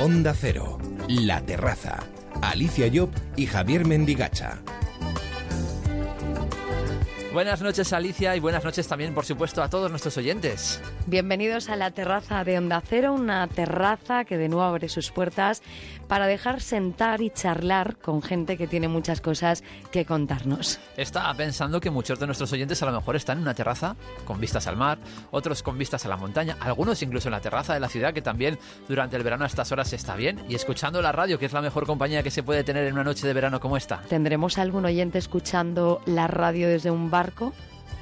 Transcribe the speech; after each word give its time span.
Onda 0.00 0.32
Cero, 0.32 0.78
La 1.08 1.42
Terraza, 1.44 1.98
Alicia 2.40 2.90
Job 2.90 3.10
y 3.36 3.44
Javier 3.44 3.86
Mendigacha. 3.86 4.62
Buenas 7.32 7.62
noches 7.62 7.92
Alicia 7.92 8.34
y 8.34 8.40
buenas 8.40 8.64
noches 8.64 8.88
también 8.88 9.14
por 9.14 9.24
supuesto 9.24 9.62
a 9.62 9.70
todos 9.70 9.88
nuestros 9.88 10.16
oyentes. 10.16 10.82
Bienvenidos 11.06 11.68
a 11.68 11.76
la 11.76 11.92
terraza 11.92 12.42
de 12.42 12.58
Onda 12.58 12.82
Cero, 12.84 13.12
una 13.12 13.46
terraza 13.46 14.24
que 14.24 14.36
de 14.36 14.48
nuevo 14.48 14.64
abre 14.64 14.88
sus 14.88 15.12
puertas 15.12 15.62
para 16.08 16.26
dejar 16.26 16.60
sentar 16.60 17.22
y 17.22 17.30
charlar 17.30 17.98
con 17.98 18.20
gente 18.20 18.56
que 18.56 18.66
tiene 18.66 18.88
muchas 18.88 19.20
cosas 19.20 19.62
que 19.92 20.04
contarnos. 20.04 20.80
Estaba 20.96 21.32
pensando 21.34 21.80
que 21.80 21.90
muchos 21.90 22.18
de 22.18 22.26
nuestros 22.26 22.52
oyentes 22.52 22.82
a 22.82 22.86
lo 22.86 22.92
mejor 22.92 23.14
están 23.14 23.38
en 23.38 23.42
una 23.42 23.54
terraza 23.54 23.94
con 24.24 24.40
vistas 24.40 24.66
al 24.66 24.76
mar, 24.76 24.98
otros 25.30 25.62
con 25.62 25.78
vistas 25.78 26.04
a 26.06 26.08
la 26.08 26.16
montaña, 26.16 26.56
algunos 26.58 27.00
incluso 27.00 27.28
en 27.28 27.32
la 27.32 27.40
terraza 27.40 27.74
de 27.74 27.80
la 27.80 27.88
ciudad 27.88 28.12
que 28.12 28.22
también 28.22 28.58
durante 28.88 29.16
el 29.16 29.22
verano 29.22 29.44
a 29.44 29.46
estas 29.46 29.70
horas 29.70 29.92
está 29.92 30.16
bien 30.16 30.44
y 30.48 30.56
escuchando 30.56 31.00
la 31.00 31.12
radio 31.12 31.38
que 31.38 31.46
es 31.46 31.52
la 31.52 31.62
mejor 31.62 31.86
compañía 31.86 32.24
que 32.24 32.32
se 32.32 32.42
puede 32.42 32.64
tener 32.64 32.88
en 32.88 32.94
una 32.94 33.04
noche 33.04 33.24
de 33.24 33.34
verano 33.34 33.60
como 33.60 33.76
esta. 33.76 34.00
¿Tendremos 34.08 34.58
algún 34.58 34.84
oyente 34.84 35.18
escuchando 35.18 36.02
la 36.06 36.26
radio 36.26 36.68
desde 36.68 36.90
un 36.90 37.08
barco? 37.20 37.52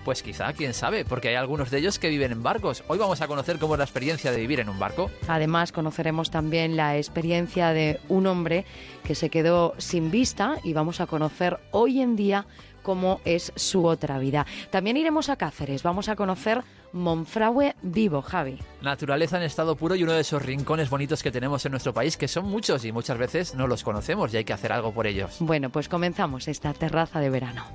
Pues 0.04 0.22
quizá, 0.22 0.52
quién 0.52 0.74
sabe, 0.74 1.04
porque 1.04 1.28
hay 1.28 1.34
algunos 1.34 1.70
de 1.72 1.78
ellos 1.78 1.98
que 1.98 2.08
viven 2.08 2.30
en 2.30 2.42
barcos. 2.42 2.84
Hoy 2.86 2.98
vamos 2.98 3.20
a 3.20 3.26
conocer 3.26 3.58
cómo 3.58 3.74
es 3.74 3.78
la 3.78 3.84
experiencia 3.84 4.30
de 4.30 4.38
vivir 4.38 4.60
en 4.60 4.68
un 4.68 4.78
barco. 4.78 5.10
Además, 5.26 5.72
conoceremos 5.72 6.30
también 6.30 6.76
la 6.76 6.96
experiencia 6.96 7.72
de 7.72 8.00
un 8.08 8.28
hombre 8.28 8.64
que 9.02 9.16
se 9.16 9.28
quedó 9.28 9.74
sin 9.78 10.12
vista 10.12 10.54
y 10.62 10.72
vamos 10.72 11.00
a 11.00 11.06
conocer 11.06 11.58
hoy 11.72 12.00
en 12.00 12.14
día 12.14 12.46
cómo 12.82 13.20
es 13.24 13.52
su 13.56 13.86
otra 13.86 14.20
vida. 14.20 14.46
También 14.70 14.96
iremos 14.96 15.28
a 15.28 15.36
Cáceres, 15.36 15.82
vamos 15.82 16.08
a 16.08 16.14
conocer 16.14 16.62
Monfragüe 16.92 17.74
vivo, 17.82 18.22
Javi. 18.22 18.56
Naturaleza 18.80 19.36
en 19.36 19.42
estado 19.42 19.76
puro 19.76 19.94
y 19.96 20.04
uno 20.04 20.12
de 20.12 20.20
esos 20.20 20.40
rincones 20.40 20.88
bonitos 20.88 21.22
que 21.22 21.32
tenemos 21.32 21.66
en 21.66 21.72
nuestro 21.72 21.92
país, 21.92 22.16
que 22.16 22.28
son 22.28 22.46
muchos 22.46 22.86
y 22.86 22.92
muchas 22.92 23.18
veces 23.18 23.54
no 23.56 23.66
los 23.66 23.82
conocemos 23.82 24.32
y 24.32 24.38
hay 24.38 24.44
que 24.44 24.54
hacer 24.54 24.72
algo 24.72 24.92
por 24.92 25.06
ellos. 25.06 25.36
Bueno, 25.40 25.68
pues 25.68 25.88
comenzamos 25.88 26.48
esta 26.48 26.72
terraza 26.72 27.20
de 27.20 27.28
verano. 27.28 27.66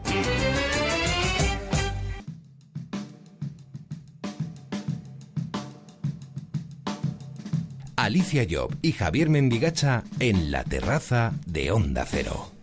Alicia 7.95 8.45
Job 8.49 8.75
y 8.81 8.93
Javier 8.93 9.29
Mendigacha 9.29 10.03
en 10.19 10.51
la 10.51 10.63
terraza 10.63 11.33
de 11.45 11.71
Onda 11.71 12.05
Cero. 12.05 12.53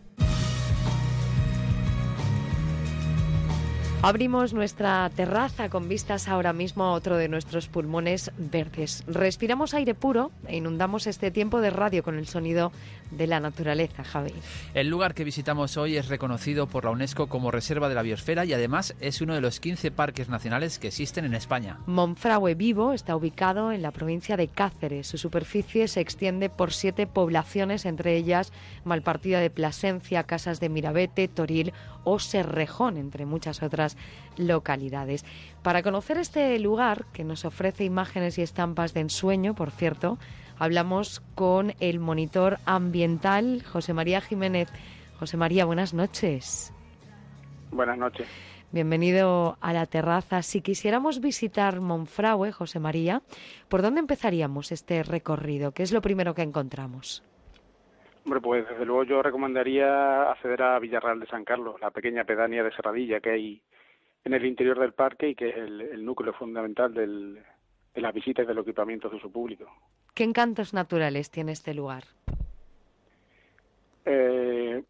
Abrimos 4.03 4.55
nuestra 4.55 5.11
terraza 5.15 5.69
con 5.69 5.87
vistas 5.87 6.27
ahora 6.27 6.55
mismo 6.55 6.85
a 6.85 6.93
otro 6.93 7.19
de 7.19 7.29
nuestros 7.29 7.69
pulmones 7.69 8.33
verdes. 8.39 9.05
Respiramos 9.07 9.75
aire 9.75 9.95
puro 9.95 10.31
e 10.47 10.57
inundamos 10.57 11.07
este 11.07 11.31
tiempo 11.31 11.61
de 11.61 11.69
radio 11.69 12.03
con 12.03 12.17
el 12.17 12.27
sonido 12.27 12.73
de 13.11 13.27
la 13.27 13.41
naturaleza, 13.41 14.05
Javi. 14.05 14.33
El 14.75 14.89
lugar 14.89 15.15
que 15.15 15.25
visitamos 15.25 15.77
hoy 15.77 15.97
es 15.97 16.09
reconocido 16.09 16.67
por 16.67 16.85
la 16.85 16.91
UNESCO 16.91 17.29
como 17.29 17.51
Reserva 17.51 17.89
de 17.89 17.95
la 17.95 18.03
Biosfera 18.03 18.45
y 18.45 18.53
además 18.53 18.95
es 19.01 19.21
uno 19.21 19.35
de 19.35 19.41
los 19.41 19.61
15 19.61 19.91
parques 19.91 20.29
nacionales 20.29 20.79
que 20.79 20.89
existen 20.89 21.25
en 21.25 21.35
España. 21.35 21.79
Monfragüe 21.87 22.55
Vivo 22.55 22.93
está 22.93 23.17
ubicado 23.17 23.73
en 23.73 23.83
la 23.83 23.91
provincia 23.91 24.37
de 24.37 24.49
Cáceres. 24.49 25.07
Su 25.07 25.19
superficie 25.19 25.89
se 25.89 26.01
extiende 26.01 26.51
por 26.51 26.73
siete 26.73 27.07
poblaciones, 27.07 27.85
entre 27.87 28.17
ellas 28.17 28.53
Malpartida 28.85 29.41
de 29.41 29.51
Plasencia, 29.51 30.25
Casas 30.25 30.61
de 30.61 30.69
Mirabete, 30.69 31.29
Toril 31.29 31.73
o 32.05 32.19
Serrejón, 32.19 32.97
entre 32.97 33.27
muchas 33.27 33.63
otras 33.63 33.97
localidades. 34.37 35.25
Para 35.63 35.83
conocer 35.83 36.17
este 36.19 36.59
lugar, 36.59 37.07
que 37.13 37.25
nos 37.25 37.45
ofrece 37.45 37.85
imágenes 37.85 38.39
y 38.39 38.43
estampas 38.43 38.95
de 38.95 39.01
ensueño, 39.01 39.55
por 39.55 39.71
cierto, 39.71 40.19
hablamos 40.61 41.21
con 41.35 41.73
el 41.81 41.99
monitor 41.99 42.59
ambiental 42.67 43.65
José 43.65 43.93
María 43.93 44.21
Jiménez. 44.21 44.69
José 45.19 45.37
María, 45.37 45.65
buenas 45.65 45.93
noches. 45.93 46.73
Buenas 47.73 47.99
noches. 47.99 48.29
Bienvenido 48.71 49.57
a 49.61 49.73
la 49.73 49.87
terraza. 49.87 50.43
Si 50.43 50.61
quisiéramos 50.61 51.21
visitar 51.21 51.81
Monfragüe, 51.81 52.53
José 52.53 52.79
María, 52.79 53.21
¿por 53.69 53.83
dónde 53.83 53.99
empezaríamos 53.99 54.71
este 54.71 55.03
recorrido? 55.03 55.73
¿Qué 55.73 55.83
es 55.83 55.93
lo 55.93 56.01
primero 56.01 56.35
que 56.35 56.43
encontramos? 56.43 57.25
Hombre, 58.25 58.41
pues 58.41 58.69
desde 58.69 58.85
luego 58.85 59.03
yo 59.05 59.23
recomendaría 59.23 60.31
acceder 60.31 60.63
a 60.63 60.79
Villarreal 60.79 61.19
de 61.19 61.27
San 61.27 61.45
Carlos, 61.45 61.81
la 61.81 61.91
pequeña 61.91 62.25
pedánea 62.25 62.63
de 62.63 62.71
Serradilla 62.71 63.19
que 63.19 63.31
hay 63.31 63.63
en 64.25 64.35
el 64.35 64.45
interior 64.45 64.79
del 64.79 64.93
parque 64.93 65.31
y 65.31 65.35
que 65.35 65.49
es 65.49 65.57
el, 65.57 66.05
núcleo 66.05 66.33
fundamental 66.35 66.93
del, 66.95 67.43
de 67.95 68.01
las 68.01 68.15
visitas 68.15 68.45
y 68.45 68.49
de 68.49 68.55
los 68.55 68.67
equipamientos 68.67 69.11
de 69.11 69.17
uso 69.17 69.31
público. 69.31 69.67
¿Qué 70.15 70.25
encantos 70.25 70.75
naturales 70.75 71.31
tiene 71.31 71.53
este 71.53 71.75
lugar? 71.75 72.05
Eh, 74.05 74.83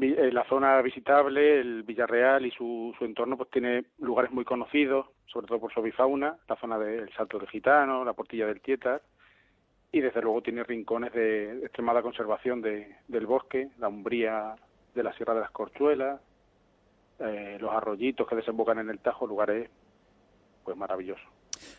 eh, 0.00 0.30
la 0.32 0.44
zona 0.44 0.80
visitable, 0.82 1.60
el 1.60 1.82
Villarreal 1.82 2.46
y 2.46 2.50
su, 2.52 2.94
su 2.98 3.04
entorno, 3.04 3.36
pues 3.36 3.50
tiene 3.50 3.84
lugares 3.98 4.30
muy 4.30 4.44
conocidos, 4.44 5.06
sobre 5.26 5.46
todo 5.46 5.60
por 5.60 5.72
su 5.72 5.80
avifauna, 5.80 6.36
la 6.48 6.56
zona 6.56 6.78
del 6.78 7.12
Salto 7.14 7.38
del 7.38 7.48
Gitano, 7.48 8.04
la 8.04 8.12
Portilla 8.12 8.46
del 8.46 8.60
Tietar, 8.60 9.02
y 9.90 10.00
desde 10.00 10.22
luego 10.22 10.42
tiene 10.42 10.64
rincones 10.64 11.12
de 11.12 11.64
extremada 11.64 12.02
conservación 12.02 12.60
de, 12.60 12.96
del 13.08 13.26
bosque, 13.26 13.70
la 13.78 13.88
umbría 13.88 14.54
de 14.94 15.02
la 15.02 15.12
Sierra 15.14 15.34
de 15.34 15.40
las 15.40 15.50
Corchuelas, 15.50 16.20
eh, 17.18 17.58
los 17.60 17.72
arroyitos 17.72 18.28
que 18.28 18.36
desembocan 18.36 18.78
en 18.78 18.90
el 18.90 19.00
Tajo, 19.00 19.26
lugares 19.26 19.68
pues 20.64 20.76
maravillosos. 20.76 21.26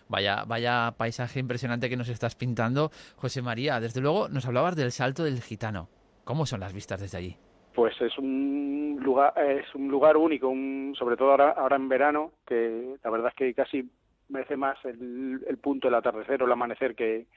Vaya, 0.08 0.44
vaya 0.46 0.94
paisaje 0.98 1.40
impresionante 1.40 1.90
que 1.90 1.98
nos 1.98 2.10
estás 2.10 2.36
pintando, 2.36 2.92
José 3.16 3.42
María. 3.42 3.80
Desde 3.80 4.02
luego 4.02 4.30
nos 4.30 4.46
hablabas 4.46 4.76
del 4.76 4.92
Salto 4.92 5.24
del 5.24 5.42
Gitano. 5.42 5.88
¿Cómo 6.24 6.46
son 6.46 6.60
las 6.60 6.74
vistas 6.74 7.02
desde 7.02 7.18
allí? 7.18 7.36
Pues 7.74 8.00
es 8.02 8.18
un 8.18 9.00
lugar, 9.02 9.34
es 9.40 9.74
un 9.74 9.88
lugar 9.88 10.18
único, 10.18 10.54
sobre 10.96 11.16
todo 11.18 11.32
ahora, 11.32 11.52
ahora 11.52 11.76
en 11.76 11.90
verano, 11.90 12.34
que 12.46 12.96
la 13.04 13.10
verdad 13.10 13.30
es 13.30 13.36
que 13.36 13.54
casi 13.54 13.90
merece 14.30 14.56
más 14.56 14.78
el, 14.86 15.58
punto 15.62 15.88
del 15.88 15.96
atardecer 15.96 16.42
o 16.42 16.46
el 16.46 16.52
amanecer 16.52 16.96
que, 16.96 17.28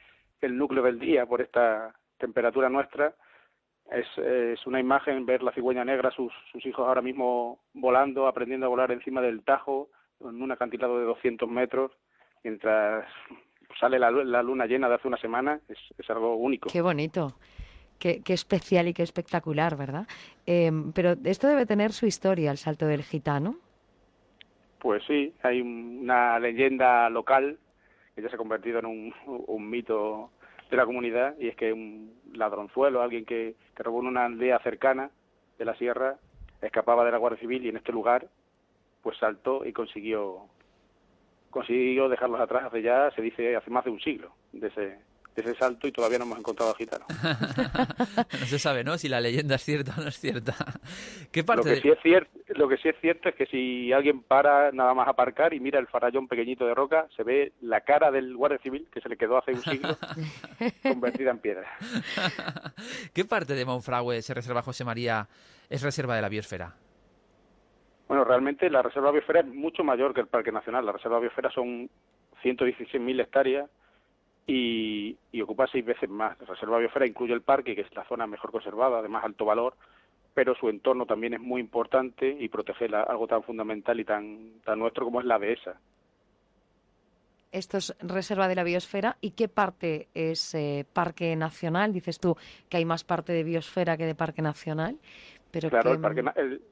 el 0.41 0.59
núcleo 0.59 0.83
del 0.83 0.99
día 0.99 1.25
por 1.25 1.41
esta 1.41 1.95
temperatura 2.19 2.69
nuestra. 2.69 3.15
Es, 3.91 4.67
una 4.67 4.81
imagen 4.81 5.25
ver 5.25 5.43
la 5.43 5.53
cigüeña 5.53 5.85
negra, 5.85 6.11
sus, 6.11 6.33
sus 6.51 6.65
hijos 6.67 6.87
ahora 6.87 7.03
mismo 7.03 7.61
volando, 7.75 8.27
aprendiendo 8.27 8.67
a 8.67 8.71
volar 8.71 8.91
encima 8.91 9.21
del 9.21 9.45
Tajo, 9.45 9.89
en 10.21 10.43
un 10.43 10.51
acantilado 10.51 10.99
de 10.99 11.05
200 11.05 11.49
metros, 11.49 11.93
mientras 12.43 13.07
sale 13.79 13.99
la, 13.99 14.11
la 14.11 14.43
luna 14.43 14.67
llena 14.67 14.89
de 14.89 14.97
hace 14.97 15.09
una 15.09 15.17
semana, 15.19 15.61
es, 15.69 15.79
es 15.99 16.11
algo 16.11 16.37
único. 16.37 16.69
Qué 16.71 16.83
bonito. 16.83 17.35
Qué, 17.99 18.21
qué, 18.23 18.33
especial 18.33 18.89
y 18.89 18.95
qué 18.95 19.03
espectacular, 19.03 19.77
¿verdad? 19.77 20.07
Eh, 20.47 20.73
pero 20.93 21.15
esto 21.25 21.47
debe 21.47 21.67
tener 21.67 21.93
su 21.93 22.07
historia, 22.07 22.51
el 22.51 22.59
salto 22.59 22.87
del 22.87 23.03
gitano. 23.03 23.57
Pues 24.81 25.05
sí, 25.07 25.33
hay 25.43 25.61
una 25.61 26.41
leyenda 26.41 27.09
local 27.11 27.59
que 28.15 28.23
ya 28.23 28.29
se 28.29 28.35
ha 28.35 28.39
convertido 28.39 28.81
en 28.81 28.87
un, 28.87 29.15
un 29.27 29.71
mito 29.71 30.31
de 30.69 30.77
la 30.77 30.85
comunidad 30.85 31.37
y 31.39 31.49
es 31.49 31.55
que 31.55 31.73
un 31.73 32.13
ladronzuelo, 32.33 33.03
alguien 33.03 33.25
que, 33.25 33.55
que 33.77 33.83
robó 33.83 34.01
en 34.01 34.09
una 34.09 34.25
aldea 34.25 34.59
cercana 34.61 35.11
de 35.59 35.65
la 35.65 35.77
sierra, 35.77 36.17
escapaba 36.61 37.05
de 37.05 37.13
la 37.13 37.19
Guardia 37.19 37.41
Civil 37.41 37.65
y 37.65 37.69
en 37.69 37.77
este 37.77 37.93
lugar 37.93 38.27
pues 39.03 39.17
saltó 39.19 39.65
y 39.65 39.73
consiguió 39.73 40.47
consiguió 41.53 42.09
dejarlos 42.09 42.41
atrás 42.41 42.65
hace 42.65 42.83
ya, 42.83 43.11
se 43.15 43.23
dice, 43.23 43.55
hace 43.55 43.71
más 43.71 43.85
de 43.85 43.91
un 43.91 44.01
siglo 44.01 44.33
de 44.53 44.67
ese, 44.67 44.81
de 44.81 45.43
ese 45.43 45.55
salto 45.55 45.87
y 45.87 45.93
todavía 45.93 46.19
no 46.19 46.25
hemos 46.25 46.39
encontrado 46.39 46.73
a 46.73 46.75
gitano. 46.75 47.05
no 48.41 48.47
se 48.47 48.59
sabe, 48.59 48.83
¿no? 48.83 48.99
Si 48.99 49.09
la 49.09 49.21
leyenda 49.21 49.55
es 49.55 49.63
cierta 49.63 49.95
o 49.97 50.03
no 50.03 50.09
es 50.09 50.19
cierta. 50.19 50.55
¿Qué 51.31 51.45
parte 51.45 51.69
lo, 51.69 51.75
que 51.77 51.81
sí 51.81 51.89
es 51.91 51.99
cierto, 52.03 52.31
lo 52.49 52.69
que 52.69 52.77
sí 52.79 52.89
es 52.89 52.97
cierto 53.01 53.29
es 53.29 53.35
que 53.35 53.47
si 53.47 53.93
alguien 53.93 54.23
para 54.23 54.73
nada 54.73 54.95
más 54.95 55.07
aparcar 55.07 55.55
y 55.55 55.61
mira 55.61 55.79
el 55.79 55.87
farallón 55.87 56.27
pequeñito 56.27 56.67
de 56.67 56.75
roca, 56.75 57.07
se 57.17 57.23
ve 57.23 57.53
la 57.61 57.83
cara 57.83 58.11
del 58.11 58.37
guardia 58.37 58.59
civil 58.59 58.89
que 58.93 59.01
se 59.01 59.09
le 59.09 59.17
quedó 59.17 59.39
hace 59.39 59.53
un 59.53 59.63
siglo 59.63 59.97
convertida 60.83 61.31
en 61.31 61.39
piedra. 61.39 61.69
¿Qué 63.15 63.25
parte 63.25 63.55
de 63.55 63.65
Monfragüe 63.65 64.23
se 64.23 64.35
reserva 64.35 64.63
José 64.63 64.85
María 64.85 65.29
es 65.69 65.83
reserva 65.83 66.17
de 66.17 66.23
la 66.23 66.29
biosfera? 66.29 66.75
Bueno, 68.13 68.27
realmente 68.27 68.69
la 68.69 68.83
reserva 68.83 69.11
biosfera 69.11 69.41
es 69.41 69.47
mucho 69.47 69.83
mayor 69.85 70.13
que 70.13 70.21
el 70.21 70.27
Parque 70.27 70.53
Nacional. 70.53 70.85
La 70.85 70.93
reserva 70.93 71.19
biosfera 71.19 71.51
son 71.51 71.89
116.000 72.43 73.23
hectáreas 73.23 73.71
y, 74.47 75.17
y, 75.33 75.41
ocupa 75.41 75.67
seis 75.67 75.83
veces 75.83 76.11
más. 76.11 76.39
La 76.39 76.45
reserva 76.45 76.77
biosfera 76.77 77.07
incluye 77.07 77.33
el 77.33 77.41
parque, 77.41 77.75
que 77.75 77.81
es 77.81 77.97
la 77.97 78.05
zona 78.05 78.27
mejor 78.27 78.53
conservada, 78.53 79.01
de 79.01 79.09
más 79.09 79.25
alto 79.25 79.47
valor, 79.47 79.77
pero 80.35 80.55
su 80.55 80.69
entorno 80.69 81.07
también 81.07 81.33
es 81.33 81.41
muy 81.41 81.63
importante 81.63 82.37
y 82.39 82.51
protege 82.51 82.87
la, 82.87 83.03
algo 83.03 83.27
tan 83.27 83.45
fundamental 83.45 83.99
y 83.99 84.05
tan, 84.05 84.61
tan 84.63 84.79
nuestro 84.79 85.07
como 85.07 85.21
es 85.21 85.25
la 85.25 85.39
dehesa. 85.39 85.81
Esto 87.51 87.79
es 87.79 87.97
reserva 87.99 88.47
de 88.47 88.57
la 88.57 88.63
biosfera. 88.63 89.17
¿Y 89.23 89.31
qué 89.31 89.49
parte 89.49 90.09
es 90.13 90.55
eh, 90.55 90.85
parque 90.93 91.35
nacional? 91.35 91.95
Dices 91.95 92.21
tú 92.21 92.37
que 92.69 92.77
hay 92.77 92.85
más 92.85 93.05
parte 93.05 93.33
de 93.33 93.43
biosfera 93.43 93.97
que 93.97 94.05
de 94.05 94.15
parque 94.15 94.43
nacional. 94.43 94.99
Pero 95.51 95.71
claro, 95.71 95.93
que... 95.93 95.97
el, 95.97 96.03
parque, 96.03 96.23
el, 96.37 96.63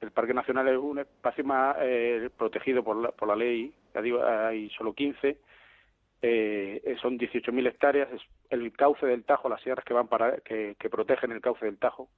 el 0.00 0.10
Parque 0.10 0.34
Nacional 0.34 0.68
es 0.68 0.78
un 0.78 0.98
espacio 0.98 1.44
más 1.44 1.76
eh, 1.80 2.30
protegido 2.36 2.82
por 2.82 2.96
la, 2.96 3.12
por 3.12 3.28
la 3.28 3.36
ley, 3.36 3.72
ya 3.94 4.02
digo, 4.02 4.24
hay 4.24 4.68
solo 4.70 4.92
15, 4.92 5.38
eh, 6.22 6.96
son 7.00 7.18
18.000 7.18 7.66
hectáreas, 7.68 8.08
es 8.12 8.22
el 8.50 8.72
cauce 8.72 9.06
del 9.06 9.24
Tajo, 9.24 9.48
las 9.48 9.60
sierras 9.62 9.84
que 9.84 9.94
van 9.94 10.08
para 10.08 10.38
que, 10.38 10.76
protegen 10.90 11.32
el 11.32 11.40
cauce 11.40 11.66
del 11.66 11.78
Tajo, 11.78 12.08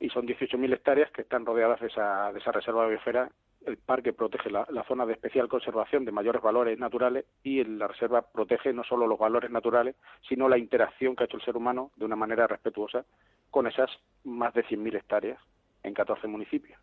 y 0.00 0.08
son 0.10 0.26
18.000 0.26 0.72
hectáreas 0.72 1.10
que 1.10 1.22
están 1.22 1.44
rodeadas 1.44 1.80
de 1.80 1.88
esa, 1.88 2.32
de 2.32 2.38
esa 2.38 2.52
reserva 2.52 2.86
biosfera. 2.86 3.30
El 3.66 3.76
parque 3.76 4.12
protege 4.12 4.50
la, 4.50 4.66
zona 4.86 5.04
de 5.04 5.14
especial 5.14 5.48
conservación 5.48 6.04
de 6.04 6.12
mayores 6.12 6.40
valores 6.40 6.78
naturales 6.78 7.26
y 7.42 7.62
la 7.64 7.88
reserva 7.88 8.22
protege 8.22 8.72
no 8.72 8.84
solo 8.84 9.06
los 9.06 9.18
valores 9.18 9.50
naturales, 9.50 9.96
sino 10.28 10.48
la 10.48 10.56
interacción 10.56 11.16
que 11.16 11.24
ha 11.24 11.26
hecho 11.26 11.36
el 11.36 11.44
ser 11.44 11.56
humano 11.56 11.90
de 11.96 12.04
una 12.04 12.16
manera 12.16 12.46
respetuosa 12.46 13.04
con 13.50 13.66
esas 13.66 13.90
más 14.24 14.54
de 14.54 14.64
100.000 14.64 14.96
hectáreas 14.96 15.40
en 15.88 15.94
14 15.94 16.26
municipios. 16.28 16.78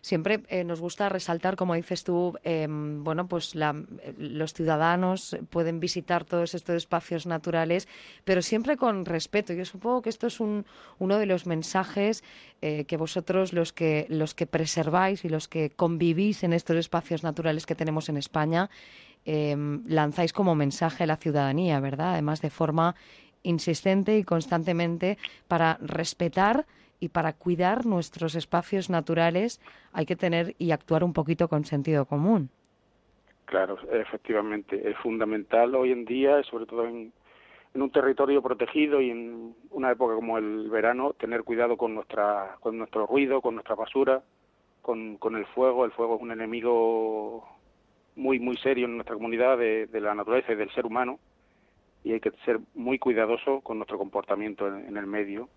Siempre 0.00 0.42
eh, 0.48 0.62
nos 0.62 0.80
gusta 0.80 1.08
resaltar, 1.08 1.56
como 1.56 1.74
dices 1.74 2.04
tú, 2.04 2.38
em, 2.44 3.02
bueno, 3.02 3.26
pues 3.26 3.56
los 3.56 4.54
ciudadanos 4.54 5.36
pueden 5.50 5.80
visitar 5.80 6.24
todos 6.24 6.54
estos 6.54 6.76
espacios 6.76 7.26
naturales, 7.26 7.88
pero 8.24 8.40
siempre 8.42 8.76
con 8.76 9.04
respeto. 9.04 9.52
Yo 9.52 9.64
supongo 9.64 10.02
que 10.02 10.10
esto 10.10 10.28
es 10.28 10.38
un, 10.38 10.64
uno 11.00 11.18
de 11.18 11.26
los 11.26 11.46
mensajes 11.46 12.22
eh, 12.62 12.84
que 12.84 12.96
vosotros, 12.96 13.52
los 13.52 13.72
que, 13.72 14.06
los 14.08 14.34
que 14.34 14.46
preserváis 14.46 15.24
y 15.24 15.28
los 15.28 15.48
que 15.48 15.70
convivís 15.70 16.44
en 16.44 16.52
estos 16.52 16.76
espacios 16.76 17.24
naturales 17.24 17.66
que 17.66 17.74
tenemos 17.74 18.08
en 18.08 18.16
España, 18.16 18.70
em, 19.24 19.82
lanzáis 19.88 20.32
como 20.32 20.54
mensaje 20.54 21.02
a 21.02 21.06
la 21.08 21.16
ciudadanía, 21.16 21.80
¿verdad? 21.80 22.12
Además, 22.12 22.40
de 22.42 22.50
forma 22.50 22.94
insistente 23.42 24.18
y 24.18 24.24
constantemente 24.24 25.18
para 25.48 25.78
respetar 25.80 26.66
y 27.00 27.08
para 27.08 27.32
cuidar 27.32 27.86
nuestros 27.86 28.34
espacios 28.34 28.90
naturales 28.90 29.60
hay 29.92 30.06
que 30.06 30.16
tener 30.16 30.54
y 30.58 30.70
actuar 30.70 31.04
un 31.04 31.12
poquito 31.12 31.48
con 31.48 31.64
sentido 31.64 32.04
común. 32.06 32.50
Claro, 33.44 33.78
efectivamente, 33.92 34.90
es 34.90 34.96
fundamental 34.98 35.74
hoy 35.74 35.92
en 35.92 36.04
día, 36.04 36.42
sobre 36.44 36.66
todo 36.66 36.86
en, 36.86 37.12
un 37.74 37.90
territorio 37.90 38.40
protegido 38.40 39.02
y 39.02 39.10
en 39.10 39.54
una 39.70 39.92
época 39.92 40.14
como 40.14 40.38
el 40.38 40.70
verano, 40.70 41.12
tener 41.12 41.42
cuidado 41.44 41.76
con 41.76 41.94
nuestra, 41.94 42.56
con 42.60 42.78
nuestro 42.78 43.06
ruido, 43.06 43.42
con 43.42 43.54
nuestra 43.54 43.74
basura, 43.74 44.22
con, 44.80 45.18
con 45.18 45.36
el 45.36 45.44
fuego. 45.46 45.84
El 45.84 45.92
fuego 45.92 46.16
es 46.16 46.22
un 46.22 46.32
enemigo 46.32 47.46
muy 48.16 48.38
muy 48.38 48.56
serio 48.56 48.86
en 48.86 48.94
nuestra 48.94 49.14
comunidad 49.14 49.58
de, 49.58 49.88
la 50.00 50.14
naturaleza 50.14 50.52
y 50.52 50.56
del 50.56 50.70
ser 50.70 50.86
humano 50.86 51.18
y 52.02 52.12
hay 52.14 52.20
que 52.20 52.32
ser 52.46 52.60
muy 52.74 52.98
cuidadoso 52.98 53.60
con 53.60 53.76
nuestro 53.76 53.98
comportamiento 53.98 54.66
en 54.66 54.96
el 54.96 55.06
medio 55.06 55.50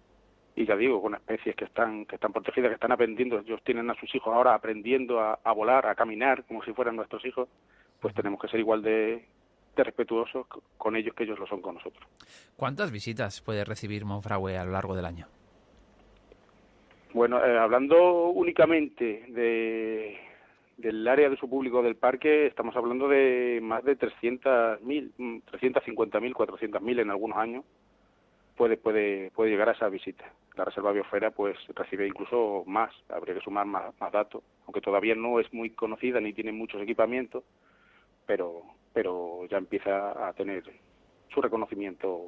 y 0.59 0.65
ya 0.65 0.75
digo, 0.75 1.01
con 1.01 1.15
especies 1.15 1.55
que 1.55 1.63
están, 1.63 2.05
que 2.05 2.15
están 2.15 2.33
protegidas, 2.33 2.67
que 2.69 2.73
están 2.73 2.91
aprendiendo, 2.91 3.39
ellos 3.39 3.63
tienen 3.63 3.89
a 3.89 3.95
sus 3.97 4.13
hijos 4.13 4.35
ahora 4.35 4.53
aprendiendo 4.53 5.21
a, 5.21 5.53
volar, 5.53 5.87
a 5.87 5.95
caminar, 5.95 6.43
como 6.43 6.61
si 6.65 6.73
fueran 6.73 6.97
nuestros 6.97 7.23
hijos, 7.25 7.47
pues 8.01 8.13
tenemos 8.13 8.41
que 8.41 8.49
ser 8.49 8.59
igual 8.59 8.81
de, 8.81 9.23
respetuosos 9.77 10.47
con 10.77 10.97
ellos 10.97 11.15
que 11.15 11.23
ellos 11.23 11.39
lo 11.39 11.47
son 11.47 11.61
con 11.61 11.75
nosotros. 11.75 12.05
¿Cuántas 12.57 12.91
visitas 12.91 13.39
puede 13.39 13.63
recibir 13.63 14.03
Monfragüe 14.03 14.57
a 14.57 14.65
lo 14.65 14.71
largo 14.71 14.97
del 14.97 15.05
año? 15.05 15.27
Bueno, 17.13 17.41
eh, 17.41 17.57
hablando 17.57 18.27
únicamente 18.27 19.27
de, 19.29 20.19
del 20.75 21.07
área 21.07 21.29
de 21.29 21.37
su 21.37 21.49
público 21.49 21.81
del 21.81 21.95
parque, 21.95 22.47
estamos 22.47 22.75
hablando 22.75 23.07
de 23.07 23.61
más 23.63 23.85
de 23.85 23.97
300.000, 23.97 25.13
350.000, 25.15 26.33
400.000 26.33 26.99
en 26.99 27.09
algunos 27.09 27.37
años 27.37 27.63
puede, 28.59 28.75
puede, 28.75 29.31
puede 29.31 29.51
llegar 29.51 29.69
a 29.69 29.71
esa 29.71 29.87
visita. 29.87 30.25
La 30.57 30.65
Reserva 30.65 30.91
Biosfera 30.91 31.31
pues 31.31 31.57
recibe 31.73 32.05
incluso 32.05 32.63
más, 32.67 32.91
habría 33.07 33.33
que 33.33 33.39
sumar 33.39 33.65
más, 33.65 33.93
datos, 34.11 34.43
aunque 34.65 34.81
todavía 34.81 35.15
no 35.15 35.39
es 35.39 35.51
muy 35.53 35.69
conocida 35.69 36.19
ni 36.19 36.33
tiene 36.33 36.51
muchos 36.51 36.81
equipamientos, 36.81 37.45
pero, 38.25 38.63
pero 38.91 39.45
ya 39.49 39.57
empieza 39.57 40.27
a 40.27 40.33
tener 40.33 40.63
su 41.33 41.41
reconocimiento 41.41 42.25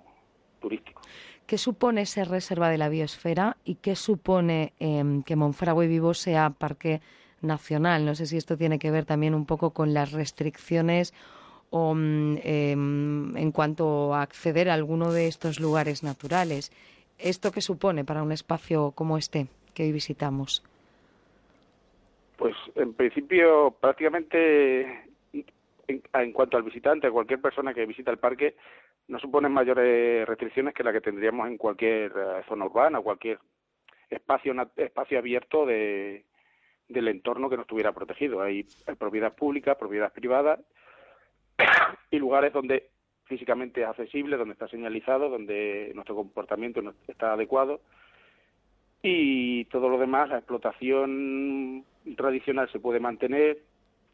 turístico. 0.61 1.01
¿Qué 1.45 1.57
supone 1.57 2.05
ser 2.05 2.29
reserva 2.29 2.69
de 2.69 2.77
la 2.77 2.87
biosfera 2.87 3.57
y 3.65 3.75
qué 3.75 3.97
supone 3.97 4.71
em, 4.79 5.23
que 5.23 5.35
Monfragüe 5.35 5.87
Vivo 5.87 6.13
sea 6.13 6.51
parque 6.51 7.01
nacional? 7.41 8.05
No 8.05 8.15
sé 8.15 8.25
si 8.25 8.37
esto 8.37 8.55
tiene 8.55 8.79
que 8.79 8.89
ver 8.89 9.03
también 9.03 9.35
un 9.35 9.45
poco 9.45 9.71
con 9.71 9.93
las 9.93 10.13
restricciones 10.13 11.13
o 11.71 11.93
em, 11.93 13.35
en 13.35 13.51
cuanto 13.51 14.13
a 14.13 14.21
acceder 14.21 14.69
a 14.69 14.73
alguno 14.73 15.11
de 15.11 15.27
estos 15.27 15.59
lugares 15.59 16.03
naturales. 16.03 16.71
¿Esto 17.17 17.51
qué 17.51 17.61
supone 17.61 18.03
para 18.03 18.23
un 18.23 18.31
espacio 18.31 18.91
como 18.91 19.17
este 19.17 19.47
que 19.73 19.83
hoy 19.83 19.91
visitamos? 19.93 20.63
Pues 22.37 22.55
en 22.75 22.93
principio 22.93 23.71
prácticamente 23.79 25.05
en, 25.87 26.31
cuanto 26.33 26.57
al 26.57 26.63
visitante, 26.63 27.09
cualquier 27.09 27.39
persona 27.39 27.73
que 27.73 27.85
visita 27.85 28.11
el 28.11 28.17
parque, 28.17 28.55
no 29.07 29.17
supone 29.19 29.47
mayores 29.47 30.27
restricciones 30.27 30.73
que 30.73 30.83
la 30.83 30.91
que 30.91 31.01
tendríamos 31.01 31.47
en 31.47 31.57
cualquier 31.57 32.11
eh, 32.11 32.43
zona 32.49 32.65
urbana, 32.65 32.99
cualquier 32.99 33.39
espacio 34.09 34.53
espacio 34.75 35.19
abierto 35.19 35.65
de, 35.65 36.25
del 36.89 37.07
entorno 37.07 37.49
que 37.49 37.55
no 37.55 37.61
estuviera 37.61 37.93
protegido. 37.93 38.41
hay 38.41 38.65
propiedad 38.99 39.33
pública, 39.33 39.75
propiedad 39.75 40.11
privada 40.11 40.59
y 42.11 42.17
lugares 42.17 42.53
donde 42.53 42.89
físicamente 43.25 43.81
es 43.81 43.87
accesible, 43.87 44.37
donde 44.37 44.53
está 44.53 44.67
señalizado, 44.67 45.29
donde 45.29 45.91
nuestro 45.95 46.15
comportamiento 46.15 46.81
está 47.07 47.33
adecuado. 47.33 47.81
Y 49.01 49.65
todo 49.65 49.89
lo 49.89 49.97
demás, 49.97 50.29
la 50.29 50.37
explotación 50.37 51.85
tradicional 52.15 52.69
se 52.71 52.79
puede 52.79 52.99
mantener, 52.99 53.59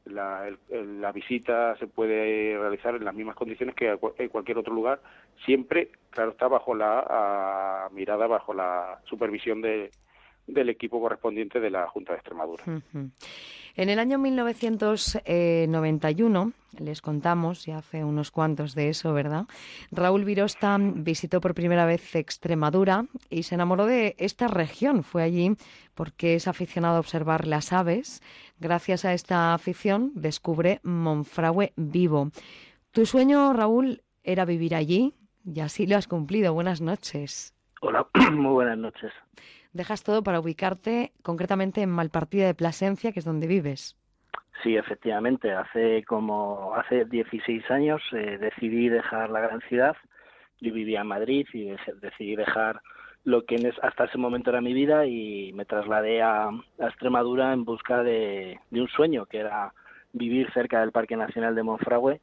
la, 0.06 0.50
la, 0.70 1.12
visita 1.12 1.76
se 1.78 1.88
puede 1.88 2.58
realizar 2.58 2.96
en 2.96 3.04
las 3.04 3.14
mismas 3.14 3.36
condiciones 3.36 3.76
que 3.76 3.98
en 4.18 4.30
cualquier 4.30 4.58
otro 4.58 4.74
lugar, 4.74 5.02
siempre, 5.46 5.90
claro, 6.12 6.32
está 6.32 6.48
bajo 6.48 6.74
la 6.76 7.90
mirada, 7.92 8.28
bajo 8.28 8.54
la 8.54 9.02
supervisión 9.06 9.62
de, 9.62 9.92
del 10.48 10.70
equipo 10.70 11.00
correspondiente 11.00 11.60
de 11.60 11.70
la 11.70 11.88
Junta 11.88 12.14
de 12.14 12.20
Extremadura. 12.20 12.64
En 13.76 13.90
el 13.90 14.00
año 14.00 14.18
1991, 14.18 16.54
les 16.80 17.02
contamos, 17.02 17.68
y 17.68 17.72
hace 17.72 18.04
unos 18.04 18.32
cuantos 18.32 18.74
de 18.74 18.90
eso, 18.90 19.14
¿verdad? 19.14 19.46
Raúl 19.92 20.26
Virosta 20.26 20.76
visitó 20.80 21.40
por 21.42 21.54
primera 21.54 21.86
vez 21.86 22.16
Extremadura 22.16 23.06
y 23.30 23.44
se 23.44 23.54
enamoró 23.54 23.86
de 23.86 24.16
esta 24.18 24.48
región. 24.48 25.04
Fue 25.04 25.22
allí 25.22 25.52
porque 25.94 26.34
es 26.34 26.48
aficionado 26.48 26.98
a 26.98 27.02
observar 27.02 27.46
las 27.46 27.72
aves. 27.72 28.24
Gracias 28.60 29.06
a 29.06 29.14
esta 29.14 29.54
afición 29.54 30.12
descubre 30.16 30.80
Monfragüe 30.82 31.74
vivo. 31.76 32.32
Tu 32.92 33.06
sueño, 33.06 33.54
Raúl, 33.54 34.02
era 34.24 34.46
vivir 34.46 34.74
allí 34.74 35.14
y 35.46 35.60
así 35.60 35.86
lo 35.86 35.98
has 35.98 36.08
cumplido. 36.08 36.52
Buenas 36.54 36.82
noches. 36.82 37.54
Hola, 37.82 38.08
muy 38.32 38.54
buenas 38.54 38.80
noches 38.80 39.14
dejas 39.78 40.04
todo 40.04 40.24
para 40.24 40.40
ubicarte 40.40 41.14
concretamente 41.24 41.82
en 41.82 41.90
Malpartida 41.90 42.46
de 42.46 42.54
Plasencia, 42.54 43.12
que 43.12 43.20
es 43.20 43.26
donde 43.26 43.48
vives. 43.48 43.96
Sí, 44.64 44.76
efectivamente. 44.76 45.52
Hace 45.54 46.04
como 46.04 46.76
hace 46.76 47.06
16 47.06 47.70
años 47.72 48.02
eh, 48.12 48.38
decidí 48.40 48.90
dejar 48.90 49.30
la 49.30 49.40
gran 49.40 49.62
ciudad. 49.62 49.96
Yo 50.60 50.74
vivía 50.74 51.02
en 51.02 51.08
Madrid 51.08 51.48
y 51.54 51.76
decidí 52.02 52.36
dejar 52.36 52.82
lo 53.24 53.46
que 53.46 53.72
hasta 53.82 54.06
ese 54.06 54.18
momento 54.18 54.50
era 54.50 54.62
mi 54.62 54.74
vida 54.74 55.06
y 55.06 55.52
me 55.54 55.66
trasladé 55.66 56.22
a, 56.22 56.50
Extremadura 56.80 57.54
en 57.54 57.66
busca 57.66 58.02
de, 58.02 58.60
de, 58.72 58.82
un 58.82 58.88
sueño, 58.88 59.26
que 59.26 59.40
era 59.40 59.74
vivir 60.14 60.52
cerca 60.54 60.80
del 60.80 60.92
Parque 60.92 61.18
Nacional 61.18 61.54
de 61.54 61.64
Monfragüe 61.64 62.22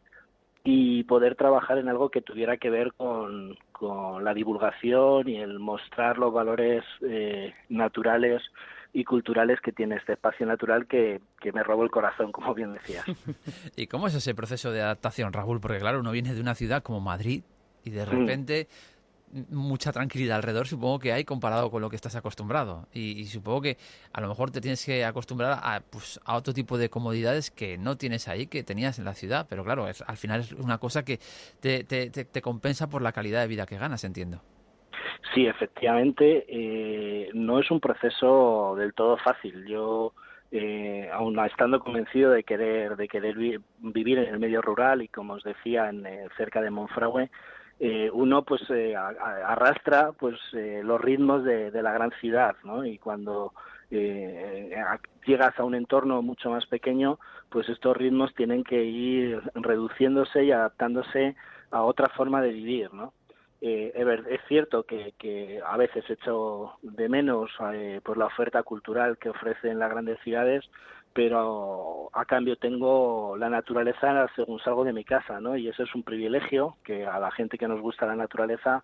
y 0.65 1.05
poder 1.05 1.37
trabajar 1.37 1.77
en 1.79 1.89
algo 1.89 2.09
que 2.09 2.23
tuviera 2.23 2.57
que 2.57 2.71
ver 2.71 2.95
con, 2.95 3.57
con 3.85 4.25
la 4.25 4.33
divulgación 4.33 5.29
y 5.29 5.37
el 5.37 5.59
mostrar 5.59 6.17
los 6.17 6.33
valores 6.33 6.83
eh, 7.03 7.53
naturales 7.69 8.43
y 8.95 9.05
culturales 9.05 9.61
que 9.61 9.73
tiene 9.73 9.97
este 9.97 10.15
espacio 10.15 10.47
natural 10.47 10.87
que, 10.87 11.21
que 11.41 11.53
me 11.53 11.63
robó 11.63 11.83
el 11.83 11.91
corazón, 11.91 12.33
como 12.33 12.55
bien 12.55 12.73
decías. 12.73 13.05
¿Y 13.77 13.87
cómo 13.89 14.07
es 14.07 14.15
ese 14.15 14.35
proceso 14.35 14.73
de 14.73 14.81
adaptación, 14.81 15.33
Raúl? 15.33 15.61
Porque 15.61 15.79
claro, 15.79 16.01
uno 16.01 16.13
viene 16.13 16.33
de 16.33 16.41
una 16.41 16.55
ciudad 16.55 16.83
como 16.83 17.01
Madrid 17.01 17.43
y 17.85 17.91
de 17.91 18.07
mm. 18.07 18.67
Mucha 19.51 19.93
tranquilidad 19.93 20.37
alrededor, 20.37 20.67
supongo 20.67 20.99
que 20.99 21.13
hay 21.13 21.25
comparado 21.25 21.71
con 21.71 21.83
lo 21.83 21.91
que 21.91 21.97
estás 21.97 22.15
acostumbrado. 22.17 22.87
Y, 22.93 23.25
supongo 23.25 23.63
que 23.63 23.77
a 24.13 24.21
lo 24.21 24.29
mejor 24.29 24.51
te 24.51 24.61
tienes 24.61 24.85
que 24.85 25.05
acostumbrar 25.05 25.59
a, 25.63 25.81
pues, 25.81 26.21
a 26.25 26.37
otro 26.37 26.55
tipo 26.55 26.79
de 26.79 26.89
comodidades 26.89 27.51
que 27.51 27.77
no 27.79 27.97
tienes 27.97 28.29
ahí, 28.29 28.47
que 28.47 28.63
tenías 28.63 28.99
en 28.99 29.05
la 29.05 29.15
ciudad. 29.15 29.47
Pero 29.49 29.65
claro, 29.65 29.89
es, 29.89 30.03
al 30.03 30.17
final 30.17 30.41
es 30.41 30.53
una 30.53 30.79
cosa 30.79 31.05
que 31.05 31.19
te, 31.61 31.85
te, 31.85 32.11
te, 32.11 32.43
compensa 32.43 32.89
por 32.89 33.03
la 33.03 33.13
calidad 33.13 33.41
de 33.41 33.49
vida 33.49 33.67
que 33.67 33.79
ganas, 33.79 34.05
entiendo. 34.05 34.41
Sí, 35.35 35.47
efectivamente, 35.47 36.45
eh, 36.49 37.31
no 37.35 37.59
es 37.59 37.71
un 37.71 37.81
proceso 37.81 38.77
del 38.77 38.95
todo 38.95 39.17
fácil. 39.17 39.67
Yo, 39.67 40.13
eh, 40.53 41.09
aún 41.13 41.39
estando 41.41 41.81
convencido 41.81 42.31
de 42.31 42.45
querer, 42.45 42.97
de 42.97 43.09
querer 43.09 43.37
vivir 43.79 44.19
en 44.19 44.35
el 44.35 44.39
medio 44.39 44.63
rural 44.63 45.03
y, 45.03 45.09
como 45.09 45.35
os 45.35 45.43
decía, 45.43 45.89
en, 45.89 46.07
eh, 46.07 46.29
cerca 46.37 46.61
de 46.61 46.71
Monfragüe, 46.71 47.31
eh, 47.81 48.11
uno 48.13 48.45
pues 48.45 48.63
eh, 48.71 48.95
arrastra 48.97 50.13
pues 50.13 50.39
eh, 50.53 50.83
los 50.85 51.01
ritmos 51.01 51.45
de, 51.45 51.71
la 51.83 51.93
gran 51.93 52.11
ciudad 52.21 52.57
¿no? 52.65 52.85
y 52.85 52.99
cuando 52.99 53.53
llegas 53.91 55.59
a 55.59 55.65
un 55.65 55.77
entorno 55.77 56.21
mucho 56.21 56.51
más 56.51 56.67
pequeño, 56.67 57.21
pues 57.49 57.69
estos 57.69 57.97
ritmos 57.97 58.35
tienen 58.35 58.65
que 58.65 58.83
ir 58.83 59.41
reduciéndose 59.55 60.45
y 60.45 60.51
adaptándose 60.51 61.37
a 61.71 61.83
otra 61.83 62.09
forma 62.09 62.43
de 62.43 62.53
vivir, 62.53 62.93
¿no? 62.93 63.13
Eh, 63.67 63.93
es 64.29 64.41
cierto 64.47 64.83
que, 64.83 65.63
a 65.65 65.77
veces 65.79 66.05
echo 66.11 66.75
de 66.83 67.09
menos 67.09 67.51
eh, 67.73 67.99
pues 68.05 68.19
la 68.19 68.27
oferta 68.27 68.63
cultural 68.63 69.17
que 69.17 69.31
ofrecen 69.31 69.79
las 69.79 69.91
grandes 69.91 70.21
ciudades, 70.21 70.69
pero 71.15 72.11
a 72.13 72.25
cambio 72.25 72.57
tengo 72.57 73.37
la 73.39 73.49
naturaleza 73.49 74.27
según 74.35 74.59
salgo 74.59 74.85
de 74.85 74.93
mi 74.93 75.05
casa, 75.05 75.41
¿no? 75.41 75.57
Y 75.57 75.69
eso 75.69 75.85
es 75.85 75.95
un 75.95 76.03
privilegio 76.03 76.77
que 76.85 77.07
a 77.07 77.19
la 77.21 77.31
gente 77.31 77.57
que 77.57 77.69
nos 77.69 77.81
gusta 77.81 78.05
la 78.05 78.17
naturaleza, 78.17 78.83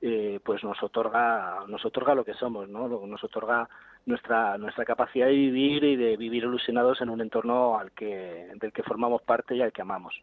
eh, 0.00 0.40
pues 0.42 0.64
nos 0.64 0.82
otorga, 0.82 1.64
nos 1.68 1.84
otorga 1.84 2.14
lo 2.14 2.24
que 2.24 2.34
somos, 2.34 2.68
¿no? 2.68 2.88
Nos 2.88 3.22
otorga 3.22 3.68
nuestra 4.06 4.56
nuestra 4.56 4.84
capacidad 4.84 5.26
de 5.26 5.32
vivir 5.32 5.84
y 5.84 5.96
de 5.96 6.16
vivir 6.16 6.44
ilusionados 6.44 7.00
en 7.02 7.10
un 7.10 7.20
entorno 7.20 7.78
al 7.78 7.92
que 7.92 8.48
del 8.54 8.72
que 8.72 8.82
formamos 8.82 9.22
parte 9.22 9.54
y 9.54 9.62
al 9.62 9.72
que 9.72 9.82
amamos. 9.82 10.14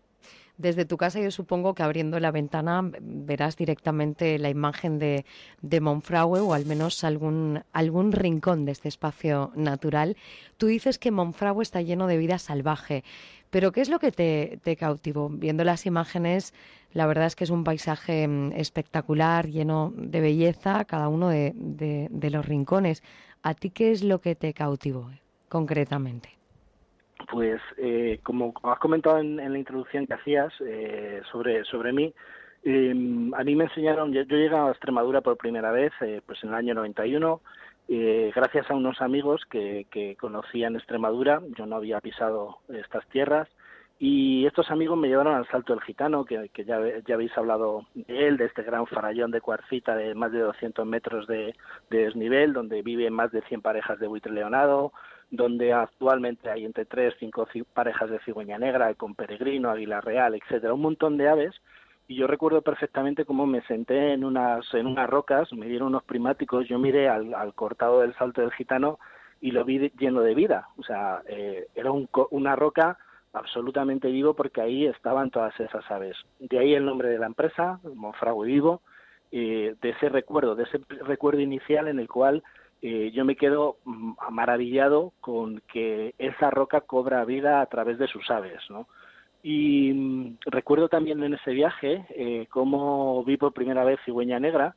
Desde 0.57 0.85
tu 0.85 0.97
casa 0.97 1.19
yo 1.19 1.31
supongo 1.31 1.73
que 1.73 1.81
abriendo 1.81 2.19
la 2.19 2.29
ventana 2.29 2.81
verás 3.01 3.57
directamente 3.57 4.37
la 4.37 4.49
imagen 4.49 4.99
de, 4.99 5.25
de 5.61 5.81
Monfragüe 5.81 6.41
o 6.41 6.53
al 6.53 6.67
menos 6.67 7.03
algún, 7.03 7.63
algún 7.73 8.11
rincón 8.11 8.63
de 8.65 8.73
este 8.73 8.87
espacio 8.87 9.51
natural. 9.55 10.15
Tú 10.57 10.67
dices 10.67 10.99
que 10.99 11.09
Monfragüe 11.09 11.63
está 11.63 11.81
lleno 11.81 12.05
de 12.05 12.17
vida 12.17 12.37
salvaje, 12.37 13.03
pero 13.49 13.71
¿qué 13.71 13.81
es 13.81 13.89
lo 13.89 13.97
que 13.97 14.11
te, 14.11 14.59
te 14.63 14.75
cautivó? 14.75 15.29
Viendo 15.29 15.63
las 15.63 15.87
imágenes, 15.87 16.53
la 16.91 17.07
verdad 17.07 17.25
es 17.25 17.35
que 17.35 17.45
es 17.45 17.49
un 17.49 17.63
paisaje 17.63 18.27
mm, 18.27 18.51
espectacular, 18.53 19.47
lleno 19.47 19.91
de 19.95 20.21
belleza, 20.21 20.85
cada 20.85 21.07
uno 21.07 21.29
de, 21.29 21.53
de 21.55 22.29
los 22.29 22.45
rincones. 22.45 23.01
¿A 23.41 23.55
ti 23.55 23.71
qué 23.71 23.91
es 23.91 24.03
lo 24.03 24.21
que 24.21 24.35
te 24.35 24.53
cautivó 24.53 25.09
concretamente? 25.49 26.42
Pues 27.29 27.61
eh, 27.77 28.19
como 28.23 28.53
has 28.63 28.79
comentado 28.79 29.19
en, 29.19 29.37
la 29.37 29.57
introducción 29.57 30.07
que 30.07 30.13
hacías 30.13 30.53
eh, 30.65 31.21
sobre, 31.31 31.63
sobre 31.65 31.93
mí, 31.93 32.13
em, 32.63 33.33
a 33.33 33.43
mí 33.43 33.55
me 33.55 33.65
enseñaron, 33.65 34.11
yo, 34.13 34.23
llegué 34.23 34.55
a 34.55 34.69
Extremadura 34.69 35.21
por 35.21 35.37
primera 35.37 35.71
vez 35.71 35.91
eh, 36.01 36.21
pues 36.25 36.43
en 36.43 36.49
el 36.49 36.55
año 36.55 36.73
91, 36.73 37.41
gracias 38.35 38.69
a 38.71 38.75
unos 38.75 39.01
amigos 39.01 39.41
que, 39.49 39.85
que 39.91 40.15
conocían 40.15 40.75
Extremadura, 40.75 41.41
yo 41.57 41.65
no 41.65 41.75
había 41.75 41.99
pisado 42.01 42.59
estas 42.69 43.05
tierras, 43.09 43.47
y 44.05 44.45
estos 44.45 44.69
amigos 44.69 44.97
me 44.97 45.07
llevaron 45.07 45.35
al 45.35 45.47
Salto 45.47 45.73
del 45.73 45.81
Gitano, 45.83 46.25
que, 46.25 46.49
ya, 46.65 46.77
ya, 47.05 47.13
habéis 47.15 47.37
hablado 47.37 47.85
de 47.93 48.27
él, 48.27 48.35
de 48.35 48.45
este 48.45 48.63
gran 48.63 48.85
farallón 48.85 49.31
de 49.31 49.39
cuarcita 49.39 49.95
de 49.95 50.13
más 50.13 50.31
de 50.33 50.39
200 50.39 50.85
metros 50.85 51.25
de, 51.25 51.55
desnivel, 51.89 52.51
donde 52.51 52.81
viven 52.81 53.13
más 53.13 53.31
de 53.31 53.41
100 53.43 53.61
parejas 53.61 53.99
de 53.99 54.07
buitre 54.07 54.33
leonado, 54.33 54.91
donde 55.31 55.73
actualmente 55.73 56.49
hay 56.49 56.65
entre 56.65 56.85
3, 56.85 57.15
5 57.19 57.47
parejas 57.73 58.09
de 58.09 58.19
cigüeña 58.19 58.57
negra, 58.57 58.93
con 58.95 59.15
peregrino, 59.15 59.69
águila 59.69 60.01
real, 60.01 60.35
etcétera, 60.35 60.73
un 60.73 60.81
montón 60.81 61.17
de 61.17 61.29
aves. 61.29 61.55
Y 62.07 62.15
yo 62.15 62.27
recuerdo 62.27 62.61
perfectamente 62.61 63.25
cómo 63.25 63.45
me 63.45 63.61
senté 63.63 64.13
en 64.13 64.23
unas, 64.25 64.71
en 64.73 64.87
unas 64.87 65.09
rocas, 65.09 65.51
me 65.53 65.67
dieron 65.67 65.87
unos 65.87 66.03
primáticos, 66.03 66.67
yo 66.67 66.77
miré 66.77 67.07
al, 67.07 67.53
cortado 67.55 68.01
del 68.01 68.13
Salto 68.15 68.41
del 68.41 68.51
Gitano 68.51 68.99
y 69.39 69.51
lo 69.51 69.63
vi 69.63 69.91
lleno 69.97 70.21
de 70.21 70.35
vida. 70.35 70.67
O 70.77 70.83
sea, 70.83 71.21
eh, 71.27 71.67
era 71.75 71.91
una 71.91 72.55
roca 72.55 72.97
absolutamente 73.33 74.09
vivo 74.09 74.33
porque 74.33 74.61
ahí 74.61 74.85
estaban 74.85 75.31
todas 75.31 75.57
esas 75.59 75.89
aves. 75.89 76.15
De 76.39 76.59
ahí 76.59 76.73
el 76.73 76.85
nombre 76.85 77.09
de 77.09 77.19
la 77.19 77.25
empresa, 77.25 77.79
Monfragüe 77.95 78.47
Vivo, 78.47 78.81
eh, 79.31 79.75
de 79.81 79.89
ese 79.89 80.09
recuerdo, 80.09 80.55
de 80.55 80.63
ese 80.63 80.79
recuerdo 81.05 81.39
inicial 81.41 81.87
en 81.87 81.99
el 81.99 82.07
cual 82.07 82.43
eh, 82.83 83.11
yo 83.11 83.25
me 83.25 83.35
quedo 83.35 83.77
mm, 83.85 84.11
maravillado 84.29 85.13
con 85.21 85.61
que 85.71 86.13
esa 86.17 86.49
roca 86.51 86.81
cobra 86.81 87.25
vida 87.25 87.61
a 87.61 87.65
través 87.65 87.97
de 87.97 88.07
sus 88.07 88.29
aves, 88.29 88.61
¿no? 88.69 88.87
Y 89.41 89.93
mm, 89.93 90.37
recuerdo 90.45 90.89
también 90.89 91.23
en 91.23 91.33
ese 91.33 91.51
viaje 91.51 92.05
eh, 92.09 92.45
cómo 92.49 93.23
vi 93.23 93.37
por 93.37 93.53
primera 93.53 93.83
vez 93.83 93.99
cigüeña 94.05 94.39
negra 94.39 94.75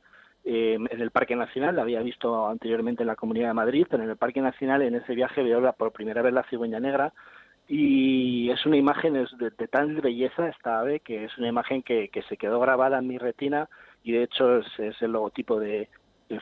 en 0.49 0.87
el 0.89 1.11
Parque 1.11 1.35
Nacional, 1.35 1.75
la 1.75 1.81
había 1.81 2.01
visto 2.01 2.47
anteriormente 2.47 3.03
en 3.03 3.07
la 3.07 3.17
Comunidad 3.17 3.49
de 3.49 3.53
Madrid, 3.53 3.85
pero 3.89 4.03
en 4.03 4.09
el 4.09 4.15
Parque 4.15 4.39
Nacional 4.39 4.81
en 4.81 4.95
ese 4.95 5.13
viaje 5.13 5.43
veo 5.43 5.61
por 5.73 5.91
primera 5.91 6.21
vez 6.21 6.31
la 6.31 6.43
cigüeña 6.43 6.79
negra 6.79 7.11
y 7.67 8.49
es 8.49 8.65
una 8.65 8.77
imagen 8.77 9.13
de, 9.13 9.27
de, 9.57 9.67
tal 9.67 9.99
belleza 9.99 10.47
esta 10.47 10.79
ave 10.79 11.01
que 11.01 11.25
es 11.25 11.37
una 11.37 11.49
imagen 11.49 11.83
que, 11.83 12.07
que, 12.07 12.21
se 12.23 12.37
quedó 12.37 12.61
grabada 12.61 12.99
en 12.99 13.07
mi 13.07 13.17
retina 13.17 13.67
y 14.03 14.13
de 14.13 14.23
hecho 14.23 14.59
es, 14.59 15.01
el 15.01 15.11
logotipo 15.11 15.59
de 15.59 15.89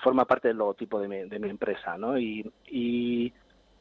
forma 0.02 0.26
parte 0.26 0.48
del 0.48 0.58
logotipo 0.58 1.00
de 1.00 1.08
mi, 1.08 1.18
de 1.30 1.40
mi 1.40 1.50
empresa 1.50 1.98
no 1.98 2.18
y, 2.18 2.50
y 2.68 3.32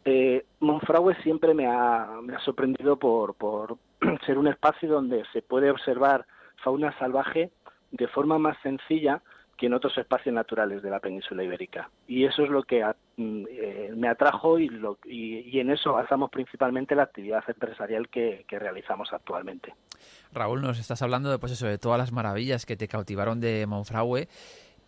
eh, 0.04 0.44
Monfragüe 0.61 1.14
siempre 1.23 1.54
me 1.54 1.66
ha, 1.66 2.20
me 2.23 2.34
ha 2.37 2.40
sorprendido 2.40 2.99
por, 2.99 3.34
por 3.34 3.78
ser 4.26 4.38
un 4.38 4.49
espacio 4.49 4.88
donde 4.88 5.25
se 5.32 5.42
puede 5.42 5.70
observar 5.70 6.26
fauna 6.62 6.96
salvaje 6.99 7.50
de 7.90 8.08
forma 8.08 8.38
más 8.38 8.56
sencilla 8.62 9.23
que 9.56 9.66
en 9.66 9.75
otros 9.75 9.96
espacios 9.99 10.34
naturales 10.34 10.82
de 10.82 10.90
la 10.90 10.99
península 10.99 11.44
ibérica. 11.44 11.88
Y 12.08 12.25
eso 12.25 12.42
es 12.42 12.50
lo 12.50 12.62
que 12.64 12.84
mm, 13.16 13.44
eh, 13.49 13.92
me 13.96 14.08
atrajo 14.08 14.58
y, 14.58 14.68
lo, 14.68 14.99
y, 15.04 15.58
en 15.61 15.70
eso 15.70 15.92
basamos 15.92 16.30
principalmente 16.30 16.94
la 16.94 17.04
actividad 17.04 17.44
empresarial 17.46 18.08
que, 18.08 18.44
realizamos 18.49 19.12
actualmente. 19.12 19.75
Raúl, 20.32 20.61
nos 20.61 20.78
estás 20.78 21.02
hablando 21.02 21.30
de, 21.30 21.38
pues 21.38 21.52
eso, 21.52 21.66
de 21.66 21.78
todas 21.78 21.99
las 21.99 22.12
maravillas 22.12 22.66
que 22.66 22.76
te 22.76 22.88
cautivaron 22.88 23.40
de 23.40 23.66
Monfragüe, 23.66 24.28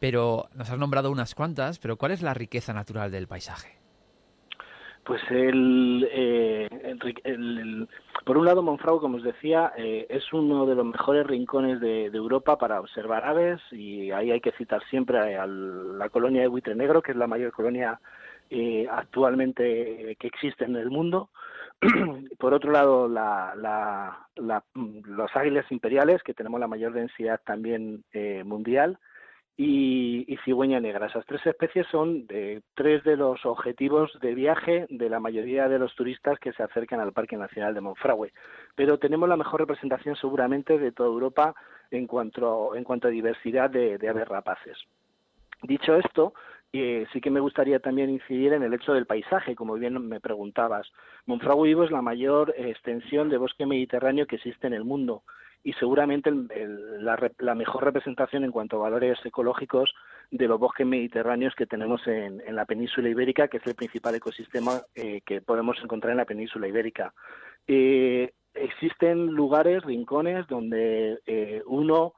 pero 0.06 0.44
nos 0.54 0.70
has 0.70 0.78
nombrado 0.78 1.10
unas 1.10 1.34
cuantas, 1.34 1.80
pero 1.80 1.96
¿cuál 1.96 2.12
es 2.12 2.22
la 2.22 2.32
riqueza 2.32 2.72
natural 2.72 3.10
del 3.10 3.26
paisaje? 3.26 3.76
Pues 5.02 5.20
el, 5.30 6.08
eh, 6.12 6.68
el, 7.25 7.88
por 8.25 8.38
un 8.38 8.44
lado, 8.44 8.62
Monfragüe, 8.62 9.00
como 9.00 9.16
os 9.16 9.25
decía, 9.25 9.72
eh, 9.76 10.06
es 10.08 10.32
uno 10.32 10.64
de 10.64 10.76
los 10.76 10.86
mejores 10.86 11.26
rincones 11.26 11.80
de, 11.80 12.04
Europa 12.04 12.56
para 12.56 12.78
observar 12.78 13.25
aves 13.25 13.60
y 13.72 14.12
ahí 14.12 14.30
hay 14.30 14.40
que 14.40 14.52
citar 14.52 14.80
siempre 14.88 15.36
a 15.36 15.44
la 15.44 16.08
colonia 16.08 16.42
de 16.42 16.48
buitre 16.48 16.76
negro, 16.76 17.02
que 17.02 17.10
es 17.10 17.18
la 17.18 17.26
mayor 17.26 17.50
colonia 17.50 17.98
eh, 18.48 18.86
actualmente 18.88 20.16
que 20.20 20.26
existe 20.28 20.66
en 20.66 20.76
el 20.76 20.88
mundo. 20.88 21.30
por 22.38 22.54
otro 22.54 22.70
lado, 22.70 23.08
la, 23.08 24.28
los 24.36 25.30
águilas 25.34 25.66
imperiales, 25.72 26.22
que 26.22 26.32
tenemos 26.32 26.60
la 26.60 26.68
mayor 26.68 26.92
densidad 26.92 27.40
también 27.44 28.04
mundial 28.44 29.00
y, 29.56 30.36
cigüeña 30.44 30.80
negra. 30.80 31.06
Esas 31.06 31.25
tres 31.26 31.44
especies 31.46 31.86
son 31.88 32.26
de, 32.26 32.62
tres 32.75 33.02
de 33.04 33.16
los 33.16 33.44
objetivos 33.46 34.16
de 34.20 34.34
viaje 34.34 34.86
de 34.90 35.08
la 35.08 35.18
mayoría 35.18 35.68
de 35.68 35.78
los 35.78 35.94
turistas 35.94 36.38
que 36.38 36.52
se 36.52 36.62
acercan 36.62 37.00
al 37.00 37.12
Parque 37.12 37.36
Nacional 37.36 37.75
de 37.75 37.80
Monfragüe. 37.80 38.32
Pero 38.75 38.98
tenemos 38.98 39.28
la 39.28 39.36
mejor 39.36 39.60
representación 39.60 40.14
seguramente 40.16 40.78
de 40.78 40.92
toda 40.92 41.08
Europa 41.08 41.54
en 41.90 42.06
cuanto, 42.06 42.75
en 42.75 42.84
cuanto 42.84 43.08
a 43.08 43.10
diversidad 43.10 43.70
de, 43.70 43.98
aves 44.08 44.28
rapaces. 44.28 44.78
Dicho 45.62 45.96
esto, 45.96 46.34
eh, 46.72 47.06
sí 47.12 47.20
que 47.20 47.30
me 47.30 47.40
gustaría 47.40 47.80
también 47.80 48.10
incidir 48.10 48.52
en 48.52 48.62
el 48.62 48.75
hecho 48.75 48.92
del 48.92 49.06
paisaje, 49.06 49.56
como 49.56 49.75
bien 49.75 50.06
me 50.06 50.20
preguntabas. 50.20 50.92
Monfragüe 51.25 51.68
Vivo 51.68 51.84
es 51.84 51.90
la 51.90 52.02
mayor 52.02 52.54
extensión 52.58 53.30
de 53.30 53.38
bosque 53.38 53.64
mediterráneo 53.64 54.26
que 54.26 54.36
existe 54.36 54.66
en 54.66 54.75
el 54.75 54.84
mundo 54.84 55.22
y 55.66 55.73
seguramente 55.73 56.30
la, 56.30 57.54
mejor 57.56 57.82
representación 57.82 58.44
en 58.44 58.52
cuanto 58.52 58.76
a 58.76 58.88
valores 58.88 59.18
ecológicos 59.25 59.92
de 60.30 60.46
los 60.46 60.61
bosques 60.61 60.87
mediterráneos 60.87 61.56
que 61.56 61.66
tenemos 61.66 62.06
en, 62.06 62.40
la 62.54 62.66
península 62.66 63.08
ibérica, 63.08 63.49
que 63.49 63.56
es 63.56 63.66
el 63.66 63.75
principal 63.75 64.14
ecosistema 64.14 64.82
eh, 64.94 65.23
que 65.26 65.40
podemos 65.40 65.76
encontrar 65.82 66.12
en 66.12 66.18
la 66.18 66.25
península 66.25 66.68
ibérica. 66.68 67.12
Eh, 67.66 68.32
existen 68.54 69.26
lugares, 69.26 69.82
rincones, 69.82 70.46
donde 70.46 71.18
eh, 71.26 71.62
uno 71.66 72.14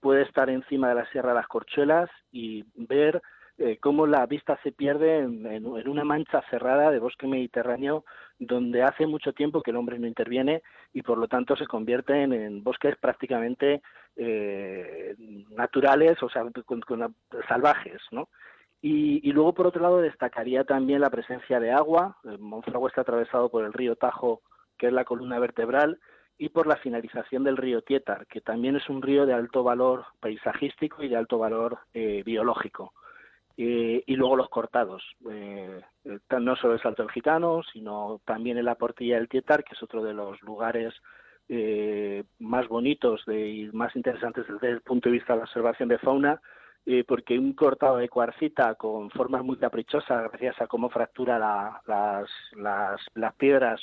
puede 0.00 0.22
estar 0.22 0.50
encima 0.50 0.90
de 0.90 0.96
la 0.96 1.10
Sierra 1.10 1.30
de 1.30 1.36
las 1.36 1.48
Corchuelas 1.48 2.10
y 2.30 2.62
ver 2.76 3.22
eh, 3.58 3.78
cómo 3.80 4.06
la 4.06 4.26
vista 4.26 4.58
se 4.62 4.70
pierde 4.70 5.18
en, 5.20 5.66
una 5.66 6.04
mancha 6.04 6.42
cerrada 6.50 6.90
de 6.90 6.98
bosque 6.98 7.26
mediterráneo 7.26 8.04
donde 8.38 8.82
hace 8.82 9.06
mucho 9.06 9.32
tiempo 9.32 9.62
que 9.62 9.70
el 9.70 9.78
hombre 9.78 9.98
no 9.98 10.06
interviene 10.06 10.62
y 10.92 11.00
por 11.00 11.16
lo 11.16 11.26
tanto 11.26 11.56
se 11.56 11.66
convierten 11.66 12.34
en 12.34 12.62
bosques 12.62 12.96
prácticamente 12.96 13.80
eh, 14.16 15.14
naturales, 15.50 16.22
o 16.22 16.28
sea, 16.28 16.44
con, 16.66 16.82
salvajes, 17.48 18.02
¿no? 18.10 18.28
Y, 18.82 19.32
luego, 19.32 19.52
por 19.52 19.66
otro 19.66 19.82
lado, 19.82 20.00
destacaría 20.00 20.62
también 20.62 21.00
la 21.00 21.10
presencia 21.10 21.58
de 21.58 21.72
agua. 21.72 22.18
El 22.24 22.38
Monfragüe 22.38 22.88
está 22.88 23.00
atravesado 23.00 23.48
por 23.48 23.64
el 23.64 23.72
río 23.72 23.96
Tajo, 23.96 24.42
que 24.78 24.86
es 24.86 24.92
la 24.92 25.04
columna 25.04 25.40
vertebral, 25.40 25.98
y 26.38 26.50
por 26.50 26.68
la 26.68 26.76
finalización 26.76 27.42
del 27.42 27.56
río 27.56 27.82
Tietar, 27.82 28.26
que 28.26 28.40
también 28.40 28.76
es 28.76 28.88
un 28.88 29.02
río 29.02 29.26
de 29.26 29.32
alto 29.32 29.64
valor 29.64 30.04
paisajístico 30.20 31.02
y 31.02 31.08
de 31.08 31.16
alto 31.16 31.38
valor 31.38 31.78
eh, 31.94 32.22
biológico. 32.24 32.92
Eh, 33.58 34.02
y 34.06 34.16
luego 34.16 34.36
los 34.36 34.50
cortados, 34.50 35.02
eh, 35.30 35.80
no 36.38 36.56
solo 36.56 36.74
el 36.74 36.80
Salto 36.80 37.02
del 37.02 37.12
Gitano, 37.12 37.62
sino 37.72 38.20
también 38.26 38.58
en 38.58 38.66
la 38.66 38.74
Portilla 38.74 39.16
del 39.16 39.28
Tietar, 39.28 39.64
que 39.64 39.74
es 39.74 39.82
otro 39.82 40.02
de 40.02 40.12
los 40.12 40.42
lugares 40.42 40.94
eh, 41.48 42.24
más 42.40 42.66
bonitos 42.68 43.22
y 43.28 43.70
más 43.72 43.94
interesantes 43.94 44.46
desde 44.48 44.68
el 44.68 44.80
punto 44.80 45.08
de 45.08 45.14
vista 45.14 45.32
de 45.32 45.38
la 45.38 45.44
observación 45.44 45.88
de 45.88 45.98
fauna, 45.98 46.40
eh, 46.84 47.04
porque 47.06 47.38
un 47.38 47.52
cortado 47.52 47.96
de 47.98 48.08
cuarcita 48.08 48.74
con 48.74 49.10
formas 49.10 49.44
muy 49.44 49.56
caprichosas, 49.56 50.30
gracias 50.30 50.60
a 50.60 50.66
cómo 50.66 50.90
fractura 50.90 51.38
las, 51.38 52.28
las, 52.56 53.00
las 53.14 53.34
piedras, 53.36 53.80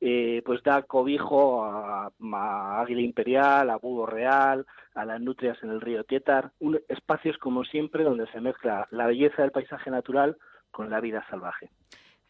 eh, 0.00 0.42
pues 0.44 0.62
da 0.62 0.82
cobijo 0.82 1.64
a, 1.64 2.10
Águila 2.80 3.00
Imperial, 3.00 3.70
a 3.70 3.78
Búho 3.78 4.06
Real, 4.06 4.66
a 4.94 5.04
las 5.04 5.20
nutrias 5.20 5.58
en 5.62 5.70
el 5.70 5.80
río 5.80 6.04
Tietar, 6.04 6.52
un, 6.60 6.80
espacios 6.88 7.36
como 7.38 7.64
siempre 7.64 8.04
donde 8.04 8.26
se 8.28 8.40
mezcla 8.40 8.86
la 8.90 9.06
belleza 9.06 9.42
del 9.42 9.50
paisaje 9.50 9.90
natural 9.90 10.36
con 10.70 10.90
la 10.90 11.00
vida 11.00 11.24
salvaje. 11.28 11.70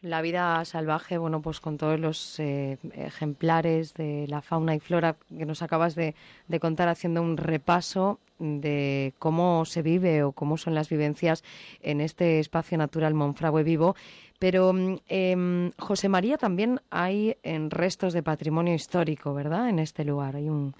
La 0.01 0.21
vida 0.21 0.63
salvaje, 0.63 1.17
bueno, 1.17 1.41
pues 1.41 1.59
con 1.59 1.77
todos 1.77 1.99
los 1.99 2.39
eh, 2.39 2.77
ejemplares 2.93 3.93
de 3.95 4.27
la 4.29 4.41
fauna 4.41 4.73
y 4.73 4.79
flora 4.79 5.17
que 5.37 5.45
nos 5.45 5.61
acabas 5.61 5.93
de, 5.93 6.15
contar 6.61 6.87
haciendo 6.87 7.21
un 7.21 7.35
repaso 7.35 8.17
de 8.39 9.13
cómo 9.19 9.65
se 9.65 9.81
vive 9.81 10.23
o 10.23 10.31
cómo 10.31 10.55
son 10.55 10.73
las 10.73 10.87
vivencias 10.87 11.43
en 11.81 11.99
este 11.99 12.39
espacio 12.39 12.77
natural 12.77 13.13
Monfragüe 13.13 13.63
Vivo. 13.63 13.97
Pero, 14.39 14.73
eh, 15.09 15.71
José 15.77 16.07
María, 16.07 16.37
también 16.37 16.79
hay 16.91 17.35
en 17.43 17.69
restos 17.69 18.13
de 18.13 18.23
patrimonio 18.23 18.73
histórico, 18.73 19.33
¿verdad? 19.33 19.67
En 19.67 19.79
este 19.79 20.05
lugar 20.05 20.37
hay 20.37 20.47
un, 20.47 20.75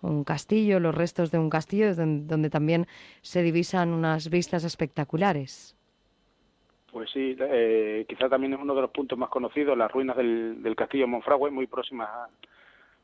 un 0.00 0.22
castillo, 0.22 0.78
los 0.78 0.94
restos 0.94 1.32
de 1.32 1.38
un 1.38 1.50
castillo 1.50 1.92
donde 1.96 2.50
también 2.50 2.86
se 3.22 3.42
divisan 3.42 3.92
unas 3.92 4.30
vistas 4.30 4.62
espectaculares. 4.62 5.74
Pues 6.92 7.08
sí, 7.10 7.36
eh, 7.38 8.04
quizá 8.08 8.28
también 8.28 8.54
es 8.54 8.60
uno 8.60 8.74
de 8.74 8.82
los 8.82 8.90
puntos 8.90 9.16
más 9.16 9.28
conocidos, 9.28 9.78
las 9.78 9.90
ruinas 9.90 10.16
del, 10.16 10.74
castillo 10.76 11.06
Monfragüe, 11.06 11.50
muy 11.50 11.66
próximas 11.66 12.08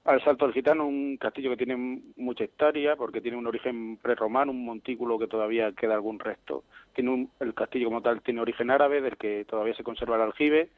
al 0.04 0.22
Salto 0.22 0.44
del 0.44 0.54
Gitano, 0.54 0.86
un 0.86 1.16
castillo 1.16 1.50
que 1.50 1.56
tiene 1.56 2.00
mucha 2.16 2.44
historia 2.44 2.96
porque 2.96 3.20
tiene 3.20 3.36
un 3.36 3.46
origen 3.46 3.96
prerromano, 3.96 4.52
un 4.52 4.64
montículo 4.64 5.18
que 5.18 5.26
todavía 5.26 5.72
queda 5.72 5.94
algún 5.94 6.18
resto. 6.18 6.64
Tiene 6.94 7.28
el 7.40 7.54
castillo 7.54 7.86
como 7.86 8.02
tal 8.02 8.22
tiene 8.22 8.40
origen 8.40 8.70
árabe, 8.70 9.00
del 9.00 9.16
que 9.16 9.44
todavía 9.44 9.74
se 9.74 9.84
conserva 9.84 10.16
el 10.16 10.22
aljibe, 10.22 10.70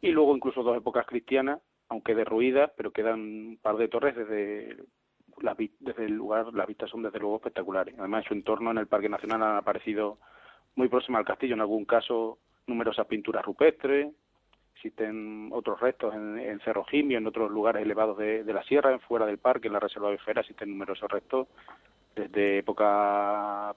y 0.00 0.10
luego 0.10 0.36
incluso 0.36 0.62
dos 0.62 0.76
épocas 0.76 1.06
cristianas, 1.06 1.60
aunque 1.88 2.14
derruidas, 2.14 2.70
pero 2.76 2.92
quedan 2.92 3.20
un 3.20 3.58
par 3.60 3.76
de 3.76 3.88
torres 3.88 4.16
desde, 4.16 4.76
desde 5.80 6.04
el 6.04 6.12
lugar, 6.12 6.52
las 6.52 6.66
vistas 6.66 6.90
son 6.90 7.02
desde 7.02 7.18
luego 7.18 7.36
espectaculares. 7.36 7.94
Además, 7.98 8.24
en 8.24 8.28
su 8.28 8.34
entorno 8.34 8.70
en 8.70 8.78
el 8.78 8.86
Parque 8.86 9.08
Nacional 9.08 9.42
han 9.42 9.56
aparecido 9.56 10.18
muy 10.76 10.88
próximo 10.88 11.18
al 11.18 11.24
castillo, 11.24 11.54
en 11.54 11.60
algún 11.60 11.84
caso 11.84 12.38
numerosas 12.66 13.06
pinturas 13.06 13.44
rupestres, 13.44 14.12
existen 14.74 15.50
otros 15.52 15.80
restos 15.80 16.14
en, 16.14 16.60
Cerro 16.60 16.84
Jimio, 16.84 17.18
en 17.18 17.26
otros 17.26 17.50
lugares 17.50 17.82
elevados 17.82 18.18
de, 18.18 18.44
la 18.44 18.62
sierra, 18.64 18.98
fuera 18.98 19.24
del 19.24 19.38
parque, 19.38 19.68
en 19.68 19.72
la 19.72 19.80
reserva 19.80 20.10
de 20.10 20.18
Fera, 20.18 20.42
existen 20.42 20.70
numerosos 20.70 21.10
restos 21.10 21.48
desde 22.14 22.58
época 22.58 23.74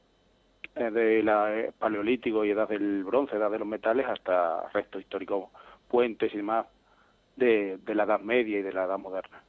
eh, 0.75 0.91
de 0.91 1.23
la 1.23 1.57
eh, 1.57 1.71
paleolítico 1.77 2.43
y 2.43 2.51
edad 2.51 2.67
del 2.67 3.03
bronce, 3.03 3.37
edad 3.37 3.49
de 3.49 3.59
los 3.59 3.67
metales, 3.67 4.05
hasta 4.05 4.69
restos 4.69 5.01
históricos, 5.01 5.49
puentes 5.87 6.33
y 6.33 6.37
demás 6.37 6.65
de, 7.37 7.77
de 7.77 7.95
la 7.95 8.03
Edad 8.03 8.19
Media 8.19 8.59
y 8.59 8.61
de 8.61 8.73
la 8.73 8.83
Edad 8.83 8.99
Moderna. 8.99 9.41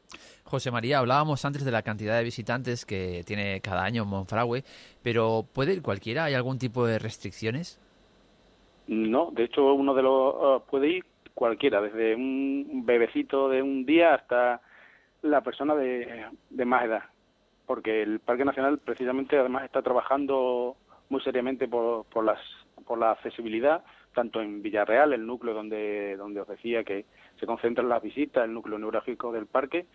José 0.45 0.71
María, 0.71 0.99
hablábamos 0.99 1.45
antes 1.45 1.65
de 1.65 1.71
la 1.71 1.83
cantidad 1.83 2.17
de 2.17 2.25
visitantes 2.25 2.87
que 2.87 3.23
tiene 3.27 3.61
cada 3.61 3.85
año 3.85 4.05
Monfragüe, 4.05 4.65
pero 5.03 5.45
¿puede 5.53 5.75
ir 5.75 5.83
cualquiera? 5.83 6.25
¿Hay 6.25 6.35
algún 6.35 6.59
tipo 6.59 6.87
de 6.87 6.99
restricciones? 6.99 7.81
No, 8.89 9.31
de 9.33 9.45
hecho 9.45 9.75
uno 9.75 9.95
de 9.95 10.03
los 10.03 10.35
ah, 10.41 10.63
puede 10.69 10.89
ir 10.89 11.05
cualquiera, 11.35 11.81
desde 11.81 12.17
un 12.17 12.83
bebecito 12.85 13.49
de 13.49 13.63
un 13.63 13.85
día 13.85 14.15
hasta 14.15 14.61
la 15.23 15.43
persona 15.43 15.75
de, 15.75 16.27
más 16.65 16.85
edad, 16.85 17.03
porque 17.67 18.03
el 18.03 18.19
Parque 18.19 18.47
Nacional 18.47 18.81
precisamente 18.83 19.39
además 19.39 19.65
está 19.65 19.83
trabajando 19.83 20.77
muy 21.11 21.21
seriamente 21.21 21.69
por, 21.69 22.07
por, 22.07 22.25
las, 22.25 22.41
por 22.87 22.99
la 22.99 23.13
accesibilidad, 23.13 23.85
tanto 24.15 24.41
en 24.41 24.63
Villarreal, 24.63 25.13
el 25.13 25.27
núcleo 25.27 25.55
donde, 25.55 26.17
donde 26.17 26.41
os 26.41 26.49
decía 26.49 26.83
que 26.83 27.05
se 27.39 27.47
concentran 27.47 27.91
las 27.91 28.03
visitas, 28.03 28.45
el 28.45 28.55
núcleo 28.55 28.79
neurálgico 28.79 29.33
del 29.33 29.47
parque, 29.47 29.87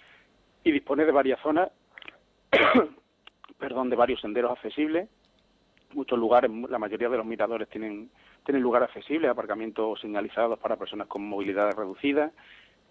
y 0.63 0.71
dispone 0.71 1.03
de 1.03 1.11
varias 1.11 1.41
zonas, 1.41 1.71
perdón, 3.57 3.89
de 3.89 3.95
varios 3.95 4.21
senderos 4.21 4.51
accesibles, 4.51 5.09
muchos 5.93 6.17
lugares, 6.17 6.51
la 6.69 6.79
mayoría 6.79 7.09
de 7.09 7.17
los 7.17 7.25
miradores 7.25 7.69
tienen 7.69 8.09
tienen 8.45 8.63
lugar 8.63 8.83
accesible, 8.83 9.27
aparcamientos 9.27 9.99
señalizados 10.01 10.59
para 10.59 10.75
personas 10.75 11.07
con 11.07 11.27
movilidad 11.27 11.75
reducida 11.75 12.31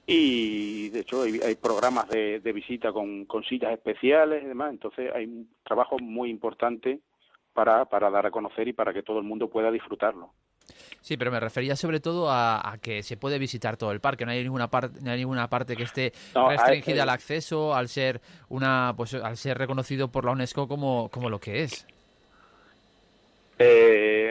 y 0.07 0.89
de 0.91 1.01
hecho 1.01 1.23
hay, 1.23 1.55
programas 1.55 2.09
de, 2.09 2.41
visita 2.53 2.93
con, 2.93 3.27
sillas 3.49 3.73
especiales 3.73 4.43
y 4.43 4.47
demás, 4.47 4.71
entonces 4.71 5.11
hay 5.15 5.25
un 5.25 5.49
trabajo 5.65 5.97
muy 5.99 6.31
importante 6.31 7.01
para, 7.53 7.85
para 7.85 8.11
dar 8.11 8.27
a 8.27 8.31
conocer 8.31 8.67
y 8.67 8.73
para 8.73 8.93
que 8.93 9.03
todo 9.03 9.19
el 9.19 9.25
mundo 9.25 9.49
pueda 9.49 9.71
disfrutarlo. 9.71 10.31
Sí, 11.01 11.17
pero 11.17 11.31
me 11.31 11.41
refería 11.41 11.77
sobre 11.77 12.01
todo 12.01 12.31
a, 12.31 12.79
que 12.81 13.03
se 13.03 13.17
puede 13.17 13.39
visitar 13.39 13.77
todo 13.77 13.91
el 13.91 14.01
parque. 14.01 14.25
No 14.25 14.31
hay 14.31 14.43
ninguna 14.43 14.69
parte, 14.69 15.01
no 15.03 15.11
hay 15.11 15.19
ninguna 15.19 15.49
parte 15.49 15.77
que 15.77 15.83
esté 15.83 16.13
restringida 16.35 17.03
al 17.03 17.11
acceso, 17.11 17.75
al 17.75 17.89
ser 17.89 18.21
una, 18.49 18.95
pues, 18.97 19.15
al 19.15 19.37
ser 19.37 19.59
reconocido 19.59 20.09
por 20.09 20.25
la 20.25 20.33
UNESCO 20.33 20.69
como, 20.69 21.09
como 21.11 21.29
lo 21.29 21.41
que 21.41 21.65
es. 21.65 21.87
Eh, 23.59 24.22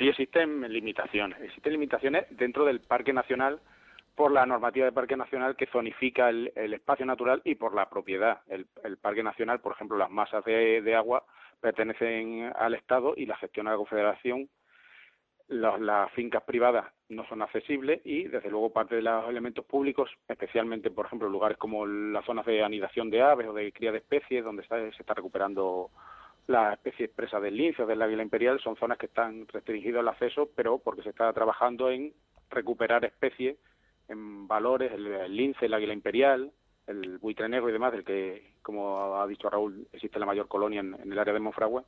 sí 0.00 0.08
existen 0.08 0.62
limitaciones. 0.72 1.38
Existen 1.42 1.72
limitaciones 1.72 2.24
dentro 2.30 2.64
del 2.64 2.80
Parque 2.80 3.12
Nacional 3.12 3.60
por 4.16 4.32
la 4.32 4.46
normativa 4.46 4.86
del 4.86 4.94
Parque 4.94 5.16
Nacional 5.16 5.56
que 5.56 5.66
zonifica 5.66 6.30
el, 6.30 6.50
espacio 6.56 7.04
natural 7.04 7.42
y 7.44 7.54
por 7.54 7.74
la 7.74 7.90
propiedad. 7.90 8.40
El, 8.48 8.66
Parque 8.96 9.22
Nacional, 9.22 9.60
por 9.60 9.72
ejemplo, 9.72 9.98
las 9.98 10.10
masas 10.10 10.42
de, 10.44 10.94
agua 10.96 11.24
pertenecen 11.60 12.50
al 12.56 12.74
Estado 12.74 13.12
y 13.14 13.26
la 13.26 13.36
gestiona 13.36 13.72
la 13.72 13.76
Confederación. 13.76 14.48
las 15.48 16.10
fincas 16.12 16.44
privadas 16.44 16.86
no 17.10 17.26
son 17.28 17.42
accesibles 17.42 18.00
y, 18.04 18.24
desde 18.24 18.50
luego, 18.50 18.72
parte 18.72 18.96
de 18.96 19.02
los 19.02 19.28
elementos 19.28 19.66
públicos, 19.66 20.10
especialmente, 20.28 20.90
por 20.90 21.06
ejemplo, 21.06 21.28
lugares 21.28 21.58
como 21.58 21.86
las 21.86 22.24
zonas 22.24 22.46
de 22.46 22.62
anidación 22.62 23.10
de 23.10 23.20
aves 23.20 23.48
o 23.48 23.52
de 23.52 23.70
cría 23.70 23.92
de 23.92 23.98
especies, 23.98 24.44
donde 24.44 24.66
se 24.66 24.88
está 24.98 25.12
recuperando 25.12 25.90
la 26.46 26.72
especie 26.72 27.06
expresa 27.06 27.40
del 27.40 27.56
lince 27.56 27.82
o 27.82 27.86
del 27.86 28.02
águila 28.02 28.22
imperial 28.22 28.60
son 28.60 28.76
zonas 28.76 28.98
que 28.98 29.06
están 29.06 29.46
restringidas 29.48 30.00
al 30.00 30.08
acceso, 30.08 30.50
pero 30.54 30.78
porque 30.78 31.02
se 31.02 31.10
está 31.10 31.32
trabajando 31.32 31.90
en 31.90 32.12
recuperar 32.50 33.04
especies 33.04 33.56
en 34.08 34.48
valores, 34.48 34.92
el, 34.92 35.34
lince, 35.34 35.66
el 35.66 35.74
águila 35.74 35.92
imperial, 35.92 36.52
el 36.86 37.18
buitre 37.18 37.48
negro 37.48 37.68
y 37.68 37.72
demás, 37.72 37.92
del 37.92 38.04
que, 38.04 38.54
como 38.62 39.20
ha 39.20 39.26
dicho 39.26 39.48
Raúl, 39.48 39.86
existe 39.92 40.18
la 40.18 40.26
mayor 40.26 40.48
colonia 40.48 40.80
en, 40.80 40.94
el 40.94 41.18
área 41.18 41.32
de 41.32 41.40
Monfragüe, 41.40 41.84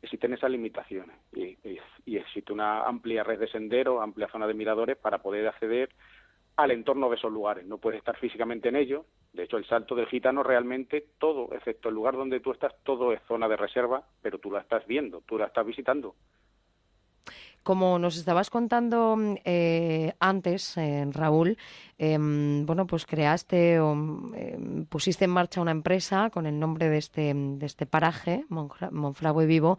existen 0.00 0.32
esas 0.32 0.50
limitaciones. 0.50 1.14
Y, 1.32 1.58
y, 2.06 2.16
existe 2.16 2.52
una 2.52 2.84
amplia 2.84 3.22
red 3.22 3.38
de 3.38 3.48
senderos, 3.48 4.02
amplia 4.02 4.28
zona 4.28 4.46
de 4.46 4.54
miradores 4.54 4.96
para 4.96 5.18
poder 5.18 5.46
acceder 5.46 5.90
al 6.58 6.72
entorno 6.72 7.08
de 7.08 7.14
esos 7.14 7.32
lugares. 7.32 7.64
No 7.66 7.78
puedes 7.78 7.98
estar 7.98 8.16
físicamente 8.18 8.68
en 8.68 8.74
ellos. 8.74 9.06
De 9.32 9.44
hecho, 9.44 9.58
el 9.58 9.66
salto 9.66 9.94
del 9.94 10.08
gitano 10.08 10.42
realmente 10.42 11.06
todo, 11.18 11.54
excepto 11.54 11.88
el 11.88 11.94
lugar 11.94 12.16
donde 12.16 12.40
tú 12.40 12.50
estás, 12.50 12.74
todo 12.82 13.12
es 13.12 13.20
zona 13.28 13.46
de 13.48 13.56
reserva, 13.56 14.02
pero 14.20 14.38
tú 14.38 14.50
la 14.50 14.60
estás 14.60 14.84
viendo, 14.88 15.20
tú 15.20 15.38
la 15.38 15.46
estás 15.46 15.64
visitando. 15.64 16.16
Como 17.62 18.00
nos 18.00 18.16
estabas 18.16 18.50
contando 18.50 19.16
eh, 19.44 20.14
antes, 20.18 20.76
eh, 20.78 21.06
Raúl, 21.12 21.58
em, 21.96 22.66
bueno, 22.66 22.88
pues 22.88 23.06
creaste 23.06 23.78
o 23.78 23.92
em, 23.92 24.84
pusiste 24.86 25.26
en 25.26 25.30
marcha 25.30 25.60
una 25.60 25.70
empresa 25.70 26.30
con 26.30 26.46
el 26.46 26.58
nombre 26.58 26.88
de 26.88 26.98
este, 26.98 27.32
de 27.34 27.66
este 27.66 27.86
paraje, 27.86 28.46
Monfragüe 28.48 29.46
Vivo. 29.46 29.78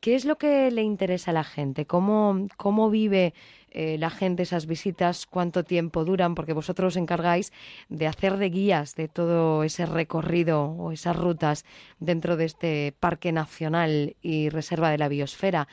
¿Qué 0.00 0.14
es 0.14 0.24
lo 0.24 0.36
que 0.36 0.70
le 0.70 0.82
interesa 0.82 1.30
a 1.30 1.34
la 1.34 1.44
gente? 1.44 1.84
¿Cómo, 1.84 2.46
cómo 2.56 2.88
vive 2.88 3.34
eh, 3.70 3.98
la 3.98 4.10
gente 4.10 4.42
esas 4.42 4.66
visitas, 4.66 5.26
cuánto 5.26 5.62
tiempo 5.62 6.04
duran, 6.04 6.34
porque 6.34 6.54
vosotros 6.54 6.94
os 6.94 6.96
encargáis 6.96 7.52
de 7.88 8.06
hacer 8.06 8.36
de 8.36 8.50
guías 8.50 8.96
de 8.96 9.08
todo 9.08 9.62
ese 9.62 9.86
recorrido 9.86 10.64
o 10.64 10.90
esas 10.90 11.16
rutas 11.16 11.64
dentro 12.00 12.36
de 12.36 12.46
este 12.46 12.94
Parque 12.98 13.30
Nacional 13.30 14.16
y 14.22 14.48
Reserva 14.48 14.90
de 14.90 14.98
la 14.98 15.08
Biosfera. 15.08 15.68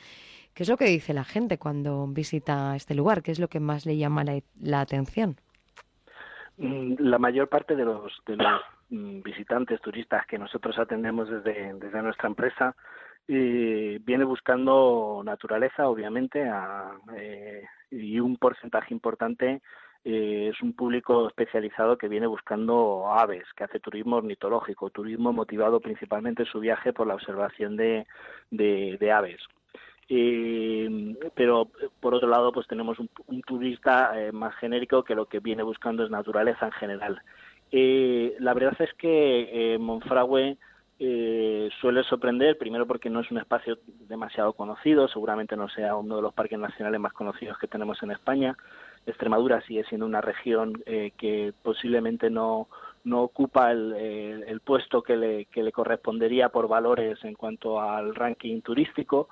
¿Qué 0.54 0.62
es 0.62 0.68
lo 0.68 0.76
que 0.76 0.86
dice 0.86 1.14
la 1.14 1.24
gente 1.24 1.58
cuando 1.58 2.06
visita 2.06 2.76
este 2.76 2.94
lugar? 2.94 3.22
¿Qué 3.22 3.32
es 3.32 3.40
lo 3.40 3.48
que 3.48 3.60
más 3.60 3.86
le 3.86 3.96
llama 3.96 4.24
la, 4.60 4.80
atención? 4.80 5.36
Mm, 6.56 6.96
la 6.98 7.18
mayor 7.18 7.48
parte 7.48 7.74
de 7.74 7.84
los, 7.84 8.12
de 8.26 8.36
los 8.36 8.60
mm, 8.90 9.22
visitantes 9.22 9.80
turistas 9.80 10.26
que 10.26 10.38
nosotros 10.38 10.78
atendemos 10.78 11.28
desde, 11.30 11.72
desde 11.74 12.02
nuestra 12.02 12.28
empresa 12.28 12.76
eh, 13.28 14.00
viene 14.04 14.24
buscando 14.24 15.22
naturaleza, 15.24 15.88
obviamente, 15.88 16.50
eh, 17.16 17.62
y 17.90 18.18
un 18.20 18.36
porcentaje 18.36 18.92
importante 18.92 19.60
eh, 20.04 20.50
es 20.52 20.62
un 20.62 20.72
público 20.72 21.28
especializado 21.28 21.98
que 21.98 22.08
viene 22.08 22.26
buscando 22.26 23.12
aves, 23.12 23.44
que 23.56 23.64
hace 23.64 23.80
turismo 23.80 24.16
ornitológico, 24.16 24.90
turismo 24.90 25.32
motivado 25.32 25.80
principalmente 25.80 26.44
en 26.44 26.48
su 26.48 26.60
viaje 26.60 26.92
por 26.92 27.06
la 27.06 27.14
observación 27.14 27.76
de, 27.76 28.06
de, 28.50 29.12
aves. 29.12 29.40
Eh, 30.08 31.14
pero 31.34 31.68
por 32.00 32.14
otro 32.14 32.28
lado, 32.28 32.52
pues 32.52 32.66
tenemos 32.66 32.98
un, 32.98 33.42
turista 33.42 34.12
eh, 34.18 34.32
más 34.32 34.54
genérico 34.56 35.04
que 35.04 35.14
lo 35.14 35.26
que 35.26 35.40
viene 35.40 35.62
buscando 35.62 36.04
es 36.04 36.10
naturaleza 36.10 36.66
en 36.66 36.72
general. 36.72 37.22
la 37.70 38.54
verdad 38.54 38.76
es 38.78 38.94
que 38.94 39.76
Monfragüe 39.78 40.56
eh, 40.98 41.68
suele 41.80 42.02
sorprender, 42.04 42.58
primero 42.58 42.86
porque 42.86 43.10
no 43.10 43.20
es 43.20 43.30
un 43.30 43.38
espacio 43.38 43.78
demasiado 44.08 44.52
conocido, 44.52 45.08
seguramente 45.08 45.56
no 45.56 45.68
sea 45.68 45.94
uno 45.96 46.16
de 46.16 46.22
los 46.22 46.34
parques 46.34 46.58
nacionales 46.58 47.00
más 47.00 47.12
conocidos 47.12 47.58
que 47.58 47.68
tenemos 47.68 48.02
en 48.02 48.10
España. 48.10 48.56
Extremadura 49.06 49.60
sigue 49.62 49.84
siendo 49.84 50.06
una 50.06 50.20
región 50.20 50.82
eh, 50.86 51.12
que 51.16 51.52
posiblemente 51.62 52.30
no, 52.30 52.68
no 53.04 53.22
ocupa 53.22 53.70
el, 53.70 53.92
el, 54.46 54.60
puesto 54.60 55.02
que 55.02 55.16
le, 55.16 55.44
que 55.46 55.62
le 55.62 55.72
correspondería 55.72 56.48
por 56.48 56.68
valores 56.68 57.22
en 57.24 57.34
cuanto 57.34 57.80
al 57.80 58.14
ranking 58.14 58.60
turístico 58.60 59.28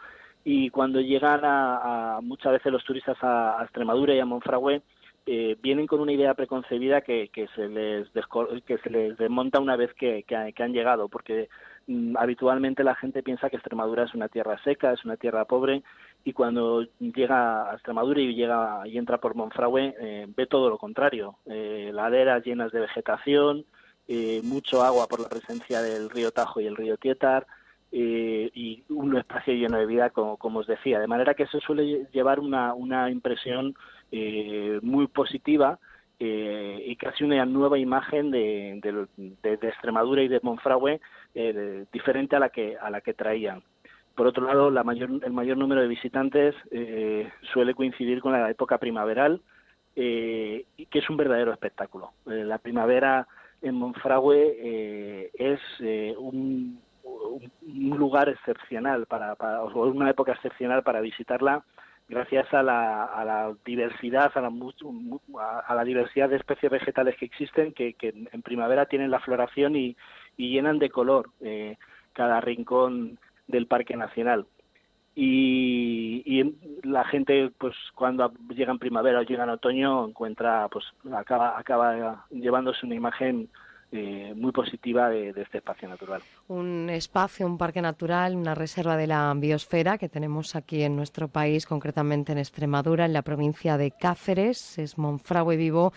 y 0.49 0.71
cuando 0.71 1.01
llegan 1.01 1.41
a, 1.43 2.21
muchas 2.23 2.53
veces 2.53 2.71
los 2.71 2.85
turistas 2.85 3.19
a, 3.21 3.59
Extremadura 3.65 4.15
y 4.15 4.21
a 4.21 4.25
Monfragüe 4.25 4.81
eh, 5.27 5.57
vienen 5.61 5.87
con 5.87 6.01
una 6.01 6.13
idea 6.13 6.35
preconcebida 6.35 7.01
que, 7.01 7.29
que, 7.29 7.49
se 7.49 7.69
les 7.69 8.09
que 8.65 8.79
se 8.79 8.91
les 8.91 9.19
desmonta 9.19 9.61
una 9.61 9.77
vez 9.77 9.93
que, 9.95 10.23
que, 10.23 10.63
han 10.63 10.73
llegado, 10.73 11.09
porque 11.09 11.49
mm, 11.89 12.17
habitualmente 12.17 12.85
la 12.85 12.95
gente 12.95 13.25
piensa 13.25 13.51
que 13.51 13.57
Extremadura 13.57 14.05
es 14.05 14.15
una 14.15 14.29
tierra 14.29 14.57
seca, 14.63 14.93
es 14.93 15.05
una 15.05 15.17
tierra 15.17 15.45
pobre, 15.45 15.83
y 16.25 16.33
cuando 16.33 16.87
llega 17.01 17.71
a 17.71 17.75
Extremadura 17.75 18.21
y 18.21 18.35
llega 18.35 18.87
y 18.87 18.99
entra 18.99 19.19
por 19.19 19.35
Monfragüe 19.35 19.95
eh, 20.01 20.27
ve 20.37 20.47
todo 20.47 20.71
lo 20.71 20.79
contrario, 20.79 21.37
eh, 21.47 21.91
laderas 21.93 22.45
llenas 22.45 22.71
de 22.71 22.81
vegetación, 22.81 23.65
eh, 24.09 24.41
mucho 24.45 24.83
agua 24.83 25.09
por 25.09 25.21
la 25.21 25.29
presencia 25.29 25.83
del 25.83 26.09
río 26.09 26.31
Tajo 26.31 26.61
y 26.61 26.67
el 26.67 26.77
río 26.77 26.97
Tietar, 26.97 27.47
eh, 27.93 28.51
y 28.55 28.85
un 28.89 29.17
espacio 29.17 29.55
lleno 29.55 29.79
de 29.79 29.87
vida, 29.87 30.11
como, 30.11 30.37
como, 30.37 30.61
os 30.61 30.67
decía. 30.67 31.01
De 31.01 31.07
manera 31.07 31.35
que 31.35 31.45
eso 31.45 31.61
suele 31.61 32.07
llevar 32.13 32.41
una, 32.41 32.75
una 32.75 33.11
impresión 33.11 33.75
eh, 34.13 34.79
muy 34.83 35.07
positiva 35.07 35.79
eh, 36.19 36.83
y 36.87 36.97
casi 36.97 37.25
una 37.25 37.45
nueva 37.45 37.79
imagen 37.79 38.31
de, 38.31 38.81
de, 39.43 39.69
Extremadura 39.69 40.23
y 40.23 40.29
de 40.29 40.41
Monfragüe 40.43 41.01
eh, 41.35 41.85
diferente 41.93 42.37
a 42.37 42.39
la 42.39 42.49
que 42.49 42.77
a 42.79 42.91
la 42.91 43.01
que 43.01 43.15
traían. 43.15 43.63
Por 44.15 44.27
otro 44.27 44.47
lado, 44.47 44.71
la 44.71 44.83
mayor, 44.83 45.11
el 45.23 45.33
mayor 45.33 45.59
número 45.59 45.83
de 45.83 45.89
visitantes 45.89 46.55
eh, 46.71 47.31
suele 47.53 47.75
coincidir 47.75 48.23
con 48.23 48.33
la 48.33 48.51
época 48.51 48.79
primaveral, 48.79 49.43
eh, 49.95 50.65
que 50.91 50.99
es 51.01 51.11
un 51.11 51.19
verdadero 51.19 51.53
espectáculo. 51.53 52.13
la 52.25 52.57
primavera 52.59 53.29
en 53.61 53.75
Monfragüe 53.75 55.31
es 55.35 55.61
un, 56.19 56.81
un 57.05 57.99
lugar 57.99 58.31
excepcional 58.31 59.05
para, 59.05 59.35
para, 59.35 59.65
una 59.65 60.09
época 60.09 60.33
excepcional 60.33 60.83
para 60.83 61.01
visitarla 61.01 61.63
gracias 62.09 62.53
a 62.55 62.63
la, 62.63 63.05
a 63.05 63.25
la 63.25 63.55
diversidad 63.65 64.31
a 64.35 64.41
la, 64.41 64.51
a 65.67 65.75
la 65.75 65.85
diversidad 65.85 66.29
de 66.29 66.37
especies 66.37 66.71
vegetales 66.71 67.17
que 67.17 67.25
existen 67.25 67.73
que, 67.73 67.97
en 68.01 68.43
primavera 68.43 68.87
tienen 68.87 69.11
la 69.11 69.21
floración 69.21 69.77
y, 69.77 69.97
y 70.37 70.51
llenan 70.51 70.79
de 70.79 70.91
color 70.91 71.31
eh, 71.41 71.77
cada 72.13 72.41
rincón 72.41 73.19
del 73.49 73.67
parque 73.67 73.97
nacional. 73.97 74.47
Y, 75.15 76.23
y, 76.27 76.55
la 76.87 77.05
gente 77.05 77.51
pues 77.59 77.75
cuando 77.95 78.33
llega 78.51 78.71
en 78.71 78.79
primavera 78.79 79.21
o 79.21 79.23
llega 79.23 79.45
en 79.45 79.51
otoño 79.51 80.07
encuentra 80.07 80.69
pues 80.69 80.85
acaba 81.15 81.59
acaba 81.59 82.27
llevándose 82.31 82.85
una 82.85 82.97
imagen 82.97 83.49
eh, 83.93 84.35
muy 84.37 84.51
positiva 84.51 85.09
de, 85.09 85.31
este 85.31 85.59
espacio 85.59 85.89
natural. 85.89 86.21
Un 86.49 86.91
espacio, 86.91 87.47
un 87.47 87.57
parque 87.57 87.81
natural, 87.81 88.35
una 88.35 88.55
reserva 88.55 88.97
de 88.97 89.07
la 89.07 89.33
biosfera 89.37 89.97
que 89.97 90.09
tenemos 90.09 90.57
aquí 90.57 90.83
en 90.83 90.97
nuestro 90.97 91.29
país, 91.29 91.67
concretamente 91.67 92.33
en 92.33 92.39
Extremadura, 92.39 93.05
en 93.05 93.13
la 93.13 93.23
provincia 93.23 93.77
de 93.77 93.93
Cáceres, 93.93 94.79
es 94.79 94.99
Monfragüe 94.99 95.57
Vivo 95.57 95.93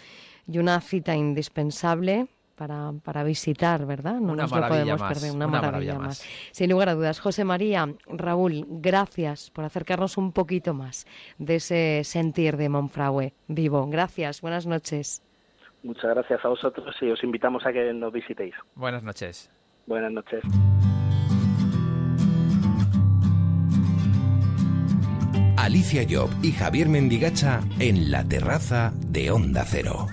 y 0.47 0.59
una 0.59 0.79
cita 0.81 1.15
indispensable 1.15 2.27
para, 2.55 2.91
para, 3.03 3.23
visitar, 3.23 3.85
¿verdad? 3.85 4.19
No 4.19 4.35
nos 4.35 4.51
lo 4.51 4.67
podemos 4.67 5.01
perder, 5.01 5.31
una, 5.31 5.47
maravilla, 5.47 5.97
más. 5.97 6.23
Sin 6.51 6.69
lugar 6.69 6.89
a 6.89 6.93
dudas. 6.93 7.19
José 7.19 7.43
María, 7.43 7.87
Raúl, 8.05 8.67
gracias 8.69 9.49
por 9.49 9.63
acercarnos 9.63 10.17
un 10.17 10.31
poquito 10.31 10.73
más 10.73 11.07
de 11.37 11.55
ese 11.55 12.01
sentir 12.03 12.57
de 12.57 12.69
Monfragüe 12.69 13.33
vivo. 13.47 13.87
Gracias, 13.87 14.41
buenas 14.41 14.67
noches. 14.67 15.23
Muchas 15.83 16.09
gracias 16.13 16.43
a 16.43 16.47
vosotros 16.49 16.95
y 17.01 17.09
os 17.09 17.23
invitamos 17.23 17.65
a 17.65 17.71
que 17.71 17.93
nos 17.93 18.11
visitéis. 18.11 18.53
Buenas 18.75 19.03
noches. 19.03 19.49
Buenas 19.85 20.11
noches. 20.11 20.43
Alicia 25.57 26.03
Job 26.09 26.29
y 26.41 26.51
Javier 26.51 26.87
Mendigacha 26.87 27.61
en 27.79 28.11
la 28.11 28.23
terraza 28.23 28.93
de 29.07 29.31
Onda 29.31 29.65
Cero. 29.65 30.07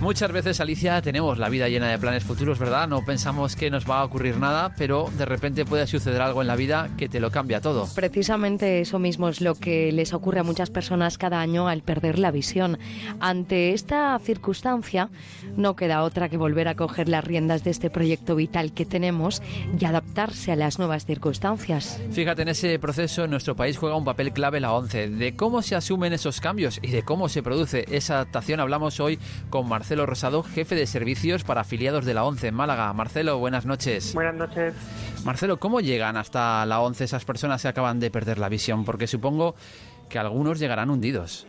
Muchas 0.00 0.32
veces, 0.32 0.60
Alicia, 0.60 1.02
tenemos 1.02 1.36
la 1.36 1.50
vida 1.50 1.68
llena 1.68 1.88
de 1.88 1.98
planes 1.98 2.24
futuros, 2.24 2.58
¿verdad? 2.58 2.88
No 2.88 3.04
pensamos 3.04 3.54
que 3.54 3.70
nos 3.70 3.88
va 3.88 4.00
a 4.00 4.04
ocurrir 4.04 4.38
nada, 4.38 4.74
pero 4.78 5.10
de 5.18 5.26
repente 5.26 5.66
puede 5.66 5.86
suceder 5.86 6.22
algo 6.22 6.40
en 6.40 6.48
la 6.48 6.56
vida 6.56 6.88
que 6.96 7.06
te 7.06 7.20
lo 7.20 7.30
cambia 7.30 7.60
todo. 7.60 7.86
Precisamente 7.94 8.80
eso 8.80 8.98
mismo 8.98 9.28
es 9.28 9.42
lo 9.42 9.56
que 9.56 9.92
les 9.92 10.14
ocurre 10.14 10.40
a 10.40 10.42
muchas 10.42 10.70
personas 10.70 11.18
cada 11.18 11.40
año 11.40 11.68
al 11.68 11.82
perder 11.82 12.18
la 12.18 12.30
visión. 12.30 12.78
Ante 13.20 13.74
esta 13.74 14.18
circunstancia, 14.20 15.10
no 15.58 15.76
queda 15.76 16.02
otra 16.02 16.30
que 16.30 16.38
volver 16.38 16.68
a 16.68 16.76
coger 16.76 17.10
las 17.10 17.22
riendas 17.22 17.62
de 17.62 17.70
este 17.70 17.90
proyecto 17.90 18.36
vital 18.36 18.72
que 18.72 18.86
tenemos 18.86 19.42
y 19.78 19.84
adaptarse 19.84 20.50
a 20.50 20.56
las 20.56 20.78
nuevas 20.78 21.04
circunstancias. 21.04 22.00
Fíjate, 22.10 22.40
en 22.40 22.48
ese 22.48 22.78
proceso 22.78 23.24
en 23.24 23.32
nuestro 23.32 23.54
país 23.54 23.76
juega 23.76 23.96
un 23.96 24.04
papel 24.06 24.32
clave 24.32 24.60
la 24.60 24.72
ONCE. 24.72 25.10
De 25.10 25.36
cómo 25.36 25.60
se 25.60 25.76
asumen 25.76 26.14
esos 26.14 26.40
cambios 26.40 26.80
y 26.80 26.88
de 26.88 27.02
cómo 27.02 27.28
se 27.28 27.42
produce 27.42 27.84
esa 27.90 28.14
adaptación 28.14 28.60
hablamos 28.60 28.98
hoy 28.98 29.18
con 29.50 29.68
Marcelo 29.68 29.89
Marcelo 29.90 30.06
Rosado, 30.06 30.44
jefe 30.44 30.76
de 30.76 30.86
servicios 30.86 31.42
para 31.42 31.62
afiliados 31.62 32.06
de 32.06 32.14
la 32.14 32.22
ONCE 32.22 32.46
en 32.46 32.54
Málaga. 32.54 32.92
Marcelo, 32.92 33.38
buenas 33.40 33.66
noches. 33.66 34.14
Buenas 34.14 34.36
noches. 34.36 35.24
Marcelo, 35.26 35.56
¿cómo 35.58 35.80
llegan 35.80 36.16
hasta 36.16 36.64
la 36.64 36.80
ONCE 36.80 37.02
esas 37.02 37.24
personas 37.24 37.60
que 37.60 37.66
acaban 37.66 37.98
de 37.98 38.08
perder 38.08 38.38
la 38.38 38.48
visión? 38.48 38.84
Porque 38.84 39.08
supongo 39.08 39.56
que 40.08 40.20
algunos 40.20 40.60
llegarán 40.60 40.90
hundidos. 40.90 41.48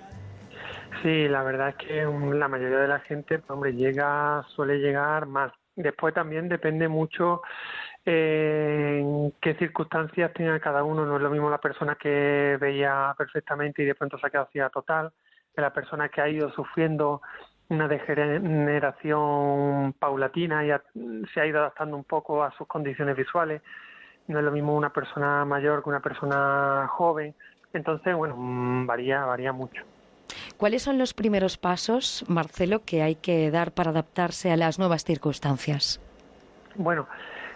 Sí, 1.04 1.27
la 1.27 1.43
verdad 1.43 1.69
es 1.69 1.75
que 1.75 2.04
la 2.36 2.47
mayoría 2.47 2.80
de 2.80 2.88
la 2.88 2.99
gente, 3.01 3.39
hombre, 3.47 3.73
llega, 3.73 4.43
suele 4.56 4.80
llegar 4.80 5.27
más. 5.27 5.51
Después 5.75 6.12
también 6.15 6.49
depende 6.49 6.88
mucho 6.88 7.43
eh, 8.04 9.01
en 9.01 9.36
qué 9.39 9.54
circunstancias 9.54 10.34
tenga 10.34 10.60
cada 10.60 10.84
uno. 10.84 11.06
No 11.06 11.17
es 11.17 11.21
lo 11.21 11.30
mismo 11.30 11.47
la 11.47 11.62
persona 11.62 11.93
que 11.93 12.58
veía 12.60 13.13
perfectamente 13.15 13.84
y 13.84 13.86
de 13.86 13.93
pronto 13.93 14.17
se 14.17 14.25
ha 14.25 14.32
quedado 14.32 14.49
ciega 14.51 14.71
total, 14.71 15.12
que 15.56 15.62
la 15.62 15.71
persona 15.71 16.10
que 16.10 16.21
ha 16.21 16.27
ido 16.27 16.51
sufriendo 16.54 17.21
una 17.72 17.88
degeneración 17.88 19.96
paulatina 19.98 20.66
y 20.66 20.72
se 21.34 21.40
ha 21.40 21.46
ido 21.46 21.60
adaptando 21.60 21.96
un 21.96 22.04
poco 22.04 22.44
a 22.44 22.52
sus 22.58 22.68
condiciones 22.68 23.16
visuales. 23.16 23.62
No 24.28 24.40
es 24.40 24.46
lo 24.46 24.52
mismo 24.52 24.76
una 24.76 24.90
persona 24.90 25.46
mayor 25.46 25.82
que 25.82 25.88
una 25.88 26.02
persona 26.02 26.90
joven. 26.92 27.34
Entonces, 27.72 28.14
bueno, 28.14 28.36
mm, 28.38 28.86
varía, 28.86 29.24
varía 29.24 29.54
mucho. 29.54 29.84
¿Cuáles 30.58 30.84
son 30.84 30.98
los 30.98 31.14
primeros 31.14 31.58
pasos, 31.58 32.26
Marcelo, 32.28 32.82
que 32.86 33.04
hay 33.04 33.16
que 33.16 33.50
dar 33.52 33.72
para 33.72 33.92
adaptarse 33.92 34.52
a 34.52 34.58
las 34.58 34.78
nuevas 34.78 35.06
circunstancias? 35.06 36.02
Bueno, 36.76 37.08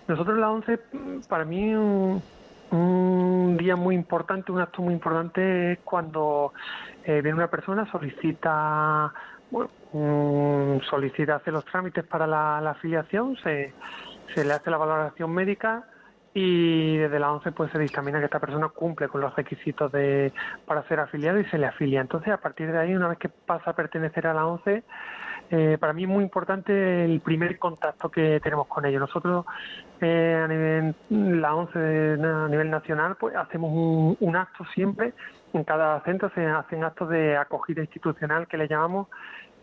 nosotros 0.07 0.37
la 0.37 0.49
ONCE, 0.49 0.79
para 1.27 1.43
mí, 1.43 1.75
un, 1.75 2.23
día 3.57 3.75
muy 3.75 3.95
importante, 3.95 4.53
un 4.53 4.61
acto 4.61 4.81
muy 4.81 4.93
importante 4.93 5.73
es 5.73 5.79
cuando 5.79 6.53
eh, 7.03 7.19
viene 7.21 7.35
una 7.35 7.49
persona, 7.49 7.85
solicita 7.91 9.11
bueno, 9.51 9.69
mm, 9.95 10.81
solicita, 10.89 11.35
hace 11.35 11.51
los 11.51 11.65
trámites 11.65 12.03
para 12.05 12.27
la, 12.27 12.69
afiliación, 12.69 13.37
se, 13.37 13.73
se, 14.33 14.43
le 14.43 14.53
hace 14.53 14.69
la 14.69 14.77
valoración 14.77 15.31
médica 15.31 15.85
y 16.33 16.97
desde 16.97 17.17
la 17.17 17.31
ONCE 17.31 17.53
pues 17.53 17.71
se 17.71 17.79
dictamina 17.79 18.19
que 18.19 18.25
esta 18.25 18.41
persona 18.41 18.67
cumple 18.67 19.07
con 19.07 19.21
los 19.21 19.33
requisitos 19.35 19.89
de, 19.93 20.33
para 20.65 20.85
ser 20.89 20.99
afiliado 20.99 21.39
y 21.39 21.45
se 21.45 21.57
le 21.57 21.65
afilia. 21.65 22.01
Entonces, 22.01 22.33
a 22.33 22.37
partir 22.37 22.71
de 22.71 22.77
ahí, 22.77 22.93
una 22.93 23.07
vez 23.07 23.17
que 23.17 23.29
pasa 23.29 23.71
a 23.71 23.75
pertenecer 23.75 24.27
a 24.27 24.33
la 24.33 24.45
ONCE, 24.45 24.83
eh, 25.51 25.77
para 25.79 25.93
mí 25.93 26.03
es 26.03 26.09
muy 26.09 26.23
importante 26.23 27.05
el 27.05 27.21
primer 27.21 27.57
contacto 27.57 28.09
que 28.09 28.41
tenemos 28.41 28.67
con 28.67 28.85
ellos. 28.85 28.99
Nosotros, 28.99 29.45
eh, 30.01 30.41
a 30.43 30.47
nivel, 30.47 30.95
la 31.41 31.55
ONCE 31.55 32.17
a 32.21 32.47
nivel 32.49 32.69
nacional, 32.69 33.15
pues 33.17 33.33
hacemos 33.35 33.71
un, 33.71 34.17
un 34.19 34.35
acto 34.35 34.65
siempre 34.73 35.13
en 35.57 35.63
cada 35.63 36.01
centro 36.01 36.29
se 36.35 36.45
hacen 36.45 36.83
actos 36.83 37.09
de 37.09 37.37
acogida 37.37 37.81
institucional 37.81 38.47
que 38.47 38.57
le 38.57 38.67
llamamos, 38.67 39.07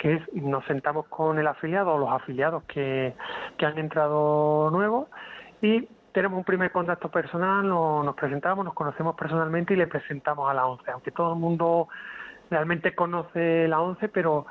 que 0.02 0.14
es 0.14 0.32
nos 0.34 0.64
sentamos 0.64 1.06
con 1.06 1.38
el 1.38 1.46
afiliado 1.46 1.94
o 1.94 1.98
los 1.98 2.10
afiliados 2.10 2.64
que, 2.64 3.14
que 3.56 3.66
han 3.66 3.78
entrado 3.78 4.68
nuevos 4.72 5.06
y 5.60 5.88
tenemos 6.10 6.38
un 6.38 6.44
primer 6.44 6.72
contacto 6.72 7.08
personal, 7.08 7.66
nos, 7.68 8.14
presentamos, 8.16 8.64
nos 8.64 8.74
conocemos 8.74 9.14
personalmente 9.14 9.74
y 9.74 9.76
le 9.76 9.86
presentamos 9.86 10.50
a 10.50 10.54
la 10.54 10.66
ONCE, 10.66 10.90
aunque 10.90 11.12
todo 11.12 11.34
el 11.34 11.38
mundo 11.38 11.86
realmente 12.50 12.96
conoce 12.96 13.68
la 13.68 13.80
ONCE, 13.80 14.08
pero 14.08 14.46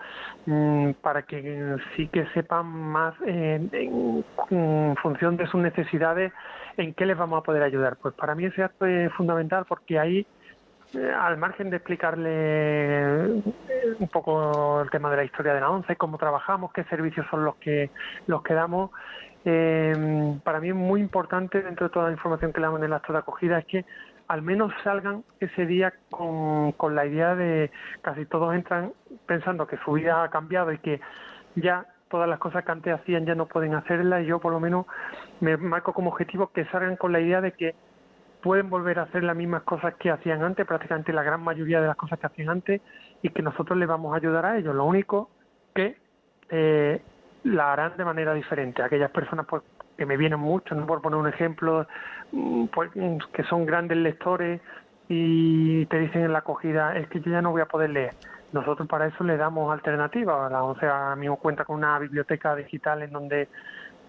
mm, 0.46 0.92
para 1.02 1.24
que 1.24 1.76
sí 1.98 2.08
que 2.08 2.26
sepan 2.28 2.66
más 2.66 3.14
en, 3.26 3.70
en, 3.74 4.96
función 5.04 5.36
de 5.36 5.48
sus 5.48 5.62
necesidades 5.62 6.32
en 6.78 6.94
qué 6.94 7.06
les 7.06 7.18
vamos 7.18 7.40
a 7.40 7.44
poder 7.44 7.62
ayudar. 7.62 7.98
Pues 7.98 8.14
para 8.14 8.36
mí 8.36 8.46
ese 8.46 8.64
acto 8.64 8.86
es 8.86 9.12
fundamental 9.14 9.66
porque 9.68 10.00
ahí 10.00 10.26
al 10.96 11.38
margen 11.38 11.70
de 11.70 11.78
explicarle 11.78 12.30
eh, 12.32 13.44
un 14.00 14.08
poco 14.10 14.82
el 14.82 14.90
tema 14.90 15.10
de 15.10 15.18
la 15.18 15.24
historia 15.24 15.54
de 15.54 15.62
la 15.62 15.70
ONCE, 15.70 15.96
cómo 15.96 16.18
trabajamos, 16.18 16.72
qué 16.74 16.84
servicios 16.86 17.26
son 17.30 17.46
los 17.46 17.56
que 17.56 17.90
los 18.28 18.44
que 18.44 18.54
damos, 18.54 18.92
eh, 19.44 20.38
para 20.44 20.60
mí 20.60 20.70
es 20.70 20.76
muy 20.76 21.02
importante 21.02 21.62
dentro 21.64 21.88
de 21.88 21.94
toda 21.94 22.08
la 22.08 22.12
información 22.12 22.54
que 22.54 22.60
le 22.60 22.66
damos 22.68 22.80
en 22.80 22.86
el 22.86 22.94
acto 22.94 23.12
de 23.12 23.20
acogida 23.20 23.58
es 23.60 23.66
que 23.66 23.86
al 24.28 24.44
menos 24.44 24.72
salgan 24.84 25.24
ese 25.40 25.66
día 25.66 25.94
con, 26.10 26.74
con 26.74 26.96
la 26.96 27.06
idea 27.06 27.36
de 27.36 27.72
casi 28.02 28.26
todos 28.26 28.54
entran 28.54 28.94
pensando 29.26 29.66
que 29.68 29.78
su 29.78 29.94
vida 29.94 30.24
ha 30.24 30.30
cambiado 30.30 30.72
y 30.72 30.78
que 30.78 31.02
ya 31.56 31.86
todas 32.10 32.30
las 32.30 32.40
cosas 32.40 32.64
que 32.64 32.72
antes 32.72 32.94
hacían 32.94 33.26
ya 33.26 33.36
no 33.36 33.48
pueden 33.48 33.74
hacerlas. 33.74 34.24
Y 34.24 34.28
yo 34.28 34.40
por 34.40 34.54
lo 34.54 34.60
menos 34.60 34.86
me 35.40 35.58
marco 35.58 35.94
como 35.94 36.12
objetivo 36.12 36.52
que 36.54 36.66
salgan 36.66 36.96
con 36.96 37.12
la 37.12 37.20
idea 37.20 37.42
de 37.42 37.54
que 37.54 37.76
pueden 38.42 38.70
volver 38.70 39.00
a 39.00 39.04
hacer 39.04 39.24
las 39.24 39.36
mismas 39.36 39.64
cosas 39.64 39.96
que 39.96 40.10
hacían 40.10 40.44
antes, 40.44 40.66
prácticamente 40.66 41.14
la 41.14 41.24
gran 41.24 41.42
mayoría 41.42 41.82
de 41.82 41.88
las 41.88 41.96
cosas 41.96 42.20
que 42.20 42.28
hacían 42.28 42.50
antes 42.50 42.82
y 43.22 43.30
que 43.30 43.42
nosotros 43.42 43.78
les 43.78 43.88
vamos 43.88 44.14
a 44.14 44.18
ayudar 44.18 44.46
a 44.46 44.58
ellos. 44.58 44.76
Lo 44.76 44.86
único 44.86 45.30
que 45.74 45.98
eh, 46.50 47.02
la 47.44 47.74
harán 47.74 47.98
de 47.98 48.06
manera 48.06 48.34
diferente. 48.34 48.84
Aquellas 48.84 49.12
personas 49.12 49.46
pues, 49.48 49.64
que 49.98 50.06
me 50.06 50.18
vienen 50.18 50.40
mucho, 50.40 50.76
no 50.76 50.86
por 50.86 51.02
poner 51.02 51.20
un 51.20 51.28
ejemplo, 51.28 51.88
mm, 52.32 52.66
pues, 52.66 52.92
mm, 52.96 53.18
que 53.34 53.44
son 53.44 53.66
grandes 53.66 53.98
lectores 53.98 54.62
y 55.08 55.86
te 55.88 56.00
dicen 56.00 56.24
en 56.24 56.34
la 56.34 56.40
acogida, 56.40 56.98
es 56.98 57.08
que 57.10 57.20
yo 57.20 57.32
ya 57.32 57.42
no 57.42 57.52
voy 57.52 57.62
a 57.62 57.66
poder 57.66 57.90
leer. 57.90 58.14
Nosotros 58.54 58.88
para 58.88 59.08
eso 59.08 59.24
le 59.24 59.38
damos 59.38 59.72
alternativas. 59.72 60.52
La 60.52 60.64
ONCE 60.64 60.88
mismo 61.18 61.38
cuenta 61.38 61.64
con 61.64 61.78
una 61.78 61.98
biblioteca 62.00 62.56
digital 62.56 63.02
en 63.02 63.12
donde 63.12 63.48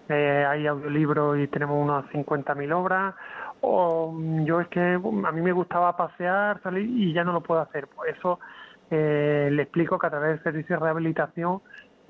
eh, 0.09 0.45
hay 0.47 0.67
audiolibros 0.67 1.39
y 1.39 1.47
tenemos 1.47 1.81
unas 1.81 2.05
50.000 2.11 2.73
obras. 2.73 3.15
O 3.61 4.13
yo 4.43 4.59
es 4.59 4.67
que 4.67 4.79
a 4.81 5.31
mí 5.31 5.41
me 5.41 5.53
gustaba 5.53 5.95
pasear, 5.95 6.61
salir 6.61 6.85
y 6.85 7.13
ya 7.13 7.23
no 7.23 7.31
lo 7.31 7.41
puedo 7.41 7.61
hacer. 7.61 7.87
Por 7.87 8.09
eso 8.09 8.39
eh, 8.91 9.49
le 9.51 9.63
explico 9.63 9.97
que 9.97 10.07
a 10.07 10.09
través 10.09 10.31
del 10.31 10.43
servicio 10.43 10.75
de 10.75 10.83
rehabilitación 10.83 11.61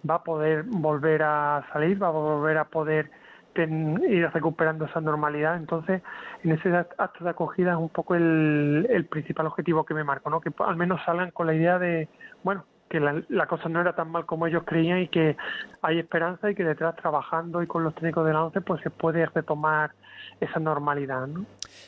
va 0.10 0.16
a 0.16 0.24
poder 0.24 0.64
volver 0.64 1.22
a 1.24 1.66
salir, 1.72 2.02
va 2.02 2.08
a 2.08 2.12
volver 2.12 2.58
a 2.58 2.66
poder 2.66 3.12
ir 3.56 4.30
recuperando 4.34 4.86
esa 4.86 5.00
normalidad. 5.00 5.58
Entonces, 5.58 6.02
en 6.44 6.54
ese 6.54 6.76
acto 6.76 7.24
de 7.24 7.30
acogida 7.30 7.74
es 7.74 7.78
un 7.78 7.90
poco 7.90 8.16
el, 8.16 8.88
el 8.90 9.06
principal 9.06 9.46
objetivo 9.46 9.86
que 9.86 9.94
me 9.94 10.04
marco, 10.04 10.32
¿no? 10.32 10.42
Que 10.42 10.52
al 10.58 10.76
menos 10.76 11.02
salgan 11.06 11.30
con 11.30 11.46
la 11.46 11.54
idea 11.54 11.78
de, 11.78 12.10
bueno, 12.44 12.66
que 12.94 13.00
la, 13.00 13.48
cosa 13.48 13.70
no 13.70 13.82
era 13.82 13.94
tan 13.94 14.12
mal 14.12 14.28
como 14.28 14.46
ellos 14.46 14.62
creían 14.68 15.00
y 15.00 15.08
que 15.08 15.36
hay 15.82 15.98
esperanza 15.98 16.52
y 16.52 16.54
que 16.54 16.64
detrás 16.64 16.96
trabajando 16.96 17.64
y 17.64 17.66
con 17.66 17.84
los 17.84 17.96
técnicos 17.96 18.24
de 18.24 18.34
la 18.34 18.44
ONCE 18.44 18.62
pues 18.62 18.84
se 18.84 18.92
puede 18.92 19.26
retomar 19.26 19.94
esa 20.40 20.60
normalidad. 20.60 21.26
¿no? 21.26 21.44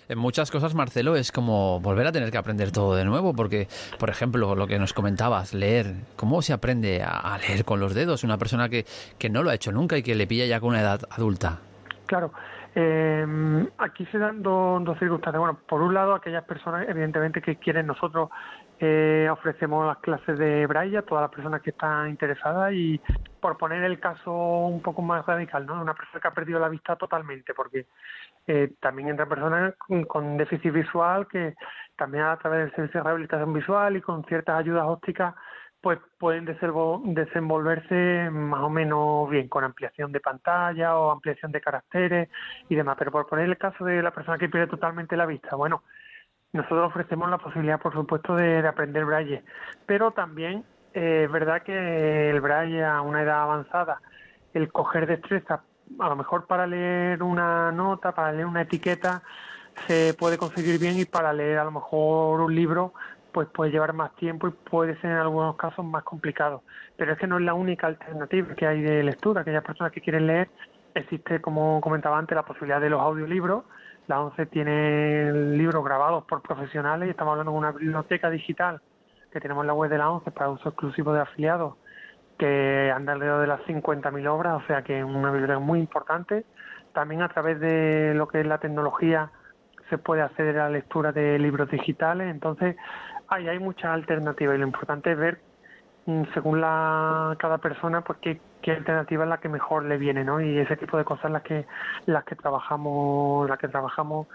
En 0.09 0.17
muchas 0.17 0.49
cosas, 0.49 0.73
Marcelo, 0.73 1.15
es 1.15 1.31
como 1.31 1.79
volver 1.79 2.07
a 2.07 2.11
tener 2.11 2.31
que 2.31 2.39
aprender 2.39 2.71
todo 2.71 2.95
de 2.95 3.05
nuevo, 3.05 3.35
porque, 3.35 3.67
por 3.99 4.09
ejemplo, 4.09 4.55
lo 4.55 4.65
que 4.65 4.79
nos 4.79 4.93
comentabas, 4.93 5.53
leer, 5.53 5.93
¿cómo 6.15 6.41
se 6.41 6.53
aprende 6.53 7.03
a, 7.03 7.37
leer 7.37 7.65
con 7.65 7.79
los 7.79 7.93
dedos? 7.93 8.23
Una 8.23 8.39
persona 8.39 8.67
que, 8.67 8.85
que 9.19 9.29
no 9.29 9.43
lo 9.43 9.51
ha 9.51 9.53
hecho 9.53 9.71
nunca 9.71 9.99
y 9.99 10.01
que 10.01 10.15
le 10.15 10.25
pilla 10.25 10.47
ya 10.47 10.59
con 10.59 10.69
una 10.69 10.81
edad 10.81 11.01
adulta. 11.11 11.59
Claro, 12.07 12.31
eh, 12.73 13.67
aquí 13.77 14.05
se 14.07 14.17
dan 14.17 14.41
dos, 14.41 14.83
dos, 14.83 14.97
circunstancias. 14.97 15.39
Bueno, 15.39 15.59
por 15.67 15.81
un 15.81 15.93
lado, 15.93 16.15
aquellas 16.15 16.43
personas, 16.43 16.89
evidentemente, 16.89 17.41
que 17.41 17.57
quieren 17.57 17.87
nosotros 17.87 18.29
eh, 18.79 19.27
ofrecemos 19.31 19.87
las 19.87 19.97
clases 19.99 20.37
de 20.37 20.67
braille 20.67 20.97
a 20.97 21.01
todas 21.01 21.23
las 21.23 21.31
personas 21.31 21.61
que 21.61 21.69
están 21.69 22.09
interesadas 22.09 22.73
y 22.73 22.99
por 23.39 23.57
poner 23.57 23.83
el 23.83 23.99
caso 23.99 24.31
un 24.33 24.81
poco 24.81 25.01
más 25.01 25.25
radical, 25.25 25.65
¿no? 25.65 25.81
Una 25.81 25.93
persona 25.93 26.19
que 26.19 26.27
ha 26.27 26.33
perdido 26.33 26.59
la 26.59 26.67
vista 26.67 26.95
totalmente, 26.95 27.53
porque 27.53 27.87
eh, 28.47 28.73
también 28.81 29.09
entre 29.09 29.25
personas 29.27 29.75
con, 30.07 30.37
déficit 30.37 30.73
visual 30.73 31.27
que 31.27 31.55
también 31.95 32.25
a 32.25 32.37
través 32.37 32.65
del 32.65 32.75
servicio 32.75 32.99
de 32.99 33.03
rehabilitación 33.03 33.53
visual 33.53 33.97
y 33.97 34.01
con 34.01 34.25
ciertas 34.25 34.59
ayudas 34.59 34.85
ópticas 34.85 35.35
pues 35.81 35.99
pueden 36.17 36.45
desenvolverse 36.45 38.29
más 38.31 38.61
o 38.61 38.69
menos 38.71 39.29
bien 39.29 39.47
con 39.47 39.63
ampliación 39.63 40.11
de 40.11 40.19
pantalla 40.19 40.97
o 40.97 41.11
ampliación 41.11 41.51
de 41.51 41.61
caracteres 41.61 42.29
y 42.69 42.75
demás. 42.75 42.95
Pero 42.97 43.11
por 43.11 43.27
poner 43.27 43.45
el 43.45 43.57
caso 43.59 43.85
de 43.85 44.01
la 44.01 44.09
persona 44.09 44.39
que 44.39 44.49
pierde 44.49 44.65
totalmente 44.65 45.15
la 45.15 45.27
vista, 45.27 45.55
bueno, 45.55 45.83
nosotros 46.55 46.87
ofrecemos 46.87 47.29
la 47.29 47.37
posibilidad, 47.37 47.79
por 47.79 47.93
supuesto, 47.93 48.35
de, 48.35 48.65
aprender 48.67 49.05
braille, 49.05 49.43
pero 49.85 50.11
también 50.11 50.63
eh, 50.93 51.23
es 51.25 51.31
verdad 51.31 51.61
que 51.63 52.29
el 52.29 52.41
braille 52.41 52.83
a 52.83 53.01
una 53.01 53.21
edad 53.21 53.43
avanzada, 53.43 54.01
el 54.53 54.71
coger 54.71 55.05
destreza, 55.05 55.63
a 55.99 56.09
lo 56.09 56.15
mejor 56.15 56.47
para 56.47 56.65
leer 56.65 57.21
una 57.21 57.71
nota, 57.71 58.13
para 58.13 58.31
leer 58.31 58.45
una 58.45 58.61
etiqueta, 58.61 59.21
se 59.87 60.13
puede 60.13 60.37
conseguir 60.37 60.79
bien 60.79 60.97
y 60.97 61.05
para 61.05 61.33
leer 61.33 61.59
a 61.59 61.65
lo 61.65 61.71
mejor 61.71 62.39
un 62.39 62.55
libro 62.55 62.93
pues 63.35 63.49
puede 63.49 63.69
llevar 63.69 63.91
más 63.91 64.15
tiempo 64.15 64.47
y 64.47 64.51
puede 64.51 64.95
ser 65.01 65.11
en 65.11 65.17
algunos 65.17 65.57
casos 65.57 65.83
más 65.83 66.03
complicado. 66.03 66.63
Pero 66.95 67.11
es 67.11 67.19
que 67.19 67.27
no 67.27 67.37
es 67.37 67.43
la 67.43 67.53
única 67.53 67.85
alternativa 67.85 68.55
que 68.55 68.65
hay 68.65 68.81
de 68.81 69.03
lectura. 69.03 69.41
Aquellas 69.41 69.61
personas 69.61 69.91
que 69.91 69.99
quieren 69.99 70.25
leer, 70.25 70.47
existe, 70.93 71.41
como 71.41 71.81
comentaba 71.81 72.17
antes, 72.17 72.33
la 72.33 72.45
posibilidad 72.45 72.79
de 72.79 72.89
los 72.89 73.01
audiolibros. 73.01 73.65
La 74.07 74.21
ONCE 74.21 74.45
tiene 74.45 75.31
libros 75.31 75.83
grabados 75.83 76.25
por 76.25 76.41
profesionales 76.41 77.07
y 77.07 77.11
estamos 77.11 77.31
hablando 77.31 77.51
de 77.51 77.57
una 77.57 77.71
biblioteca 77.71 78.29
digital 78.29 78.81
que 79.31 79.39
tenemos 79.39 79.63
en 79.63 79.67
la 79.67 79.73
web 79.73 79.89
de 79.89 79.97
la 79.97 80.09
ONCE 80.09 80.31
para 80.31 80.49
uso 80.49 80.69
exclusivo 80.69 81.13
de 81.13 81.21
afiliados 81.21 81.75
que 82.37 82.91
anda 82.93 83.13
alrededor 83.13 83.41
de 83.41 83.47
las 83.47 83.61
50.000 83.61 84.27
obras, 84.27 84.61
o 84.63 84.67
sea 84.67 84.83
que 84.83 84.99
es 84.99 85.05
una 85.05 85.31
biblioteca 85.31 85.59
muy 85.59 85.79
importante. 85.79 86.45
También 86.93 87.21
a 87.21 87.29
través 87.29 87.59
de 87.59 88.13
lo 88.15 88.27
que 88.27 88.41
es 88.41 88.47
la 88.47 88.57
tecnología 88.57 89.31
se 89.89 89.97
puede 89.97 90.21
acceder 90.21 90.59
a 90.59 90.65
la 90.65 90.69
lectura 90.71 91.11
de 91.11 91.37
libros 91.39 91.69
digitales. 91.69 92.29
Entonces, 92.29 92.75
hay, 93.27 93.47
hay 93.47 93.59
muchas 93.59 93.85
alternativas 93.85 94.55
y 94.55 94.59
lo 94.59 94.67
importante 94.67 95.11
es 95.11 95.17
ver 95.17 95.39
mm, 96.05 96.23
según 96.33 96.61
la 96.61 97.35
cada 97.39 97.57
persona 97.57 98.01
pues 98.01 98.19
qué, 98.19 98.39
qué 98.65 98.71
alternativa 98.71 99.25
es 99.25 99.29
la 99.29 99.37
que 99.37 99.47
mejor 99.47 99.85
le 99.85 99.97
viene 99.97 100.23
no 100.23 100.41
y 100.41 100.57
ese 100.57 100.75
tipo 100.75 100.97
de 100.97 101.05
cosas 101.05 101.31
las 101.31 101.43
que 101.43 101.67
las 102.07 102.23
que 102.23 102.35
trabajamos 102.35 103.47
las 103.47 103.59
que 103.59 103.67
trabajamos 103.67 104.25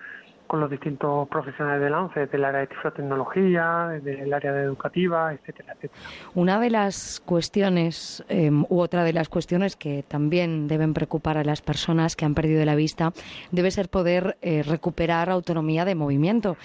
con 0.46 0.58
los 0.58 0.68
distintos 0.68 1.28
profesionales 1.28 1.80
del 1.80 1.94
ANCE, 1.94 2.26
del 2.26 2.44
área 2.44 2.62
de 2.62 2.68
tecnología, 2.90 4.00
del 4.02 4.32
área 4.34 4.52
de 4.52 4.64
educativa, 4.64 5.32
etcétera, 5.32 5.74
etcétera. 5.74 6.02
Una 6.34 6.58
de 6.58 6.70
las 6.70 7.22
cuestiones, 7.24 8.24
em, 8.28 8.64
u 8.68 8.80
otra 8.80 9.04
de 9.04 9.12
las 9.12 9.28
cuestiones 9.28 9.76
que 9.76 10.02
también 10.02 10.66
deben 10.66 10.92
preocupar 10.92 11.38
a 11.38 11.44
las 11.44 11.62
personas 11.62 12.16
que 12.16 12.24
han 12.24 12.34
perdido 12.34 12.64
la 12.64 12.74
vista, 12.74 13.12
debe 13.52 13.70
ser 13.70 13.88
poder 13.90 14.38
eh, 14.42 14.64
recuperar 14.64 15.30
autonomía 15.30 15.84
de 15.84 15.94
movimiento. 15.94 16.56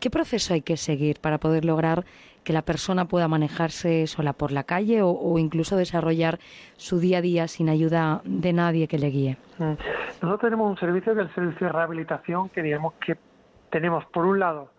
¿Qué 0.00 0.10
proceso 0.10 0.54
hay 0.54 0.62
que 0.62 0.76
seguir 0.76 1.20
para 1.20 1.38
poder 1.38 1.64
lograr 1.64 2.04
que 2.44 2.52
la 2.52 2.62
persona 2.62 3.06
pueda 3.06 3.28
manejarse 3.28 4.06
sola 4.06 4.32
por 4.32 4.52
la 4.52 4.64
calle 4.64 5.00
o, 5.02 5.38
incluso 5.38 5.76
desarrollar 5.76 6.38
su 6.76 6.98
día 6.98 7.18
a 7.18 7.20
día 7.20 7.48
sin 7.48 7.68
ayuda 7.68 8.22
de 8.24 8.52
nadie 8.52 8.88
que 8.88 8.98
le 8.98 9.10
guíe? 9.10 9.36
Mm. 9.58 9.74
Nosotros 10.22 10.40
tenemos 10.40 10.70
un 10.70 10.78
servicio 10.78 11.14
que 11.14 11.20
es 11.22 11.28
el 11.28 11.34
servicio 11.34 11.66
de 11.66 11.72
rehabilitación 11.72 12.48
que 12.48 12.62
digamos 12.62 12.94
que 12.94 13.16
tenemos 13.70 14.04
por 14.06 14.24
un 14.24 14.38
lado 14.38 14.70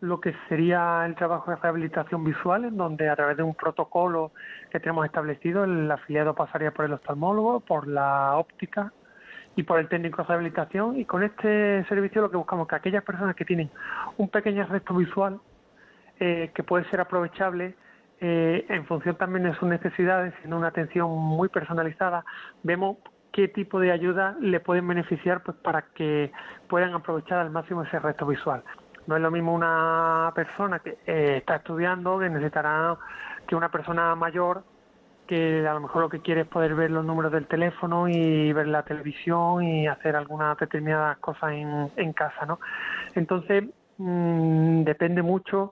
lo 0.00 0.20
que 0.20 0.34
sería 0.48 1.04
el 1.04 1.14
trabajo 1.14 1.50
de 1.50 1.56
rehabilitación 1.58 2.24
visual, 2.24 2.64
en 2.64 2.76
donde 2.76 3.08
a 3.08 3.16
través 3.16 3.36
de 3.36 3.42
un 3.42 3.54
protocolo 3.54 4.32
que 4.70 4.80
tenemos 4.80 5.04
establecido, 5.04 5.64
el 5.64 5.90
afiliado 5.90 6.34
pasaría 6.34 6.70
por 6.70 6.86
el 6.86 6.94
oftalmólogo, 6.94 7.60
por 7.60 7.86
la 7.86 8.36
óptica 8.36 8.92
y 9.60 9.62
por 9.62 9.78
el 9.78 9.88
técnico 9.88 10.22
de 10.22 10.28
rehabilitación. 10.28 10.98
Y 10.98 11.04
con 11.04 11.22
este 11.22 11.84
servicio 11.84 12.22
lo 12.22 12.30
que 12.30 12.38
buscamos 12.38 12.66
que 12.66 12.76
aquellas 12.76 13.04
personas 13.04 13.36
que 13.36 13.44
tienen 13.44 13.70
un 14.16 14.28
pequeño 14.28 14.66
resto 14.66 14.94
visual 14.94 15.38
eh, 16.18 16.50
que 16.54 16.62
puede 16.62 16.84
ser 16.90 17.00
aprovechable 17.00 17.74
eh, 18.20 18.64
en 18.68 18.86
función 18.86 19.16
también 19.16 19.44
de 19.44 19.54
sus 19.54 19.68
necesidades, 19.68 20.34
siendo 20.38 20.56
una 20.56 20.68
atención 20.68 21.10
muy 21.10 21.48
personalizada, 21.48 22.24
vemos 22.62 22.96
qué 23.32 23.48
tipo 23.48 23.78
de 23.80 23.92
ayuda 23.92 24.34
le 24.40 24.60
pueden 24.60 24.88
beneficiar 24.88 25.42
pues 25.42 25.56
para 25.58 25.82
que 25.94 26.32
puedan 26.68 26.94
aprovechar 26.94 27.38
al 27.38 27.50
máximo 27.50 27.82
ese 27.82 27.98
resto 27.98 28.26
visual. 28.26 28.62
No 29.06 29.16
es 29.16 29.22
lo 29.22 29.30
mismo 29.30 29.54
una 29.54 30.32
persona 30.34 30.78
que 30.78 30.98
eh, 31.06 31.36
está 31.38 31.56
estudiando 31.56 32.18
que 32.18 32.30
necesitará 32.30 32.96
que 33.46 33.56
una 33.56 33.70
persona 33.70 34.14
mayor 34.14 34.64
que 35.30 35.64
a 35.64 35.74
lo 35.74 35.80
mejor 35.80 36.02
lo 36.02 36.08
que 36.08 36.18
quiere 36.18 36.40
es 36.40 36.48
poder 36.48 36.74
ver 36.74 36.90
los 36.90 37.04
números 37.04 37.30
del 37.30 37.46
teléfono 37.46 38.08
y 38.08 38.52
ver 38.52 38.66
la 38.66 38.82
televisión 38.82 39.62
y 39.62 39.86
hacer 39.86 40.16
algunas 40.16 40.58
determinadas 40.58 41.18
cosas 41.18 41.52
en, 41.52 41.88
en 41.94 42.12
casa, 42.12 42.46
¿no? 42.46 42.58
Entonces, 43.14 43.62
mmm, 43.98 44.82
depende 44.82 45.22
mucho 45.22 45.70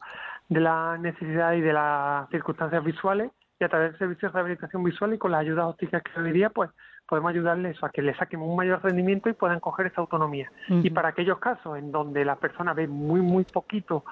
de 0.49 0.61
la 0.61 0.97
necesidad 0.97 1.55
y 1.55 1.61
de 1.61 1.73
las 1.73 2.29
circunstancias 2.31 2.85
visuales 2.85 3.33
y 3.59 3.65
a 3.65 3.69
través 3.69 3.91
del 3.91 3.99
servicio 3.99 4.29
de 4.29 4.35
rehabilitación 4.35 4.85
visual 4.85 5.15
y 5.15 5.19
con 5.19 5.33
las 5.33 5.41
ayudas 5.41 5.67
ópticas 5.67 6.05
que 6.05 6.21
hoy 6.21 6.31
día, 6.31 6.51
pues 6.51 6.71
podemos 7.09 7.31
ayudarles 7.31 7.83
a 7.83 7.89
que 7.89 8.01
le 8.01 8.15
saquen 8.15 8.41
un 8.41 8.55
mayor 8.55 8.81
rendimiento 8.85 9.29
y 9.29 9.33
puedan 9.33 9.59
coger 9.59 9.87
esa 9.87 10.03
autonomía. 10.03 10.53
Y 10.69 10.91
para 10.91 11.09
aquellos 11.09 11.41
casos 11.41 11.79
en 11.79 11.91
donde 11.91 12.25
la 12.25 12.37
persona 12.37 12.75
ve 12.75 12.87
muy, 12.87 13.21
muy 13.23 13.43
poquito 13.43 14.05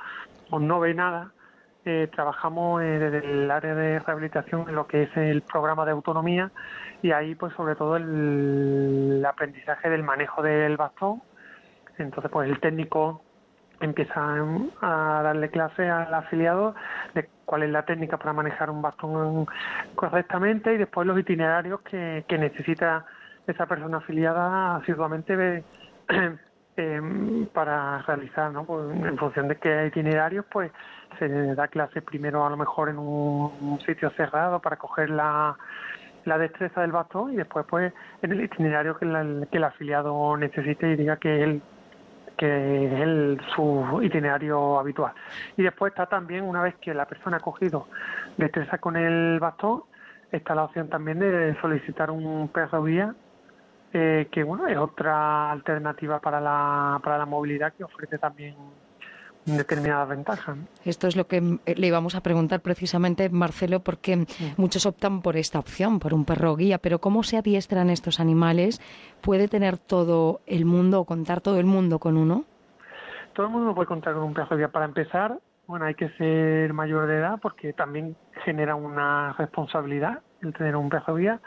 o 0.51 0.59
no 0.59 0.81
ve 0.81 0.93
nada, 0.93 1.31
eh, 1.88 2.09
trabajamos 2.12 2.81
desde 2.81 3.18
el 3.18 3.49
área 3.49 3.75
de 3.77 4.01
rehabilitación 4.01 4.68
en 4.68 4.75
lo 4.75 4.88
que 4.88 5.05
es 5.05 5.16
el 5.16 5.42
programa 5.42 5.85
de 5.85 5.92
autonomía 5.92 6.51
y 7.01 7.12
ahí 7.12 7.37
pues 7.37 7.55
sobre 7.55 7.77
todo 7.77 7.96
el, 7.96 9.25
aprendizaje 9.25 9.88
del 9.88 10.03
manejo 10.03 10.42
del 10.42 10.77
bastón. 10.77 11.22
Entonces 11.96 12.29
pues 12.31 12.51
el 12.51 12.59
técnico 12.59 13.22
empieza 13.81 14.20
a 14.83 15.22
darle 15.22 15.49
clase 15.49 15.88
al 15.88 16.12
afiliado 16.12 16.75
de 17.14 17.29
cuál 17.44 17.62
es 17.62 17.70
la 17.70 17.85
técnica 17.85 18.16
para 18.16 18.33
manejar 18.33 18.68
un 18.68 18.83
bastón 18.83 19.46
correctamente 19.94 20.75
y 20.75 20.79
después 20.79 21.07
los 21.07 21.16
itinerarios 21.16 21.83
que, 21.83 22.25
que 22.27 22.37
necesita 22.37 23.07
esa 23.46 23.66
persona 23.66 23.99
afiliada 23.99 24.77
asiduamente 24.77 25.62
eh, 26.77 27.01
para 27.53 28.03
realizar, 28.03 28.51
¿no? 28.53 28.64
Pues, 28.64 28.90
en 28.90 29.16
función 29.16 29.46
de 29.49 29.57
qué 29.57 29.87
itinerarios, 29.87 30.44
pues 30.51 30.72
se 31.19 31.55
da 31.55 31.69
clase 31.69 32.03
primero 32.03 32.45
a 32.45 32.51
lo 32.51 32.57
mejor 32.57 32.89
en 32.89 32.99
un, 32.99 33.79
sitio 33.85 34.11
cerrado 34.11 34.61
para 34.61 34.77
coger 34.77 35.11
la, 35.11 35.57
la 36.25 36.39
destreza 36.39 36.81
del 36.81 36.93
bastón 36.93 37.33
y 37.33 37.37
después 37.37 37.67
pues 37.69 37.93
en 38.23 38.33
el 38.33 38.45
itinerario 38.45 38.97
que, 38.99 39.07
que 39.51 39.57
el 39.59 39.65
afiliado 39.65 40.37
necesite 40.37 40.91
y 40.91 40.97
diga 40.97 41.17
que 41.17 41.43
él 41.43 41.63
que 42.37 42.87
es 42.87 42.93
el, 43.01 43.41
su 43.55 44.01
itinerario 44.03 44.79
habitual. 44.79 45.13
Y 45.57 45.63
después 45.63 45.93
está 45.93 46.07
también, 46.07 46.45
una 46.45 46.63
vez 46.63 46.75
que 46.77 46.93
la 46.93 47.07
persona 47.07 47.39
ha 47.39 47.41
cogido 47.41 47.89
destreza 48.37 48.79
con 48.79 48.97
el 48.97 49.39
bastón, 49.41 49.85
está 50.31 50.55
la 50.55 50.65
opción 50.65 50.89
también 50.89 51.19
de 51.19 51.57
solicitar 51.61 52.11
un 52.11 52.49
perro 52.49 52.85
guía, 52.85 53.15
eh, 53.93 54.29
que 54.31 54.43
bueno, 54.43 54.67
es 54.67 54.77
otra 54.77 55.51
alternativa 55.51 56.21
para 56.21 56.41
la, 56.41 57.01
para 57.03 57.19
la 57.19 57.27
movilidad 57.27 57.73
que 57.73 57.85
ofrece 57.85 58.19
también 58.19 58.55
determinadas 59.47 60.09
ventajas. 60.09 60.57
Esto 60.85 61.07
es 61.07 61.17
lo 61.17 61.27
que 61.27 61.37
eh, 61.67 61.75
le 61.77 61.87
íbamos 61.87 62.15
a 62.15 62.21
preguntar 62.21 62.61
precisamente, 62.61 63.29
Marcelo, 63.31 63.81
porque 63.81 64.27
muchos 64.57 64.87
optan 64.87 65.23
por 65.23 65.37
esta 65.37 65.59
opción, 65.59 66.01
por 66.01 66.13
un 66.13 66.25
perro 66.25 66.57
guía, 66.57 66.79
pero 66.79 66.99
¿cómo 66.99 67.23
se 67.23 67.39
adiestran 67.39 67.91
estos 67.91 68.21
animales? 68.21 68.81
¿Puede 69.21 69.49
tener 69.49 69.79
todo 69.79 70.41
el 70.47 70.65
mundo 70.65 71.01
o 71.01 71.05
contar 71.05 71.41
todo 71.41 71.61
el 71.61 71.67
mundo 71.67 71.99
con 71.99 72.17
uno? 72.17 72.45
Todo 73.35 73.47
el 73.47 73.53
mundo 73.53 73.75
puede 73.75 73.87
contar 73.87 74.15
con 74.15 74.25
un 74.25 74.35
perro 74.35 74.57
guía. 74.57 74.69
Para 74.69 74.87
empezar, 74.87 75.39
bueno, 75.67 75.85
hay 75.85 75.95
que 75.95 76.09
ser 76.11 76.73
mayor 76.73 77.07
de 77.07 77.19
edad 77.19 77.39
porque 77.41 77.73
también 77.73 78.17
genera 78.45 78.75
una 78.75 79.35
responsabilidad 79.39 80.21
el 80.43 80.53
tener 80.53 80.77
un 80.77 80.89
perro 80.89 81.17
guía 81.17 81.41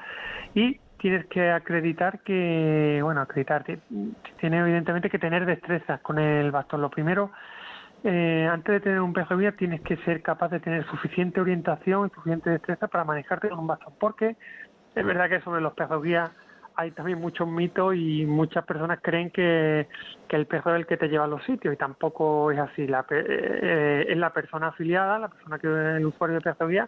y 0.54 0.80
tienes 1.00 1.26
que 1.28 1.50
acreditar 1.50 2.20
que, 2.20 3.00
bueno, 3.02 3.22
acreditar, 3.22 3.64
tiene 3.64 4.60
evidentemente 4.60 5.10
que 5.10 5.18
tener 5.18 5.46
destrezas 5.46 6.02
con 6.02 6.20
el 6.20 6.52
bastón. 6.52 6.82
Lo 6.82 6.90
primero 6.90 7.32
eh, 8.04 8.48
antes 8.50 8.74
de 8.74 8.80
tener 8.80 9.02
un 9.02 9.14
peso 9.14 9.38
guía 9.38 9.52
tienes 9.54 9.82
que 9.82 9.98
ser 9.98 10.22
capaz 10.22 10.50
de 10.50 10.60
tener 10.60 10.86
suficiente 10.86 11.42
orientación 11.42 12.08
y 12.08 12.16
suficiente 12.16 12.50
destreza 12.50 12.88
para 12.88 13.04
manejarte 13.04 13.50
con 13.50 13.60
un 13.60 13.68
bastón, 13.68 13.94
porque 14.00 14.36
es 14.96 15.06
verdad 15.06 15.30
que 15.30 15.42
sobre 15.42 15.62
los 15.62 15.74
pesos 15.74 16.02
guía 16.02 16.32
hay 16.76 16.92
también 16.92 17.20
muchos 17.20 17.46
mitos 17.46 17.94
y 17.94 18.26
muchas 18.26 18.64
personas 18.64 19.00
creen 19.02 19.32
que, 19.32 19.88
el 20.30 20.46
peso 20.46 20.70
es 20.70 20.80
el 20.80 20.88
que 20.88 20.96
te 20.96 21.10
lleva 21.10 21.26
a 21.26 21.28
los 21.28 21.44
sitios 21.44 21.74
y 21.74 21.78
tampoco 21.78 22.52
es 22.52 22.60
así. 22.60 22.88
La, 22.88 23.06
eh, 23.10 24.06
es 24.08 24.18
la 24.18 24.32
persona 24.32 24.68
afiliada, 24.68 25.20
la 25.20 25.28
persona 25.28 25.60
que 25.60 25.68
es 25.68 25.98
el 25.98 26.06
usuario 26.06 26.36
de 26.36 26.42
peso 26.42 26.68
guía, 26.68 26.88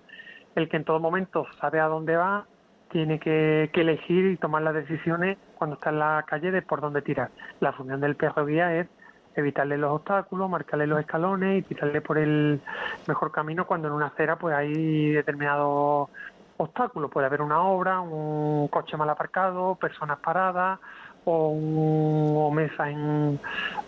el 0.55 0.69
que 0.69 0.77
en 0.77 0.85
todo 0.85 1.01
momento 1.01 1.45
sabe 1.59 1.81
a 1.81 1.87
dónde 1.87 2.15
va, 2.15 2.45
tiene 2.89 3.19
que, 3.19 3.69
elegir 3.73 4.27
y 4.27 4.37
tomar 4.37 4.61
las 4.61 4.75
decisiones 4.75 5.37
cuando 5.55 5.75
está 5.75 5.89
en 5.89 5.99
la 5.99 6.23
calle 6.25 6.51
de 6.51 6.61
por 6.61 6.79
dónde 6.79 7.01
tirar. 7.01 7.29
La 7.59 7.73
función 7.73 7.99
del 7.99 8.15
peso 8.15 8.45
guía 8.45 8.73
es 8.73 8.87
evitarle 9.35 9.77
los 9.77 9.91
obstáculos, 9.91 10.49
marcarle 10.49 10.87
los 10.87 10.99
escalones 10.99 11.59
y 11.59 11.61
tirarle 11.63 12.01
por 12.01 12.17
el 12.17 12.61
mejor 13.07 13.31
camino 13.31 13.65
cuando 13.65 13.87
en 13.87 13.93
una 13.93 14.07
acera 14.07 14.35
pues 14.37 14.55
hay 14.55 15.11
determinados 15.11 16.09
obstáculos. 16.57 17.11
Puede 17.11 17.27
haber 17.27 17.41
una 17.41 17.61
obra, 17.61 18.01
un 18.01 18.67
coche 18.67 18.97
mal 18.97 19.09
aparcado, 19.09 19.75
personas 19.75 20.19
paradas 20.19 20.79
o, 21.25 21.49
un, 21.49 22.55
mesa 22.55 22.89
en 22.89 23.39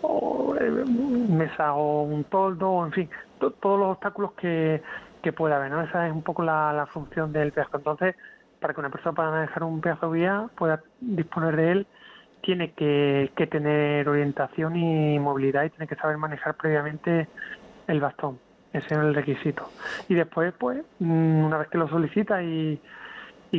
o, 0.02 0.54
eh, 0.60 0.70
mesa 0.70 1.74
o 1.74 2.02
un 2.02 2.24
toldo, 2.24 2.84
en 2.86 2.92
fin, 2.92 3.10
todos 3.38 3.78
los 3.78 3.88
obstáculos 3.92 4.32
que, 4.32 4.82
que 5.22 5.32
pueda 5.32 5.56
haber. 5.56 5.70
¿no? 5.70 5.82
Esa 5.82 6.06
es 6.06 6.12
un 6.12 6.22
poco 6.22 6.42
la, 6.42 6.86
función 6.92 7.32
del 7.32 7.52
peaje. 7.52 7.70
Entonces, 7.74 8.14
para 8.60 8.74
que 8.74 8.80
una 8.80 8.90
persona 8.90 9.14
pueda 9.14 9.30
manejar 9.30 9.64
un 9.64 9.80
peaje 9.80 10.06
vía 10.06 10.48
pueda 10.56 10.82
disponer 11.00 11.56
de 11.56 11.72
él 11.72 11.86
tiene 12.44 12.72
que, 12.72 13.30
tener 13.50 14.08
orientación 14.08 14.76
y 14.76 15.18
movilidad 15.18 15.64
y 15.64 15.70
tiene 15.70 15.86
que 15.86 15.96
saber 15.96 16.18
manejar 16.18 16.54
previamente 16.54 17.26
el 17.86 18.00
bastón. 18.00 18.38
Ese 18.72 18.86
es 18.86 18.92
el 18.92 19.14
requisito. 19.14 19.70
Y 20.08 20.14
después, 20.14 20.52
pues, 20.58 20.84
mm, 20.98 21.44
una 21.44 21.58
vez 21.58 21.68
que 21.68 21.78
lo 21.78 21.88
solicita 21.88 22.42
y, 22.42 22.80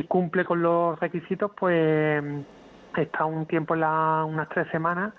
cumple 0.08 0.44
con 0.44 0.60
los 0.60 1.00
requisitos, 1.00 1.50
pues 1.58 2.22
está 2.98 3.24
un 3.24 3.46
tiempo, 3.46 3.74
en 3.74 3.80
la, 3.80 4.24
unas 4.28 4.46
tres 4.50 4.68
semanas, 4.70 5.14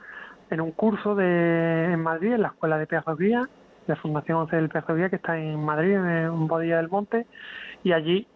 en 0.51 0.61
un 0.61 0.71
curso 0.71 1.15
de, 1.15 1.85
en 1.91 1.99
Madrid, 1.99 2.33
en 2.33 2.43
la 2.43 2.49
Escuela 2.49 2.77
de 2.77 2.87
Guía, 3.17 3.41
la 3.87 3.95
Fundación 3.95 4.37
11 4.37 4.55
del 4.55 4.69
Guía, 4.69 5.09
que 5.09 5.15
está 5.15 5.35
en 5.35 5.65
Madrid, 5.65 5.95
en 5.95 6.47
Bodilla 6.47 6.77
del 6.77 6.89
Monte, 6.89 7.25
y 7.83 7.91
allí 7.91 8.27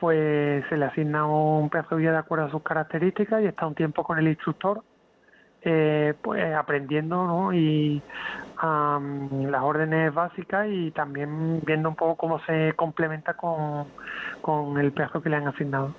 pues 0.00 0.64
se 0.68 0.76
le 0.78 0.86
asigna 0.86 1.26
un 1.26 1.68
pedazo 1.68 1.96
de 1.96 2.10
de 2.10 2.16
acuerdo 2.16 2.46
a 2.46 2.50
sus 2.50 2.62
características 2.62 3.42
y 3.42 3.46
está 3.46 3.66
un 3.66 3.74
tiempo 3.74 4.02
con 4.02 4.18
el 4.18 4.28
instructor 4.28 4.82
eh, 5.62 6.14
pues 6.22 6.54
aprendiendo 6.54 7.16
¿no? 7.26 7.52
y 7.52 8.02
las 8.62 9.62
órdenes 9.62 10.12
básicas 10.12 10.66
y 10.70 10.90
también 10.90 11.60
viendo 11.64 11.90
un 11.90 11.96
poco 11.96 12.16
cómo 12.16 12.40
se 12.40 12.72
complementa 12.76 13.34
con, 13.34 13.86
con 14.40 14.78
el 14.78 14.92
pedazo 14.92 15.22
que 15.22 15.28
le 15.28 15.36
han 15.36 15.48
asignado. 15.48 15.94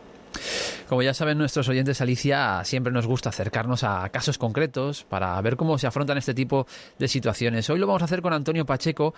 Como 0.92 1.04
ya 1.04 1.14
saben 1.14 1.38
nuestros 1.38 1.70
oyentes, 1.70 2.02
Alicia, 2.02 2.66
siempre 2.66 2.92
nos 2.92 3.08
gusta 3.08 3.30
acercarnos 3.30 3.86
a 3.86 4.10
casos 4.10 4.38
concretos 4.38 5.06
para 5.06 5.42
ver 5.42 5.56
cómo 5.56 5.78
se 5.78 5.88
afrontan 5.88 6.18
este 6.18 6.34
tipo 6.34 6.66
de 7.00 7.08
situaciones. 7.08 7.70
Hoy 7.70 7.80
lo 7.80 7.88
vamos 7.88 8.02
a 8.02 8.06
hacer 8.06 8.22
con 8.22 8.34
Antonio 8.34 8.66
Pacheco, 8.66 9.14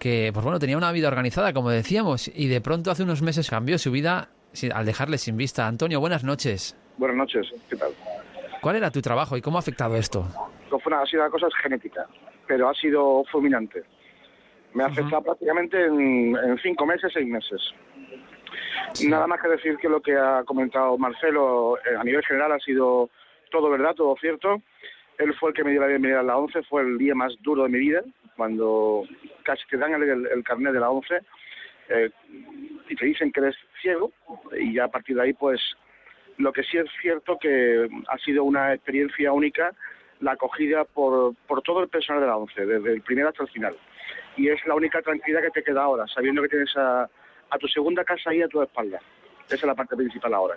que 0.00 0.30
pues 0.34 0.42
bueno, 0.42 0.58
tenía 0.58 0.76
una 0.76 0.90
vida 0.90 1.06
organizada, 1.06 1.52
como 1.52 1.70
decíamos, 1.70 2.26
y 2.26 2.48
de 2.48 2.60
pronto 2.60 2.90
hace 2.90 3.04
unos 3.04 3.22
meses 3.22 3.48
cambió 3.48 3.78
su 3.78 3.92
vida 3.92 4.30
al 4.74 4.84
dejarle 4.84 5.16
sin 5.16 5.36
vista. 5.36 5.68
Antonio, 5.68 6.00
buenas 6.00 6.24
noches. 6.24 6.76
Buenas 6.96 7.16
noches, 7.16 7.54
¿qué 7.70 7.76
tal? 7.76 7.92
¿Cuál 8.60 8.74
era 8.74 8.90
tu 8.90 9.00
trabajo 9.00 9.36
y 9.36 9.42
cómo 9.42 9.58
ha 9.58 9.60
afectado 9.60 9.94
esto? 9.94 10.26
ha 10.26 11.06
sido 11.06 11.22
una 11.22 11.30
cosa 11.30 11.46
genética, 11.62 12.04
pero 12.48 12.68
ha 12.68 12.74
sido 12.74 13.22
fulminante. 13.30 13.84
Me 14.74 14.82
ha 14.82 14.86
afectado 14.88 15.22
prácticamente 15.22 15.86
en, 15.86 16.36
en 16.36 16.58
cinco 16.58 16.84
meses, 16.84 17.12
seis 17.14 17.28
meses. 17.28 17.60
Nada 19.08 19.26
más 19.26 19.40
que 19.40 19.48
decir 19.48 19.76
que 19.78 19.88
lo 19.88 20.00
que 20.00 20.16
ha 20.16 20.44
comentado 20.44 20.98
Marcelo 20.98 21.78
eh, 21.78 21.96
a 21.98 22.04
nivel 22.04 22.24
general 22.24 22.52
ha 22.52 22.58
sido 22.58 23.10
todo 23.50 23.70
verdad, 23.70 23.94
todo 23.94 24.16
cierto. 24.20 24.62
Él 25.18 25.34
fue 25.34 25.50
el 25.50 25.54
que 25.54 25.64
me 25.64 25.70
dio 25.70 25.80
la 25.80 25.86
bienvenida 25.86 26.20
a 26.20 26.24
la 26.24 26.36
11, 26.36 26.62
fue 26.64 26.82
el 26.82 26.98
día 26.98 27.14
más 27.14 27.32
duro 27.42 27.64
de 27.64 27.68
mi 27.68 27.78
vida, 27.78 28.02
cuando 28.36 29.04
casi 29.44 29.62
te 29.68 29.76
dan 29.76 29.94
el, 29.94 30.44
carnet 30.44 30.72
de 30.72 30.80
la 30.80 30.90
11 30.90 31.20
eh, 31.88 32.10
y 32.88 32.96
te 32.96 33.06
dicen 33.06 33.30
que 33.30 33.40
eres 33.40 33.56
ciego 33.80 34.12
y 34.58 34.74
ya 34.74 34.84
a 34.84 34.90
partir 34.90 35.16
de 35.16 35.22
ahí 35.22 35.32
pues 35.32 35.60
lo 36.38 36.52
que 36.52 36.62
sí 36.62 36.78
es 36.78 36.86
cierto 37.00 37.38
que 37.38 37.88
ha 38.08 38.18
sido 38.18 38.44
una 38.44 38.74
experiencia 38.74 39.32
única 39.32 39.72
la 40.20 40.32
acogida 40.32 40.84
por, 40.84 41.34
por 41.46 41.62
todo 41.62 41.82
el 41.82 41.88
personal 41.88 42.22
de 42.22 42.28
la 42.28 42.36
11, 42.36 42.66
desde 42.66 42.92
el 42.94 43.02
primer 43.02 43.26
hasta 43.26 43.42
el 43.42 43.50
final. 43.50 43.76
Y 44.36 44.48
es 44.48 44.64
la 44.66 44.74
única 44.74 45.02
tranquilidad 45.02 45.42
que 45.42 45.50
te 45.50 45.64
queda 45.64 45.82
ahora, 45.82 46.06
sabiendo 46.06 46.42
que 46.42 46.48
tienes 46.48 46.74
a, 46.76 47.08
a 47.52 47.58
tu 47.58 47.68
segunda 47.68 48.02
casa 48.02 48.34
y 48.34 48.42
a 48.42 48.48
tu 48.48 48.62
espalda. 48.62 48.98
Esa 49.46 49.54
es 49.56 49.62
la 49.62 49.74
parte 49.74 49.94
principal 49.94 50.32
ahora. 50.34 50.56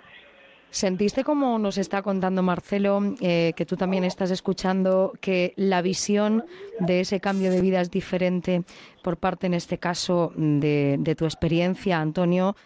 ¿Sentiste 0.70 1.24
como 1.24 1.58
nos 1.58 1.78
está 1.78 2.02
contando 2.02 2.42
Marcelo, 2.42 3.00
eh, 3.20 3.52
que 3.56 3.64
tú 3.64 3.76
también 3.76 4.04
estás 4.04 4.30
escuchando, 4.30 5.12
que 5.20 5.52
la 5.56 5.80
visión 5.80 6.44
de 6.80 7.00
ese 7.00 7.20
cambio 7.20 7.50
de 7.50 7.60
vida 7.60 7.80
es 7.80 7.90
diferente 7.90 8.62
por 9.02 9.16
parte, 9.16 9.46
en 9.46 9.54
este 9.54 9.78
caso, 9.78 10.32
de, 10.36 11.14
tu 11.16 11.24
experiencia, 11.24 12.00
Antonio, 12.00 12.56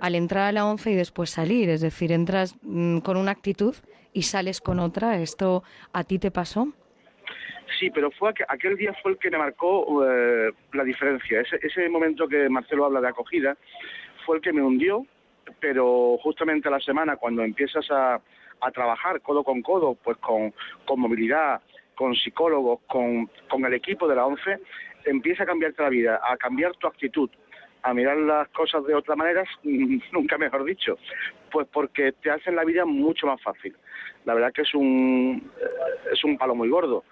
al 0.00 0.14
entrar 0.14 0.44
a 0.44 0.52
la 0.52 0.66
once 0.66 0.90
y 0.90 0.94
después 0.94 1.30
salir? 1.30 1.70
Es 1.70 1.80
decir, 1.80 2.12
entras 2.12 2.54
mm, 2.62 2.98
con 2.98 3.16
una 3.16 3.32
actitud 3.32 3.74
y 4.12 4.22
sales 4.22 4.60
con 4.60 4.78
otra. 4.78 5.18
¿Esto 5.20 5.62
a 5.92 6.04
ti 6.04 6.18
te 6.18 6.30
pasó? 6.30 6.68
Sí, 7.78 7.90
pero 7.90 8.10
fue 8.12 8.32
aquel 8.48 8.76
día 8.76 8.94
fue 9.02 9.12
el 9.12 9.18
que 9.18 9.30
me 9.30 9.38
marcó 9.38 10.04
eh, 10.06 10.52
la 10.72 10.84
diferencia. 10.84 11.40
Ese, 11.40 11.58
ese 11.62 11.88
momento 11.88 12.26
que 12.26 12.48
Marcelo 12.48 12.86
habla 12.86 13.00
de 13.00 13.08
acogida 13.08 13.56
fue 14.24 14.36
el 14.36 14.42
que 14.42 14.52
me 14.52 14.62
hundió, 14.62 15.06
pero 15.60 16.16
justamente 16.22 16.68
a 16.68 16.70
la 16.70 16.80
semana 16.80 17.16
cuando 17.16 17.42
empiezas 17.42 17.90
a, 17.90 18.20
a 18.60 18.70
trabajar 18.70 19.20
codo 19.20 19.44
con 19.44 19.62
codo, 19.62 19.96
pues 20.02 20.16
con, 20.18 20.52
movilidad, 20.96 21.60
con 21.94 22.14
psicólogos, 22.14 22.80
con, 22.86 23.30
con 23.48 23.64
el 23.64 23.74
equipo 23.74 24.08
de 24.08 24.16
la 24.16 24.26
ONCE, 24.26 24.58
empieza 25.04 25.42
a 25.42 25.46
cambiarte 25.46 25.82
la 25.82 25.88
vida, 25.88 26.20
a 26.22 26.36
cambiar 26.36 26.74
tu 26.76 26.86
actitud, 26.86 27.30
a 27.82 27.94
mirar 27.94 28.16
las 28.18 28.48
cosas 28.48 28.84
de 28.86 28.94
otra 28.94 29.16
manera, 29.16 29.44
nunca 30.12 30.38
mejor 30.38 30.64
dicho, 30.64 30.98
pues 31.50 31.66
porque 31.72 32.12
te 32.12 32.30
hacen 32.30 32.56
la 32.56 32.64
vida 32.64 32.84
mucho 32.84 33.26
más 33.26 33.40
fácil. 33.42 33.76
La 34.24 34.34
verdad 34.34 34.52
que 34.52 34.62
es 34.62 34.74
un, 34.74 35.50
es 36.12 36.22
un 36.24 36.36
palo 36.36 36.54
muy 36.54 36.68
gordo 36.68 37.04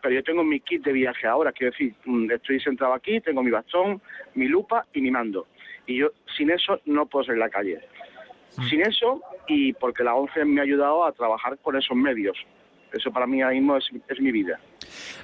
pero 0.00 0.14
yo 0.14 0.22
tengo 0.22 0.44
mi 0.44 0.60
kit 0.60 0.84
de 0.84 0.92
viaje 0.92 1.26
ahora, 1.26 1.52
quiero 1.52 1.72
decir, 1.72 1.94
mm, 2.04 2.30
estoy 2.30 2.60
sentado 2.60 2.92
aquí, 2.92 3.20
tengo 3.20 3.42
mi 3.42 3.50
bastón, 3.50 4.00
mi 4.34 4.46
lupa 4.46 4.86
y 4.92 5.00
mi 5.00 5.10
mando. 5.10 5.46
Y 5.86 5.96
yo 5.96 6.10
sin 6.36 6.50
eso 6.50 6.80
no 6.86 7.06
puedo 7.06 7.24
salir 7.24 7.42
a 7.42 7.46
la 7.46 7.50
calle. 7.50 7.80
Mm. 8.56 8.62
Sin 8.64 8.82
eso, 8.82 9.22
y 9.46 9.72
porque 9.72 10.04
la 10.04 10.14
ONCE 10.14 10.44
me 10.44 10.60
ha 10.60 10.64
ayudado 10.64 11.04
a 11.04 11.12
trabajar 11.12 11.58
con 11.58 11.76
esos 11.76 11.96
medios. 11.96 12.36
Eso 12.92 13.10
para 13.12 13.26
mí 13.26 13.42
ahora 13.42 13.54
mismo 13.54 13.76
es, 13.76 13.84
es 14.08 14.20
mi 14.20 14.32
vida. 14.32 14.58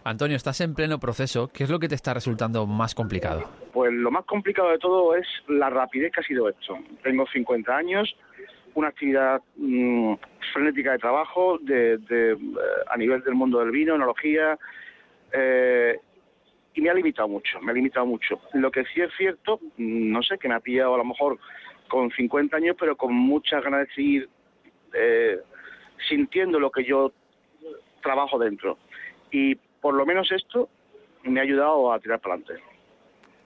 Antonio, 0.04 0.36
estás 0.36 0.60
en 0.60 0.74
pleno 0.74 0.98
proceso. 0.98 1.50
¿Qué 1.52 1.64
es 1.64 1.70
lo 1.70 1.78
que 1.78 1.88
te 1.88 1.94
está 1.94 2.12
resultando 2.12 2.66
más 2.66 2.94
complicado? 2.94 3.48
Pues 3.72 3.92
lo 3.92 4.10
más 4.10 4.24
complicado 4.26 4.70
de 4.70 4.78
todo 4.78 5.16
es 5.16 5.26
la 5.48 5.70
rapidez 5.70 6.12
que 6.12 6.20
ha 6.20 6.24
sido 6.24 6.48
esto. 6.48 6.78
Tengo 7.02 7.26
50 7.26 7.74
años, 7.74 8.14
una 8.74 8.88
actividad 8.88 9.40
mm, 9.56 10.14
frenética 10.52 10.92
de 10.92 10.98
trabajo 10.98 11.58
de, 11.58 11.98
eh, 12.10 12.36
a 12.88 12.96
nivel 12.96 13.22
del 13.22 13.34
mundo 13.34 13.60
del 13.60 13.70
vino, 13.70 13.94
enología, 13.94 14.58
eh, 15.32 15.98
y 16.74 16.80
me 16.80 16.90
ha 16.90 16.94
limitado 16.94 17.28
mucho, 17.28 17.60
me 17.60 17.70
ha 17.70 17.74
limitado 17.74 18.06
mucho. 18.06 18.40
Lo 18.52 18.70
que 18.70 18.84
sí 18.86 19.00
es 19.00 19.10
cierto, 19.16 19.60
mm, 19.76 20.12
no 20.12 20.22
sé, 20.22 20.38
que 20.38 20.48
me 20.48 20.54
ha 20.54 20.60
pillado 20.60 20.94
a 20.94 20.98
lo 20.98 21.04
mejor 21.04 21.38
con 21.88 22.10
50 22.10 22.56
años, 22.56 22.76
pero 22.78 22.96
con 22.96 23.14
muchas 23.14 23.62
ganas 23.62 23.86
de 23.86 23.94
seguir 23.94 24.28
eh, 24.92 25.38
sintiendo 26.08 26.58
lo 26.58 26.70
que 26.70 26.84
yo 26.84 27.12
trabajo 28.02 28.38
dentro. 28.38 28.78
Y 29.30 29.54
por 29.54 29.94
lo 29.94 30.04
menos 30.04 30.30
esto 30.32 30.68
me 31.22 31.40
ha 31.40 31.42
ayudado 31.42 31.92
a 31.92 32.00
tirar 32.00 32.20
para 32.20 32.34
adelante. 32.34 32.73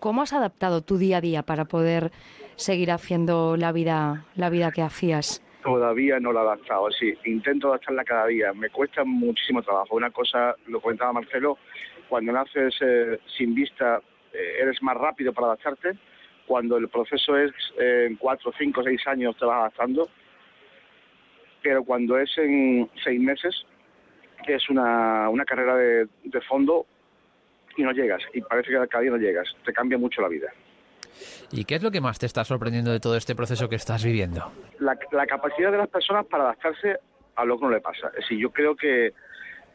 ¿Cómo 0.00 0.22
has 0.22 0.32
adaptado 0.32 0.80
tu 0.80 0.96
día 0.96 1.18
a 1.18 1.20
día 1.20 1.42
para 1.42 1.64
poder 1.64 2.12
seguir 2.54 2.92
haciendo 2.92 3.56
la 3.56 3.72
vida, 3.72 4.26
la 4.36 4.48
vida 4.48 4.70
que 4.70 4.82
hacías? 4.82 5.42
Todavía 5.62 6.20
no 6.20 6.32
la 6.32 6.40
he 6.40 6.44
adaptado, 6.44 6.88
sí. 6.92 7.14
Intento 7.24 7.68
adaptarla 7.68 8.04
cada 8.04 8.26
día. 8.26 8.52
Me 8.52 8.70
cuesta 8.70 9.04
muchísimo 9.04 9.60
trabajo. 9.62 9.96
Una 9.96 10.10
cosa, 10.10 10.54
lo 10.66 10.80
comentaba 10.80 11.12
Marcelo, 11.12 11.58
cuando 12.08 12.32
naces 12.32 12.76
eh, 12.80 13.18
sin 13.36 13.54
vista 13.54 14.00
eh, 14.32 14.58
eres 14.62 14.80
más 14.82 14.96
rápido 14.96 15.32
para 15.32 15.48
adaptarte. 15.48 15.98
Cuando 16.46 16.76
el 16.76 16.88
proceso 16.88 17.36
es 17.36 17.52
eh, 17.78 18.06
en 18.08 18.16
cuatro, 18.16 18.52
cinco, 18.56 18.82
seis 18.84 19.04
años 19.08 19.36
te 19.36 19.44
vas 19.44 19.58
adaptando. 19.58 20.08
Pero 21.60 21.82
cuando 21.82 22.18
es 22.18 22.30
en 22.38 22.88
seis 23.02 23.20
meses 23.20 23.66
es 24.46 24.70
una, 24.70 25.28
una 25.28 25.44
carrera 25.44 25.74
de, 25.76 26.08
de 26.22 26.40
fondo 26.42 26.86
y 27.78 27.82
no 27.82 27.92
llegas. 27.92 28.22
Y 28.34 28.42
parece 28.42 28.70
que 28.70 28.88
cada 28.88 29.02
día 29.02 29.10
no 29.12 29.16
llegas. 29.16 29.48
Te 29.64 29.72
cambia 29.72 29.96
mucho 29.96 30.20
la 30.20 30.28
vida. 30.28 30.52
¿Y 31.50 31.64
qué 31.64 31.76
es 31.76 31.82
lo 31.82 31.90
que 31.90 32.00
más 32.00 32.18
te 32.18 32.26
está 32.26 32.44
sorprendiendo 32.44 32.92
de 32.92 33.00
todo 33.00 33.16
este 33.16 33.34
proceso 33.34 33.68
que 33.68 33.76
estás 33.76 34.04
viviendo? 34.04 34.52
La, 34.80 35.26
capacidad 35.26 35.72
de 35.72 35.78
las 35.78 35.88
personas 35.88 36.26
para 36.26 36.44
adaptarse 36.44 36.98
a 37.36 37.44
lo 37.44 37.58
que 37.58 37.64
no 37.64 37.70
le 37.70 37.80
pasa. 37.80 38.08
Es 38.08 38.24
decir, 38.24 38.38
yo 38.38 38.50
creo 38.50 38.76
que 38.76 39.14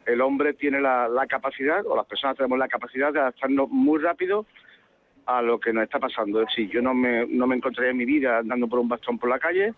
el 0.06 0.20
hombre 0.20 0.54
tiene 0.54 0.80
la, 0.80 1.26
capacidad, 1.28 1.84
o 1.86 1.96
las 1.96 2.06
personas 2.06 2.36
tenemos 2.36 2.58
la 2.58 2.68
capacidad 2.68 3.12
de 3.12 3.20
adaptarnos 3.20 3.68
muy 3.70 4.00
rápido 4.00 4.46
a 5.26 5.40
lo 5.40 5.58
que 5.58 5.72
nos 5.72 5.84
está 5.84 5.98
pasando. 5.98 6.42
Es 6.42 6.48
decir, 6.48 6.70
yo 6.70 6.82
no 6.82 6.94
me, 6.94 7.26
no 7.26 7.46
me 7.46 7.56
encontraría 7.56 7.90
en 7.90 7.96
mi 7.96 8.04
vida 8.04 8.38
andando 8.38 8.68
por 8.68 8.78
un 8.78 8.88
bastón 8.88 9.18
por 9.18 9.30
la 9.30 9.38
calle, 9.38 9.72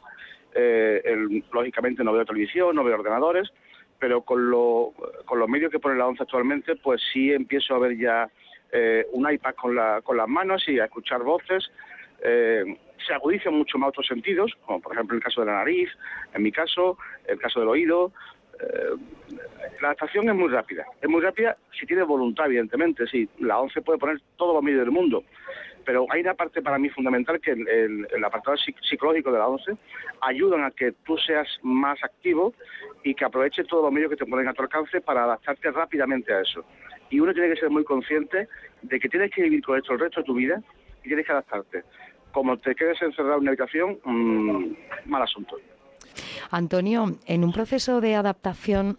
eh, 0.55 1.43
lógicamente 1.53 2.03
no 2.03 2.13
veo 2.13 2.25
televisión, 2.25 2.75
no 2.75 2.83
veo 2.83 2.97
ordenadores, 2.97 3.53
pero 3.99 4.23
con, 4.23 4.51
lo, 4.51 4.93
con 5.25 5.39
los 5.39 5.49
medios 5.49 5.71
que 5.71 5.79
pone 5.79 5.97
la 5.97 6.07
ONCE 6.07 6.25
actualmente, 6.25 6.77
pues 6.77 7.01
sí 7.13 7.33
empiezo 7.33 7.75
a 7.75 7.79
ver 7.79 7.97
ya 7.97 8.29
eh, 8.73 9.07
un 9.13 9.31
iPad 9.31 9.55
con, 9.55 9.75
la, 9.75 10.01
con 10.03 10.17
las 10.17 10.29
manos 10.29 10.69
y 10.69 10.79
a 10.79 10.85
escuchar 10.85 11.23
voces. 11.23 11.71
Eh, 12.23 12.77
se 13.07 13.13
agudizan 13.13 13.55
mucho 13.55 13.79
más 13.79 13.91
otros 13.91 14.07
sentidos, 14.07 14.53
como 14.65 14.81
por 14.81 14.93
ejemplo 14.95 15.17
el 15.17 15.23
caso 15.23 15.41
de 15.41 15.47
la 15.47 15.59
nariz, 15.59 15.91
en 16.35 16.43
mi 16.43 16.51
caso, 16.51 16.99
el 17.27 17.39
caso 17.39 17.61
del 17.61 17.69
oído. 17.69 18.13
Eh, 18.61 19.37
la 19.81 19.89
adaptación 19.89 20.29
es 20.29 20.35
muy 20.35 20.49
rápida, 20.49 20.87
es 21.01 21.09
muy 21.09 21.21
rápida 21.21 21.57
si 21.79 21.87
tiene 21.87 22.03
voluntad, 22.03 22.47
evidentemente. 22.47 23.07
Sí, 23.07 23.29
la 23.41 23.61
ONCE 23.61 23.83
puede 23.83 23.99
poner 23.99 24.21
todos 24.37 24.55
los 24.55 24.63
medios 24.63 24.81
del 24.81 24.91
mundo, 24.91 25.25
pero 25.87 26.05
hay 26.11 26.21
una 26.21 26.35
parte 26.35 26.61
para 26.61 26.79
mí 26.79 26.91
fundamental 26.91 27.41
que 27.41 27.53
el, 27.53 28.25
apartado 28.25 28.57
psicológico 28.57 29.31
de 29.33 29.39
la 29.39 29.47
ONCE 29.47 29.77
ayudan 30.21 30.65
a 30.65 30.73
que 30.73 30.93
tú 31.05 31.17
seas 31.17 31.47
más 31.63 32.03
activo 32.03 32.53
y 33.05 33.15
que 33.15 33.25
aproveches 33.25 33.67
todos 33.69 33.85
los 33.85 33.93
medios 33.93 34.11
que 34.11 34.17
te 34.17 34.27
ponen 34.27 34.49
a 34.49 34.53
tu 34.53 34.63
alcance 34.63 35.01
para 35.01 35.25
adaptarte 35.25 35.71
rápidamente 35.71 36.35
a 36.35 36.41
eso 36.41 36.65
y 37.11 37.21
uno 37.21 37.33
tiene 37.33 37.55
que 37.55 37.61
ser 37.61 37.71
muy 37.71 37.85
consciente 37.85 38.49
de 38.83 39.01
que 39.01 39.09
tienes 39.09 39.31
que 39.31 39.43
vivir 39.43 39.63
con 39.63 39.79
esto 39.79 39.93
el 39.93 40.01
resto 40.01 40.21
de 40.21 40.27
tu 40.27 40.35
vida 40.35 40.61
y 41.05 41.09
tienes 41.09 41.25
que 41.25 41.33
adaptarte. 41.33 41.85
Como 42.33 42.59
te 42.59 42.75
quedes 42.75 43.01
encerrado 43.01 43.37
en 43.37 43.43
una 43.43 43.51
habitación, 43.51 43.99
mmm, 44.05 44.75
mal 45.07 45.23
asunto. 45.23 45.57
Antonio, 46.51 47.17
en 47.27 47.45
un 47.45 47.53
proceso 47.53 48.01
de 48.01 48.15
adaptación 48.15 48.99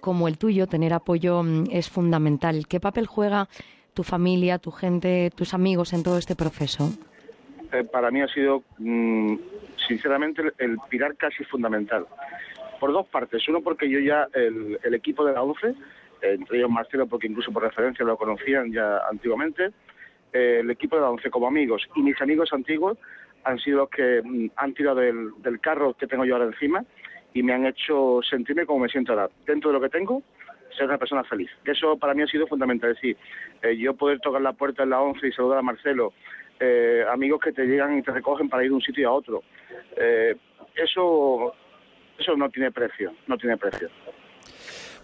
como 0.00 0.28
el 0.28 0.38
tuyo, 0.38 0.66
tener 0.66 0.92
apoyo 0.92 1.42
mm, 1.42 1.64
es 1.70 1.88
fundamental. 1.88 2.66
¿Qué 2.68 2.80
papel 2.80 3.06
juega 3.06 3.48
tu 3.94 4.02
familia, 4.02 4.58
tu 4.58 4.70
gente, 4.70 5.30
tus 5.34 5.54
amigos 5.54 5.92
en 5.92 6.02
todo 6.02 6.18
este 6.18 6.34
proceso? 6.34 6.90
Eh, 7.72 7.84
para 7.84 8.10
mí 8.10 8.20
ha 8.20 8.28
sido, 8.28 8.62
mm, 8.78 9.36
sinceramente, 9.88 10.42
el, 10.58 10.78
pilar 10.88 11.16
casi 11.16 11.44
fundamental. 11.44 12.06
Por 12.78 12.92
dos 12.92 13.06
partes. 13.06 13.48
Uno, 13.48 13.60
porque 13.62 13.88
yo 13.88 14.00
ya, 14.00 14.28
el, 14.34 14.94
equipo 14.94 15.24
de 15.24 15.32
la 15.32 15.42
UCE 15.42 15.74
entre 16.22 16.58
ellos 16.58 16.70
Marcelo, 16.70 17.06
porque 17.06 17.26
incluso 17.26 17.52
por 17.52 17.62
referencia 17.62 18.04
lo 18.04 18.16
conocían 18.16 18.72
ya 18.72 18.98
antiguamente, 19.10 19.70
eh, 20.32 20.58
el 20.60 20.70
equipo 20.70 20.96
de 20.96 21.02
la 21.02 21.10
once 21.10 21.30
como 21.30 21.46
amigos 21.46 21.86
y 21.94 22.02
mis 22.02 22.20
amigos 22.20 22.52
antiguos 22.52 22.98
han 23.44 23.58
sido 23.58 23.78
los 23.78 23.90
que 23.90 24.22
mm, 24.22 24.50
han 24.56 24.74
tirado 24.74 24.96
del, 24.96 25.60
carro 25.60 25.94
que 25.94 26.06
tengo 26.06 26.24
yo 26.24 26.34
ahora 26.34 26.46
encima 26.46 26.84
y 27.32 27.42
me 27.42 27.52
han 27.52 27.66
hecho 27.66 28.20
sentirme 28.28 28.66
como 28.66 28.80
me 28.80 28.88
siento 28.88 29.12
ahora. 29.12 29.28
Dentro 29.46 29.70
de 29.70 29.74
lo 29.74 29.80
que 29.80 29.90
tengo, 29.90 30.22
ser 30.74 30.86
una 30.86 30.98
persona 30.98 31.24
feliz. 31.24 31.50
Eso 31.64 31.96
para 31.96 32.14
mí 32.14 32.22
ha 32.22 32.26
sido 32.26 32.46
fundamental. 32.46 32.90
Es 32.90 32.96
decir, 32.96 33.16
eh, 33.62 33.76
yo 33.76 33.94
poder 33.94 34.20
tocar 34.20 34.40
la 34.40 34.52
puerta 34.52 34.82
en 34.82 34.90
la 34.90 35.00
once 35.00 35.28
y 35.28 35.32
saludar 35.32 35.58
a 35.58 35.62
Marcelo, 35.62 36.12
eh, 36.60 37.04
amigos 37.10 37.40
que 37.40 37.52
te 37.52 37.64
llegan 37.66 37.98
y 37.98 38.02
te 38.02 38.12
recogen 38.12 38.48
para 38.48 38.64
ir 38.64 38.70
de 38.70 38.76
un 38.76 38.82
sitio 38.82 39.08
a 39.08 39.12
otro. 39.12 39.42
eso, 40.76 41.54
eso 42.18 42.36
no 42.36 42.50
tiene 42.50 42.70
precio, 42.70 43.12
no 43.26 43.36
tiene 43.36 43.56
precio. 43.56 43.88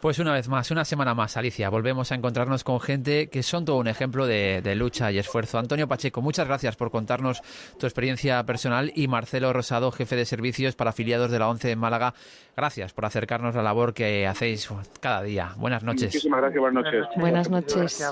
Pues 0.01 0.19
una 0.19 0.33
vez 0.33 0.49
más, 0.49 0.71
una 0.71 0.87
semana 0.87 1.15
más, 1.15 1.37
Alicia, 1.37 1.69
volvemos 1.69 2.11
a 2.11 2.15
encontrarnos 2.15 2.65
con 2.65 2.81
gente 2.81 3.29
que 3.29 3.43
son 3.43 3.67
todo 3.67 3.77
un 3.77 3.87
ejemplo 3.87 4.27
de, 4.27 4.63
lucha 4.75 5.13
y 5.13 5.19
esfuerzo. 5.19 5.59
Antonio 5.59 5.89
Pacheco, 5.89 6.23
muchas 6.23 6.47
gracias 6.47 6.75
por 6.75 6.91
contarnos 6.91 7.43
tu 7.79 7.85
experiencia 7.85 8.43
personal 8.45 8.93
y 8.95 9.09
Marcelo 9.09 9.53
Rosado, 9.53 9.93
jefe 9.93 10.17
de 10.17 10.25
servicios 10.25 10.75
para 10.75 10.91
afiliados 10.91 11.31
de 11.31 11.39
la 11.39 11.49
ONCE 11.49 11.73
en 11.73 11.79
Málaga, 11.79 12.15
gracias 12.57 12.95
por 12.95 13.05
acercarnos 13.05 13.55
a 13.55 13.59
la 13.59 13.65
labor 13.65 13.93
que 13.93 14.27
hacéis 14.27 14.71
cada 15.01 15.23
día. 15.23 15.53
Buenas 15.59 15.83
noches. 15.83 16.05
Muchísimas 16.05 16.41
gracias, 16.41 16.61
buenas 16.61 16.85
noches. 16.85 17.07
Buenas 17.17 17.51
noches. 17.51 18.03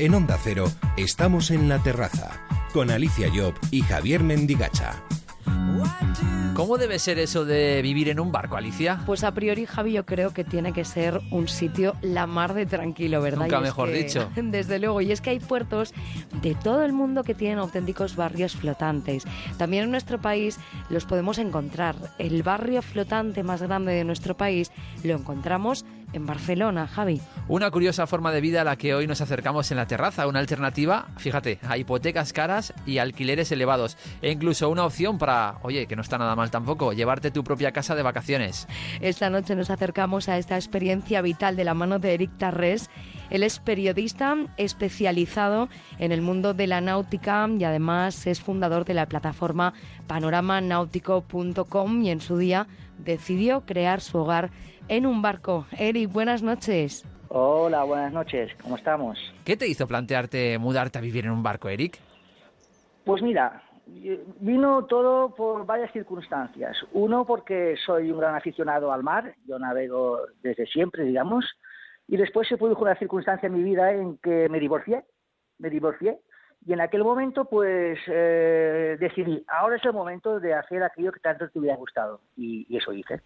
En 0.00 0.14
Onda 0.14 0.36
Cero, 0.42 0.64
estamos 0.96 1.52
en 1.52 1.68
la 1.68 1.78
terraza 1.78 2.40
con 2.72 2.90
Alicia 2.90 3.28
Job 3.32 3.54
y 3.70 3.82
Javier 3.82 4.22
Mendigacha. 4.22 4.96
¿Cómo 6.58 6.76
debe 6.76 6.98
ser 6.98 7.20
eso 7.20 7.44
de 7.44 7.80
vivir 7.82 8.08
en 8.08 8.18
un 8.18 8.32
barco, 8.32 8.56
Alicia? 8.56 9.00
Pues 9.06 9.22
a 9.22 9.32
priori, 9.32 9.64
Javi, 9.64 9.92
yo 9.92 10.04
creo 10.04 10.34
que 10.34 10.42
tiene 10.42 10.72
que 10.72 10.84
ser 10.84 11.20
un 11.30 11.46
sitio 11.46 11.94
la 12.02 12.26
mar 12.26 12.52
de 12.52 12.66
tranquilo, 12.66 13.22
¿verdad? 13.22 13.42
Nunca 13.42 13.60
mejor 13.60 13.92
dicho. 13.92 14.28
Desde 14.36 14.80
luego, 14.80 15.00
y 15.00 15.12
es 15.12 15.20
que 15.20 15.30
hay 15.30 15.38
puertos 15.38 15.94
de 16.42 16.56
todo 16.56 16.84
el 16.84 16.92
mundo 16.92 17.22
que 17.22 17.34
tienen 17.34 17.58
auténticos 17.58 18.16
barrios 18.16 18.56
flotantes. 18.56 19.22
También 19.56 19.84
en 19.84 19.92
nuestro 19.92 20.20
país 20.20 20.58
los 20.90 21.04
podemos 21.04 21.38
encontrar. 21.38 21.94
El 22.18 22.42
barrio 22.42 22.82
flotante 22.82 23.44
más 23.44 23.62
grande 23.62 23.92
de 23.92 24.02
nuestro 24.02 24.36
país 24.36 24.72
lo 25.04 25.14
encontramos 25.14 25.84
en 26.12 26.26
Barcelona, 26.26 26.86
Javi. 26.86 27.20
Una 27.48 27.70
curiosa 27.70 28.06
forma 28.06 28.32
de 28.32 28.40
vida 28.40 28.62
a 28.62 28.64
la 28.64 28.76
que 28.76 28.94
hoy 28.94 29.06
nos 29.06 29.20
acercamos 29.20 29.70
en 29.70 29.76
la 29.76 29.86
terraza, 29.86 30.26
una 30.26 30.38
alternativa, 30.38 31.06
fíjate, 31.16 31.58
a 31.66 31.76
hipotecas 31.78 32.32
caras 32.32 32.72
y 32.86 32.98
alquileres 32.98 33.52
elevados, 33.52 33.96
e 34.22 34.30
incluso 34.30 34.68
una 34.68 34.84
opción 34.84 35.18
para, 35.18 35.58
oye, 35.62 35.86
que 35.86 35.96
no 35.96 36.02
está 36.02 36.18
nada 36.18 36.36
mal 36.36 36.50
tampoco, 36.50 36.92
llevarte 36.92 37.30
tu 37.30 37.44
propia 37.44 37.72
casa 37.72 37.94
de 37.94 38.02
vacaciones. 38.02 38.66
Esta 39.00 39.30
noche 39.30 39.54
nos 39.54 39.70
acercamos 39.70 40.28
a 40.28 40.38
esta 40.38 40.56
experiencia 40.56 41.22
vital 41.22 41.56
de 41.56 41.64
la 41.64 41.74
mano 41.74 41.98
de 41.98 42.14
Eric 42.14 42.30
Tarrés. 42.38 42.90
Él 43.30 43.42
es 43.42 43.58
periodista 43.58 44.36
especializado 44.56 45.68
en 45.98 46.12
el 46.12 46.22
mundo 46.22 46.54
de 46.54 46.66
la 46.66 46.80
náutica 46.80 47.48
y 47.58 47.64
además 47.64 48.26
es 48.26 48.40
fundador 48.40 48.84
de 48.84 48.94
la 48.94 49.06
plataforma 49.06 49.74
panoramanáutico.com 50.06 52.02
y 52.02 52.10
en 52.10 52.20
su 52.20 52.38
día 52.38 52.66
decidió 52.98 53.62
crear 53.62 54.00
su 54.00 54.18
hogar 54.18 54.50
en 54.88 55.06
un 55.06 55.22
barco. 55.22 55.66
Eric, 55.78 56.12
buenas 56.12 56.42
noches. 56.42 57.04
Hola, 57.28 57.84
buenas 57.84 58.12
noches. 58.12 58.50
¿Cómo 58.62 58.76
estamos? 58.76 59.18
¿Qué 59.44 59.56
te 59.56 59.68
hizo 59.68 59.86
plantearte 59.86 60.58
mudarte 60.58 60.98
a 60.98 61.02
vivir 61.02 61.26
en 61.26 61.32
un 61.32 61.42
barco, 61.42 61.68
Eric? 61.68 61.98
Pues 63.04 63.22
mira, 63.22 63.62
vino 64.40 64.84
todo 64.86 65.34
por 65.34 65.66
varias 65.66 65.92
circunstancias. 65.92 66.76
Uno, 66.92 67.24
porque 67.24 67.76
soy 67.84 68.10
un 68.10 68.18
gran 68.18 68.34
aficionado 68.34 68.92
al 68.92 69.02
mar, 69.02 69.34
yo 69.46 69.58
navego 69.58 70.20
desde 70.42 70.66
siempre, 70.66 71.04
digamos, 71.04 71.44
y 72.06 72.16
después 72.16 72.48
se 72.48 72.56
produjo 72.56 72.82
una 72.82 72.98
circunstancia 72.98 73.46
en 73.46 73.54
mi 73.54 73.62
vida 73.62 73.92
en 73.92 74.18
que 74.18 74.48
me 74.48 74.60
divorcié, 74.60 75.04
me 75.58 75.70
divorcié, 75.70 76.18
y 76.66 76.72
en 76.72 76.80
aquel 76.80 77.04
momento 77.04 77.44
pues 77.44 77.98
eh, 78.06 78.96
decidí, 79.00 79.44
ahora 79.48 79.76
es 79.76 79.84
el 79.84 79.92
momento 79.92 80.40
de 80.40 80.54
hacer 80.54 80.82
aquello 80.82 81.12
que 81.12 81.20
tanto 81.20 81.48
te 81.48 81.58
hubiera 81.58 81.76
gustado, 81.76 82.20
y, 82.36 82.66
y 82.68 82.76
eso 82.76 82.92
hice. 82.92 83.20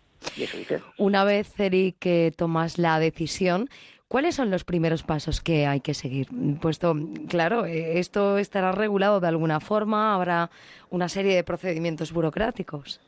Una 0.99 1.25
vez, 1.25 1.59
Eric, 1.59 1.97
que 1.99 2.33
tomas 2.37 2.79
la 2.79 2.99
decisión, 2.99 3.69
¿cuáles 4.09 4.35
son 4.35 4.51
los 4.51 4.65
primeros 4.65 5.03
pasos 5.03 5.41
que 5.41 5.67
hay 5.67 5.81
que 5.81 5.95
seguir? 5.95 6.29
Puesto, 6.61 6.95
claro, 7.29 7.67
eh, 7.67 7.99
esto 7.99 8.39
estará 8.39 8.73
regulado 8.73 9.21
de 9.21 9.29
alguna 9.29 9.61
forma, 9.61 10.15
habrá 10.15 10.51
una 10.91 11.09
serie 11.09 11.35
de 11.35 11.45
procedimientos 11.45 12.13
burocráticos. 12.13 13.01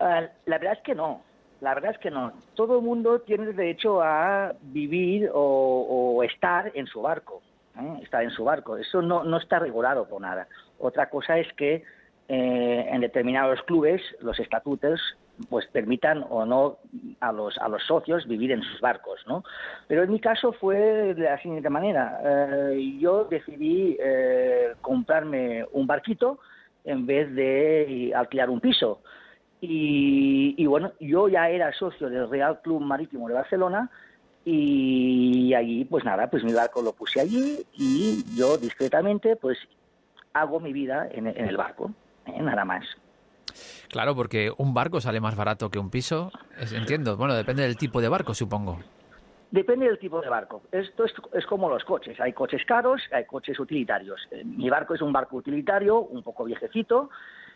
Ah, 0.00 0.22
la 0.46 0.58
verdad 0.58 0.74
es 0.78 0.82
que 0.82 0.94
no. 0.94 1.22
La 1.60 1.74
verdad 1.74 1.92
es 1.92 1.98
que 1.98 2.10
no. 2.10 2.32
Todo 2.54 2.78
el 2.78 2.84
mundo 2.84 3.20
tiene 3.20 3.52
derecho 3.52 4.02
a 4.02 4.52
vivir 4.62 5.30
o, 5.32 6.20
estar 6.24 6.72
en 6.74 6.86
su 6.88 7.02
barco. 7.02 7.40
¿Eh? 7.78 8.02
en 8.12 8.30
su 8.30 8.44
barco. 8.44 8.76
Eso 8.76 9.02
no, 9.02 9.24
no 9.24 9.36
está 9.38 9.58
regulado 9.58 10.08
por 10.08 10.20
nada. 10.20 10.46
Otra 10.78 11.08
cosa 11.08 11.38
es 11.38 11.52
que 11.54 11.84
eh, 12.28 12.88
en 12.90 13.00
determinados 13.00 13.62
clubes 13.62 14.00
los 14.20 14.38
estatutos 14.38 15.00
pues 15.48 15.66
permitan 15.66 16.24
o 16.28 16.44
no 16.44 16.78
a 17.20 17.32
los 17.32 17.58
a 17.58 17.68
los 17.68 17.82
socios 17.84 18.28
vivir 18.28 18.52
en 18.52 18.62
sus 18.62 18.80
barcos, 18.80 19.20
¿no? 19.26 19.42
Pero 19.88 20.02
en 20.02 20.10
mi 20.12 20.20
caso 20.20 20.52
fue 20.52 20.76
de 21.14 21.22
la 21.22 21.38
siguiente 21.38 21.68
manera: 21.68 22.20
eh, 22.24 22.96
yo 23.00 23.24
decidí 23.24 23.96
eh, 24.00 24.74
comprarme 24.80 25.64
un 25.72 25.86
barquito 25.86 26.38
en 26.84 27.06
vez 27.06 27.34
de 27.34 28.12
alquilar 28.14 28.50
un 28.50 28.60
piso. 28.60 29.00
Y, 29.60 30.56
y, 30.58 30.66
bueno, 30.66 30.92
yo 30.98 31.28
ya 31.28 31.48
era 31.48 31.72
socio 31.72 32.10
del 32.10 32.28
Real 32.28 32.60
Club 32.62 32.80
Marítimo 32.80 33.28
de 33.28 33.34
Barcelona 33.34 33.88
y 34.44 35.54
allí, 35.54 35.84
pues 35.84 36.04
nada, 36.04 36.28
pues 36.28 36.42
mi 36.44 36.52
barco 36.52 36.82
lo 36.82 36.92
puse 36.92 37.20
allí 37.20 37.64
y 37.74 38.24
yo 38.36 38.56
discretamente, 38.56 39.36
pues 39.36 39.58
hago 40.32 40.60
mi 40.60 40.72
vida 40.72 41.08
en, 41.10 41.26
en 41.26 41.48
el 41.48 41.56
barco, 41.56 41.92
¿eh? 42.26 42.40
nada 42.40 42.64
más. 42.64 42.84
Claro, 43.88 44.14
porque 44.14 44.50
un 44.56 44.74
barco 44.74 45.00
sale 45.00 45.20
más 45.20 45.36
barato 45.36 45.70
que 45.70 45.78
un 45.78 45.90
piso, 45.90 46.32
es, 46.58 46.72
entiendo. 46.72 47.16
Bueno, 47.16 47.34
depende 47.34 47.62
del 47.62 47.76
tipo 47.76 48.00
de 48.00 48.08
barco, 48.08 48.34
supongo. 48.34 48.78
Depende 49.50 49.86
del 49.86 49.98
tipo 49.98 50.20
de 50.22 50.30
barco. 50.30 50.62
Esto 50.72 51.04
es, 51.04 51.12
es, 51.34 51.44
como 51.44 51.68
los 51.68 51.84
coches. 51.84 52.18
Hay 52.20 52.32
coches 52.32 52.64
caros, 52.64 53.02
hay 53.12 53.26
coches 53.26 53.60
utilitarios. 53.60 54.26
Eh, 54.30 54.44
mi 54.44 54.70
barco 54.70 54.94
es 54.94 55.02
un 55.02 55.12
barco 55.12 55.36
utilitario, 55.36 56.00
un 56.00 56.22
poco 56.22 56.44
viejecito, 56.44 57.10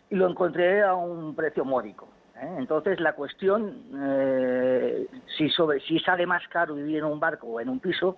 y 0.09 0.15
lo 0.15 0.29
encontré 0.29 0.83
a 0.83 0.93
un 0.93 1.35
precio 1.35 1.65
módico. 1.65 2.07
¿Eh? 2.41 2.55
Entonces 2.57 2.99
la 2.99 3.13
cuestión, 3.13 3.83
eh, 3.99 5.07
si, 5.37 5.49
sobre, 5.49 5.79
si 5.81 5.99
sale 5.99 6.25
más 6.25 6.47
caro 6.47 6.75
vivir 6.75 6.97
en 6.97 7.05
un 7.05 7.19
barco 7.19 7.47
o 7.47 7.59
en 7.59 7.69
un 7.69 7.79
piso, 7.79 8.17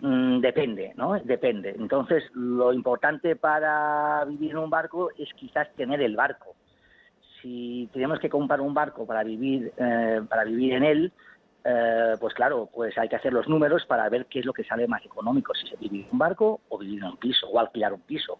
mmm, 0.00 0.40
depende, 0.40 0.92
¿no? 0.96 1.18
Depende. 1.24 1.74
Entonces 1.78 2.24
lo 2.34 2.72
importante 2.72 3.36
para 3.36 4.24
vivir 4.26 4.52
en 4.52 4.58
un 4.58 4.70
barco 4.70 5.10
es 5.18 5.32
quizás 5.34 5.68
tener 5.74 6.00
el 6.00 6.16
barco 6.16 6.54
si 7.40 7.88
tenemos 7.92 8.18
que 8.18 8.28
comprar 8.28 8.60
un 8.60 8.74
barco 8.74 9.06
para 9.06 9.22
vivir, 9.22 9.72
eh, 9.76 10.20
para 10.28 10.44
vivir 10.44 10.74
en 10.74 10.84
él, 10.84 11.12
eh, 11.64 12.14
pues 12.20 12.34
claro, 12.34 12.68
pues 12.72 12.96
hay 12.98 13.08
que 13.08 13.16
hacer 13.16 13.32
los 13.32 13.48
números 13.48 13.84
para 13.86 14.08
ver 14.08 14.26
qué 14.26 14.40
es 14.40 14.46
lo 14.46 14.52
que 14.52 14.64
sale 14.64 14.86
más 14.86 15.04
económico, 15.04 15.54
si 15.54 15.66
se 15.66 15.76
vive 15.76 16.00
en 16.00 16.08
un 16.12 16.18
barco 16.18 16.60
o 16.68 16.78
vivir 16.78 16.98
en 16.98 17.10
un 17.10 17.16
piso 17.16 17.48
o 17.48 17.58
alquilar 17.58 17.92
un 17.92 18.00
piso. 18.00 18.38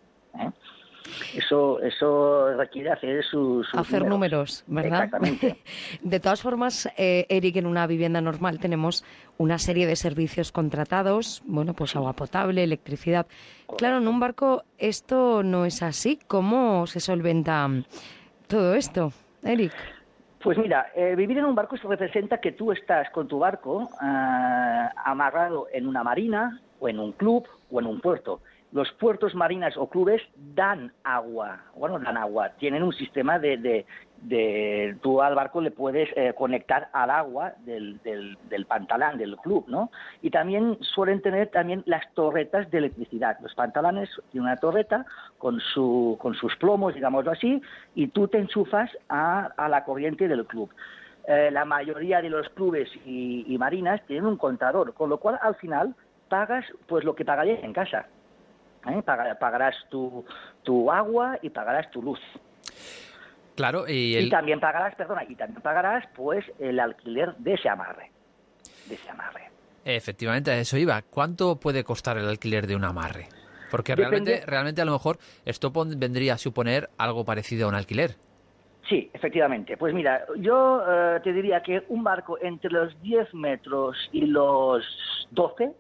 Eso, 1.35 1.81
eso 1.81 2.55
requiere 2.57 2.91
hacer 2.91 3.25
sus 3.25 3.69
su 3.69 3.79
hacer 3.79 4.05
números. 4.05 4.65
números, 4.65 4.65
¿verdad? 4.67 5.05
Exactamente. 5.05 5.57
De 6.03 6.21
todas 6.21 6.43
formas, 6.43 6.89
eh, 6.97 7.27
Eric, 7.29 7.57
en 7.57 7.67
una 7.67 7.87
vivienda 7.87 8.21
normal 8.21 8.59
tenemos 8.59 9.05
una 9.39 9.59
serie 9.59 9.87
de 9.87 9.97
servicios 9.97 10.53
contratados, 10.53 11.43
bueno, 11.47 11.75
pues 11.75 11.97
agua 11.97 12.13
potable, 12.13 12.63
electricidad. 12.63 13.27
Claro, 13.79 13.99
en 13.99 14.09
un 14.09 14.21
barco 14.21 14.65
esto 14.79 15.43
no 15.43 15.65
es 15.65 15.83
así. 15.83 16.19
¿Cómo 16.27 16.87
se 16.87 17.01
solventa 17.01 17.69
todo 18.47 18.75
esto, 18.75 19.13
Eric? 19.43 19.73
Pues 20.43 20.57
mira, 20.57 20.87
eh, 20.97 21.15
vivir 21.17 21.37
en 21.39 21.45
un 21.45 21.55
barco 21.55 21.77
se 21.77 21.87
representa 21.87 22.39
que 22.39 22.53
tú 22.53 22.73
estás 22.73 23.11
con 23.11 23.29
tu 23.29 23.39
barco 23.39 23.89
eh, 24.03 24.89
amarrado 25.05 25.69
en 25.73 25.87
una 25.87 26.03
marina 26.03 26.59
o 26.79 26.89
en 26.89 26.99
un 26.99 27.13
club 27.13 27.47
o 27.71 27.79
en 27.79 27.87
un 27.87 28.01
puerto. 28.01 28.41
Los 28.73 28.93
puertos, 28.93 29.35
marinas 29.35 29.77
o 29.77 29.89
clubes 29.89 30.23
dan 30.37 30.93
agua, 31.03 31.61
bueno, 31.75 31.99
dan 31.99 32.16
agua, 32.16 32.51
tienen 32.51 32.85
un 32.85 32.93
sistema 32.93 33.41
de, 33.41 33.57
de, 33.57 33.85
de 34.23 34.97
tú 35.03 35.21
al 35.23 35.35
barco 35.35 35.61
le 35.61 35.73
puedes 35.73 36.09
eh, 36.14 36.33
conectar 36.37 36.89
al 36.93 37.11
agua 37.11 37.55
del, 37.64 38.01
del, 38.05 38.39
del, 38.49 38.66
pantalán 38.66 39.18
del 39.18 39.37
club, 39.39 39.64
¿no? 39.66 39.91
Y 40.23 40.31
también 40.31 40.79
suelen 40.83 41.21
tener 41.21 41.49
también 41.49 41.83
las 41.87 42.14
torretas 42.14 42.71
de 42.71 42.79
electricidad. 42.79 43.41
Los 43.41 43.57
pantalanes 43.57 44.09
tienen 44.31 44.47
una 44.47 44.57
torreta 44.57 45.05
con, 45.39 45.59
su, 45.59 46.16
con 46.21 46.35
sus 46.35 46.55
plomos, 46.55 46.95
digámoslo 46.95 47.33
así, 47.33 47.61
y 47.97 48.07
tú 48.07 48.29
te 48.29 48.39
enchufas 48.39 48.89
a, 49.09 49.47
a 49.57 49.68
la 49.68 49.83
corriente 49.83 50.29
del 50.29 50.47
club. 50.47 50.71
Eh, 51.27 51.51
la 51.51 51.64
mayoría 51.64 52.23
de 52.23 52.31
los 52.31 52.49
clubes 52.51 52.89
y, 53.05 53.45
y 53.53 53.59
marinas 53.59 54.01
tienen 54.07 54.27
un 54.27 54.37
contador, 54.37 54.95
con 54.95 55.11
lo 55.11 55.18
cual 55.18 55.41
al 55.43 55.57
final 55.57 55.95
pagas 56.29 56.64
pues 56.87 57.05
lo 57.05 57.16
que 57.16 57.25
pagarías 57.25 57.64
en 57.64 57.73
casa. 57.73 58.07
¿Eh? 58.89 59.03
pagarás 59.03 59.76
tu, 59.91 60.24
tu 60.62 60.91
agua 60.91 61.39
y 61.43 61.51
pagarás 61.51 61.91
tu 61.91 62.03
luz. 62.03 62.20
Claro, 63.57 63.87
y, 63.87 64.16
el... 64.16 64.26
y, 64.26 64.31
también 64.31 64.59
pagarás, 64.59 64.95
perdona, 64.95 65.24
y 65.28 65.35
también 65.35 65.61
pagarás 65.61 66.07
pues 66.14 66.45
el 66.59 66.81
alquiler 66.81 67.37
de 67.37 67.55
ese 67.55 67.68
amarre. 67.68 68.11
De 68.89 68.95
ese 68.95 69.11
amarre. 69.11 69.51
Efectivamente, 69.85 70.51
a 70.51 70.59
eso 70.59 70.76
iba. 70.76 71.03
¿Cuánto 71.03 71.57
puede 71.57 71.85
costar 71.85 72.16
el 72.18 72.28
alquiler 72.28 72.66
de 72.66 72.76
un 72.76 72.85
amarre? 72.85 73.28
Porque 73.70 73.95
realmente, 73.95 74.43
realmente 74.47 74.81
a 74.81 74.85
lo 74.85 74.93
mejor 74.93 75.18
esto 75.45 75.72
vendría 75.72 76.35
a 76.35 76.39
suponer 76.39 76.91
algo 76.99 77.24
parecido 77.24 77.66
a 77.66 77.68
un 77.68 77.74
alquiler. 77.74 78.16
Sí, 78.89 79.09
efectivamente. 79.12 79.76
Pues 79.76 79.95
mira, 79.95 80.24
yo 80.39 80.83
eh, 80.87 81.20
te 81.22 81.33
diría 81.33 81.62
que 81.62 81.85
un 81.89 82.03
barco 82.03 82.39
entre 82.43 82.70
los 82.70 83.01
10 83.03 83.35
metros 83.35 83.97
y 84.12 84.26
los 84.26 84.85
12, 85.31 85.70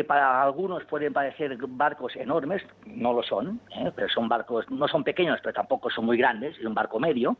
que 0.00 0.04
para 0.04 0.42
algunos 0.42 0.82
pueden 0.84 1.12
parecer 1.12 1.58
barcos 1.68 2.16
enormes, 2.16 2.62
no 2.86 3.12
lo 3.12 3.22
son, 3.22 3.60
¿eh? 3.76 3.92
pero 3.94 4.08
son 4.08 4.30
barcos, 4.30 4.64
no 4.70 4.88
son 4.88 5.04
pequeños, 5.04 5.38
pero 5.42 5.52
tampoco 5.52 5.90
son 5.90 6.06
muy 6.06 6.16
grandes, 6.16 6.56
es 6.58 6.64
un 6.64 6.72
barco 6.72 6.98
medio. 6.98 7.36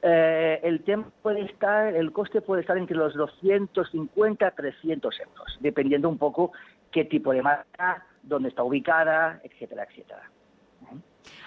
Eh, 0.00 0.60
el 0.62 0.84
tema 0.84 1.10
puede 1.22 1.42
estar, 1.42 1.92
el 1.92 2.12
coste 2.12 2.40
puede 2.40 2.60
estar 2.60 2.78
entre 2.78 2.96
los 2.96 3.14
250 3.14 4.48
300 4.52 5.20
euros, 5.20 5.58
dependiendo 5.58 6.08
un 6.08 6.18
poco 6.18 6.52
qué 6.92 7.04
tipo 7.04 7.32
de 7.32 7.42
marca, 7.42 8.06
dónde 8.22 8.50
está 8.50 8.62
ubicada, 8.62 9.40
etcétera, 9.42 9.84
etcétera. 9.90 10.22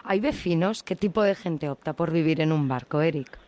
¿Hay 0.04 0.20
vecinos? 0.20 0.84
¿Qué 0.84 0.98
tipo 0.98 1.24
de 1.24 1.36
gente 1.36 1.70
opta 1.70 1.94
por 1.94 2.12
vivir 2.12 2.42
en 2.42 2.52
un 2.52 2.68
barco, 2.68 3.00
Eric? 3.00 3.40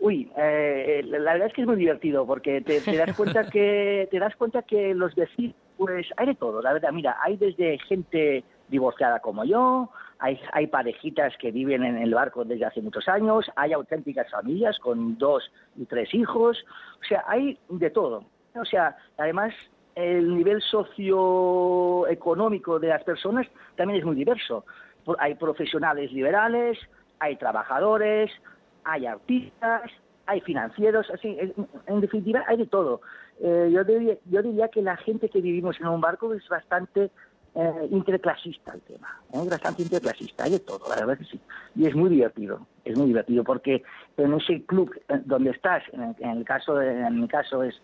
Uy, 0.00 0.32
eh, 0.38 1.02
la 1.04 1.34
verdad 1.34 1.48
es 1.48 1.52
que 1.52 1.60
es 1.60 1.66
muy 1.66 1.76
divertido 1.76 2.26
porque 2.26 2.62
te, 2.62 2.80
te 2.80 2.96
das 2.96 3.14
cuenta 3.14 3.44
que 3.50 4.08
te 4.10 4.18
das 4.18 4.34
cuenta 4.36 4.62
que 4.62 4.94
los 4.94 5.14
vecinos 5.14 5.54
pues 5.84 6.06
hay 6.16 6.26
de 6.26 6.34
todo, 6.34 6.60
la 6.62 6.72
verdad. 6.72 6.90
Mira, 6.92 7.16
hay 7.22 7.36
desde 7.36 7.78
gente 7.78 8.42
divorciada 8.68 9.20
como 9.20 9.44
yo, 9.44 9.90
hay, 10.18 10.66
parejitas 10.68 11.36
que 11.38 11.50
viven 11.50 11.84
en 11.84 11.98
el 11.98 12.14
barco 12.14 12.44
desde 12.44 12.64
hace 12.64 12.80
muchos 12.80 13.08
años, 13.08 13.50
hay 13.56 13.72
auténticas 13.72 14.30
familias 14.30 14.78
con 14.78 15.18
dos 15.18 15.50
y 15.76 15.84
tres 15.84 16.14
hijos, 16.14 16.64
o 17.00 17.04
sea, 17.04 17.24
hay 17.26 17.58
de 17.68 17.90
todo. 17.90 18.24
O 18.54 18.64
sea, 18.64 18.96
además 19.18 19.52
el 19.96 20.36
nivel 20.36 20.62
socioeconómico 20.62 22.78
de 22.78 22.86
las 22.88 23.02
personas 23.02 23.48
también 23.76 23.98
es 23.98 24.06
muy 24.06 24.14
diverso. 24.14 24.64
Hay 25.18 25.34
profesionales 25.34 26.12
liberales, 26.12 26.78
hay 27.18 27.34
trabajadores, 27.36 28.30
hay 28.84 29.06
artistas, 29.06 29.90
hay 30.26 30.40
financieros, 30.42 31.10
así, 31.10 31.36
en 31.86 32.00
definitiva 32.00 32.44
hay 32.46 32.58
de 32.58 32.66
todo. 32.66 33.00
Eh, 33.40 33.70
yo, 33.72 33.84
diría, 33.84 34.16
yo 34.26 34.42
diría 34.42 34.68
que 34.68 34.82
la 34.82 34.96
gente 34.96 35.28
que 35.28 35.40
vivimos 35.40 35.80
en 35.80 35.88
un 35.88 36.00
barco 36.00 36.32
es 36.34 36.46
bastante 36.48 37.10
eh, 37.54 37.88
interclasista 37.90 38.72
el 38.72 38.80
tema, 38.82 39.20
¿eh? 39.32 39.46
bastante 39.48 39.82
interclasista, 39.82 40.44
hay 40.44 40.52
de 40.52 40.60
todo, 40.60 40.88
la 40.88 40.96
verdad 40.96 41.18
que 41.18 41.24
sí. 41.24 41.40
Y 41.74 41.86
es 41.86 41.94
muy 41.94 42.08
divertido, 42.08 42.66
es 42.84 42.96
muy 42.96 43.08
divertido 43.08 43.44
porque 43.44 43.82
en 44.16 44.34
ese 44.34 44.64
club 44.64 44.90
donde 45.24 45.50
estás, 45.50 45.82
en 45.92 46.02
el, 46.02 46.14
en 46.20 46.30
el 46.38 46.44
caso, 46.44 46.80
en 46.80 47.20
mi 47.20 47.28
caso 47.28 47.62
es 47.62 47.74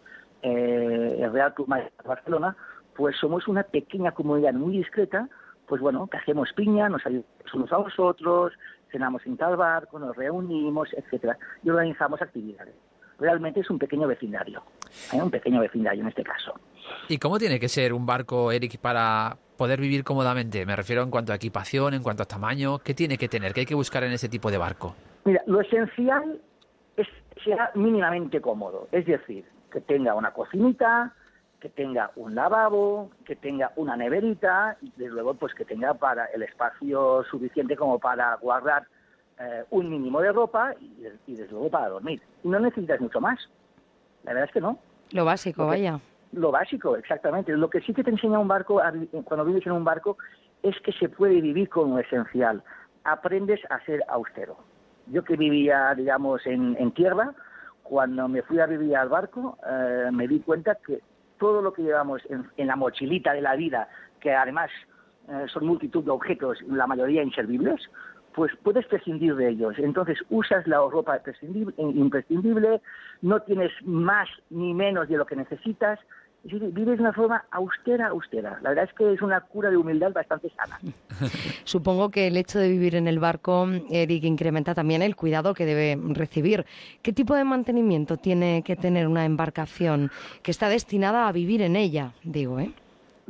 eh, 0.43 1.19
el 1.21 1.33
Real 1.33 1.53
Club 1.55 1.69
de 1.75 1.91
Barcelona, 2.05 2.57
pues 2.97 3.17
somos 3.17 3.47
una 3.47 3.63
pequeña 3.63 4.13
comunidad 4.13 4.55
muy 4.55 4.79
discreta, 4.79 5.29
pues 5.67 5.83
bueno, 5.83 6.07
que 6.07 6.17
hacemos 6.17 6.51
piña, 6.55 6.89
nos 6.89 7.05
ayudamos 7.05 7.55
unos 7.55 7.73
a 7.73 7.79
los 7.79 7.99
otros, 7.99 8.53
cenamos 8.91 9.27
en 9.27 9.37
tal 9.37 9.57
barco, 9.57 9.99
nos 9.99 10.17
reunimos, 10.17 10.89
etcétera, 10.95 11.37
y 11.63 11.69
organizamos 11.69 12.23
actividades 12.23 12.75
realmente 13.19 13.61
es 13.61 13.71
un 13.71 13.79
pequeño 13.79 14.07
vecindario, 14.07 14.63
¿eh? 15.13 15.23
un 15.23 15.31
pequeño 15.31 15.61
vecindario 15.61 16.03
en 16.03 16.09
este 16.09 16.23
caso. 16.23 16.55
¿Y 17.09 17.19
cómo 17.19 17.39
tiene 17.39 17.59
que 17.61 17.69
ser 17.69 17.93
un 17.93 18.07
barco, 18.07 18.53
Eric, 18.53 18.79
para 18.79 19.37
poder 19.57 19.81
vivir 19.81 20.05
cómodamente? 20.05 20.65
Me 20.67 20.77
refiero 20.77 21.03
en 21.03 21.11
cuanto 21.11 21.33
a 21.33 21.37
equipación, 21.37 21.95
en 21.95 22.03
cuanto 22.03 22.23
a 22.23 22.27
tamaño. 22.27 22.79
¿Qué 22.79 22.95
tiene 22.95 23.19
que 23.19 23.29
tener? 23.29 23.53
¿Qué 23.53 23.61
hay 23.61 23.67
que 23.67 23.75
buscar 23.75 24.05
en 24.05 24.13
ese 24.13 24.29
tipo 24.29 24.51
de 24.51 24.59
barco? 24.59 24.95
Mira, 25.25 25.43
lo 25.47 25.61
esencial 25.61 26.41
es 26.97 27.07
que 27.35 27.43
sea 27.45 27.71
mínimamente 27.75 28.41
cómodo, 28.41 28.89
es 28.93 29.07
decir, 29.07 29.45
que 29.71 29.81
tenga 29.81 30.15
una 30.15 30.33
cocinita, 30.33 31.15
que 31.61 31.69
tenga 31.69 32.11
un 32.17 32.35
lavabo, 32.35 33.11
que 33.25 33.37
tenga 33.37 33.73
una 33.77 33.97
neverita 33.97 34.77
y 34.81 34.93
desde 34.97 35.13
luego 35.13 35.35
pues 35.35 35.55
que 35.55 35.65
tenga 35.65 35.95
para 35.95 36.27
el 36.27 36.43
espacio 36.43 37.25
suficiente 37.31 37.77
como 37.77 37.99
para 37.99 38.37
guardar 38.37 38.87
eh, 39.41 39.65
un 39.71 39.91
mínimo 39.91 40.21
de 40.21 40.33
ropa 40.33 40.75
y, 40.81 41.07
y, 41.27 41.35
desde 41.37 41.53
luego 41.53 41.71
para 41.71 41.89
dormir. 41.89 42.21
Y 42.45 42.49
no 42.49 42.59
necesitas 42.61 43.01
mucho 43.01 43.21
más. 43.21 43.39
La 44.29 44.35
verdad 44.35 44.49
es 44.49 44.53
que 44.53 44.61
no. 44.61 44.79
Lo 45.13 45.25
básico, 45.25 45.63
lo 45.63 45.69
que, 45.69 45.77
vaya. 45.77 46.01
Lo 46.33 46.51
básico, 46.51 46.97
exactamente. 46.97 47.57
Lo 47.57 47.71
que 47.71 47.81
sí 47.81 47.95
que 47.95 48.05
te 48.05 48.11
enseña 48.11 48.39
un 48.39 48.47
barco, 48.47 48.83
cuando 49.25 49.47
vives 49.47 49.67
en 49.67 49.73
un 49.73 49.85
barco, 49.85 50.19
es 50.63 50.79
que 50.81 50.93
se 50.93 51.09
puede 51.09 51.41
vivir 51.41 51.71
con 51.71 51.91
lo 51.91 51.99
esencial. 51.99 52.63
Aprendes 53.05 53.61
a 53.71 53.83
ser 53.87 54.05
austero. 54.09 54.59
Yo 55.07 55.25
que 55.25 55.37
vivía, 55.37 55.95
digamos, 55.95 56.47
en, 56.47 56.77
en 56.79 56.93
tierra, 56.93 57.33
cuando 57.83 58.29
me 58.29 58.43
fui 58.43 58.61
a 58.61 58.67
vivir 58.67 58.95
al 58.97 59.09
barco, 59.09 59.57
eh, 59.67 60.11
me 60.13 60.29
di 60.29 60.41
cuenta 60.41 60.75
que 60.75 61.01
todo 61.39 61.63
lo 61.63 61.73
que 61.73 61.83
llevamos 61.83 62.21
en, 62.29 62.67
la 62.67 62.77
mochilita 62.77 63.33
de 63.33 63.41
la 63.41 63.57
vida, 63.57 63.89
que 64.21 64.35
además 64.35 64.71
eh, 65.27 65.47
son 65.51 65.65
multitud 65.65 66.05
de 66.05 66.11
objetos, 66.11 66.59
la 66.69 66.87
mayoría 66.87 67.23
inservibles, 67.23 67.81
pues 68.39 68.53
puedes 68.63 68.87
prescindir 68.87 69.35
de 69.35 69.49
ellos. 69.49 69.75
Entonces 69.79 70.17
usas 70.31 70.65
la 70.69 70.77
ropa 70.77 71.21
imprescindible, 71.77 72.81
no 73.21 73.43
tienes 73.43 73.73
más 73.85 74.29
ni 74.49 74.73
menos 74.75 75.09
de 75.09 75.17
lo 75.17 75.27
que 75.27 75.35
necesitas, 75.35 75.99
vives 76.45 76.99
de 76.99 77.03
una 77.03 77.13
forma 77.13 77.45
austera, 77.51 78.07
austera. 78.07 78.61
La 78.63 78.69
verdad 78.69 78.85
es 78.85 78.95
que 78.95 79.13
es 79.13 79.23
una 79.23 79.41
cura 79.41 79.71
de 79.71 79.77
humildad 79.77 80.13
bastante 80.13 80.51
sana. 80.51 80.79
Supongo 81.65 82.11
que 82.11 82.29
el 82.29 82.37
hecho 82.37 82.61
de 82.61 82.69
vivir 82.69 82.95
en 82.95 83.09
el 83.09 83.19
barco, 83.19 83.67
Eric, 83.91 84.23
incrementa 84.23 84.73
también 84.73 85.03
el 85.03 85.17
cuidado 85.17 85.53
que 85.53 85.67
debe 85.67 85.99
recibir. 86.15 86.65
¿Qué 87.03 87.13
tipo 87.13 87.35
de 87.35 87.43
mantenimiento 87.43 88.19
tiene 88.19 88.63
que 88.63 88.77
tener 88.77 89.09
una 89.09 89.25
embarcación 89.25 90.13
que 90.45 90.53
está 90.53 90.69
destinada 90.69 91.27
a 91.27 91.33
vivir 91.33 91.61
en 91.61 91.75
ella, 91.75 92.13
digo, 92.23 92.61
eh? 92.61 92.71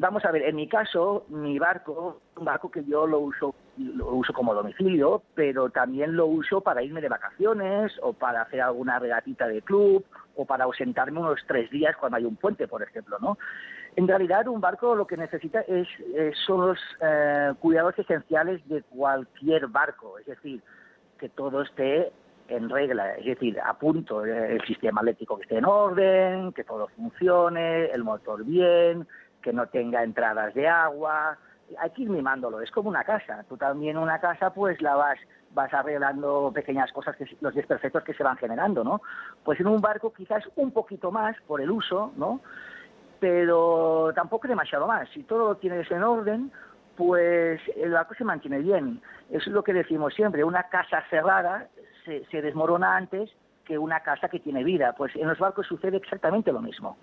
Vamos 0.01 0.25
a 0.25 0.31
ver, 0.31 0.43
en 0.43 0.55
mi 0.55 0.69
caso, 0.69 1.27
mi 1.29 1.59
barco, 1.59 2.21
un 2.37 2.45
barco 2.45 2.71
que 2.71 2.85
yo 2.85 3.05
lo 3.05 3.19
uso, 3.19 3.57
lo 3.77 4.15
uso 4.15 4.33
como 4.33 4.55
domicilio, 4.55 5.23
pero 5.35 5.71
también 5.71 6.15
lo 6.15 6.27
uso 6.27 6.61
para 6.61 6.85
irme 6.85 7.01
de 7.01 7.09
vacaciones 7.09 7.93
o 8.01 8.13
para 8.13 8.43
hacer 8.43 8.61
alguna 8.61 9.01
regatita 9.01 9.49
de 9.49 9.61
club 9.61 10.05
o 10.37 10.47
para 10.47 10.65
ausentarme 10.65 11.19
unos 11.19 11.41
tres 11.49 11.69
días 11.73 11.97
cuando 11.97 12.17
hay 12.17 12.25
un 12.25 12.37
puente, 12.37 12.69
por 12.69 12.81
ejemplo, 12.81 13.19
¿no? 13.21 13.39
En 13.97 14.07
realidad, 14.07 14.47
un 14.47 14.61
barco 14.61 14.95
lo 14.95 15.05
que 15.05 15.17
necesita 15.17 15.63
es, 15.63 15.89
son 16.47 16.69
los 16.69 16.79
eh, 17.01 17.53
cuidados 17.59 17.99
esenciales 17.99 18.67
de 18.69 18.83
cualquier 18.85 19.67
barco, 19.67 20.17
es 20.21 20.27
decir, 20.27 20.63
que 21.19 21.29
todo 21.29 21.63
esté 21.63 22.13
en 22.47 22.71
regla, 22.71 23.15
es 23.17 23.25
decir, 23.25 23.59
a 23.61 23.75
punto, 23.75 24.25
eh, 24.25 24.55
el 24.55 24.63
sistema 24.65 25.01
eléctrico 25.01 25.37
que 25.37 25.43
esté 25.43 25.59
en 25.59 25.65
orden, 25.65 26.53
que 26.53 26.63
todo 26.63 26.87
funcione, 26.97 27.87
el 27.87 28.05
motor 28.05 28.45
bien, 28.45 29.09
que 29.49 29.53
no 29.55 29.67
tenga 29.67 30.03
entradas 30.03 30.53
de 30.53 30.69
agua, 30.69 31.39
hay 31.79 31.91
que 31.93 32.03
ir 32.03 32.11
mimándolo, 32.11 32.61
es 32.61 32.71
como 32.71 32.91
una 32.91 33.03
casa, 33.03 33.47
tú 33.49 33.57
también 33.57 33.97
una 33.97 34.21
casa 34.21 34.53
pues 34.53 34.83
la 34.83 34.95
vas 34.95 35.19
vas 35.55 35.73
arreglando 35.73 36.53
pequeñas 36.55 36.93
cosas, 36.93 37.17
que, 37.17 37.25
los 37.41 37.55
desperfectos 37.55 38.05
que 38.05 38.13
se 38.13 38.23
van 38.23 38.37
generando, 38.37 38.85
¿no? 38.85 39.01
Pues 39.43 39.59
en 39.59 39.69
un 39.69 39.81
barco 39.81 40.13
quizás 40.13 40.45
un 40.57 40.71
poquito 40.71 41.11
más 41.11 41.35
por 41.47 41.63
el 41.63 41.71
uso, 41.71 42.13
¿no? 42.19 42.43
Pero 43.19 44.13
tampoco 44.15 44.47
demasiado 44.47 44.87
más. 44.87 45.09
Si 45.15 45.23
todo 45.23 45.49
lo 45.49 45.55
tienes 45.57 45.91
en 45.91 46.03
orden, 46.03 46.53
pues 46.95 47.59
el 47.75 47.93
barco 47.93 48.15
se 48.15 48.25
mantiene 48.25 48.59
bien. 48.59 49.01
Eso 49.31 49.49
es 49.49 49.55
lo 49.55 49.65
que 49.65 49.73
decimos 49.73 50.13
siempre, 50.13 50.45
una 50.45 50.65
casa 50.65 51.03
cerrada 51.09 51.69
se, 52.05 52.27
se 52.27 52.43
desmorona 52.43 52.95
antes 52.99 53.31
que 53.65 53.79
una 53.79 54.01
casa 54.01 54.29
que 54.29 54.41
tiene 54.41 54.63
vida. 54.63 54.93
Pues 54.93 55.17
en 55.17 55.27
los 55.27 55.39
barcos 55.39 55.67
sucede 55.67 55.97
exactamente 55.97 56.53
lo 56.53 56.61
mismo. 56.61 56.99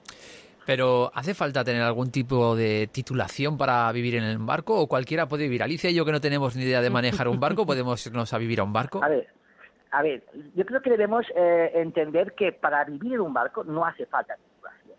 Pero 0.65 1.11
¿hace 1.13 1.33
falta 1.33 1.63
tener 1.63 1.83
algún 1.83 2.11
tipo 2.11 2.55
de 2.55 2.89
titulación 2.91 3.57
para 3.57 3.91
vivir 3.91 4.15
en 4.15 4.23
el 4.23 4.37
barco 4.39 4.79
o 4.79 4.87
cualquiera 4.87 5.27
puede 5.27 5.43
vivir? 5.43 5.61
Alicia 5.61 5.89
y 5.89 5.95
yo 5.95 6.05
que 6.05 6.11
no 6.11 6.21
tenemos 6.21 6.55
ni 6.55 6.63
idea 6.63 6.81
de 6.81 6.89
manejar 6.89 7.27
un 7.27 7.39
barco, 7.39 7.65
¿podemos 7.65 8.05
irnos 8.07 8.33
a 8.33 8.37
vivir 8.37 8.59
a 8.59 8.63
un 8.63 8.73
barco? 8.73 9.03
A 9.03 9.09
ver, 9.09 9.27
a 9.91 10.01
ver 10.01 10.23
yo 10.55 10.65
creo 10.65 10.81
que 10.81 10.89
debemos 10.89 11.25
eh, 11.35 11.71
entender 11.75 12.33
que 12.33 12.51
para 12.51 12.83
vivir 12.83 13.13
en 13.13 13.21
un 13.21 13.33
barco 13.33 13.63
no 13.63 13.85
hace 13.85 14.07
falta 14.07 14.35
titulación. 14.35 14.97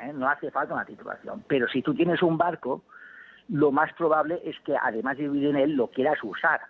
¿eh? 0.00 0.12
No 0.14 0.28
hace 0.28 0.50
falta 0.50 0.74
una 0.74 0.86
titulación. 0.86 1.44
Pero 1.46 1.68
si 1.68 1.82
tú 1.82 1.94
tienes 1.94 2.22
un 2.22 2.38
barco, 2.38 2.82
lo 3.48 3.72
más 3.72 3.92
probable 3.92 4.40
es 4.44 4.56
que 4.60 4.74
además 4.74 5.18
de 5.18 5.28
vivir 5.28 5.50
en 5.50 5.56
él, 5.56 5.72
lo 5.72 5.88
quieras 5.88 6.18
usar. 6.22 6.60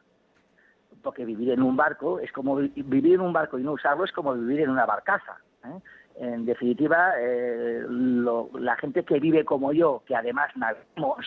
Porque 1.03 1.24
vivir 1.24 1.51
en 1.51 1.62
un 1.62 1.76
barco 1.76 2.18
es 2.18 2.32
como 2.32 2.57
vivir 2.57 3.14
en 3.14 3.20
un 3.20 3.32
barco 3.32 3.59
y 3.59 3.62
no 3.62 3.72
usarlo 3.72 4.05
es 4.05 4.12
como 4.12 4.35
vivir 4.35 4.61
en 4.61 4.70
una 4.70 4.87
barcaza. 4.87 5.37
¿eh? 5.64 5.80
En 6.17 6.47
definitiva, 6.47 7.15
eh, 7.19 7.85
la 7.89 8.77
gente 8.77 9.05
que 9.05 9.19
vive 9.19 9.45
como 9.45 9.73
yo, 9.73 10.03
que 10.07 10.15
además 10.15 10.51
navegamos, 10.57 11.27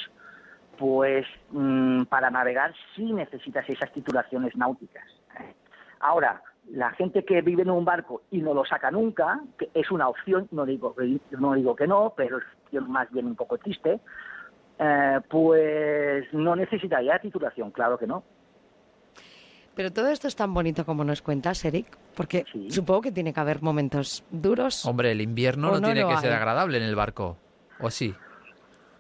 pues 0.78 1.26
mm, 1.52 2.04
para 2.04 2.30
navegar 2.30 2.74
sí 2.96 3.12
necesitas 3.12 3.68
esas 3.70 3.92
titulaciones 3.92 4.56
náuticas. 4.56 5.04
Ahora, 6.00 6.42
la 6.72 6.92
gente 6.92 7.26
que 7.26 7.42
vive 7.42 7.64
en 7.64 7.70
un 7.70 7.86
barco 7.86 8.22
y 8.32 8.40
no 8.40 8.54
lo 8.54 8.66
saca 8.66 8.92
nunca, 8.92 9.42
que 9.58 9.70
es 9.74 9.90
una 9.92 10.08
opción, 10.10 10.48
no 10.52 10.66
digo, 10.66 10.96
no 11.32 11.54
digo 11.54 11.76
que 11.76 11.88
no, 11.88 12.14
pero 12.16 12.38
es 12.38 12.88
más 12.88 13.10
bien 13.12 13.26
un 13.26 13.36
poco 13.36 13.58
triste, 13.58 14.00
eh, 14.80 15.20
pues 15.30 16.32
no 16.34 16.56
necesitaría 16.56 17.20
titulación, 17.20 17.72
claro 17.72 17.98
que 17.98 18.08
no. 18.08 18.24
Pero 19.78 19.94
todo 19.94 20.08
esto 20.08 20.28
es 20.28 20.36
tan 20.36 20.56
bonito 20.56 20.88
como 20.88 21.04
nos 21.04 21.22
cuentas, 21.22 21.64
Eric, 21.64 21.86
porque 22.16 22.46
supongo 22.68 23.02
que 23.02 23.12
tiene 23.12 23.32
que 23.32 23.40
haber 23.40 23.62
momentos 23.62 24.26
duros. 24.32 24.84
Hombre, 24.88 25.12
el 25.12 25.22
invierno 25.22 25.70
no, 25.70 25.80
tiene 25.80 26.04
que 26.08 26.18
ser 26.18 26.34
agradable 26.34 26.80
en 26.80 26.84
el 26.84 26.96
barco, 26.96 27.38
¿o 27.80 27.92
sí? 27.92 28.16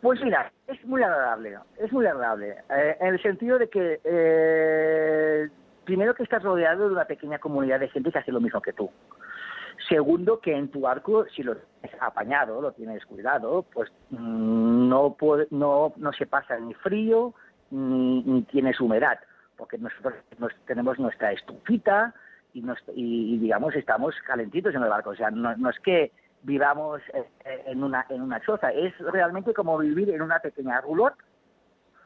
Pues 0.01 0.21
mira, 0.23 0.51
es 0.67 0.85
muy 0.85 1.01
agradable, 1.01 1.57
es 1.79 1.91
muy 1.91 2.05
agradable, 2.05 2.57
eh, 2.69 2.95
en 2.99 3.07
el 3.07 3.21
sentido 3.23 3.57
de 3.57 3.69
que 3.69 3.99
eh, 4.03 5.49
primero 5.83 6.13
que 6.13 6.21
estás 6.21 6.43
rodeado 6.43 6.87
de 6.87 6.93
una 6.93 7.05
pequeña 7.05 7.39
comunidad 7.39 7.79
de 7.79 7.89
gente 7.89 8.11
que 8.11 8.19
hace 8.19 8.31
lo 8.31 8.39
mismo 8.39 8.61
que 8.61 8.73
tú. 8.73 8.91
Segundo, 9.89 10.39
que 10.39 10.55
en 10.55 10.69
tu 10.69 10.81
barco, 10.81 11.25
si 11.35 11.41
lo 11.41 11.55
tienes 11.55 11.99
apañado, 11.99 12.61
lo 12.61 12.71
tienes 12.73 13.03
cuidado, 13.07 13.65
pues 13.73 13.91
mm, 14.11 14.89
no, 14.89 15.17
no, 15.49 15.93
no 15.97 16.13
se 16.13 16.27
pasa 16.27 16.59
ni 16.59 16.75
frío 16.75 17.33
ni 17.71 18.43
tienes 18.43 18.79
humedad 18.79 19.17
porque 19.57 19.77
nosotros 19.77 20.13
tenemos 20.65 20.99
nuestra 20.99 21.31
estufita 21.31 22.13
y, 22.53 22.63
y, 22.95 23.37
digamos 23.39 23.75
estamos 23.75 24.15
calentitos 24.25 24.73
en 24.75 24.83
el 24.83 24.89
barco. 24.89 25.11
O 25.11 25.15
sea, 25.15 25.29
no, 25.31 25.69
es 25.69 25.79
que 25.79 26.11
vivamos 26.43 27.01
eh, 27.13 27.27
eh, 27.45 27.63
en 27.65 27.83
una 27.83 28.05
en 28.09 28.21
una 28.21 28.39
choza, 28.41 28.71
es 28.71 28.97
realmente 28.99 29.53
como 29.53 29.77
vivir 29.77 30.09
en 30.11 30.21
una 30.21 30.39
pequeña 30.39 30.79
roulotte, 30.81 31.17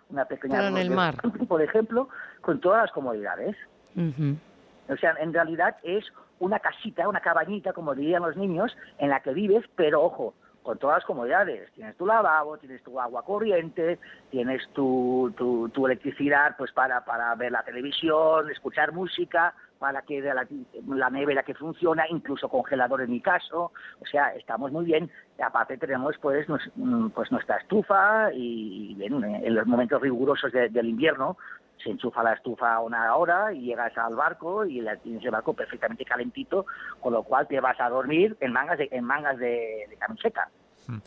una 0.09 0.25
pequeña 0.25 0.67
en 0.67 0.77
el 0.77 0.89
mar, 0.89 1.15
por 1.47 1.61
ejemplo, 1.61 2.09
con 2.41 2.59
todas 2.59 2.83
las 2.83 2.91
comodidades. 2.91 3.55
O 4.89 4.97
sea, 4.97 5.15
en 5.19 5.33
realidad 5.33 5.77
es 5.83 6.05
una 6.39 6.59
casita, 6.59 7.07
una 7.07 7.19
cabañita, 7.19 7.71
como 7.73 7.93
dirían 7.93 8.23
los 8.23 8.35
niños, 8.35 8.75
en 8.97 9.09
la 9.09 9.21
que 9.21 9.33
vives, 9.33 9.63
pero 9.75 10.01
ojo, 10.01 10.33
con 10.63 10.77
todas 10.77 10.97
las 10.97 11.05
comodidades. 11.05 11.71
Tienes 11.73 11.95
tu 11.97 12.05
lavabo, 12.05 12.57
tienes 12.57 12.83
tu 12.83 12.99
agua 12.99 13.23
corriente, 13.23 13.99
tienes 14.29 14.67
tu, 14.73 15.33
tu, 15.37 15.85
electricidad 15.85 16.55
pues 16.57 16.71
para, 16.71 17.03
para 17.03 17.33
ver 17.35 17.51
la 17.51 17.63
televisión, 17.63 18.49
escuchar 18.49 18.91
música, 18.91 19.53
para 19.79 20.03
que 20.03 20.21
la, 20.21 20.45
la, 20.87 21.09
nevera 21.09 21.41
que 21.41 21.55
funciona, 21.55 22.03
incluso 22.07 22.49
congelador 22.49 23.01
en 23.01 23.09
mi 23.09 23.19
caso. 23.19 23.71
O 23.99 24.05
sea, 24.05 24.35
estamos 24.35 24.71
muy 24.71 24.85
bien. 24.85 25.09
aparte 25.43 25.77
tenemos 25.77 26.15
pues, 26.21 26.47
mm, 26.75 27.07
pues 27.09 27.31
nuestra 27.31 27.57
estufa 27.57 28.31
y, 28.31 28.95
en 29.01 29.55
los 29.55 29.65
momentos 29.65 29.99
rigurosos 30.01 30.51
del 30.51 30.85
invierno 30.85 31.37
se 31.83 31.89
enchufa 31.89 32.23
la 32.23 32.33
estufa 32.33 32.79
una 32.79 33.15
hora 33.15 33.53
y 33.53 33.61
llegas 33.61 33.97
al 33.97 34.15
barco 34.15 34.65
y 34.65 34.83
tienes 35.03 35.23
el 35.23 35.31
barco 35.31 35.53
perfectamente 35.53 36.05
calentito, 36.05 36.65
con 36.99 37.13
lo 37.13 37.23
cual 37.23 37.47
te 37.47 37.59
vas 37.59 37.79
a 37.79 37.89
dormir 37.89 38.35
en 38.39 38.51
mangas 38.51 38.77
de, 38.77 38.89
en 38.91 39.03
mangas 39.03 39.37
de, 39.37 39.87
camiseta. 39.99 40.49
Hmm. 40.87 40.99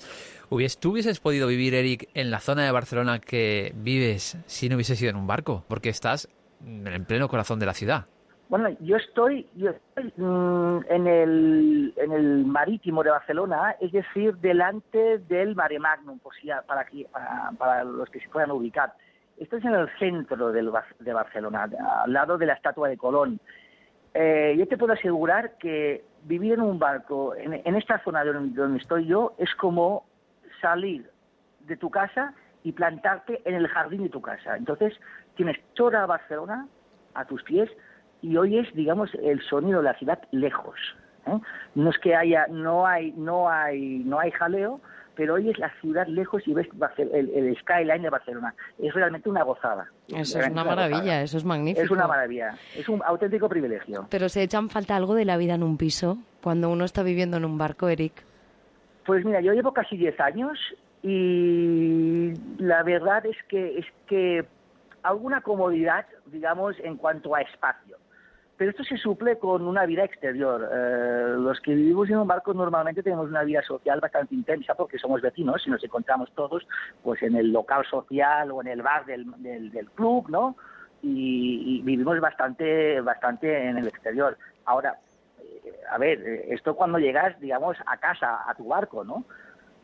¿Tú 0.81 0.93
hubieses 0.93 1.21
podido 1.21 1.49
vivir, 1.49 1.75
Eric, 1.75 2.09
en 2.15 2.31
la 2.31 2.39
zona 2.39 2.65
de 2.65 2.71
Barcelona 2.71 3.19
que 3.19 3.73
vives 3.77 4.39
si 4.47 4.69
no 4.69 4.77
hubieses 4.77 5.01
ido 5.03 5.11
en 5.11 5.17
un 5.17 5.27
barco? 5.27 5.65
Porque 5.69 5.89
estás 5.89 6.29
en 6.65 7.05
pleno 7.05 7.29
corazón 7.29 7.59
de 7.59 7.67
la 7.67 7.75
ciudad. 7.75 8.07
Bueno, 8.49 8.69
yo 8.81 8.97
estoy, 8.97 9.49
yo 9.57 9.71
estoy 9.71 10.13
mm, 10.17 10.81
en, 10.89 11.07
el, 11.07 11.95
en 11.97 12.13
el 12.13 12.45
marítimo 12.45 13.03
de 13.03 13.11
Barcelona, 13.11 13.75
es 13.81 13.91
decir, 13.91 14.37
delante 14.37 15.19
del 15.19 15.57
Mare 15.57 15.79
Magnum, 15.79 16.21
para, 16.67 16.87
para, 17.11 17.51
para 17.59 17.85
los 17.85 18.09
que 18.11 18.21
se 18.21 18.29
puedan 18.29 18.51
ubicar. 18.51 18.95
Esto 19.39 19.57
es 19.57 19.65
en 19.65 19.75
el 19.75 19.89
centro 19.99 20.53
de 20.53 21.13
Barcelona, 21.13 21.69
al 22.05 22.13
lado 22.13 22.39
de 22.39 22.47
la 22.47 22.55
estatua 22.55 22.89
de 22.89 22.97
Colón. 22.97 23.41
Eh, 24.15 24.55
yo 24.57 24.69
te 24.69 24.79
puedo 24.79 24.93
asegurar 24.93 25.59
que 25.59 26.05
vivir 26.23 26.53
en 26.55 26.61
un 26.61 26.79
barco, 26.79 27.35
en, 27.35 27.75
esta 27.75 27.99
zona 28.05 28.25
donde, 28.25 28.79
estoy 28.79 29.07
yo, 29.07 29.35
es 29.39 29.53
como 29.57 30.07
salir 30.61 31.11
de 31.61 31.77
tu 31.77 31.91
casa 31.91 32.33
y 32.63 32.73
plantarte 32.73 33.43
en 33.45 33.55
el 33.57 33.67
jardín 33.67 34.05
de 34.05 34.09
tu 34.09 34.23
casa. 34.23 34.57
Entonces, 34.57 34.95
tienes 35.35 35.59
toda 35.75 36.07
Barcelona 36.07 36.69
a 37.15 37.25
tus 37.25 37.43
pies 37.43 37.69
y 38.23 38.37
oyes, 38.37 38.73
digamos, 38.75 39.13
el 39.15 39.43
sonido 39.43 39.81
de 39.81 39.85
la 39.85 39.99
ciudad 39.99 40.23
lejos. 40.31 40.79
¿eh? 41.27 41.39
No 41.75 41.91
es 41.91 41.99
que 41.99 42.15
haya, 42.15 42.47
no 42.49 42.87
hay, 42.87 43.13
no 43.17 43.51
hay, 43.51 43.99
no 44.05 44.21
hay 44.21 44.31
jaleo, 44.31 44.81
pero 45.17 45.35
hoy 45.35 45.51
es 45.51 45.59
la 45.59 45.71
ciudad 45.81 46.07
lejos 46.07 46.43
y 46.47 46.55
ves 46.55 46.69
el, 46.99 47.57
skyline 47.61 48.03
de 48.03 48.11
Barcelona. 48.11 48.55
Es 48.79 48.93
realmente 48.95 49.29
una 49.29 49.43
gozada. 49.43 49.89
Eso 50.09 50.41
es 50.41 50.49
una 50.49 50.65
maravilla, 50.65 51.23
eso 51.23 51.39
es 51.39 51.45
magnífico. 51.45 51.85
Es 51.85 51.91
una 51.91 52.07
maravilla, 52.07 52.55
es 52.77 52.89
un 52.89 53.03
auténtico 53.05 53.49
privilegio. 53.49 54.07
Pero 54.11 54.29
se 54.29 54.43
echan 54.43 54.69
falta 54.69 54.97
algo 54.97 55.15
de 55.15 55.25
la 55.25 55.37
vida 55.37 55.55
en 55.55 55.63
un 55.63 55.77
piso 55.77 56.19
cuando 56.43 56.71
uno 56.71 56.85
está 56.85 57.03
viviendo 57.03 57.37
en 57.37 57.45
un 57.45 57.59
barco, 57.59 57.89
Eric. 57.89 58.25
Pues 59.07 59.25
mira, 59.25 59.41
yo 59.41 59.53
llevo 59.53 59.73
casi 59.73 59.97
10 59.97 60.19
años 60.21 60.59
y 61.03 62.33
la 62.59 62.83
verdad 62.83 63.25
es 63.27 63.37
que 63.49 63.79
es 63.79 63.87
que 64.07 64.47
alguna 65.03 65.43
comodidad, 65.43 66.07
digamos, 66.27 66.77
en 66.83 66.97
cuanto 66.97 67.35
a 67.35 67.43
espacio. 67.43 67.99
Pero 68.57 68.71
esto 68.71 68.85
se 68.85 68.97
suple 68.97 69.39
con 69.39 69.67
una 69.67 69.85
vida 69.85 70.05
exterior. 70.05 70.69
Eh, 70.73 71.35
los 71.39 71.61
que 71.61 71.75
vivimos 71.75 72.09
en 72.09 72.19
un 72.19 72.29
barco 72.29 72.55
normalmente 72.55 73.03
tenemos 73.03 73.29
una 73.29 73.43
vida 73.43 73.63
social 73.63 74.01
bastante 74.01 74.35
intensa 74.35 74.75
porque 74.75 74.99
somos 74.99 75.21
vecinos 75.21 75.63
y 75.67 75.71
nos 75.71 75.83
encontramos 75.83 76.31
todos 76.35 76.67
pues 77.03 77.23
en 77.23 77.35
el 77.35 77.53
local 77.53 77.85
social 77.91 78.53
o 78.53 78.61
en 78.61 78.69
el 78.69 78.83
bar 78.83 79.07
del, 79.07 79.27
del, 79.43 79.91
club, 79.95 80.29
¿no? 80.29 80.57
Y, 81.03 81.83
vivimos 81.83 82.21
bastante, 82.21 83.01
bastante 83.01 83.69
en 83.69 83.79
el 83.79 83.89
exterior. 83.89 84.39
Ahora, 84.65 84.99
eh, 85.41 85.73
a 85.91 85.99
ver, 85.99 86.21
esto 86.49 86.77
cuando 86.77 86.99
llegas, 86.99 87.39
digamos, 87.41 87.77
a 87.87 87.97
casa, 87.97 88.49
a 88.49 88.55
tu 88.55 88.69
barco, 88.69 89.05
¿no? 89.05 89.25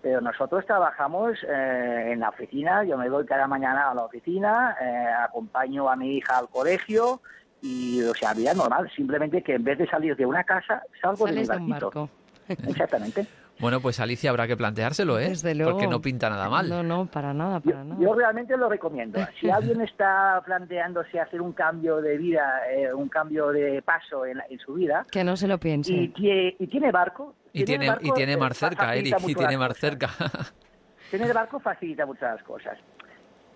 Pero 0.01 0.21
nosotros 0.21 0.65
trabajamos 0.65 1.37
eh, 1.43 2.13
en 2.13 2.21
la 2.21 2.31
oficina, 2.31 2.85
yo 2.85 2.97
me 2.97 3.11
voy 3.11 3.27
cada 3.27 3.47
mañana 3.49 3.91
a 3.91 3.95
la 3.95 4.05
oficina, 4.05 4.77
acompaño 5.25 5.91
a 5.91 5.97
mi 5.97 6.17
hija 6.17 6.39
al 6.39 6.49
colegio, 6.49 7.21
y 7.63 8.03
o 8.03 8.15
sea 8.15 8.33
vida 8.35 8.55
normal 8.55 8.91
simplemente 8.95 9.43
que 9.43 9.55
en 9.55 9.65
vez 9.65 9.79
de 9.79 9.87
salir 9.87 10.17
de 10.17 10.27
una 10.27 10.45
casa 10.45 10.83
salgo 11.01 11.27
de, 11.27 11.41
un 11.41 11.69
barco 11.69 12.09
exactamente 12.49 13.27
bueno, 13.61 13.81
pues 13.81 14.01
Alicia 14.01 14.31
habrá 14.31 14.47
que 14.47 14.57
planteárselo, 14.57 15.19
¿eh? 15.19 15.29
Desde 15.29 15.55
luego. 15.55 15.73
Porque 15.73 15.87
no 15.87 16.01
pinta 16.01 16.31
nada 16.31 16.49
mal. 16.49 16.67
No, 16.67 16.83
no, 16.83 17.05
para 17.05 17.35
nada, 17.35 17.61
para 17.61 17.77
yo, 17.77 17.85
nada. 17.85 18.01
Yo 18.01 18.15
realmente 18.15 18.57
lo 18.57 18.71
recomiendo. 18.71 19.21
Si 19.39 19.51
alguien 19.51 19.83
está 19.83 20.41
planteándose 20.45 21.21
hacer 21.21 21.43
un 21.43 21.53
cambio 21.53 22.01
de 22.01 22.17
vida, 22.17 22.63
eh, 22.71 22.93
un 22.93 23.09
cambio 23.09 23.49
de 23.49 23.83
paso 23.83 24.25
en, 24.25 24.41
su 24.65 24.75
vida... 24.75 25.05
Que 25.11 25.25
no 25.25 25.37
se 25.37 25.47
lo 25.47 25.59
piense. 25.59 25.93
Y, 25.93 26.13
y 26.59 26.67
tiene 26.69 26.91
barco... 26.91 27.35
Y 27.53 27.65
tiene, 27.65 27.91
y 28.01 28.13
tiene 28.13 28.37
mar 28.37 28.55
cerca, 28.55 28.95
Eric, 28.95 29.17
y 29.27 29.35
tiene 29.35 29.59
mar 29.59 29.75
cerca. 29.75 30.09
Tener 31.11 31.35
barco 31.35 31.59
facilita 31.59 32.07
muchas 32.07 32.37
las 32.37 32.43
cosas. 32.45 32.79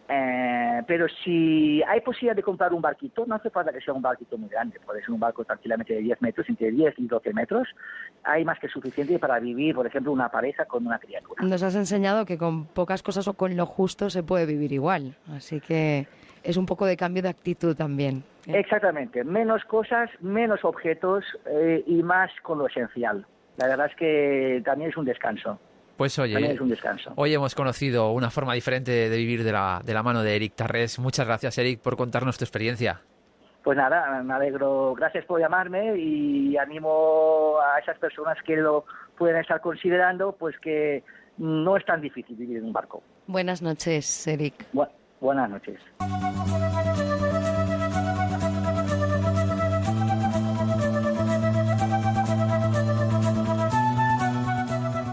Eh, 0.09 0.82
pero 0.86 1.07
si 1.24 1.82
hay 1.84 2.00
posibilidad 2.00 2.36
de 2.36 2.42
comprar 2.42 2.72
un 2.74 2.82
barquito, 2.82 3.24
no 3.26 3.36
hace 3.36 3.48
falta 3.50 3.72
que 3.72 3.80
sea 3.80 3.94
un 3.94 4.02
barquito 4.02 4.36
muy 4.36 4.50
grande, 4.50 4.78
puede 4.84 5.00
ser 5.00 5.11
un 5.11 5.20
barco 5.20 5.44
tranquilamente 5.44 5.94
de 5.94 6.00
10 6.00 6.20
metros, 6.20 6.48
entre 6.48 6.70
10 6.70 6.94
y 6.98 7.07
12 7.07 7.32
metros. 7.32 7.68
Hay 8.22 8.44
más 8.44 8.59
que 8.59 8.68
suficiente 8.68 9.18
para 9.18 9.38
vivir, 9.38 9.74
por 9.74 9.86
ejemplo, 9.86 10.12
una 10.12 10.28
pareja 10.28 10.66
con 10.66 10.86
una 10.86 10.98
criatura. 10.98 11.42
Nos 11.42 11.62
has 11.62 11.74
enseñado 11.74 12.26
que 12.26 12.36
con 12.36 12.66
pocas 12.66 13.02
cosas 13.02 13.26
o 13.28 13.34
con 13.34 13.57
lo 13.57 13.66
justo 13.66 14.11
se 14.11 14.22
puede 14.22 14.44
vivir 14.46 14.72
igual, 14.72 15.16
así 15.34 15.61
que 15.61 16.07
es 16.42 16.57
un 16.59 16.66
poco 16.66 16.84
de 16.84 16.96
cambio 16.96 17.22
de 17.22 17.30
actitud 17.30 17.74
también. 17.74 18.24
¿eh? 18.46 18.59
Exactamente, 18.59 19.24
menos 19.24 19.64
cosas, 19.64 20.11
menos 20.20 20.64
objetos 20.64 21.24
eh, 21.46 21.82
y 21.86 22.02
más 22.02 22.30
con 22.42 22.59
lo 22.59 22.66
esencial. 22.66 23.26
La 23.57 23.68
verdad 23.68 23.86
es 23.86 23.96
que 23.96 24.62
también 24.64 24.90
es 24.90 24.96
un 24.96 25.05
descanso. 25.07 25.59
Pues 25.97 26.18
oye, 26.18 26.59
hoy 27.14 27.34
hemos 27.34 27.55
conocido 27.55 28.11
una 28.11 28.30
forma 28.30 28.55
diferente 28.55 29.09
de 29.09 29.16
vivir 29.16 29.45
de 29.45 29.53
la, 29.53 29.80
de 29.84 29.95
la 29.95 30.03
mano 30.03 30.22
de 30.22 30.34
Eric 30.34 30.55
Tarrés. 30.55 30.99
Muchas 30.99 31.26
gracias, 31.26 31.57
Eric, 31.59 31.80
por 31.80 31.97
contarnos 31.97 32.36
tu 32.36 32.45
experiencia. 32.45 33.01
Pues 33.62 33.78
nada, 33.78 34.22
me 34.22 34.34
alegro. 34.34 34.95
Gracias 34.95 35.24
por 35.24 35.40
llamarme 35.40 35.97
y 35.97 36.57
animo 36.57 37.57
a 37.61 37.78
esas 37.78 37.99
personas 37.99 38.36
que 38.45 38.57
lo 38.57 38.84
pueden 39.16 39.36
estar 39.36 39.61
considerando, 39.61 40.32
pues 40.32 40.59
que 40.59 41.03
no 41.38 41.76
es 41.76 41.84
tan 41.84 42.01
difícil 42.01 42.36
vivir 42.36 42.59
en 42.59 42.64
un 42.64 42.72
barco. 42.72 43.03
Buenas 43.26 43.62
noches, 43.62 44.26
Eric. 44.26 44.66
buenas 45.20 45.49
noches. 45.49 45.80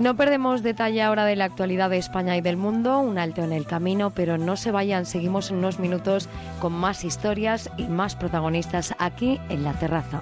No 0.02 0.16
perdemos 0.16 0.64
detalle 0.64 1.04
ahora 1.04 1.26
de 1.26 1.36
la 1.36 1.46
actualidad 1.46 1.92
de 1.92 2.00
España 2.00 2.36
y 2.36 2.42
del 2.42 2.58
mundo, 2.58 2.98
un 2.98 3.20
alto 3.20 3.44
en 3.44 3.52
el 3.52 3.68
camino, 3.68 4.10
pero 4.10 4.40
no 4.40 4.58
se 4.58 4.72
vayan, 4.72 5.06
seguimos 5.06 5.52
en 5.52 5.58
unos 5.58 5.78
minutos 5.78 6.28
con 6.60 6.74
más 6.74 7.04
historias 7.04 7.70
y 7.78 7.84
más 7.84 8.16
protagonistas 8.16 8.96
aquí 8.98 9.40
en 9.50 9.64
la 9.64 9.74
terraza. 9.74 10.22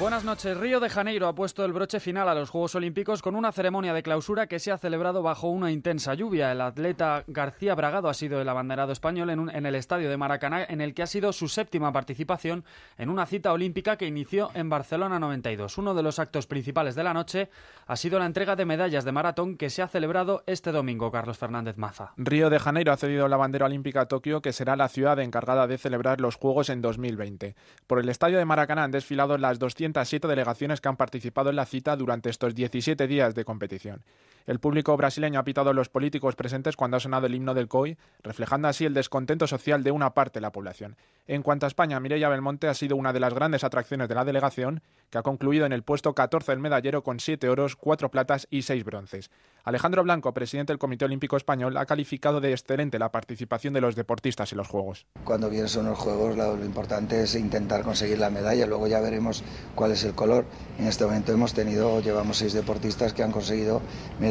Buenas 0.00 0.24
noches. 0.24 0.56
Río 0.56 0.80
de 0.80 0.90
Janeiro 0.90 1.28
ha 1.28 1.36
puesto 1.36 1.64
el 1.64 1.72
broche 1.72 2.00
final 2.00 2.28
a 2.28 2.34
los 2.34 2.50
Juegos 2.50 2.74
Olímpicos 2.74 3.22
con 3.22 3.36
una 3.36 3.52
ceremonia 3.52 3.94
de 3.94 4.02
clausura 4.02 4.48
que 4.48 4.58
se 4.58 4.72
ha 4.72 4.76
celebrado 4.76 5.22
bajo 5.22 5.48
una 5.48 5.70
intensa 5.70 6.14
lluvia. 6.14 6.50
El 6.50 6.60
atleta 6.60 7.22
García 7.28 7.76
Bragado 7.76 8.08
ha 8.08 8.14
sido 8.14 8.40
el 8.40 8.48
abanderado 8.48 8.90
español 8.90 9.30
en, 9.30 9.48
en, 9.50 9.66
el 9.66 9.76
estadio 9.76 10.10
de 10.10 10.16
Maracaná, 10.16 10.64
en 10.64 10.80
el 10.80 10.94
que 10.94 11.04
ha 11.04 11.06
sido 11.06 11.32
su 11.32 11.46
séptima 11.46 11.92
participación 11.92 12.64
en 12.98 13.08
una 13.08 13.24
cita 13.24 13.52
olímpica 13.52 13.96
que 13.96 14.06
inició 14.06 14.50
en 14.54 14.68
Barcelona 14.68 15.20
92. 15.20 15.78
Uno 15.78 15.94
de 15.94 16.02
los 16.02 16.18
actos 16.18 16.48
principales 16.48 16.96
de 16.96 17.04
la 17.04 17.14
noche 17.14 17.48
ha 17.86 17.94
sido 17.94 18.18
la 18.18 18.26
entrega 18.26 18.56
de 18.56 18.66
medallas 18.66 19.04
de 19.04 19.12
maratón 19.12 19.56
que 19.56 19.70
se 19.70 19.80
ha 19.80 19.88
celebrado 19.88 20.42
este 20.46 20.72
domingo, 20.72 21.12
Carlos 21.12 21.38
Fernández 21.38 21.78
Maza. 21.78 22.12
Río 22.16 22.50
de 22.50 22.58
Janeiro 22.58 22.92
ha 22.92 22.96
cedido 22.96 23.28
la 23.28 23.36
bandera 23.36 23.66
olímpica 23.66 24.02
a 24.02 24.08
Tokio, 24.08 24.42
que 24.42 24.52
será 24.52 24.74
la 24.74 24.88
ciudad 24.88 25.20
encargada 25.20 25.68
de 25.68 25.78
celebrar 25.78 26.20
los 26.20 26.34
Juegos 26.34 26.68
en 26.68 26.82
2020. 26.82 27.54
Por 27.86 28.00
el 28.00 28.08
estadio 28.08 28.38
de 28.38 28.44
Maracaná 28.44 28.82
han 28.82 28.90
desfilado 28.90 29.38
las 29.38 29.60
200 29.60 29.83
siete 30.04 30.28
delegaciones 30.28 30.80
que 30.80 30.88
han 30.88 30.96
participado 30.96 31.50
en 31.50 31.56
la 31.56 31.66
cita 31.66 31.96
durante 31.96 32.30
estos 32.30 32.54
17 32.54 33.06
días 33.06 33.34
de 33.34 33.44
competición. 33.44 34.02
El 34.46 34.60
público 34.60 34.94
brasileño 34.98 35.40
ha 35.40 35.44
pitado 35.44 35.70
a 35.70 35.72
los 35.72 35.88
políticos 35.88 36.36
presentes 36.36 36.76
cuando 36.76 36.98
ha 36.98 37.00
sonado 37.00 37.24
el 37.24 37.34
himno 37.34 37.54
del 37.54 37.66
COI, 37.66 37.96
reflejando 38.22 38.68
así 38.68 38.84
el 38.84 38.92
descontento 38.92 39.46
social 39.46 39.82
de 39.82 39.90
una 39.90 40.12
parte 40.12 40.38
de 40.38 40.42
la 40.42 40.52
población. 40.52 40.96
En 41.26 41.42
cuanto 41.42 41.64
a 41.64 41.68
España, 41.68 41.98
Mireia 41.98 42.28
Belmonte 42.28 42.68
ha 42.68 42.74
sido 42.74 42.96
una 42.96 43.14
de 43.14 43.20
las 43.20 43.32
grandes 43.32 43.64
atracciones 43.64 44.06
de 44.06 44.14
la 44.14 44.26
delegación, 44.26 44.82
que 45.08 45.16
ha 45.16 45.22
concluido 45.22 45.64
en 45.64 45.72
el 45.72 45.82
puesto 45.82 46.14
14 46.14 46.52
del 46.52 46.58
medallero 46.58 47.02
con 47.02 47.20
7 47.20 47.48
oros, 47.48 47.76
4 47.76 48.10
platas 48.10 48.46
y 48.50 48.62
6 48.62 48.84
bronces. 48.84 49.30
Alejandro 49.62 50.02
Blanco, 50.02 50.34
presidente 50.34 50.74
del 50.74 50.78
Comité 50.78 51.06
Olímpico 51.06 51.38
Español, 51.38 51.78
ha 51.78 51.86
calificado 51.86 52.42
de 52.42 52.52
excelente 52.52 52.98
la 52.98 53.10
participación 53.10 53.72
de 53.72 53.80
los 53.80 53.96
deportistas 53.96 54.52
en 54.52 54.58
los 54.58 54.68
Juegos. 54.68 55.06
Cuando 55.24 55.48
vienen 55.48 55.70
son 55.70 55.86
los 55.86 55.98
Juegos, 55.98 56.36
lo 56.36 56.62
importante 56.62 57.22
es 57.22 57.34
intentar 57.34 57.82
conseguir 57.82 58.18
la 58.18 58.28
medalla, 58.28 58.66
luego 58.66 58.88
ya 58.88 59.00
veremos 59.00 59.42
cuál 59.74 59.92
es 59.92 60.04
el 60.04 60.14
color. 60.14 60.44
En 60.78 60.86
este 60.86 61.06
momento 61.06 61.32
hemos 61.32 61.54
tenido, 61.54 62.00
llevamos 62.02 62.36
seis 62.36 62.52
deportistas 62.52 63.14
que 63.14 63.22
han 63.22 63.32
conseguido 63.32 63.80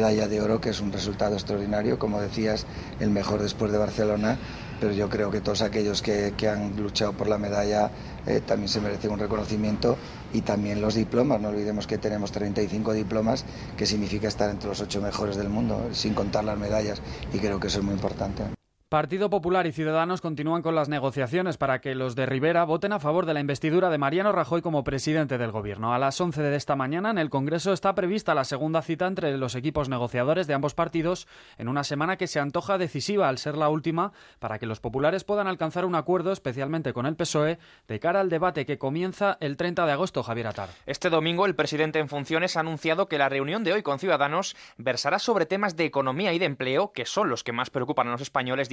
medalla 0.04 0.28
de 0.28 0.42
oro, 0.42 0.60
que 0.60 0.68
es 0.68 0.80
un 0.80 0.92
resultado 0.92 1.34
extraordinario, 1.34 1.98
como 1.98 2.20
decías, 2.20 2.66
el 3.00 3.08
mejor 3.08 3.40
después 3.40 3.72
de 3.72 3.78
Barcelona, 3.78 4.36
pero 4.78 4.92
yo 4.92 5.08
creo 5.08 5.30
que 5.30 5.40
todos 5.40 5.62
aquellos 5.62 6.02
que, 6.02 6.34
han 6.46 6.76
luchado 6.76 7.14
por 7.14 7.26
la 7.26 7.38
medalla 7.38 7.90
eh, 8.26 8.42
también 8.46 8.68
se 8.68 8.82
merecen 8.82 9.12
un 9.12 9.18
reconocimiento 9.18 9.96
y 10.34 10.42
también 10.42 10.82
los 10.82 10.94
diplomas. 10.94 11.40
No 11.40 11.48
olvidemos 11.48 11.86
que 11.86 11.96
tenemos 11.96 12.32
35 12.32 12.92
diplomas, 12.92 13.46
que 13.78 13.86
significa 13.86 14.28
estar 14.28 14.50
entre 14.50 14.68
los 14.68 14.80
ocho 14.82 15.00
mejores 15.00 15.36
del 15.36 15.48
mundo, 15.48 15.88
sin 15.92 16.12
contar 16.12 16.44
las 16.44 16.58
medallas, 16.58 17.00
y 17.32 17.38
creo 17.38 17.58
que 17.58 17.68
eso 17.68 17.78
es 17.78 17.84
muy 17.84 17.94
importante. 17.94 18.63
Partido 18.94 19.28
Popular 19.28 19.66
y 19.66 19.72
Ciudadanos 19.72 20.20
continúan 20.20 20.62
con 20.62 20.76
las 20.76 20.88
negociaciones 20.88 21.56
para 21.56 21.80
que 21.80 21.96
los 21.96 22.14
de 22.14 22.26
Rivera 22.26 22.62
voten 22.62 22.92
a 22.92 23.00
favor 23.00 23.26
de 23.26 23.34
la 23.34 23.40
investidura 23.40 23.90
de 23.90 23.98
Mariano 23.98 24.30
Rajoy 24.30 24.62
como 24.62 24.84
presidente 24.84 25.36
del 25.36 25.50
Gobierno. 25.50 25.92
A 25.92 25.98
las 25.98 26.20
11 26.20 26.40
de 26.42 26.54
esta 26.54 26.76
mañana 26.76 27.10
en 27.10 27.18
el 27.18 27.28
Congreso 27.28 27.72
está 27.72 27.96
prevista 27.96 28.36
la 28.36 28.44
segunda 28.44 28.82
cita 28.82 29.08
entre 29.08 29.36
los 29.36 29.56
equipos 29.56 29.88
negociadores 29.88 30.46
de 30.46 30.54
ambos 30.54 30.74
partidos 30.74 31.26
en 31.58 31.66
una 31.66 31.82
semana 31.82 32.16
que 32.16 32.28
se 32.28 32.38
antoja 32.38 32.78
decisiva 32.78 33.28
al 33.28 33.38
ser 33.38 33.56
la 33.56 33.68
última 33.68 34.12
para 34.38 34.60
que 34.60 34.66
los 34.66 34.78
populares 34.78 35.24
puedan 35.24 35.48
alcanzar 35.48 35.86
un 35.86 35.96
acuerdo, 35.96 36.30
especialmente 36.30 36.92
con 36.92 37.06
el 37.06 37.16
PSOE, 37.16 37.58
de 37.88 37.98
cara 37.98 38.20
al 38.20 38.30
debate 38.30 38.64
que 38.64 38.78
comienza 38.78 39.38
el 39.40 39.56
30 39.56 39.86
de 39.86 39.92
agosto, 39.92 40.22
Javier 40.22 40.46
Atar. 40.46 40.68
Este 40.86 41.10
domingo 41.10 41.46
el 41.46 41.56
presidente 41.56 41.98
en 41.98 42.08
funciones 42.08 42.56
ha 42.56 42.60
anunciado 42.60 43.08
que 43.08 43.18
la 43.18 43.28
reunión 43.28 43.64
de 43.64 43.72
hoy 43.72 43.82
con 43.82 43.98
Ciudadanos 43.98 44.54
versará 44.76 45.18
sobre 45.18 45.46
temas 45.46 45.76
de 45.76 45.84
economía 45.84 46.32
y 46.32 46.38
de 46.38 46.46
empleo, 46.46 46.92
que 46.92 47.06
son 47.06 47.28
los 47.28 47.42
que 47.42 47.50
más 47.50 47.70
preocupan 47.70 48.06
a 48.06 48.12
los 48.12 48.20
españoles, 48.20 48.68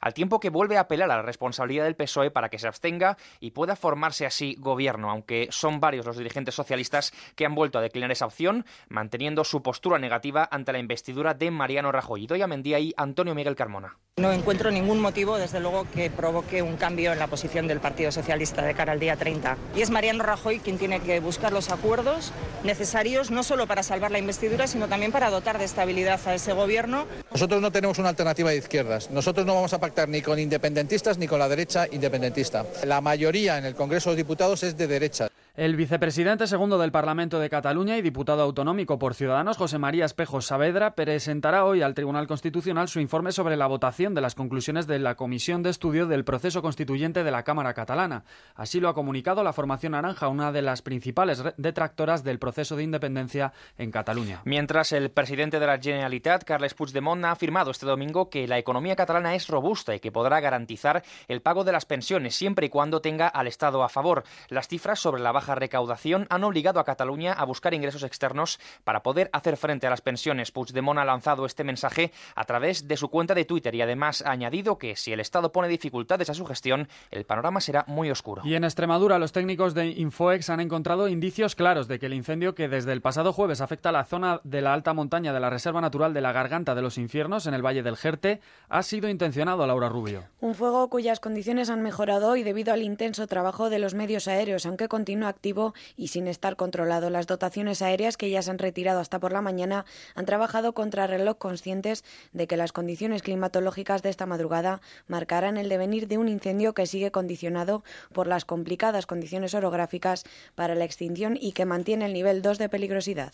al 0.00 0.14
tiempo 0.14 0.40
que 0.40 0.50
vuelve 0.50 0.76
a 0.76 0.82
apelar 0.82 1.10
a 1.10 1.16
la 1.16 1.22
responsabilidad 1.22 1.84
del 1.84 1.96
PSOE 1.96 2.30
para 2.30 2.48
que 2.48 2.58
se 2.58 2.68
abstenga 2.68 3.16
y 3.40 3.52
pueda 3.52 3.76
formarse 3.76 4.26
así 4.26 4.56
gobierno, 4.58 5.10
aunque 5.10 5.48
son 5.50 5.80
varios 5.80 6.06
los 6.06 6.16
dirigentes 6.16 6.54
socialistas 6.54 7.12
que 7.34 7.46
han 7.46 7.54
vuelto 7.54 7.78
a 7.78 7.82
declinar 7.82 8.10
esa 8.10 8.26
opción, 8.26 8.64
manteniendo 8.88 9.44
su 9.44 9.62
postura 9.62 9.98
negativa 9.98 10.48
ante 10.50 10.72
la 10.72 10.78
investidura 10.78 11.34
de 11.34 11.50
Mariano 11.50 11.92
Rajoy. 11.92 12.26
Doy 12.26 12.42
a 12.42 12.46
Mendía 12.46 12.78
y 12.78 12.92
Antonio 12.96 13.34
Miguel 13.34 13.56
Carmona. 13.56 13.96
No 14.18 14.32
encuentro 14.32 14.70
ningún 14.70 15.00
motivo, 15.00 15.36
desde 15.36 15.60
luego, 15.60 15.86
que 15.94 16.08
provoque 16.10 16.62
un 16.62 16.76
cambio 16.76 17.12
en 17.12 17.18
la 17.18 17.26
posición 17.26 17.68
del 17.68 17.80
Partido 17.80 18.10
Socialista 18.10 18.62
de 18.62 18.74
cara 18.74 18.92
al 18.92 19.00
día 19.00 19.16
30. 19.16 19.58
Y 19.76 19.82
es 19.82 19.90
Mariano 19.90 20.22
Rajoy 20.22 20.58
quien 20.58 20.78
tiene 20.78 21.00
que 21.00 21.20
buscar 21.20 21.52
los 21.52 21.70
acuerdos 21.70 22.32
necesarios, 22.64 23.30
no 23.30 23.42
solo 23.42 23.66
para 23.66 23.82
salvar 23.82 24.10
la 24.10 24.18
investidura, 24.18 24.66
sino 24.66 24.88
también 24.88 25.12
para 25.12 25.30
dotar 25.30 25.58
de 25.58 25.64
estabilidad 25.64 26.20
a 26.26 26.34
ese 26.34 26.52
gobierno. 26.52 27.06
Nosotros 27.30 27.60
no 27.60 27.70
tenemos 27.70 27.98
una 27.98 28.08
alternativa 28.08 28.50
de 28.50 28.56
izquierdas. 28.56 29.10
Nosotros 29.10 29.45
no 29.46 29.54
vamos 29.54 29.72
a 29.72 29.78
pactar 29.78 30.08
ni 30.08 30.20
con 30.20 30.38
independentistas 30.38 31.16
ni 31.16 31.26
con 31.26 31.38
la 31.38 31.48
derecha 31.48 31.86
independentista. 31.90 32.66
La 32.84 33.00
mayoría 33.00 33.56
en 33.56 33.64
el 33.64 33.74
Congreso 33.74 34.10
de 34.10 34.16
Diputados 34.16 34.62
es 34.62 34.76
de 34.76 34.86
derecha. 34.86 35.30
El 35.56 35.74
vicepresidente 35.74 36.46
segundo 36.46 36.76
del 36.76 36.92
Parlamento 36.92 37.38
de 37.38 37.48
Cataluña 37.48 37.96
y 37.96 38.02
diputado 38.02 38.42
autonómico 38.42 38.98
por 38.98 39.14
Ciudadanos, 39.14 39.56
José 39.56 39.78
María 39.78 40.04
Espejo 40.04 40.42
Saavedra, 40.42 40.94
presentará 40.94 41.64
hoy 41.64 41.80
al 41.80 41.94
Tribunal 41.94 42.26
Constitucional 42.26 42.88
su 42.88 43.00
informe 43.00 43.32
sobre 43.32 43.56
la 43.56 43.66
votación 43.66 44.14
de 44.14 44.20
las 44.20 44.34
conclusiones 44.34 44.86
de 44.86 44.98
la 44.98 45.14
Comisión 45.14 45.62
de 45.62 45.70
Estudio 45.70 46.06
del 46.08 46.26
Proceso 46.26 46.60
Constituyente 46.60 47.24
de 47.24 47.30
la 47.30 47.42
Cámara 47.42 47.72
Catalana. 47.72 48.24
Así 48.54 48.80
lo 48.80 48.90
ha 48.90 48.94
comunicado 48.94 49.42
la 49.42 49.54
Formación 49.54 49.92
Naranja, 49.92 50.28
una 50.28 50.52
de 50.52 50.60
las 50.60 50.82
principales 50.82 51.42
detractoras 51.56 52.22
del 52.22 52.38
proceso 52.38 52.76
de 52.76 52.82
independencia 52.82 53.54
en 53.78 53.90
Cataluña. 53.90 54.42
Mientras 54.44 54.92
el 54.92 55.10
presidente 55.10 55.58
de 55.58 55.66
la 55.68 55.78
Generalitat, 55.78 56.44
Carles 56.44 56.74
Puigdemont, 56.74 57.24
ha 57.24 57.30
afirmado 57.30 57.70
este 57.70 57.86
domingo 57.86 58.28
que 58.28 58.46
la 58.46 58.58
economía 58.58 58.94
catalana 58.94 59.34
es 59.34 59.48
robusta 59.48 59.94
y 59.94 60.00
que 60.00 60.12
podrá 60.12 60.38
garantizar 60.40 61.02
el 61.28 61.40
pago 61.40 61.64
de 61.64 61.72
las 61.72 61.86
pensiones 61.86 62.34
siempre 62.34 62.66
y 62.66 62.68
cuando 62.68 63.00
tenga 63.00 63.26
al 63.26 63.46
Estado 63.46 63.82
a 63.82 63.88
favor. 63.88 64.24
Las 64.50 64.68
cifras 64.68 65.00
sobre 65.00 65.22
la 65.22 65.32
baja 65.32 65.45
recaudación 65.54 66.26
han 66.30 66.44
obligado 66.44 66.80
a 66.80 66.84
Cataluña 66.84 67.32
a 67.32 67.44
buscar 67.44 67.74
ingresos 67.74 68.02
externos 68.02 68.58
para 68.84 69.02
poder 69.02 69.30
hacer 69.32 69.56
frente 69.56 69.86
a 69.86 69.90
las 69.90 70.00
pensiones. 70.00 70.50
Puigdemont 70.50 70.98
ha 70.98 71.04
lanzado 71.04 71.46
este 71.46 71.64
mensaje 71.64 72.12
a 72.34 72.44
través 72.44 72.88
de 72.88 72.96
su 72.96 73.08
cuenta 73.08 73.34
de 73.34 73.44
Twitter 73.44 73.74
y 73.74 73.82
además 73.82 74.22
ha 74.26 74.30
añadido 74.30 74.78
que 74.78 74.96
si 74.96 75.12
el 75.12 75.20
Estado 75.20 75.52
pone 75.52 75.68
dificultades 75.68 76.30
a 76.30 76.34
su 76.34 76.44
gestión, 76.44 76.88
el 77.10 77.24
panorama 77.24 77.60
será 77.60 77.84
muy 77.86 78.10
oscuro. 78.10 78.42
Y 78.44 78.54
en 78.54 78.64
Extremadura, 78.64 79.18
los 79.18 79.32
técnicos 79.32 79.74
de 79.74 79.88
Infoex 79.88 80.50
han 80.50 80.60
encontrado 80.60 81.08
indicios 81.08 81.54
claros 81.54 81.88
de 81.88 81.98
que 81.98 82.06
el 82.06 82.14
incendio 82.14 82.54
que 82.54 82.68
desde 82.68 82.92
el 82.92 83.00
pasado 83.00 83.32
jueves 83.32 83.60
afecta 83.60 83.90
a 83.90 83.92
la 83.92 84.04
zona 84.04 84.40
de 84.44 84.62
la 84.62 84.72
alta 84.72 84.94
montaña 84.94 85.32
de 85.32 85.40
la 85.40 85.50
Reserva 85.50 85.80
Natural 85.80 86.14
de 86.14 86.20
la 86.20 86.32
Garganta 86.32 86.74
de 86.74 86.82
los 86.82 86.98
Infiernos, 86.98 87.46
en 87.46 87.54
el 87.54 87.64
Valle 87.64 87.82
del 87.82 87.96
Jerte, 87.96 88.40
ha 88.68 88.82
sido 88.82 89.08
intencionado, 89.08 89.66
Laura 89.66 89.88
Rubio. 89.88 90.24
Un 90.40 90.54
fuego 90.54 90.88
cuyas 90.88 91.20
condiciones 91.20 91.70
han 91.70 91.82
mejorado 91.82 92.36
y 92.36 92.42
debido 92.42 92.72
al 92.72 92.82
intenso 92.82 93.26
trabajo 93.26 93.70
de 93.70 93.78
los 93.78 93.94
medios 93.94 94.28
aéreos, 94.28 94.66
aunque 94.66 94.88
continúa 94.88 95.32
activo 95.36 95.74
y 95.96 96.08
sin 96.08 96.26
estar 96.26 96.56
controlado. 96.56 97.10
Las 97.10 97.26
dotaciones 97.26 97.82
aéreas, 97.82 98.16
que 98.16 98.30
ya 98.30 98.42
se 98.42 98.50
han 98.50 98.58
retirado 98.58 99.00
hasta 99.00 99.20
por 99.20 99.32
la 99.32 99.42
mañana, 99.42 99.84
han 100.14 100.24
trabajado 100.24 100.72
contra 100.72 101.06
reloj 101.06 101.36
conscientes 101.36 102.04
de 102.32 102.46
que 102.46 102.56
las 102.56 102.72
condiciones 102.72 103.22
climatológicas 103.22 104.02
de 104.02 104.08
esta 104.08 104.26
madrugada 104.26 104.80
marcarán 105.06 105.58
el 105.58 105.68
devenir 105.68 106.08
de 106.08 106.18
un 106.18 106.28
incendio 106.28 106.72
que 106.72 106.86
sigue 106.86 107.10
condicionado 107.10 107.84
por 108.12 108.26
las 108.26 108.44
complicadas 108.44 109.06
condiciones 109.06 109.54
orográficas 109.54 110.24
para 110.54 110.74
la 110.74 110.84
extinción 110.84 111.36
y 111.40 111.52
que 111.52 111.66
mantiene 111.66 112.06
el 112.06 112.14
nivel 112.14 112.40
2 112.42 112.58
de 112.58 112.68
peligrosidad. 112.68 113.32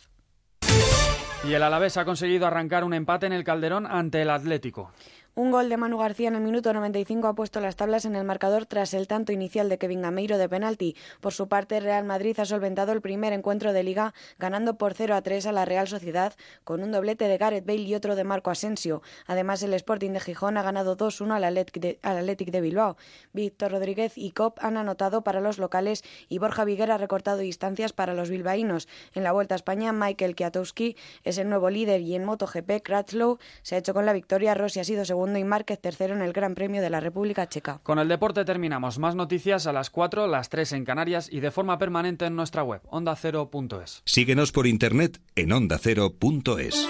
Y 1.44 1.55
el 1.55 1.62
Alavés 1.64 1.96
ha 1.96 2.05
conseguido 2.05 2.46
arrancar 2.46 2.84
un 2.84 2.94
empate 2.94 3.26
en 3.26 3.32
el 3.32 3.42
Calderón 3.42 3.86
ante 3.86 4.22
el 4.22 4.30
Atlético. 4.30 4.92
Un 5.35 5.51
gol 5.51 5.70
de 5.70 5.78
Manu 5.78 5.97
García 5.97 6.28
en 6.28 6.35
el 6.35 6.43
minuto 6.43 6.74
95 6.74 7.26
ha 7.26 7.35
puesto 7.35 7.59
las 7.61 7.76
tablas 7.76 8.05
en 8.05 8.16
el 8.16 8.24
marcador 8.24 8.66
tras 8.66 8.93
el 8.93 9.07
tanto 9.07 9.33
inicial 9.33 9.70
de 9.70 9.78
Kevin 9.78 10.03
Gameiro 10.03 10.37
de 10.37 10.47
penalti. 10.47 10.95
Por 11.22 11.33
su 11.33 11.49
parte, 11.49 11.80
Real 11.80 12.05
Madrid 12.05 12.39
ha 12.39 12.45
solventado 12.45 12.93
el 12.93 13.01
primer 13.01 13.33
encuentro 13.33 13.72
de 13.72 13.83
liga 13.83 14.12
ganando 14.39 14.76
por 14.76 14.93
0 14.93 15.14
a 15.14 15.22
3 15.22 15.47
a 15.47 15.53
la 15.53 15.64
Real 15.64 15.89
Sociedad 15.89 16.35
con 16.64 16.83
un 16.83 16.93
doblete 16.93 17.28
de 17.28 17.39
Gareth 17.39 17.64
Bale 17.64 17.80
y 17.80 17.95
otro 17.95 18.14
de 18.14 18.24
Marco 18.24 18.51
Asensio. 18.51 19.01
Además, 19.26 19.62
el 19.62 19.72
Sporting 19.72 20.11
de 20.11 20.20
Gijón 20.20 20.59
ha 20.59 20.62
ganado 20.62 20.99
2-1 20.99 21.33
al 21.33 21.45
Athletic 21.45 22.51
de, 22.51 22.61
Bilbao. 22.61 22.99
Víctor 23.33 23.72
Rodríguez 23.72 24.18
y 24.18 24.33
Cop 24.33 24.59
han 24.61 24.76
anotado 24.76 25.24
para 25.24 25.41
los 25.41 25.57
locales 25.57 26.05
y 26.28 26.41
Borja 26.41 26.66
Viguera 26.66 26.97
ha 26.97 26.99
recortado 26.99 27.39
distancias 27.39 27.95
para 27.95 28.12
los 28.12 28.28
bilbaínos. 28.28 28.87
En 29.14 29.22
la 29.22 29.33
Vuelta 29.33 29.55
a 29.55 29.57
España, 29.57 29.95
Michael 29.95 30.35
Kiatowski 30.35 30.95
es 31.24 31.39
el 31.39 31.49
nuevo 31.49 31.70
líder 31.70 32.03
y 32.03 32.16
en 32.16 32.26
MotoGP, 32.26 32.83
Kratzlow 32.83 33.39
se 33.62 33.76
ha 33.76 33.78
hecho 33.78 33.95
con 33.95 34.05
la 34.05 34.12
victoria. 34.12 34.53
Rossi 34.53 34.80
ha 34.80 34.85
sido 34.85 35.07
segundo 35.22 35.38
y 35.38 35.44
Márquez 35.44 35.78
tercero 35.80 36.14
en 36.16 36.22
el 36.22 36.32
Gran 36.32 36.56
Premio 36.56 36.82
de 36.82 36.90
la 36.90 36.98
República 36.98 37.48
Checa. 37.48 37.78
Con 37.84 38.00
el 38.00 38.08
deporte 38.08 38.44
terminamos. 38.44 38.98
Más 38.98 39.14
noticias 39.14 39.68
a 39.68 39.72
las 39.72 39.88
4, 39.88 40.26
las 40.26 40.48
3 40.48 40.72
en 40.72 40.84
Canarias 40.84 41.28
y 41.30 41.38
de 41.38 41.52
forma 41.52 41.78
permanente 41.78 42.26
en 42.26 42.34
nuestra 42.34 42.64
web, 42.64 42.80
ondacero.es. 42.90 44.02
Síguenos 44.04 44.50
por 44.50 44.66
internet 44.66 45.20
en 45.36 45.52
ondacero.es. 45.52 46.88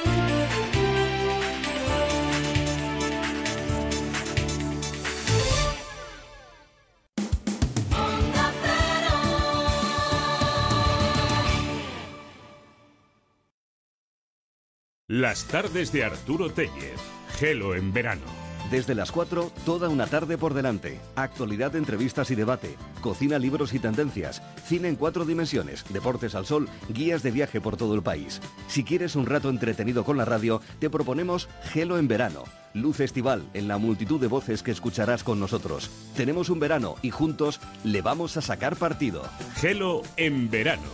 Las 15.07 15.45
tardes 15.45 15.93
de 15.93 16.05
Arturo 16.05 16.51
Tellez. 16.51 17.22
Gelo 17.39 17.75
en 17.75 17.93
verano. 17.93 18.43
Desde 18.71 18.95
las 18.95 19.13
4, 19.13 19.53
toda 19.67 19.89
una 19.91 20.07
tarde 20.07 20.39
por 20.39 20.55
delante. 20.55 20.99
Actualidad, 21.15 21.77
entrevistas 21.77 22.31
y 22.31 22.35
debate. 22.35 22.77
Cocina, 23.03 23.39
libros 23.39 23.75
y 23.75 23.79
tendencias. 23.79 24.43
Cine 24.65 24.89
en 24.89 24.97
cuatro 24.97 25.27
dimensiones. 25.27 25.85
Deportes 25.91 26.35
al 26.35 26.47
sol. 26.47 26.69
Guías 26.89 27.23
de 27.23 27.33
viaje 27.33 27.61
por 27.61 27.77
todo 27.77 27.95
el 27.95 28.03
país. 28.03 28.41
Si 28.69 28.83
quieres 28.83 29.15
un 29.15 29.27
rato 29.27 29.51
entretenido 29.51 30.05
con 30.05 30.17
la 30.17 30.25
radio, 30.25 30.63
te 30.79 30.89
proponemos 30.89 31.51
Gelo 31.65 31.99
en 31.99 32.09
verano. 32.09 32.45
Luz 32.73 33.01
estival 33.01 33.43
en 33.53 33.69
la 33.69 33.77
multitud 33.77 34.19
de 34.19 34.29
voces 34.29 34.63
que 34.63 34.71
escucharás 34.71 35.23
con 35.23 35.39
nosotros. 35.39 35.91
Tenemos 36.17 36.49
un 36.49 36.61
verano 36.61 36.95
y 37.03 37.11
juntos 37.11 37.61
le 37.85 38.01
vamos 38.01 38.39
a 38.39 38.41
sacar 38.41 38.77
partido. 38.77 39.23
Gelo 39.57 40.01
en 40.17 40.49
verano. 40.51 40.89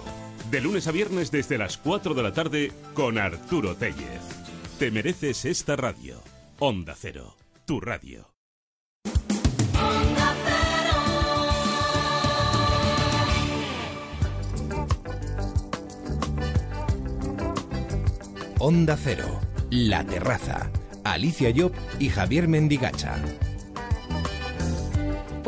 De 0.51 0.61
lunes 0.61 0.89
a 0.89 0.93
viernes 0.93 1.31
desde 1.31 1.59
las 1.59 1.77
4 1.77 2.15
de 2.15 2.23
la 2.25 2.33
tarde 2.33 2.73
con 2.95 3.19
Arturo 3.19 3.77
Tellez. 3.77 4.23
Te 4.81 4.91
mereces 4.91 5.45
esta 5.45 5.77
radio. 5.77 6.21
Onda 6.61 6.93
Cero, 7.01 7.37
tu 7.65 7.79
radio. 7.79 8.35
Onda 18.59 18.97
Cero, 18.97 19.41
La 19.71 20.03
Terraza. 20.03 20.69
Alicia 21.05 21.53
Job 21.57 21.73
y 22.01 22.09
Javier 22.09 22.49
Mendigacha. 22.49 23.23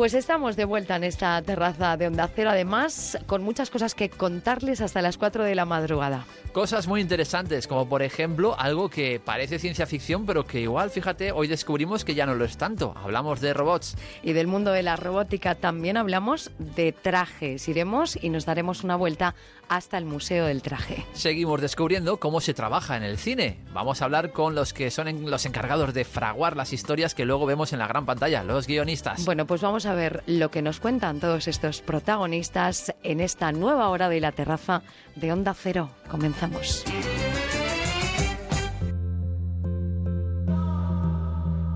Pues 0.01 0.15
estamos 0.15 0.55
de 0.55 0.65
vuelta 0.65 0.95
en 0.95 1.03
esta 1.03 1.39
terraza 1.43 1.95
de 1.95 2.07
Onda 2.07 2.27
Cero, 2.35 2.49
además 2.49 3.19
con 3.27 3.43
muchas 3.43 3.69
cosas 3.69 3.93
que 3.93 4.09
contarles 4.09 4.81
hasta 4.81 4.99
las 4.99 5.15
4 5.15 5.43
de 5.43 5.53
la 5.53 5.65
madrugada. 5.65 6.25
Cosas 6.53 6.87
muy 6.87 7.01
interesantes, 7.01 7.67
como 7.67 7.87
por 7.87 8.01
ejemplo 8.01 8.55
algo 8.57 8.89
que 8.89 9.21
parece 9.23 9.59
ciencia 9.59 9.85
ficción, 9.85 10.25
pero 10.25 10.47
que 10.47 10.59
igual, 10.59 10.89
fíjate, 10.89 11.31
hoy 11.31 11.47
descubrimos 11.47 12.03
que 12.03 12.15
ya 12.15 12.25
no 12.25 12.33
lo 12.33 12.45
es 12.45 12.57
tanto. 12.57 12.95
Hablamos 12.97 13.41
de 13.41 13.53
robots. 13.53 13.95
Y 14.23 14.33
del 14.33 14.47
mundo 14.47 14.71
de 14.71 14.81
la 14.81 14.95
robótica 14.95 15.53
también 15.53 15.97
hablamos 15.97 16.49
de 16.57 16.93
trajes. 16.93 17.67
Iremos 17.69 18.17
y 18.19 18.29
nos 18.29 18.45
daremos 18.45 18.83
una 18.83 18.95
vuelta 18.95 19.35
hasta 19.71 19.97
el 19.97 20.03
Museo 20.03 20.47
del 20.47 20.61
Traje. 20.61 21.05
Seguimos 21.13 21.61
descubriendo 21.61 22.17
cómo 22.17 22.41
se 22.41 22.53
trabaja 22.53 22.97
en 22.97 23.03
el 23.03 23.17
cine. 23.17 23.57
Vamos 23.73 24.01
a 24.01 24.05
hablar 24.05 24.33
con 24.33 24.53
los 24.53 24.73
que 24.73 24.91
son 24.91 25.31
los 25.31 25.45
encargados 25.45 25.93
de 25.93 26.03
fraguar 26.03 26.57
las 26.57 26.73
historias 26.73 27.15
que 27.15 27.23
luego 27.23 27.45
vemos 27.45 27.71
en 27.71 27.79
la 27.79 27.87
gran 27.87 28.05
pantalla, 28.05 28.43
los 28.43 28.67
guionistas. 28.67 29.23
Bueno, 29.23 29.47
pues 29.47 29.61
vamos 29.61 29.85
a 29.85 29.93
ver 29.93 30.23
lo 30.27 30.51
que 30.51 30.61
nos 30.61 30.81
cuentan 30.81 31.21
todos 31.21 31.47
estos 31.47 31.79
protagonistas 31.81 32.93
en 33.01 33.21
esta 33.21 33.53
nueva 33.53 33.87
hora 33.87 34.09
de 34.09 34.19
la 34.19 34.33
terraza 34.33 34.83
de 35.15 35.31
Onda 35.31 35.53
Cero. 35.53 35.89
Comenzamos. 36.09 36.83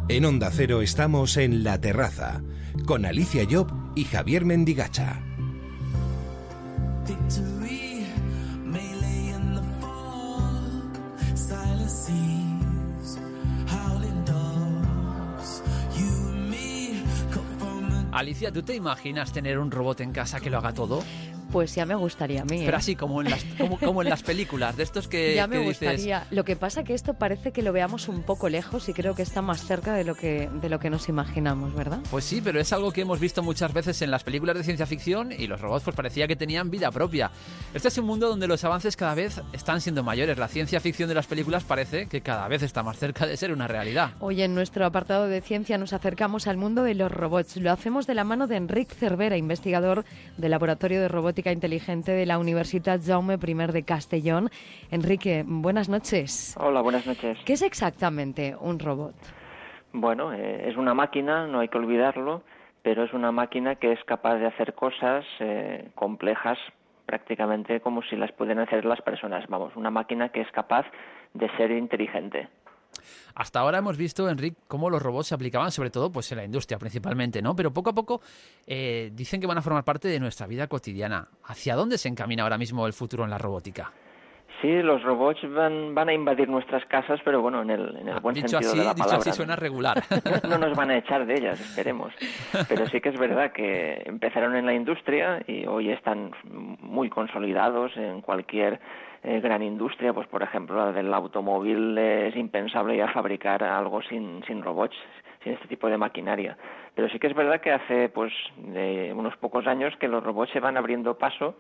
En 0.10 0.26
Onda 0.26 0.52
Cero 0.52 0.82
estamos 0.82 1.38
en 1.38 1.64
La 1.64 1.80
Terraza, 1.80 2.42
con 2.86 3.06
Alicia 3.06 3.48
Job 3.50 3.72
y 3.96 4.04
Javier 4.04 4.44
Mendigacha. 4.44 5.22
Alicia, 18.12 18.50
¿tú 18.52 18.64
te 18.64 18.74
imaginas 18.74 19.34
tener 19.34 19.60
un 19.60 19.70
robot 19.70 20.00
en 20.00 20.14
casa 20.14 20.40
que 20.40 20.50
lo 20.50 20.58
haga 20.58 20.74
todo? 20.74 21.04
Pues 21.56 21.74
ya 21.74 21.86
me 21.86 21.96
gustaría 21.96 22.42
a 22.42 22.44
mí. 22.44 22.64
Pero 22.66 22.76
¿eh? 22.76 22.80
así 22.80 22.98
como 22.98 23.22
en 23.22 23.30
las, 23.30 23.46
como, 23.58 23.80
como 23.80 24.02
en 24.02 24.10
las 24.10 24.24
películas, 24.24 24.76
de 24.76 24.84
estos 24.84 25.08
que, 25.08 25.36
ya 25.36 25.48
me 25.48 25.56
que 25.56 25.70
dices, 25.70 25.90
gustaría. 25.90 26.28
Lo 26.30 26.44
que 26.44 26.58
pasa 26.58 26.84
que 26.84 26.94
esto 26.94 27.14
parece 27.14 27.54
que 27.54 27.62
lo 27.62 27.72
veamos 27.72 28.10
un 28.10 28.24
poco 28.24 28.50
lejos 28.50 28.90
y 28.90 28.94
creo 28.94 29.16
que 29.16 29.22
está 29.22 29.42
más 29.42 29.66
cerca 29.66 29.94
de 29.94 30.04
lo 30.04 30.16
que 30.16 30.50
de 30.62 30.68
lo 30.68 30.80
que 30.80 30.90
nos 30.90 31.08
imaginamos, 31.08 31.74
¿verdad? 31.74 32.00
Pues 32.12 32.26
sí, 32.26 32.42
pero 32.44 32.60
es 32.60 32.74
algo 32.74 32.92
que 32.92 33.00
hemos 33.00 33.22
visto 33.22 33.42
muchas 33.42 33.72
veces 33.72 34.02
en 34.02 34.12
las 34.12 34.26
películas 34.26 34.58
de 34.58 34.66
ciencia 34.66 34.86
ficción 34.86 35.32
y 35.32 35.48
los 35.48 35.62
robots 35.62 35.86
pues 35.86 35.96
parecía 35.96 36.28
que 36.28 36.36
tenían 36.36 36.70
vida 36.70 36.92
propia. 36.92 37.32
Este 37.74 37.88
es 37.88 37.98
un 38.00 38.06
mundo 38.06 38.28
donde 38.28 38.48
los 38.48 38.62
avances 38.66 38.98
cada 38.98 39.16
vez 39.16 39.42
están 39.54 39.80
siendo 39.80 40.04
mayores. 40.04 40.38
La 40.38 40.50
ciencia 40.50 40.82
ficción 40.82 41.08
de 41.08 41.16
las 41.16 41.26
películas 41.26 41.64
parece 41.64 42.08
que 42.08 42.20
cada 42.20 42.50
vez 42.50 42.64
está 42.64 42.84
más 42.84 42.98
cerca 42.98 43.26
de 43.26 43.38
ser 43.38 43.54
una 43.54 43.70
realidad. 43.70 44.12
Hoy 44.20 44.42
en 44.42 44.56
nuestro 44.56 44.86
apartado 44.86 45.28
de 45.28 45.40
ciencia 45.40 45.78
nos 45.78 45.94
acercamos 45.94 46.48
al 46.48 46.58
mundo 46.58 46.84
de 46.84 46.96
los 46.96 47.10
robots. 47.10 47.56
Lo 47.56 47.72
hacemos 47.72 48.08
de 48.08 48.16
la 48.16 48.26
mano 48.26 48.48
de 48.48 48.58
Enric 48.58 48.94
Cervera, 48.94 49.38
investigador 49.38 50.04
del 50.36 50.52
Laboratorio 50.52 51.00
de 51.00 51.08
Robótica 51.08 51.45
Inteligente 51.52 52.12
de 52.12 52.26
la 52.26 52.40
Universidad 52.40 53.00
Jaume 53.04 53.36
I 53.36 53.54
de 53.72 53.84
Castellón. 53.84 54.50
Enrique, 54.92 55.44
buenas 55.46 55.90
noches. 55.90 56.56
Hola, 56.60 56.82
buenas 56.82 57.06
noches. 57.06 57.38
¿Qué 57.46 57.54
es 57.54 57.62
exactamente 57.62 58.56
un 58.60 58.80
robot? 58.80 59.16
Bueno, 59.94 60.34
eh, 60.34 60.70
es 60.70 60.76
una 60.76 60.94
máquina, 60.94 61.48
no 61.48 61.60
hay 61.60 61.70
que 61.70 61.78
olvidarlo, 61.78 62.44
pero 62.82 63.04
es 63.04 63.14
una 63.14 63.32
máquina 63.32 63.76
que 63.76 63.94
es 63.94 64.04
capaz 64.04 64.36
de 64.36 64.48
hacer 64.48 64.74
cosas 64.74 65.26
eh, 65.40 65.90
complejas 65.96 66.58
prácticamente 67.06 67.80
como 67.80 68.02
si 68.04 68.16
las 68.16 68.32
pueden 68.32 68.60
hacer 68.60 68.84
las 68.86 69.02
personas. 69.02 69.46
Vamos, 69.48 69.76
una 69.76 69.92
máquina 69.92 70.30
que 70.30 70.42
es 70.42 70.52
capaz 70.52 70.86
de 71.34 71.50
ser 71.58 71.72
inteligente. 71.72 72.48
Hasta 73.36 73.60
ahora 73.60 73.80
hemos 73.80 73.98
visto, 73.98 74.30
Enrique, 74.30 74.58
cómo 74.68 74.90
los 74.90 75.02
robots 75.02 75.28
se 75.28 75.36
aplicaban 75.36 75.70
sobre 75.72 75.90
todo 75.90 76.10
pues 76.12 76.32
en 76.32 76.38
la 76.38 76.46
industria 76.46 76.78
principalmente, 76.80 77.42
¿no? 77.42 77.56
Pero 77.56 77.72
poco 77.74 77.90
a 77.90 77.94
poco 77.94 78.22
eh, 78.66 79.12
dicen 79.14 79.42
que 79.42 79.48
van 79.48 79.58
a 79.58 79.62
formar 79.62 79.84
parte 79.84 80.08
de 80.08 80.20
nuestra 80.20 80.48
vida 80.48 80.68
cotidiana. 80.68 81.28
¿Hacia 81.46 81.76
dónde 81.76 81.98
se 81.98 82.08
encamina 82.08 82.44
ahora 82.44 82.58
mismo 82.58 82.88
el 82.88 82.94
futuro 82.94 83.24
en 83.26 83.30
la 83.30 83.38
robótica? 83.38 83.92
Sí, 84.62 84.82
los 84.82 85.04
robots 85.04 85.42
van, 85.54 85.94
van 85.94 86.08
a 86.08 86.14
invadir 86.14 86.48
nuestras 86.48 86.86
casas, 86.86 87.20
pero 87.26 87.42
bueno, 87.42 87.62
en 87.62 87.70
el, 87.72 87.98
en 87.98 88.08
el 88.08 88.20
buen 88.22 88.36
Ah, 88.38 88.42
dicho 88.42 88.48
sentido 88.48 88.70
así, 88.72 88.78
de 88.80 88.86
la 88.86 88.94
dicho 88.94 89.04
palabra. 89.04 89.30
así 89.30 89.32
suena 89.38 89.56
regular. 89.58 90.02
no 90.50 90.58
nos 90.58 90.76
van 90.78 90.92
a 90.92 90.98
echar 90.98 91.26
de 91.26 91.34
ellas, 91.34 91.60
esperemos. 91.60 92.14
Pero 92.70 92.88
sí 92.88 93.02
que 93.02 93.10
es 93.10 93.20
verdad 93.20 93.52
que 93.52 94.02
empezaron 94.06 94.56
en 94.56 94.66
la 94.66 94.74
industria 94.74 95.44
y 95.46 95.66
hoy 95.66 95.92
están 95.92 96.32
muy 96.80 97.10
consolidados 97.10 97.92
en 97.98 98.22
cualquier 98.22 98.80
eh, 99.26 99.40
gran 99.42 99.62
industria. 99.64 100.14
Pues, 100.14 100.28
por 100.28 100.42
ejemplo, 100.44 100.76
la 100.78 100.92
del 100.92 101.14
automóvil 101.14 101.98
es 101.98 102.36
impensable 102.36 102.96
ya 102.96 103.08
fabricar 103.10 103.64
algo 103.64 104.02
sin, 104.04 104.44
sin 104.46 104.62
robots, 104.64 104.96
sin 105.44 105.54
este 105.54 105.68
tipo 105.68 105.88
de 105.90 105.98
maquinaria. 105.98 106.58
Pero 106.96 107.10
sí 107.10 107.20
que 107.20 107.28
es 107.28 107.34
verdad 107.34 107.60
que 107.60 107.72
hace 107.74 108.10
pues 108.10 108.32
unos 109.14 109.36
pocos 109.38 109.68
años 109.68 109.94
que 109.98 110.08
los 110.08 110.24
robots 110.24 110.52
se 110.52 110.60
van 110.62 110.78
abriendo 110.78 111.18
paso 111.18 111.56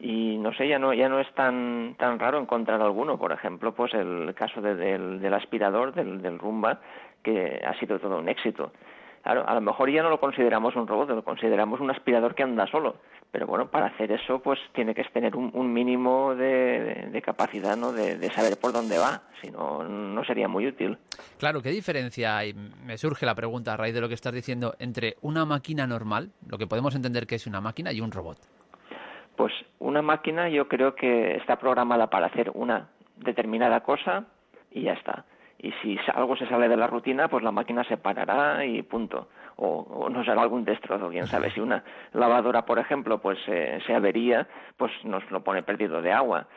y 0.00 0.36
no 0.38 0.52
sé 0.54 0.66
ya 0.66 0.78
no 0.80 0.92
ya 0.92 1.08
no 1.08 1.20
es 1.20 1.30
tan 1.34 1.94
tan 1.98 2.18
raro 2.18 2.38
encontrar 2.40 2.80
alguno 2.82 3.18
por 3.18 3.30
ejemplo 3.30 3.72
pues 3.72 3.94
el 3.94 4.34
caso 4.34 4.60
de- 4.60 4.74
del, 4.74 5.20
del 5.20 5.34
aspirador 5.34 5.92
del, 5.94 6.20
del 6.20 6.38
Rumba 6.40 6.80
que 7.22 7.62
ha 7.64 7.74
sido 7.78 8.00
todo 8.00 8.18
un 8.18 8.28
éxito 8.28 8.72
claro 9.22 9.48
a 9.48 9.54
lo 9.54 9.60
mejor 9.60 9.90
ya 9.90 10.02
no 10.02 10.10
lo 10.10 10.20
consideramos 10.20 10.76
un 10.76 10.86
robot 10.86 11.10
lo 11.10 11.24
consideramos 11.24 11.80
un 11.80 11.90
aspirador 11.90 12.34
que 12.34 12.42
anda 12.42 12.66
solo 12.66 12.96
pero 13.30 13.46
bueno 13.46 13.70
para 13.70 13.86
hacer 13.86 14.12
eso 14.12 14.40
pues 14.40 14.58
tiene 14.72 14.94
que 14.94 15.04
tener 15.04 15.36
un, 15.36 15.50
un 15.54 15.72
mínimo 15.72 16.34
de, 16.34 17.22
capacidad 17.24 17.76
no 17.76 17.92
de, 17.92 18.18
de 18.18 18.30
saber 18.32 18.58
por 18.60 18.72
dónde 18.72 18.98
va 18.98 19.22
si 19.40 19.50
no 19.50 19.84
no 19.84 20.24
sería 20.24 20.48
muy 20.48 20.66
útil 20.66 20.98
Claro, 21.38 21.60
¿qué 21.60 21.70
diferencia 21.70 22.36
hay? 22.36 22.54
Me 22.54 22.96
surge 22.96 23.26
la 23.26 23.34
pregunta 23.34 23.74
a 23.74 23.76
raíz 23.76 23.94
de 23.94 24.00
lo 24.00 24.08
que 24.08 24.14
estás 24.14 24.32
diciendo 24.32 24.74
entre 24.78 25.16
una 25.22 25.44
máquina 25.44 25.88
normal, 25.88 26.30
lo 26.46 26.56
que 26.56 26.68
podemos 26.68 26.94
entender 26.94 27.26
que 27.26 27.34
es 27.34 27.48
una 27.48 27.60
máquina, 27.60 27.92
y 27.92 28.00
un 28.00 28.12
robot. 28.12 28.38
Pues 29.36 29.52
una 29.80 30.02
máquina 30.02 30.48
yo 30.48 30.68
creo 30.68 30.94
que 30.94 31.36
está 31.36 31.56
programada 31.56 32.08
para 32.08 32.26
hacer 32.26 32.52
una 32.54 32.90
determinada 33.16 33.80
cosa 33.80 34.24
y 34.70 34.82
ya 34.82 34.92
está. 34.92 35.24
Y 35.62 35.70
si 35.80 35.96
algo 36.12 36.36
se 36.36 36.46
sale 36.48 36.68
de 36.68 36.76
la 36.76 36.88
rutina, 36.88 37.28
pues 37.28 37.44
la 37.44 37.52
máquina 37.52 37.84
se 37.84 37.96
parará 37.96 38.64
y 38.64 38.82
punto. 38.82 39.28
O, 39.56 40.08
nos 40.10 40.28
hará 40.28 40.42
algún 40.42 40.64
destrozo, 40.64 41.08
quién 41.08 41.28
sabe. 41.28 41.52
Si 41.52 41.60
una 41.60 41.84
lavadora, 42.12 42.66
por 42.66 42.80
ejemplo, 42.80 43.18
pues 43.18 43.38
eh, 43.46 43.78
se 43.86 43.94
avería, 43.94 44.48
pues 44.76 44.90
nos 45.04 45.30
lo 45.30 45.44
pone 45.44 45.62
perdido 45.62 46.02
de 46.02 46.12
agua. 46.12 46.48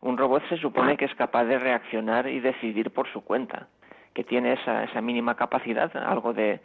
Un 0.00 0.16
robot 0.16 0.44
se 0.48 0.58
supone 0.58 0.96
que 0.96 1.06
es 1.06 1.14
capaz 1.16 1.44
de 1.44 1.58
reaccionar 1.58 2.28
y 2.28 2.38
decidir 2.38 2.92
por 2.92 3.08
su 3.12 3.22
cuenta, 3.22 3.66
que 4.14 4.22
tiene 4.22 4.52
esa, 4.52 4.84
esa 4.84 5.00
mínima 5.00 5.34
capacidad, 5.34 5.90
algo 5.96 6.32
de, 6.32 6.60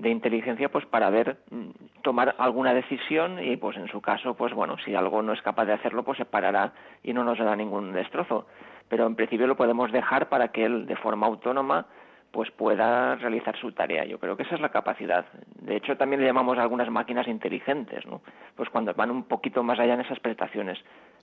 de 0.00 0.08
inteligencia 0.08 0.70
pues 0.70 0.86
para 0.86 1.10
ver 1.10 1.38
mm, 1.50 1.70
tomar 2.02 2.34
alguna 2.38 2.72
decisión 2.74 3.42
y 3.42 3.56
pues 3.56 3.76
en 3.76 3.88
su 3.88 4.00
caso 4.00 4.34
pues 4.34 4.54
bueno 4.54 4.76
si 4.84 4.94
algo 4.94 5.22
no 5.22 5.32
es 5.32 5.42
capaz 5.42 5.66
de 5.66 5.74
hacerlo 5.74 6.04
pues 6.04 6.18
se 6.18 6.24
parará 6.24 6.72
y 7.02 7.12
no 7.12 7.22
nos 7.22 7.38
hará 7.38 7.54
ningún 7.54 7.92
destrozo 7.92 8.46
pero 8.90 9.06
en 9.06 9.14
principio 9.14 9.46
lo 9.46 9.56
podemos 9.56 9.90
dejar 9.92 10.28
para 10.28 10.48
que 10.48 10.64
él 10.64 10.84
de 10.84 10.96
forma 10.96 11.28
autónoma 11.28 11.86
pues 12.32 12.50
pueda 12.50 13.16
realizar 13.16 13.56
su 13.56 13.72
tarea. 13.72 14.04
Yo 14.04 14.18
creo 14.18 14.36
que 14.36 14.42
esa 14.42 14.56
es 14.56 14.60
la 14.60 14.68
capacidad. 14.68 15.24
De 15.62 15.76
hecho 15.76 15.96
también 15.96 16.20
le 16.20 16.26
llamamos 16.26 16.58
a 16.58 16.62
algunas 16.62 16.90
máquinas 16.90 17.26
inteligentes 17.28 18.04
no 18.04 18.20
pues 18.56 18.68
cuando 18.68 18.92
van 18.92 19.10
un 19.10 19.24
poquito 19.24 19.62
más 19.62 19.78
allá 19.78 19.94
en 19.94 20.00
esas 20.00 20.20
prestaciones. 20.20 20.78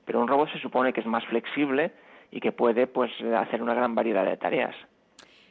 Pero 0.05 0.21
un 0.21 0.27
robot 0.27 0.49
se 0.51 0.59
supone 0.59 0.93
que 0.93 1.01
es 1.01 1.05
más 1.05 1.25
flexible 1.25 1.91
y 2.31 2.39
que 2.39 2.53
puede 2.53 2.87
pues 2.87 3.11
hacer 3.37 3.61
una 3.61 3.73
gran 3.73 3.93
variedad 3.93 4.25
de 4.25 4.37
tareas 4.37 4.75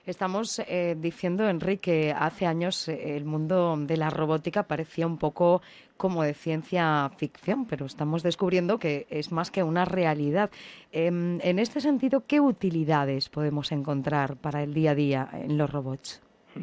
Estamos 0.07 0.61
eh, 0.61 0.95
diciendo, 0.97 1.49
Enrique, 1.49 2.15
hace 2.17 2.47
años 2.47 2.89
eh, 2.89 3.17
el 3.17 3.25
mundo 3.25 3.75
de 3.77 3.97
la 3.97 4.09
robótica 4.09 4.63
parecía 4.63 5.05
un 5.05 5.19
poco 5.19 5.63
como 5.97 6.23
de 6.23 6.33
ciencia 6.33 7.11
ficción, 7.17 7.67
pero 7.67 7.87
estamos 7.87 8.23
descubriendo 8.23 8.79
que 8.79 9.07
es 9.11 9.33
más 9.33 9.51
que 9.51 9.65
una 9.65 9.85
realidad. 9.85 10.51
Em, 10.93 11.41
en 11.43 11.59
este 11.59 11.81
sentido, 11.81 12.23
¿qué 12.29 12.39
utilidades 12.39 13.29
podemos 13.29 13.73
encontrar 13.73 14.37
para 14.37 14.63
el 14.63 14.75
día 14.75 14.93
a 14.93 14.95
día 14.95 15.29
en 15.33 15.59
los 15.59 15.71
robots? 15.71 16.23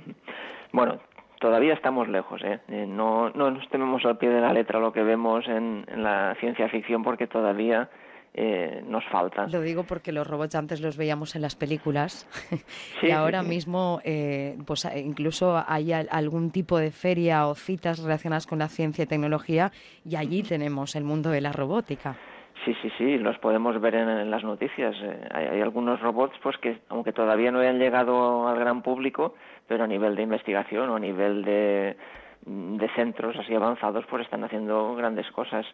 Bueno, 0.75 0.97
todavía 1.39 1.75
estamos 1.75 2.07
lejos, 2.07 2.41
¿eh? 2.43 2.59
¿eh? 2.67 2.87
no, 2.87 3.29
no 3.29 3.51
nos 3.51 3.69
tememos 3.69 4.03
al 4.05 4.17
pie 4.17 4.29
de 4.29 4.41
la 4.41 4.51
letra 4.51 4.79
lo 4.79 4.91
que 4.91 5.03
vemos 5.03 5.47
en 5.47 5.85
la 5.97 6.35
ciencia 6.39 6.67
ficción 6.67 7.03
porque 7.03 7.27
todavía 7.27 7.91
eh, 8.35 8.83
nos 8.87 9.05
falta. 9.09 9.47
Lo 9.47 9.61
digo 9.61 9.83
porque 9.83 10.11
los 10.11 10.25
robots 10.25 10.55
antes 10.55 10.81
los 10.81 10.97
veíamos 10.97 11.35
en 11.35 11.43
las 11.43 11.55
películas 11.55 12.27
y 13.03 13.11
ahora 13.11 13.43
mismo 13.43 13.99
eh, 14.03 14.57
pues 14.65 14.87
incluso 14.95 15.63
hay 15.67 15.93
algún 15.93 16.49
tipo 16.51 16.79
de 16.79 16.91
feria 16.91 17.47
o 17.47 17.53
citas 17.53 18.01
relacionadas 18.01 18.47
con 18.47 18.59
la 18.59 18.69
ciencia 18.69 19.03
y 19.03 19.07
tecnología 19.07 19.71
y 20.03 20.15
allí 20.15 20.41
tenemos 20.41 20.95
el 20.95 21.03
mundo 21.03 21.29
de 21.29 21.41
la 21.41 21.51
robótica. 21.51 22.15
Sí, 22.65 22.73
sí, 22.81 22.89
sí, 22.97 23.17
los 23.17 23.37
podemos 23.39 23.79
ver 23.81 23.95
en, 23.95 24.31
las 24.31 24.43
noticias. 24.43 24.95
Eh, 25.01 25.27
hay, 25.31 25.61
algunos 25.61 25.99
robots 25.99 26.35
pues 26.41 26.57
que, 26.57 26.79
aunque 26.89 27.11
todavía 27.11 27.51
no 27.51 27.59
hayan 27.59 27.77
llegado 27.77 28.47
al 28.47 28.57
gran 28.57 28.81
público, 28.81 29.35
pero 29.67 29.83
a 29.83 29.87
nivel 29.87 30.15
de 30.15 30.23
investigación 30.23 30.89
o 30.89 30.95
a 30.95 30.99
nivel 30.99 31.43
de, 31.43 31.97
de 32.45 32.89
centros 32.95 33.35
así 33.37 33.53
avanzados, 33.53 34.05
pues 34.09 34.23
están 34.23 34.43
haciendo 34.43 34.95
grandes 34.95 35.29
cosas. 35.31 35.65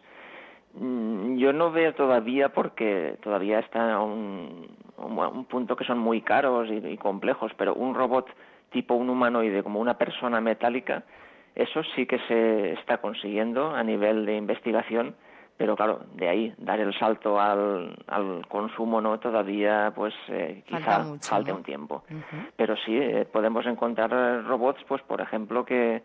Mm, 0.74 1.36
yo 1.36 1.52
no 1.52 1.70
veo 1.70 1.94
todavía 1.94 2.50
porque 2.50 3.16
todavía 3.22 3.58
está 3.58 3.94
a 3.94 4.02
un, 4.02 4.68
un 4.98 5.44
punto 5.46 5.76
que 5.76 5.84
son 5.84 5.98
muy 5.98 6.22
caros 6.22 6.68
y, 6.70 6.96
complejos, 6.96 7.52
pero 7.56 7.74
un 7.74 7.94
robot 7.94 8.28
tipo 8.70 8.94
un 8.94 9.10
humanoide 9.10 9.62
como 9.62 9.80
una 9.80 9.98
persona 9.98 10.40
metálica, 10.40 11.02
eso 11.56 11.82
sí 11.96 12.06
que 12.06 12.18
se 12.28 12.72
está 12.74 12.98
consiguiendo 12.98 13.74
a 13.74 13.82
nivel 13.82 14.24
de 14.26 14.36
investigación 14.36 15.16
pero 15.60 15.76
claro, 15.76 16.00
de 16.14 16.26
ahí 16.26 16.54
dar 16.56 16.80
el 16.80 16.98
salto 16.98 17.38
al, 17.38 17.94
al 18.06 18.46
consumo 18.48 19.02
no 19.02 19.20
todavía 19.20 19.92
pues 19.94 20.14
eh, 20.28 20.62
quizá 20.66 21.04
falte 21.20 21.52
un 21.52 21.62
tiempo. 21.62 22.02
Pero 22.56 22.76
sí 22.76 22.96
eh, 22.96 23.26
podemos 23.30 23.66
encontrar 23.66 24.10
robots 24.46 24.82
pues 24.88 25.02
por 25.02 25.20
ejemplo 25.20 25.66
que 25.66 26.02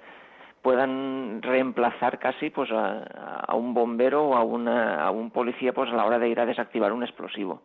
puedan 0.65 1.43
reemplazar 1.43 2.17
casi 2.17 2.49
pues 2.49 2.71
a, 2.71 3.03
a 3.03 3.53
un 3.53 3.75
bombero 3.75 4.29
o 4.29 4.35
a, 4.35 4.43
una, 4.43 5.05
a 5.05 5.11
un 5.11 5.29
policía 5.29 5.73
pues 5.73 5.91
a 5.91 5.95
la 5.95 6.05
hora 6.07 6.17
de 6.17 6.27
ir 6.27 6.39
a 6.39 6.45
desactivar 6.47 6.91
un 6.91 7.03
explosivo. 7.03 7.61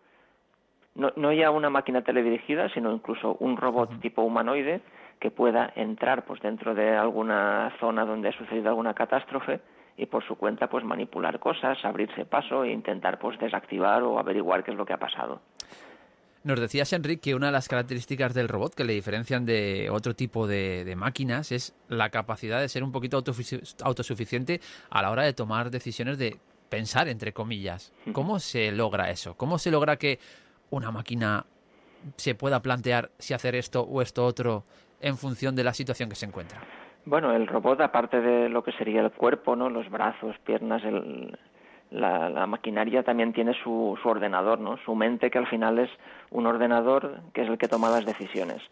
No, 0.97 1.11
no 1.17 1.33
ya 1.33 1.51
una 1.51 1.71
máquina 1.71 2.03
teledirigida, 2.03 2.69
sino 2.69 2.93
incluso 2.93 3.39
un 3.41 3.57
robot 3.57 4.01
tipo 4.03 4.21
humanoide 4.21 4.83
que 5.19 5.31
pueda 5.31 5.73
entrar 5.77 6.27
pues 6.27 6.43
dentro 6.43 6.75
de 6.75 6.95
alguna 6.95 7.73
zona 7.81 8.05
donde 8.05 8.29
ha 8.29 8.33
sucedido 8.33 8.69
alguna 8.69 8.93
catástrofe 8.93 9.61
y 9.97 10.05
por 10.05 10.23
su 10.23 10.37
cuenta 10.37 10.67
pues 10.67 10.85
manipular 10.85 11.39
cosas, 11.39 11.83
abrirse 11.87 12.27
paso 12.27 12.65
e 12.65 12.71
intentar 12.71 13.19
pues 13.19 13.39
desactivar 13.39 14.03
o 14.03 14.19
averiguar 14.19 14.63
qué 14.63 14.73
es 14.73 14.77
lo 14.77 14.85
que 14.85 14.93
ha 14.93 14.99
pasado. 14.99 15.41
Nos 16.43 16.59
decías, 16.59 16.93
Enrique, 16.95 17.21
que 17.21 17.35
una 17.35 17.47
de 17.47 17.53
las 17.53 17.69
características 17.69 18.33
del 18.33 18.49
robot 18.49 18.75
que 18.75 18.85
le 18.85 18.95
diferencian 18.95 19.45
de 19.45 19.91
otro 19.91 20.15
tipo 20.15 20.47
de, 20.47 20.95
máquinas 20.97 21.53
es 21.53 21.77
la 21.89 22.09
capacidad 22.09 22.61
de 22.61 22.69
ser 22.69 22.83
un 22.83 22.93
poquito 22.93 23.23
autosuficiente 23.83 24.61
a 24.89 25.03
la 25.03 25.11
hora 25.11 25.25
de 25.25 25.35
tomar 25.35 25.71
decisiones 25.71 26.17
de 26.17 26.39
pensar, 26.71 27.09
entre 27.09 27.33
comillas. 27.35 27.93
¿Cómo 28.13 28.39
se 28.39 28.73
logra 28.73 29.11
eso? 29.11 29.37
¿Cómo 29.37 29.59
se 29.59 29.71
logra 29.71 29.97
que 29.97 30.19
una 30.71 30.91
máquina 30.91 31.45
se 32.17 32.35
pueda 32.35 32.61
plantear 32.63 33.11
si 33.19 33.35
hacer 33.35 33.55
esto 33.55 33.83
o 33.83 34.01
esto 34.01 34.25
otro 34.25 34.65
en 35.03 35.19
función 35.19 35.55
de 35.55 35.65
la 35.65 35.75
situación 35.75 36.09
que 36.09 36.17
se 36.17 36.25
encuentra? 36.25 36.63
Bueno, 37.05 37.33
el 37.33 37.47
robot, 37.47 37.81
aparte 37.83 38.21
de 38.21 38.49
lo 38.49 38.63
que 38.63 38.73
sería 38.73 39.03
el 39.03 39.11
cuerpo, 39.11 39.57
¿no? 39.57 39.69
Los 39.69 39.91
brazos, 39.91 40.37
piernas, 40.45 40.83
el, 40.85 41.39
la, 41.91 42.29
la, 42.29 42.47
maquinaria 42.47 43.03
también 43.03 43.33
tiene 43.33 43.55
su, 43.55 43.99
su 44.03 44.09
ordenador, 44.09 44.61
¿no? 44.61 44.77
Su 44.79 44.95
mente, 44.95 45.31
que 45.31 45.39
al 45.39 45.47
final 45.47 45.79
es 45.79 45.91
un 46.31 46.47
ordenador 46.47 47.21
que 47.33 47.43
es 47.43 47.49
el 47.49 47.59
que 47.59 47.69
toma 47.69 47.91
las 47.91 48.05
decisiones. 48.05 48.63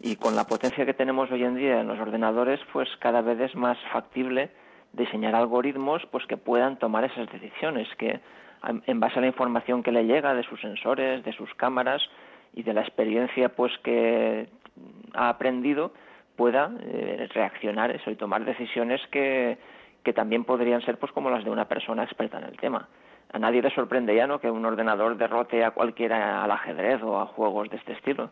Y 0.00 0.16
con 0.16 0.34
la 0.34 0.44
potencia 0.44 0.84
que 0.84 0.94
tenemos 0.94 1.30
hoy 1.30 1.44
en 1.44 1.54
día 1.54 1.80
en 1.80 1.86
los 1.86 1.98
ordenadores, 2.00 2.60
pues 2.72 2.88
cada 2.98 3.20
vez 3.20 3.38
es 3.40 3.54
más 3.54 3.78
factible 3.92 4.50
diseñar 4.92 5.34
algoritmos 5.34 6.02
pues 6.10 6.26
que 6.26 6.36
puedan 6.36 6.78
tomar 6.78 7.04
esas 7.04 7.30
decisiones, 7.30 7.88
que 7.96 8.20
en 8.86 9.00
base 9.00 9.18
a 9.18 9.22
la 9.22 9.28
información 9.28 9.82
que 9.82 9.92
le 9.92 10.04
llega 10.04 10.34
de 10.34 10.42
sus 10.44 10.60
sensores, 10.60 11.24
de 11.24 11.32
sus 11.32 11.52
cámaras 11.54 12.02
y 12.54 12.62
de 12.62 12.74
la 12.74 12.82
experiencia 12.82 13.48
pues 13.50 13.72
que 13.82 14.48
ha 15.14 15.28
aprendido, 15.28 15.92
pueda 16.36 16.70
eh, 16.80 17.28
reaccionar 17.32 17.90
eso 17.90 18.10
y 18.10 18.16
tomar 18.16 18.44
decisiones 18.44 19.00
que, 19.10 19.58
que 20.02 20.12
también 20.12 20.44
podrían 20.44 20.82
ser 20.82 20.98
pues 20.98 21.12
como 21.12 21.30
las 21.30 21.44
de 21.44 21.50
una 21.50 21.66
persona 21.66 22.04
experta 22.04 22.38
en 22.38 22.44
el 22.44 22.56
tema. 22.56 22.88
A 23.32 23.38
nadie 23.38 23.62
le 23.62 23.70
sorprende 23.70 24.14
ya 24.14 24.26
¿no? 24.26 24.40
que 24.40 24.50
un 24.50 24.64
ordenador 24.64 25.16
derrote 25.16 25.64
a 25.64 25.70
cualquiera 25.70 26.42
al 26.44 26.50
ajedrez 26.50 27.02
o 27.02 27.20
a 27.20 27.26
juegos 27.26 27.70
de 27.70 27.76
este 27.76 27.92
estilo. 27.92 28.30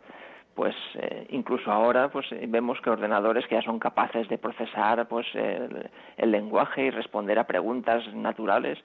Pues 0.55 0.75
eh, 0.95 1.27
incluso 1.31 1.71
ahora 1.71 2.09
pues 2.09 2.27
vemos 2.49 2.81
que 2.81 2.91
ordenadores 2.91 3.47
que 3.47 3.55
ya 3.55 3.63
son 3.63 3.79
capaces 3.79 4.29
de 4.29 4.37
procesar 4.37 5.07
pues 5.09 5.27
el, 5.35 5.89
el 6.17 6.31
lenguaje 6.31 6.87
y 6.87 6.91
responder 6.91 7.39
a 7.39 7.47
preguntas 7.47 8.03
naturales, 8.15 8.79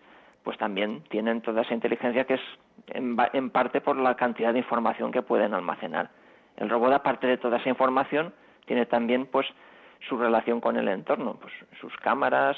pues 0.43 0.57
también 0.57 1.01
tienen 1.09 1.41
toda 1.41 1.63
esa 1.63 1.73
inteligencia 1.73 2.25
que 2.25 2.35
es 2.35 2.41
en, 2.87 3.17
en 3.33 3.49
parte 3.49 3.81
por 3.81 3.97
la 3.97 4.15
cantidad 4.15 4.53
de 4.53 4.59
información 4.59 5.11
que 5.11 5.23
pueden 5.23 5.53
almacenar. 5.53 6.11
El 6.55 6.69
robot, 6.69 6.93
aparte 6.93 7.27
de 7.27 7.37
toda 7.37 7.57
esa 7.57 7.69
información, 7.69 8.33
tiene 8.65 8.85
también 8.85 9.25
pues 9.25 9.47
su 10.07 10.17
relación 10.17 10.61
con 10.61 10.77
el 10.77 10.87
entorno, 10.87 11.37
pues 11.39 11.53
sus 11.79 11.95
cámaras, 11.97 12.57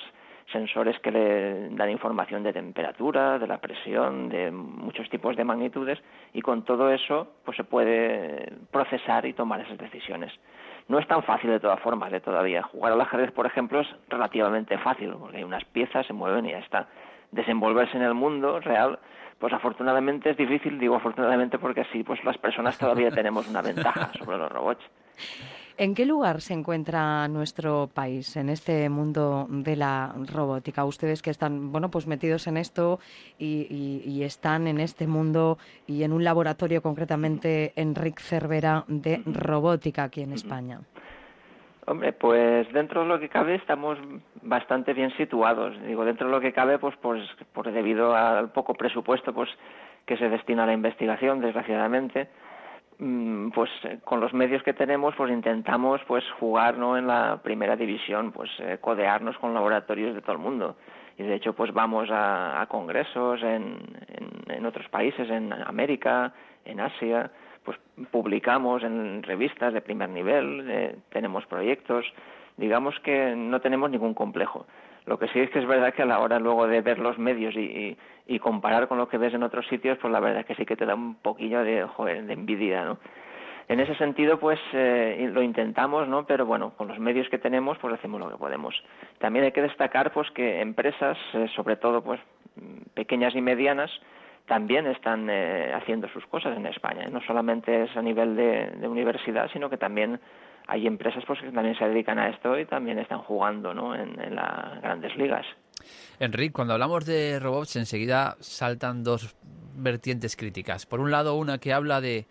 sensores 0.51 0.97
que 0.99 1.11
le 1.11 1.69
dan 1.69 1.89
información 1.89 2.43
de 2.43 2.53
temperatura, 2.53 3.37
de 3.37 3.47
la 3.47 3.59
presión, 3.59 4.29
de 4.29 4.51
muchos 4.51 5.09
tipos 5.09 5.35
de 5.35 5.43
magnitudes 5.43 5.99
y 6.33 6.41
con 6.41 6.63
todo 6.63 6.89
eso 6.91 7.27
pues 7.43 7.57
se 7.57 7.63
puede 7.63 8.53
procesar 8.71 9.25
y 9.25 9.33
tomar 9.33 9.61
esas 9.61 9.77
decisiones. 9.77 10.31
No 10.87 10.99
es 10.99 11.07
tan 11.07 11.21
fácil 11.23 11.49
de 11.49 11.59
todas 11.59 11.81
formas, 11.81 12.11
de 12.11 12.21
todavía. 12.21 12.63
Jugar 12.63 12.93
al 12.93 13.01
ajedrez, 13.01 13.31
por 13.31 13.45
ejemplo, 13.45 13.81
es 13.81 13.87
relativamente 14.07 14.77
fácil, 14.77 15.13
porque 15.19 15.37
hay 15.37 15.43
unas 15.43 15.65
piezas, 15.65 16.05
se 16.05 16.13
mueven 16.13 16.45
y 16.45 16.51
ya 16.51 16.59
está. 16.59 16.87
Desenvolverse 17.31 17.97
en 17.97 18.03
el 18.03 18.13
mundo 18.13 18.61
real, 18.61 18.97
pues 19.37 19.51
afortunadamente 19.51 20.29
es 20.29 20.37
difícil, 20.37 20.79
digo 20.79 20.95
afortunadamente 20.95 21.59
porque 21.59 21.81
así 21.81 22.03
pues 22.03 22.23
las 22.23 22.37
personas 22.37 22.77
todavía 22.77 23.11
tenemos 23.11 23.49
una 23.49 23.61
ventaja 23.61 24.13
sobre 24.13 24.37
los 24.37 24.49
robots. 24.49 24.83
¿En 25.79 25.93
qué 25.93 26.07
lugar 26.07 26.41
se 26.41 26.55
encuentra 26.55 27.27
nuestro 27.27 27.87
país 27.93 28.35
en 28.35 28.49
este 28.49 28.89
mundo 28.89 29.45
de 29.47 29.75
la 29.75 30.11
robótica? 30.25 30.83
Ustedes 30.85 31.21
que 31.21 31.29
están, 31.29 31.71
bueno, 31.71 31.91
pues 31.91 32.07
metidos 32.07 32.47
en 32.47 32.57
esto 32.57 32.99
y, 33.37 34.23
están 34.23 34.65
en 34.67 34.79
este 34.79 35.05
mundo 35.05 35.59
y 35.85 36.01
en 36.01 36.13
un 36.13 36.23
laboratorio 36.23 36.81
concretamente, 36.81 37.73
Enrique 37.75 38.23
Cervera, 38.23 38.85
de 38.87 39.21
robótica 39.27 40.05
aquí 40.05 40.23
en 40.23 40.33
España. 40.33 40.79
Hombre, 41.85 42.11
pues 42.11 42.67
dentro 42.73 43.01
de 43.01 43.07
lo 43.07 43.19
que 43.19 43.29
cabe 43.29 43.55
estamos 43.55 43.99
bastante 44.41 44.93
bien 44.93 45.15
situados. 45.15 45.79
Digo, 45.83 46.03
dentro 46.05 46.25
de 46.25 46.33
lo 46.33 46.41
que 46.41 46.53
cabe, 46.53 46.79
pues, 46.79 46.95
pues, 47.01 47.21
por 47.53 47.71
debido 47.71 48.15
al 48.15 48.49
poco 48.49 48.73
presupuesto, 48.73 49.31
pues, 49.31 49.49
que 50.07 50.17
se 50.17 50.27
destina 50.27 50.63
a 50.63 50.65
la 50.65 50.73
investigación, 50.73 51.39
desgraciadamente 51.39 52.29
pues 53.53 53.69
eh, 53.83 53.99
con 54.03 54.19
los 54.19 54.33
medios 54.33 54.63
que 54.63 54.73
tenemos 54.73 55.13
pues 55.15 55.31
intentamos 55.31 56.01
pues 56.07 56.23
jugar 56.39 56.77
¿no? 56.77 56.97
en 56.97 57.07
la 57.07 57.39
primera 57.43 57.75
división 57.75 58.31
pues 58.31 58.49
eh, 58.59 58.79
codearnos 58.81 59.37
con 59.37 59.53
laboratorios 59.53 60.15
de 60.15 60.21
todo 60.21 60.33
el 60.33 60.39
mundo. 60.39 60.75
Y 61.17 61.23
de 61.23 61.35
hecho 61.35 61.53
pues 61.53 61.73
vamos 61.73 62.09
a, 62.11 62.65
congresos 62.69 63.41
en, 63.43 63.77
en, 64.47 64.65
otros 64.65 64.87
países 64.89 65.29
en 65.29 65.53
América 65.53 66.33
en 66.65 66.79
Asia 66.79 67.31
pues 67.63 67.77
publicamos 68.11 68.83
en 68.83 69.21
revistas 69.23 69.73
de 69.73 69.81
primer 69.81 70.09
nivel 70.09 70.65
eh, 70.69 70.95
tenemos 71.09 71.45
proyectos. 71.45 72.05
Digamos 72.57 72.99
que 73.01 73.35
no 73.35 73.61
tenemos 73.61 73.91
ningún 73.91 74.15
complejo 74.15 74.65
lo 75.07 75.17
que 75.17 75.27
sí 75.29 75.39
es 75.39 75.49
que 75.49 75.59
es 75.59 75.65
verdad 75.65 75.93
que 75.93 76.01
a 76.03 76.05
la 76.05 76.19
hora 76.19 76.37
luego 76.37 76.67
de 76.67 76.81
ver 76.81 76.99
los 76.99 77.17
medios 77.17 77.55
y, 77.55 77.97
y, 78.27 78.39
comparar 78.39 78.87
con 78.87 78.97
lo 78.97 79.07
que 79.07 79.17
ves 79.17 79.33
en 79.33 79.41
otros 79.41 79.65
sitios, 79.67 79.97
pues 79.99 80.11
la 80.11 80.19
verdad 80.19 80.41
es 80.41 80.45
que 80.45 80.55
sí 80.55 80.65
que 80.65 80.75
te 80.75 80.85
da 80.85 80.95
un 80.95 81.15
poquillo 81.15 81.63
de, 81.63 81.83
joder, 81.83 82.25
de 82.25 82.33
envidia, 82.33 82.83
¿no? 82.83 82.97
En 83.69 83.79
ese 83.81 83.95
sentido, 83.95 84.39
pues 84.39 84.59
eh, 84.73 85.29
lo 85.31 85.41
intentamos, 85.41 86.07
¿no? 86.07 86.25
Pero 86.25 86.45
bueno, 86.45 86.71
con 86.77 86.87
los 86.87 86.99
medios 86.99 87.27
que 87.29 87.37
tenemos, 87.37 87.77
pues 87.79 87.93
hacemos 87.93 88.19
lo 88.19 88.29
que 88.29 88.37
podemos. 88.37 88.73
También 89.19 89.43
hay 89.43 89.51
que 89.51 89.61
destacar, 89.61 90.13
pues, 90.13 90.29
que 90.31 90.61
empresas, 90.61 91.17
eh, 91.33 91.47
sobre 91.53 91.75
todo, 91.75 92.01
pues, 92.01 92.21
pequeñas 92.93 93.35
y 93.35 93.41
medianas, 93.41 93.91
también 94.45 94.87
están 94.87 95.29
eh, 95.29 95.73
haciendo 95.75 96.07
sus 96.09 96.25
cosas 96.27 96.55
en 96.55 96.65
España. 96.65 97.09
No 97.11 97.19
solamente 97.21 97.83
es 97.83 97.97
a 97.97 98.01
nivel 98.01 98.37
de 98.37 98.87
universidad, 98.87 99.49
sino 99.51 99.69
que 99.69 99.77
también 99.77 100.17
hay 100.67 100.85
empresas 100.85 101.23
pues, 101.25 101.39
que 101.39 101.51
también 101.51 101.77
se 101.77 101.85
dedican 101.85 102.19
a 102.19 102.29
esto 102.29 102.59
y 102.59 102.65
también 102.65 102.99
están 102.99 103.19
jugando 103.19 103.73
¿no? 103.73 103.95
en, 103.95 104.35
las 104.35 104.81
grandes 104.81 105.15
ligas. 105.15 105.45
Enrique, 106.19 106.51
cuando 106.51 106.73
hablamos 106.73 107.05
de 107.05 107.39
robots, 107.39 107.77
enseguida 107.77 108.35
saltan 108.39 109.03
dos 109.03 109.35
vertientes 109.75 110.35
críticas. 110.35 110.85
Por 110.85 110.99
un 110.99 111.09
lado, 111.09 111.35
una 111.35 111.57
que 111.59 111.73
habla 111.73 112.01
de 112.01 112.25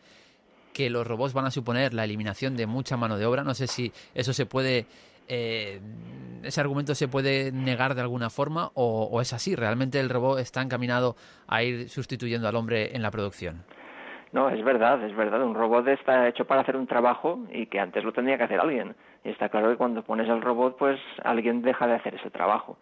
que 0.74 0.90
los 0.90 1.06
robots 1.06 1.32
van 1.32 1.46
a 1.46 1.50
suponer 1.50 1.94
la 1.94 2.04
eliminación 2.04 2.56
de 2.56 2.66
mucha 2.66 2.98
mano 2.98 3.16
de 3.16 3.24
obra. 3.24 3.42
No 3.42 3.54
sé 3.54 3.66
si 3.66 3.92
eso 4.14 4.34
se 4.34 4.44
puede, 4.44 4.84
eh, 5.28 5.80
ese 6.42 6.60
argumento 6.60 6.94
se 6.94 7.08
puede 7.08 7.50
negar 7.52 7.94
de 7.94 8.02
alguna 8.02 8.28
forma 8.28 8.70
o, 8.74 9.22
es 9.22 9.32
así. 9.32 9.54
Realmente 9.54 9.98
el 9.98 10.10
robot 10.10 10.40
está 10.40 10.60
encaminado 10.60 11.16
a 11.46 11.62
ir 11.62 11.88
sustituyendo 11.88 12.48
al 12.48 12.56
hombre 12.56 12.94
en 12.94 13.00
la 13.00 13.10
producción. 13.10 13.64
No, 14.36 14.50
es 14.50 14.62
verdad, 14.62 15.02
es 15.02 15.16
verdad. 15.16 15.42
Un 15.42 15.54
robot 15.54 15.88
está 15.88 16.28
hecho 16.28 16.44
para 16.44 16.60
hacer 16.60 16.76
un 16.76 16.86
trabajo 16.86 17.38
y 17.50 17.64
que 17.68 17.80
antes 17.80 18.04
lo 18.04 18.12
tendría 18.12 18.36
que 18.36 18.44
hacer 18.44 18.60
alguien. 18.60 18.94
Y 19.24 19.30
está 19.30 19.48
claro 19.48 19.70
que 19.70 19.78
cuando 19.78 20.02
pones 20.02 20.28
el 20.28 20.42
robot, 20.42 20.76
pues 20.76 21.00
alguien 21.24 21.62
deja 21.62 21.86
de 21.86 21.94
hacer 21.94 22.16
ese 22.16 22.28
trabajo. 22.28 22.76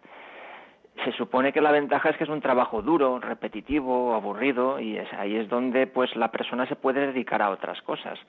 Se 1.05 1.13
supone 1.13 1.53
que 1.53 1.61
la 1.61 1.71
ventaja 1.71 2.09
es 2.09 2.17
que 2.17 2.25
es 2.25 2.29
un 2.29 2.41
trabajo 2.41 2.81
duro, 2.81 3.19
repetitivo, 3.21 4.15
aburrido 4.15 4.81
y 4.81 4.97
es, 4.97 5.07
ahí 5.13 5.37
es 5.37 5.47
donde 5.47 5.87
pues 5.87 6.13
la 6.17 6.29
persona 6.29 6.67
se 6.67 6.75
puede 6.75 7.07
dedicar 7.07 7.41
a 7.41 7.51
otras 7.51 7.81
cosas. 7.83 8.19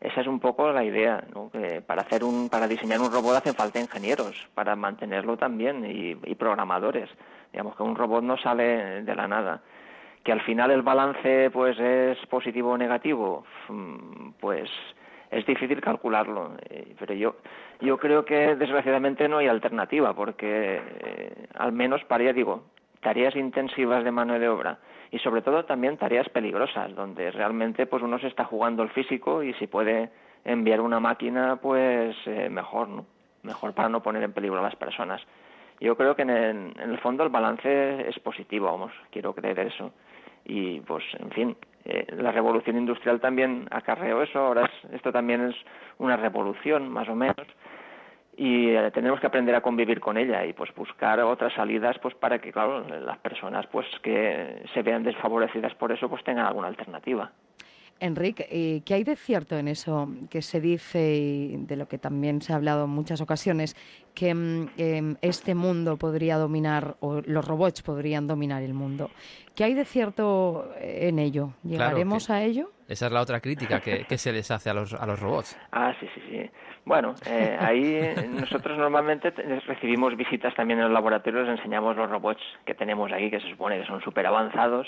Esa 0.00 0.22
es 0.22 0.26
un 0.26 0.40
poco 0.40 0.72
la 0.72 0.82
idea, 0.82 1.22
¿no? 1.32 1.52
para 1.86 2.02
hacer 2.02 2.24
un, 2.24 2.48
para 2.48 2.66
diseñar 2.66 2.98
un 2.98 3.12
robot 3.12 3.36
hacen 3.36 3.54
falta 3.54 3.78
ingenieros, 3.78 4.48
para 4.52 4.74
mantenerlo 4.74 5.36
también 5.36 5.84
y, 5.84 6.18
y 6.28 6.34
programadores. 6.34 7.08
Digamos 7.52 7.76
que 7.76 7.84
un 7.84 7.94
robot 7.94 8.24
no 8.24 8.36
sale 8.36 9.04
de 9.04 9.14
la 9.14 9.28
nada 9.28 9.62
que 10.24 10.32
al 10.32 10.40
final 10.40 10.70
el 10.70 10.82
balance 10.82 11.50
pues 11.50 11.78
es 11.78 12.18
positivo 12.26 12.70
o 12.70 12.78
negativo 12.78 13.44
mm, 13.68 14.30
pues 14.40 14.70
es 15.30 15.46
difícil 15.46 15.80
calcularlo. 15.80 16.52
Eh, 16.70 16.94
pero 16.98 17.14
yo 17.14 17.36
yo 17.80 17.98
creo 17.98 18.24
que 18.24 18.56
desgraciadamente 18.56 19.28
no 19.28 19.38
hay 19.38 19.48
alternativa 19.48 20.14
porque 20.14 20.80
eh, 20.80 21.46
al 21.54 21.72
menos 21.72 22.02
para 22.04 22.24
ya 22.24 22.32
digo 22.32 22.64
tareas 23.00 23.36
intensivas 23.36 24.02
de 24.02 24.10
mano 24.10 24.38
de 24.38 24.48
obra 24.48 24.78
y 25.10 25.18
sobre 25.18 25.42
todo 25.42 25.66
también 25.66 25.98
tareas 25.98 26.28
peligrosas 26.30 26.94
donde 26.94 27.30
realmente 27.30 27.86
pues 27.86 28.02
uno 28.02 28.18
se 28.18 28.28
está 28.28 28.44
jugando 28.44 28.82
el 28.82 28.88
físico 28.90 29.42
y 29.42 29.52
si 29.54 29.66
puede 29.66 30.10
enviar 30.44 30.80
una 30.80 31.00
máquina 31.00 31.56
pues 31.56 32.16
eh, 32.26 32.48
mejor 32.48 32.88
no 32.88 33.04
mejor 33.42 33.74
para 33.74 33.90
no 33.90 34.02
poner 34.02 34.22
en 34.22 34.32
peligro 34.32 34.58
a 34.60 34.62
las 34.62 34.76
personas 34.76 35.20
yo 35.80 35.96
creo 35.96 36.14
que 36.14 36.22
en 36.22 36.30
el, 36.30 36.72
en 36.78 36.90
el 36.90 36.98
fondo 36.98 37.24
el 37.24 37.30
balance 37.30 38.08
es 38.08 38.18
positivo 38.20 38.66
vamos 38.66 38.92
quiero 39.10 39.34
creer 39.34 39.58
eso. 39.60 39.92
Y 40.46 40.80
pues 40.80 41.04
en 41.18 41.30
fin 41.30 41.56
eh, 41.84 42.06
la 42.16 42.32
revolución 42.32 42.76
industrial 42.76 43.20
también 43.20 43.66
acarreó 43.70 44.22
eso 44.22 44.38
ahora 44.38 44.70
esto 44.92 45.12
también 45.12 45.48
es 45.48 45.56
una 45.98 46.16
revolución 46.16 46.88
más 46.88 47.08
o 47.08 47.14
menos 47.14 47.46
y 48.36 48.70
eh, 48.70 48.90
tenemos 48.92 49.20
que 49.20 49.26
aprender 49.26 49.54
a 49.54 49.60
convivir 49.60 50.00
con 50.00 50.16
ella 50.16 50.44
y 50.44 50.52
pues 50.52 50.74
buscar 50.74 51.20
otras 51.20 51.52
salidas 51.54 51.98
pues 52.00 52.14
para 52.14 52.40
que 52.40 52.52
claro 52.52 52.80
las 52.88 53.18
personas 53.18 53.66
pues 53.68 53.86
que 54.02 54.64
se 54.74 54.82
vean 54.82 55.02
desfavorecidas 55.02 55.74
por 55.74 55.92
eso 55.92 56.08
pues 56.08 56.24
tengan 56.24 56.46
alguna 56.46 56.68
alternativa 56.68 57.30
Enrique, 58.00 58.46
eh, 58.50 58.82
¿qué 58.84 58.94
hay 58.94 59.04
de 59.04 59.16
cierto 59.16 59.56
en 59.56 59.68
eso 59.68 60.08
que 60.30 60.42
se 60.42 60.60
dice 60.60 61.14
y 61.14 61.56
de 61.56 61.76
lo 61.76 61.88
que 61.88 61.98
también 61.98 62.42
se 62.42 62.52
ha 62.52 62.56
hablado 62.56 62.84
en 62.84 62.90
muchas 62.90 63.20
ocasiones, 63.20 63.76
que 64.14 64.30
em, 64.30 65.16
este 65.22 65.54
mundo 65.54 65.96
podría 65.96 66.36
dominar 66.36 66.96
o 67.00 67.20
los 67.24 67.46
robots 67.46 67.82
podrían 67.82 68.26
dominar 68.26 68.62
el 68.62 68.74
mundo? 68.74 69.10
¿Qué 69.54 69.64
hay 69.64 69.74
de 69.74 69.84
cierto 69.84 70.72
en 70.80 71.18
ello? 71.18 71.54
¿Llegaremos 71.62 72.30
a 72.30 72.42
ello? 72.42 72.70
Esa 72.88 73.06
es 73.06 73.12
la 73.12 73.22
otra 73.22 73.40
crítica 73.40 73.80
que, 73.80 74.18
se 74.18 74.32
les 74.32 74.50
hace 74.50 74.70
a 74.70 74.74
los, 74.74 74.92
a 74.92 75.06
los 75.06 75.18
robots. 75.18 75.56
Ah, 75.72 75.94
sí, 75.98 76.06
sí, 76.14 76.20
sí. 76.30 76.50
Bueno, 76.84 77.14
eh, 77.26 77.56
ahí 77.58 77.98
nosotros 78.28 78.76
normalmente 78.76 79.30
recibimos 79.66 80.16
visitas 80.16 80.54
también 80.54 80.80
en 80.80 80.86
los 80.86 80.92
laboratorios, 80.92 81.48
enseñamos 81.48 81.96
los 81.96 82.10
robots 82.10 82.42
que 82.66 82.74
tenemos 82.74 83.10
aquí, 83.10 83.30
que 83.30 83.40
se 83.40 83.48
supone 83.50 83.80
que 83.80 83.86
son 83.86 84.02
súper 84.02 84.26
avanzados. 84.26 84.86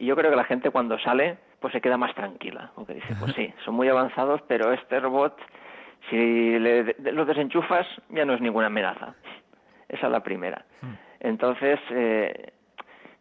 Y 0.00 0.06
yo 0.06 0.16
creo 0.16 0.30
que 0.30 0.36
la 0.36 0.44
gente 0.44 0.70
cuando 0.70 0.98
sale 0.98 1.36
pues 1.60 1.74
se 1.74 1.82
queda 1.82 1.98
más 1.98 2.14
tranquila, 2.14 2.70
porque 2.74 2.94
dice, 2.94 3.14
pues 3.20 3.34
sí, 3.34 3.52
son 3.66 3.74
muy 3.74 3.86
avanzados, 3.86 4.40
pero 4.48 4.72
este 4.72 4.98
robot, 4.98 5.36
si 6.08 6.58
le, 6.58 6.96
lo 7.12 7.26
desenchufas, 7.26 7.86
ya 8.08 8.24
no 8.24 8.32
es 8.32 8.40
ninguna 8.40 8.68
amenaza. 8.68 9.14
Esa 9.86 10.06
es 10.06 10.12
la 10.12 10.22
primera. 10.22 10.64
Hmm. 10.80 10.94
Entonces, 11.20 11.78
eh, 11.90 12.54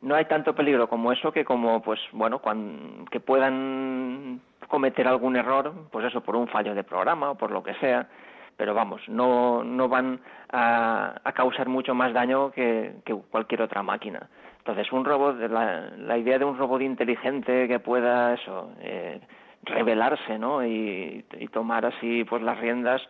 no 0.02 0.16
hay 0.16 0.24
tanto 0.26 0.56
peligro 0.56 0.88
como 0.88 1.12
eso 1.12 1.34
que 1.34 1.44
como, 1.44 1.82
pues, 1.82 2.00
bueno, 2.14 2.40
cuando, 2.40 3.04
que 3.12 3.20
puedan 3.20 4.40
cometer 4.70 5.06
algún 5.06 5.36
error, 5.36 5.74
pues 5.92 6.06
eso, 6.06 6.22
por 6.22 6.38
un 6.38 6.48
fallo 6.48 6.74
de 6.74 6.86
programa 6.86 7.32
o 7.32 7.36
por 7.36 7.52
lo 7.52 7.62
que 7.62 7.74
sea, 7.76 8.08
pero 8.56 8.74
vamos, 8.74 9.02
no, 9.10 9.66
no 9.66 9.90
van 9.90 10.22
a, 10.50 11.20
a 11.26 11.32
causar 11.34 11.68
mucho 11.68 11.94
más 11.94 12.14
daño 12.14 12.52
que, 12.52 13.02
que 13.04 13.14
cualquier 13.14 13.64
otra 13.64 13.84
máquina. 13.84 14.30
Entonces, 14.70 14.94
un 14.94 15.04
robot, 15.04 15.40
la, 15.50 16.16
idea 16.20 16.38
de 16.38 16.46
un 16.46 16.56
robot 16.56 16.84
inteligente 16.84 17.68
que 17.68 17.80
pueda 17.80 18.36
eso, 18.36 18.70
eh, 18.82 19.20
revelarse, 19.64 20.38
¿no? 20.38 20.64
Y, 20.64 21.26
tomar 21.52 21.88
así 21.88 22.24
pues 22.24 22.44
las 22.44 22.60
riendas, 22.60 23.02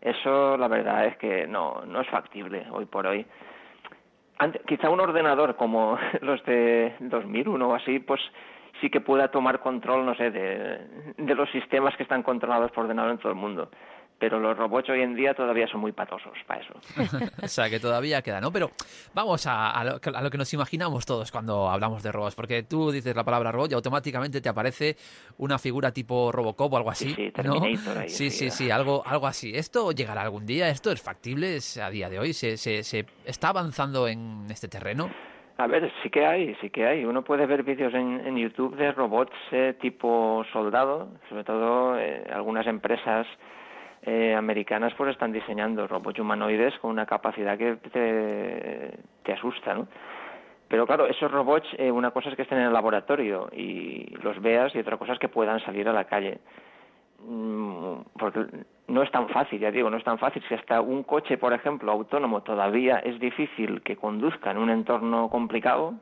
eso 0.00 0.56
la 0.56 0.68
verdad 0.68 1.06
es 1.06 1.16
que 1.16 1.48
no, 1.48 1.82
no 1.88 2.02
es 2.02 2.08
factible 2.08 2.66
hoy 2.70 2.86
por 2.86 3.08
hoy. 3.08 3.26
quizá 4.68 4.90
un 4.90 5.00
ordenador 5.00 5.56
como 5.56 5.98
los 6.20 6.40
de 6.44 6.94
2001 7.00 7.68
o 7.68 7.74
así, 7.74 7.98
pues 7.98 8.20
sí 8.80 8.88
que 8.88 9.00
pueda 9.00 9.26
tomar 9.26 9.58
control, 9.58 10.06
no 10.06 10.14
sé, 10.14 10.30
de 10.30 11.34
los 11.34 11.50
sistemas 11.50 11.96
que 11.96 12.04
están 12.04 12.22
controlados 12.22 12.70
por 12.70 12.84
ordenador 12.84 13.10
en 13.10 13.18
todo 13.18 13.32
el 13.32 13.38
mundo 13.38 13.68
pero 14.18 14.40
los 14.40 14.56
robots 14.56 14.90
hoy 14.90 15.02
en 15.02 15.14
día 15.14 15.34
todavía 15.34 15.66
son 15.68 15.80
muy 15.80 15.92
patosos 15.92 16.36
para 16.46 16.60
eso. 16.60 16.74
o 17.42 17.48
sea, 17.48 17.70
que 17.70 17.78
todavía 17.78 18.22
queda, 18.22 18.40
¿no? 18.40 18.50
Pero 18.50 18.70
vamos 19.14 19.46
a, 19.46 19.84
lo, 19.84 20.00
que 20.00 20.38
nos 20.38 20.52
imaginamos 20.52 21.06
todos 21.06 21.30
cuando 21.30 21.70
hablamos 21.70 22.02
de 22.02 22.12
robots, 22.12 22.34
porque 22.34 22.62
tú 22.64 22.90
dices 22.90 23.14
la 23.14 23.24
palabra 23.24 23.52
robot 23.52 23.70
y 23.72 23.74
automáticamente 23.74 24.40
te 24.40 24.48
aparece 24.48 24.96
una 25.38 25.58
figura 25.58 25.92
tipo 25.92 26.32
Robocop 26.32 26.72
o 26.72 26.76
algo 26.76 26.90
así, 26.90 27.14
sí, 27.14 27.32
sí, 28.08 28.30
sí, 28.30 28.50
sí, 28.50 28.70
algo, 28.70 29.02
algo 29.06 29.26
así. 29.26 29.52
¿Esto 29.54 29.92
llegará 29.92 30.22
algún 30.22 30.46
día? 30.46 30.68
¿Esto 30.68 30.90
es 30.90 31.00
factible 31.00 31.58
a 31.82 31.90
día 31.90 32.08
de 32.08 32.18
hoy? 32.18 32.32
¿Se, 32.32 32.56
se, 32.56 32.82
se 32.82 33.06
está 33.24 33.50
avanzando 33.50 34.08
en 34.08 34.46
este 34.50 34.68
terreno? 34.68 35.10
A 35.58 35.66
ver, 35.66 35.90
sí 36.02 36.08
que 36.10 36.24
hay, 36.24 36.54
sí 36.60 36.70
que 36.70 36.86
hay. 36.86 37.04
Uno 37.04 37.22
puede 37.22 37.44
ver 37.44 37.64
vídeos 37.64 37.92
en, 37.92 38.24
en 38.24 38.36
YouTube 38.36 38.76
de 38.76 38.92
robots 38.92 39.34
eh, 39.50 39.74
tipo 39.80 40.44
soldado, 40.52 41.08
sobre 41.28 41.42
todo 41.42 41.98
eh, 41.98 42.24
algunas 42.32 42.64
empresas 42.68 43.26
eh, 44.02 44.34
americanas 44.34 44.94
pues 44.94 45.10
están 45.10 45.32
diseñando 45.32 45.86
robots 45.86 46.18
humanoides 46.18 46.78
con 46.78 46.90
una 46.90 47.06
capacidad 47.06 47.58
que 47.58 47.76
te, 47.76 48.98
te 49.22 49.32
asusta, 49.32 49.74
¿no? 49.74 49.88
Pero 50.68 50.86
claro, 50.86 51.06
esos 51.06 51.30
robots, 51.30 51.66
eh, 51.78 51.90
una 51.90 52.10
cosa 52.10 52.28
es 52.28 52.36
que 52.36 52.42
estén 52.42 52.58
en 52.58 52.66
el 52.66 52.72
laboratorio 52.72 53.48
y 53.52 54.14
los 54.22 54.40
veas 54.40 54.74
y 54.74 54.78
otra 54.78 54.98
cosa 54.98 55.14
es 55.14 55.18
que 55.18 55.28
puedan 55.28 55.60
salir 55.60 55.88
a 55.88 55.92
la 55.92 56.04
calle. 56.04 56.40
Mm, 57.26 58.00
porque 58.18 58.46
no 58.86 59.02
es 59.02 59.10
tan 59.10 59.28
fácil, 59.28 59.58
ya 59.58 59.70
digo, 59.70 59.88
no 59.88 59.96
es 59.96 60.04
tan 60.04 60.18
fácil. 60.18 60.42
Si 60.46 60.54
hasta 60.54 60.80
un 60.82 61.02
coche, 61.04 61.38
por 61.38 61.54
ejemplo, 61.54 61.90
autónomo 61.90 62.42
todavía 62.42 62.98
es 62.98 63.18
difícil 63.18 63.80
que 63.82 63.96
conduzca 63.96 64.50
en 64.50 64.58
un 64.58 64.70
entorno 64.70 65.30
complicado, 65.30 65.94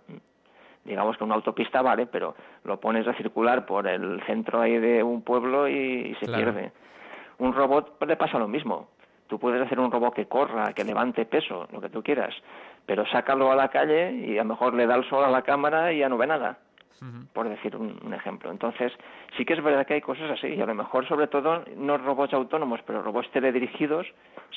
digamos 0.84 1.16
que 1.16 1.24
una 1.24 1.36
autopista 1.36 1.80
vale, 1.80 2.06
pero 2.06 2.34
lo 2.64 2.80
pones 2.80 3.06
a 3.06 3.14
circular 3.14 3.66
por 3.66 3.86
el 3.86 4.20
centro 4.26 4.60
ahí 4.60 4.78
de 4.78 5.02
un 5.02 5.22
pueblo 5.22 5.68
y, 5.68 6.14
se 6.20 6.26
pierde. 6.26 6.72
Un 7.38 7.52
robot 7.52 8.02
le 8.06 8.16
pasa 8.16 8.38
lo 8.38 8.48
mismo. 8.48 8.88
Tú 9.26 9.38
puedes 9.38 9.60
hacer 9.60 9.80
un 9.80 9.90
robot 9.90 10.14
que 10.14 10.26
corra, 10.26 10.72
que 10.72 10.84
levante 10.84 11.26
peso, 11.26 11.66
lo 11.72 11.80
que 11.80 11.88
tú 11.88 12.02
quieras, 12.02 12.34
pero 12.86 13.04
sácalo 13.06 13.50
a 13.50 13.56
la 13.56 13.68
calle 13.68 14.12
y 14.12 14.38
a 14.38 14.42
lo 14.42 14.50
mejor 14.50 14.74
le 14.74 14.86
da 14.86 14.94
el 14.94 15.08
sol 15.08 15.24
a 15.24 15.30
la 15.30 15.42
cámara 15.42 15.92
y 15.92 15.98
ya 15.98 16.08
no 16.08 16.16
ve 16.16 16.28
nada, 16.28 16.58
por 17.32 17.48
decir 17.48 17.74
un, 17.76 18.14
ejemplo. 18.14 18.52
Entonces, 18.52 18.92
sí 19.36 19.44
que 19.44 19.54
es 19.54 19.62
verdad 19.62 19.84
que 19.84 19.94
hay 19.94 20.00
cosas 20.00 20.30
así, 20.30 20.46
y 20.46 20.60
a 20.60 20.66
lo 20.66 20.74
mejor, 20.74 21.08
sobre 21.08 21.26
todo, 21.26 21.64
no 21.76 21.98
robots 21.98 22.34
autónomos, 22.34 22.80
pero 22.86 23.02
robots 23.02 23.30
teledirigidos, 23.32 24.06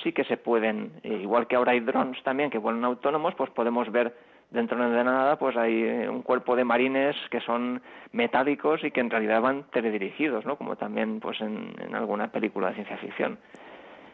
sí 0.04 0.14
que 0.14 0.24
se 0.24 0.38
pueden, 0.38 0.92
eh, 1.02 1.20
igual 1.22 1.48
que 1.48 1.56
ahora 1.56 1.72
hay 1.72 1.80
drones 1.80 2.22
también 2.22 2.52
que 2.52 2.60
vuelan 2.60 2.86
autónomos, 2.86 3.34
pues 3.34 3.50
podemos 3.50 3.92
ver 3.92 4.16
dentro 4.52 4.90
de 4.90 5.04
nada 5.04 5.38
pues 5.38 5.56
hay 5.58 5.84
eh, 5.84 6.10
un 6.10 6.22
cuerpo 6.22 6.56
de 6.56 6.64
marines 6.64 7.16
que 7.30 7.40
son 7.42 7.82
metálicos 8.12 8.84
y 8.84 8.92
que 8.92 9.00
en 9.00 9.10
realidad 9.10 9.42
van 9.42 9.66
teledirigidos, 9.72 10.46
¿no? 10.46 10.58
Como 10.58 10.76
también 10.76 11.20
pues 11.20 11.40
en, 11.42 11.74
alguna 11.94 12.32
película 12.32 12.70
de 12.70 12.76
ciencia 12.76 12.98
ficción. 12.98 13.38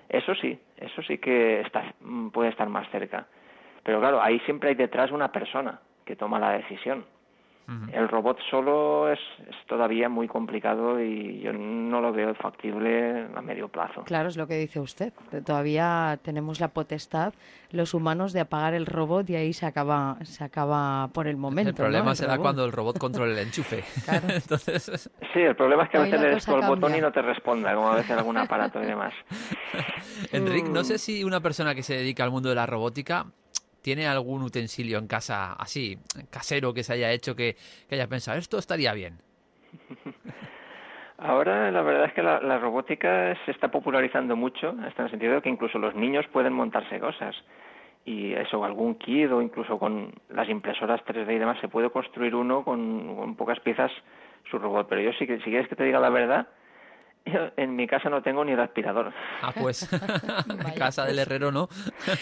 Eso 0.09 0.35
sí, 0.35 0.59
eso 0.77 1.01
sí 1.01 1.17
que 1.17 1.61
está, 1.61 1.93
puede 2.31 2.49
estar 2.49 2.69
más 2.69 2.89
cerca. 2.89 3.27
Pero 3.83 3.99
claro, 3.99 4.21
ahí 4.21 4.39
siempre 4.41 4.69
hay 4.69 4.75
detrás 4.75 5.11
una 5.11 5.31
persona 5.31 5.79
que 6.05 6.15
toma 6.15 6.39
la 6.39 6.51
decisión. 6.51 7.05
El 7.91 8.07
robot 8.09 8.37
solo 8.49 9.11
es, 9.11 9.19
todavía 9.67 10.07
muy 10.07 10.27
complicado 10.27 11.01
y 11.01 11.39
yo 11.39 11.51
no 11.51 11.99
lo 11.99 12.13
veo 12.13 12.35
factible 12.35 13.27
a 13.35 13.41
medio 13.41 13.67
plazo. 13.69 14.03
Claro, 14.03 14.29
es 14.29 14.37
lo 14.37 14.45
que 14.47 14.55
dice 14.55 14.79
usted. 14.79 15.13
Todavía 15.43 16.19
tenemos 16.23 16.59
la 16.59 16.67
potestad 16.67 17.33
los 17.75 17.93
humanos 17.93 18.33
de 18.33 18.39
apagar 18.39 18.73
el 18.73 18.85
robot 18.85 19.29
y 19.29 19.35
ahí 19.35 19.53
se 19.53 19.65
acaba, 19.65 20.17
se 20.23 20.43
acaba 20.43 21.09
por 21.09 21.27
el 21.27 21.37
momento. 21.37 21.69
El 21.69 21.75
problema 21.75 22.15
será 22.15 22.37
cuando 22.37 22.65
el 22.65 22.71
robot 22.71 22.97
controle 22.99 23.33
el 23.33 23.39
enchufe. 23.39 23.83
Entonces... 24.27 25.09
Sí, 25.33 25.39
el 25.39 25.55
problema 25.55 25.83
es 25.83 25.89
que 25.89 25.97
a 25.97 26.01
veces 26.01 26.21
le 26.21 26.29
des 26.29 26.47
el 26.47 26.61
botón 26.61 26.95
y 26.95 27.01
no 27.01 27.11
te 27.11 27.21
responda, 27.21 27.73
como 27.73 27.91
a 27.91 27.95
veces 27.95 28.11
algún 28.11 28.37
aparato 28.45 28.81
y 28.81 28.85
demás. 28.85 29.13
Enrique, 30.31 30.69
no 30.69 30.83
sé 30.83 30.97
si 30.97 31.23
una 31.23 31.41
persona 31.41 31.75
que 31.75 31.83
se 31.83 31.95
dedica 31.95 32.23
al 32.23 32.31
mundo 32.31 32.49
de 32.49 32.55
la 32.55 32.65
robótica 32.65 33.27
¿Tiene 33.85 34.07
algún 34.07 34.41
utensilio 34.41 34.97
en 34.97 35.05
casa 35.05 35.53
así, 35.53 35.95
casero, 36.31 36.73
que 36.73 36.81
se 36.81 36.93
haya 36.93 37.11
hecho 37.11 37.35
que, 37.35 37.55
haya 37.91 38.07
pensado, 38.07 38.39
esto 38.39 38.57
estaría 38.57 38.91
bien? 38.93 39.19
Ahora 41.19 41.69
la 41.69 41.83
verdad 41.83 42.05
es 42.05 42.13
que 42.13 42.23
la, 42.23 42.57
robótica 42.57 43.37
se 43.45 43.51
está 43.51 43.69
popularizando 43.69 44.35
mucho, 44.35 44.69
hasta 44.83 45.03
en 45.03 45.05
el 45.05 45.11
sentido 45.11 45.35
de 45.35 45.41
que 45.43 45.49
incluso 45.49 45.77
los 45.77 45.93
niños 45.93 46.25
pueden 46.33 46.53
montarse 46.53 46.99
cosas. 46.99 47.35
Y 48.05 48.33
eso, 48.33 48.65
algún 48.65 48.95
kit 48.95 49.29
o 49.31 49.39
incluso 49.39 49.77
con 49.77 50.15
las 50.29 50.49
impresoras 50.49 51.05
3D 51.05 51.35
y 51.35 51.37
demás, 51.37 51.59
se 51.61 51.67
puede 51.67 51.91
construir 51.91 52.33
uno 52.33 52.63
con, 52.63 53.35
pocas 53.37 53.59
piezas 53.59 53.91
su 54.49 54.57
robot. 54.57 54.87
Pero 54.89 55.01
yo 55.01 55.11
sí 55.13 55.27
que, 55.27 55.37
si 55.37 55.51
quieres 55.51 55.67
que 55.67 55.75
te 55.75 55.83
diga 55.83 55.99
la 55.99 56.09
verdad, 56.09 56.47
en 57.57 57.75
mi 57.75 57.87
casa 57.87 58.09
no 58.09 58.21
tengo 58.21 58.43
ni 58.45 58.51
el 58.51 58.59
aspirador. 58.59 59.11
Ah, 59.41 59.51
pues, 59.59 59.89
casa 60.77 61.05
del 61.05 61.19
herrero, 61.19 61.51
¿no? 61.51 61.67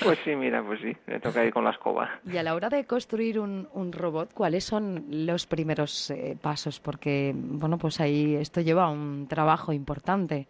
pues 0.03 0.19
sí, 0.23 0.35
mira, 0.35 0.63
pues 0.63 0.79
sí, 0.81 0.95
me 1.07 1.19
toca 1.19 1.43
ir 1.43 1.53
con 1.53 1.63
la 1.63 1.71
escoba. 1.71 2.09
Y 2.25 2.37
a 2.37 2.43
la 2.43 2.55
hora 2.55 2.69
de 2.69 2.85
construir 2.85 3.39
un, 3.39 3.67
un 3.73 3.91
robot, 3.91 4.33
¿cuáles 4.33 4.63
son 4.63 5.05
los 5.09 5.45
primeros 5.45 6.09
eh, 6.11 6.37
pasos? 6.41 6.79
Porque, 6.79 7.33
bueno, 7.35 7.77
pues 7.77 7.99
ahí 7.99 8.35
esto 8.35 8.61
lleva 8.61 8.89
un 8.89 9.27
trabajo 9.27 9.73
importante, 9.73 10.47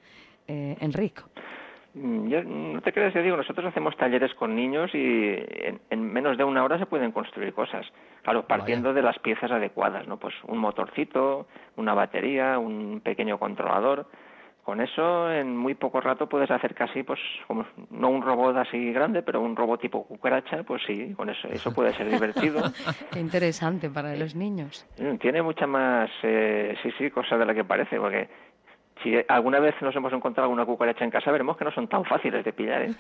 eh, 0.47 0.77
Enrique. 0.79 1.21
Mm, 1.95 2.27
yo, 2.27 2.43
no 2.43 2.81
te 2.81 2.91
creas, 2.91 3.13
yo 3.13 3.21
digo, 3.21 3.37
nosotros 3.37 3.67
hacemos 3.67 3.95
talleres 3.97 4.33
con 4.33 4.55
niños 4.55 4.89
y 4.93 5.35
en, 5.89 6.11
menos 6.11 6.37
de 6.37 6.43
una 6.43 6.63
hora 6.63 6.79
se 6.79 6.85
pueden 6.85 7.11
construir 7.11 7.53
cosas. 7.53 7.85
Claro, 8.23 8.47
partiendo 8.47 8.93
de 8.93 9.01
las 9.01 9.19
piezas 9.19 9.51
adecuadas, 9.51 10.07
¿no? 10.07 10.17
Pues 10.17 10.33
un 10.47 10.57
motorcito, 10.57 11.47
una 11.75 11.93
batería, 11.93 12.57
un 12.57 13.01
pequeño 13.03 13.37
controlador 13.37 14.07
con 14.63 14.79
eso 14.79 15.31
en 15.31 15.57
muy 15.57 15.75
poco 15.75 15.99
rato 15.99 16.27
puedes 16.27 16.49
hacer 16.49 16.73
casi 16.73 17.03
pues 17.03 17.19
como 17.47 17.65
no 17.89 18.09
un 18.09 18.21
robot 18.21 18.55
así 18.57 18.91
grande 18.93 19.21
pero 19.21 19.41
un 19.41 19.55
robot 19.55 19.81
tipo 19.81 20.05
cucaracha 20.05 20.63
pues 20.63 20.81
sí 20.87 21.13
con 21.15 21.29
eso 21.29 21.47
eso 21.49 21.73
puede 21.73 21.93
ser 21.93 22.09
divertido. 22.09 22.61
Qué 23.11 23.19
interesante 23.19 23.89
para 23.89 24.15
los 24.15 24.35
niños. 24.35 24.85
Tiene 25.19 25.41
mucha 25.41 25.67
más 25.67 26.09
eh, 26.23 26.75
sí 26.81 26.91
sí 26.97 27.11
cosa 27.11 27.37
de 27.37 27.45
la 27.45 27.53
que 27.53 27.65
parece 27.65 27.99
porque 27.99 28.29
si 29.03 29.13
alguna 29.27 29.59
vez 29.59 29.75
nos 29.81 29.95
hemos 29.95 30.13
encontrado 30.13 30.45
alguna 30.45 30.65
cucaracha 30.65 31.03
en 31.03 31.11
casa, 31.11 31.31
veremos 31.31 31.57
que 31.57 31.65
no 31.65 31.71
son 31.71 31.87
tan 31.87 32.05
fáciles 32.05 32.43
de 32.43 32.53
pillar. 32.53 32.83
¿eh? 32.83 32.95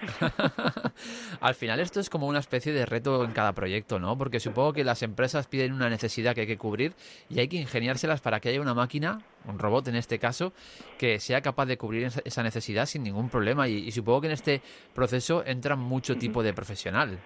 Al 1.41 1.55
final 1.55 1.79
esto 1.79 1.99
es 1.99 2.09
como 2.09 2.27
una 2.27 2.39
especie 2.39 2.73
de 2.73 2.85
reto 2.85 3.23
en 3.23 3.31
cada 3.31 3.53
proyecto, 3.53 3.99
¿no? 3.99 4.17
Porque 4.17 4.39
supongo 4.39 4.73
que 4.73 4.83
las 4.83 5.01
empresas 5.01 5.47
piden 5.47 5.73
una 5.73 5.89
necesidad 5.89 6.35
que 6.35 6.41
hay 6.41 6.47
que 6.47 6.57
cubrir 6.57 6.93
y 7.29 7.39
hay 7.39 7.47
que 7.47 7.57
ingeniárselas 7.57 8.21
para 8.21 8.39
que 8.39 8.49
haya 8.49 8.61
una 8.61 8.73
máquina, 8.73 9.19
un 9.47 9.57
robot 9.57 9.87
en 9.87 9.95
este 9.95 10.19
caso, 10.19 10.53
que 10.99 11.19
sea 11.19 11.41
capaz 11.41 11.65
de 11.65 11.77
cubrir 11.77 12.07
esa 12.25 12.43
necesidad 12.43 12.85
sin 12.85 13.03
ningún 13.03 13.29
problema. 13.29 13.67
Y, 13.67 13.91
supongo 13.91 14.21
que 14.21 14.27
en 14.27 14.33
este 14.33 14.61
proceso 14.93 15.43
entra 15.45 15.75
mucho 15.75 16.17
tipo 16.17 16.43
de 16.43 16.53
profesional. 16.53 17.19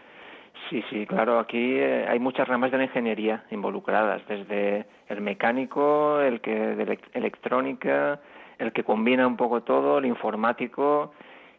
Sí, 0.69 0.83
sí, 0.89 1.05
claro. 1.05 1.39
Aquí 1.39 1.77
eh, 1.77 2.05
hay 2.07 2.19
muchas 2.19 2.47
ramas 2.47 2.71
de 2.71 2.77
la 2.77 2.83
ingeniería 2.83 3.45
involucradas, 3.51 4.21
desde 4.27 4.85
el 5.07 5.21
mecánico, 5.21 6.19
el 6.19 6.41
que 6.41 6.51
de 6.51 6.99
electrónica, 7.13 8.19
el 8.59 8.71
que 8.73 8.83
combina 8.83 9.27
un 9.27 9.37
poco 9.37 9.61
todo, 9.61 9.99
el 9.99 10.05
informático 10.05 11.13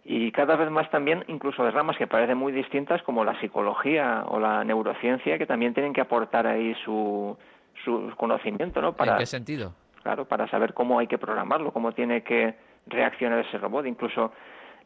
y 0.04 0.32
cada 0.32 0.56
vez 0.56 0.70
más 0.70 0.90
también 0.90 1.24
incluso 1.28 1.64
de 1.64 1.70
ramas 1.70 1.96
que 1.96 2.06
parecen 2.06 2.38
muy 2.38 2.52
distintas 2.52 3.02
como 3.02 3.24
la 3.24 3.38
psicología 3.40 4.24
o 4.28 4.38
la 4.38 4.64
neurociencia 4.64 5.38
que 5.38 5.46
también 5.46 5.74
tienen 5.74 5.92
que 5.92 6.00
aportar 6.00 6.46
ahí 6.46 6.74
su, 6.84 7.36
su 7.84 8.12
conocimiento, 8.16 8.80
¿no? 8.80 8.94
Para, 8.94 9.12
¿En 9.12 9.18
qué 9.18 9.26
sentido? 9.26 9.74
Claro, 10.02 10.24
para 10.24 10.48
saber 10.48 10.72
cómo 10.72 10.98
hay 10.98 11.06
que 11.06 11.18
programarlo, 11.18 11.72
cómo 11.72 11.92
tiene 11.92 12.22
que 12.22 12.54
reaccionar 12.86 13.40
ese 13.40 13.58
robot, 13.58 13.86
incluso 13.86 14.32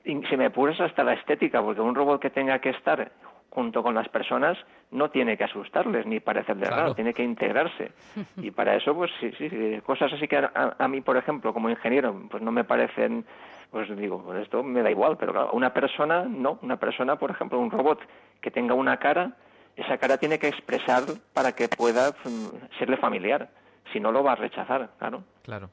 si 0.05 0.37
me 0.37 0.47
apuras 0.47 0.81
hasta 0.81 1.05
la 1.05 1.13
estética, 1.13 1.63
porque 1.63 1.81
un 1.81 1.95
robot 1.95 2.21
que 2.21 2.31
tenga 2.31 2.59
que 2.59 2.71
estar 2.71 3.13
junto 3.55 3.83
con 3.83 3.95
las 3.95 4.09
personas 4.09 4.57
no 4.91 5.11
tiene 5.11 5.37
que 5.37 5.45
asustarles 5.45 6.07
ni 6.07 6.21
parecerles 6.21 6.71
raro, 6.71 6.95
tiene 6.95 7.13
que 7.13 7.23
integrarse. 7.23 7.93
Y 8.37 8.51
para 8.51 8.75
eso, 8.77 8.95
pues 8.95 9.11
sí, 9.21 9.31
sí, 9.39 9.81
cosas 9.85 10.13
así 10.13 10.27
que 10.27 10.37
a, 10.37 10.89
mí, 10.89 11.01
por 11.03 11.17
ejemplo, 11.17 11.53
como 11.53 11.69
ingeniero, 11.69 12.15
pues 12.31 12.43
no 12.43 12.51
me 12.51 12.65
parecen, 12.65 13.25
pues 13.71 13.95
digo, 13.97 14.23
pues 14.23 14.43
esto 14.43 14.63
me 14.63 14.83
da 14.83 14.91
igual, 14.91 15.17
pero 15.19 15.33
claro, 15.33 15.51
una 15.53 15.73
persona, 15.73 16.25
no, 16.25 16.59
una 16.63 16.79
persona, 16.79 17.17
por 17.17 17.31
ejemplo, 17.31 17.59
un 17.59 17.71
robot 17.71 18.01
que 18.41 18.51
tenga 18.51 18.75
una 18.75 18.97
cara, 18.97 19.37
esa 19.77 19.99
cara 19.99 20.17
tiene 20.17 20.39
que 20.39 20.49
expresar 20.49 21.03
para 21.35 21.53
que 21.53 21.69
pueda 21.69 22.11
mm, 22.25 22.79
serle 22.79 22.97
familiar, 22.97 23.51
si 23.93 24.01
no 24.01 24.13
lo 24.13 24.25
va 24.25 24.33
a 24.33 24.37
rechazar, 24.37 24.91
claro. 24.99 25.25
Claro. 25.43 25.69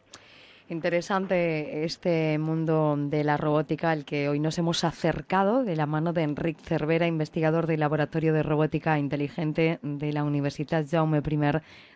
Interesante 0.69 1.83
este 1.83 2.37
mundo 2.37 2.95
de 2.95 3.23
la 3.23 3.37
robótica 3.37 3.89
al 3.89 4.05
que 4.05 4.29
hoy 4.29 4.39
nos 4.39 4.55
hemos 4.59 4.83
acercado 4.83 5.63
de 5.63 5.75
la 5.75 5.87
mano 5.87 6.13
de 6.13 6.21
Enric 6.21 6.59
Cervera, 6.59 7.07
investigador 7.07 7.65
del 7.65 7.79
Laboratorio 7.79 8.33
de 8.33 8.43
Robótica 8.43 8.99
Inteligente 8.99 9.79
de 9.81 10.13
la 10.13 10.23
Universidad 10.23 10.85
Jaume 10.87 11.23
I 11.27 11.39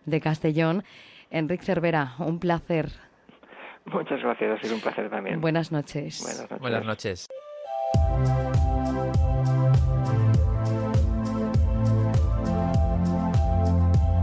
de 0.06 0.20
Castellón. 0.20 0.84
Enric 1.30 1.62
Cervera, 1.62 2.16
un 2.18 2.40
placer. 2.40 2.90
Muchas 3.86 4.20
gracias, 4.24 4.58
ha 4.58 4.62
sido 4.64 4.74
un 4.74 4.82
placer 4.82 5.08
también. 5.08 5.40
Buenas 5.40 5.72
noches. 5.72 6.24
Buenas 6.60 6.84
noches. 6.84 7.28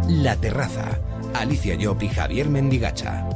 La 0.09 0.35
Terraza. 0.35 0.99
Alicia 1.35 1.77
Llop 1.77 2.03
y 2.03 2.09
Javier 2.09 2.49
Mendigacha. 2.49 3.29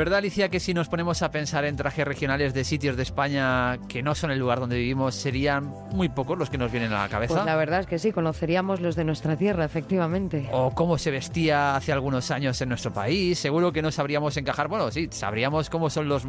¿Verdad, 0.00 0.20
Alicia, 0.20 0.48
que 0.48 0.60
si 0.60 0.72
nos 0.72 0.88
ponemos 0.88 1.20
a 1.20 1.30
pensar 1.30 1.66
en 1.66 1.76
trajes 1.76 2.06
regionales 2.06 2.54
de 2.54 2.64
sitios 2.64 2.96
de 2.96 3.02
España 3.02 3.78
que 3.86 4.02
no 4.02 4.14
son 4.14 4.30
el 4.30 4.38
lugar 4.38 4.58
donde 4.58 4.78
vivimos, 4.78 5.14
serían 5.14 5.64
muy 5.92 6.08
pocos 6.08 6.38
los 6.38 6.48
que 6.48 6.56
nos 6.56 6.72
vienen 6.72 6.90
a 6.94 7.02
la 7.02 7.08
cabeza? 7.10 7.34
Pues 7.34 7.44
la 7.44 7.54
verdad 7.54 7.80
es 7.80 7.86
que 7.86 7.98
sí, 7.98 8.10
conoceríamos 8.10 8.80
los 8.80 8.96
de 8.96 9.04
nuestra 9.04 9.36
tierra, 9.36 9.66
efectivamente. 9.66 10.48
O 10.52 10.70
cómo 10.70 10.96
se 10.96 11.10
vestía 11.10 11.76
hace 11.76 11.92
algunos 11.92 12.30
años 12.30 12.58
en 12.62 12.70
nuestro 12.70 12.94
país. 12.94 13.38
Seguro 13.38 13.72
que 13.72 13.82
no 13.82 13.92
sabríamos 13.92 14.38
encajar, 14.38 14.68
bueno, 14.68 14.90
sí, 14.90 15.06
sabríamos 15.10 15.68
cómo 15.68 15.90
son 15.90 16.08
los 16.08 16.26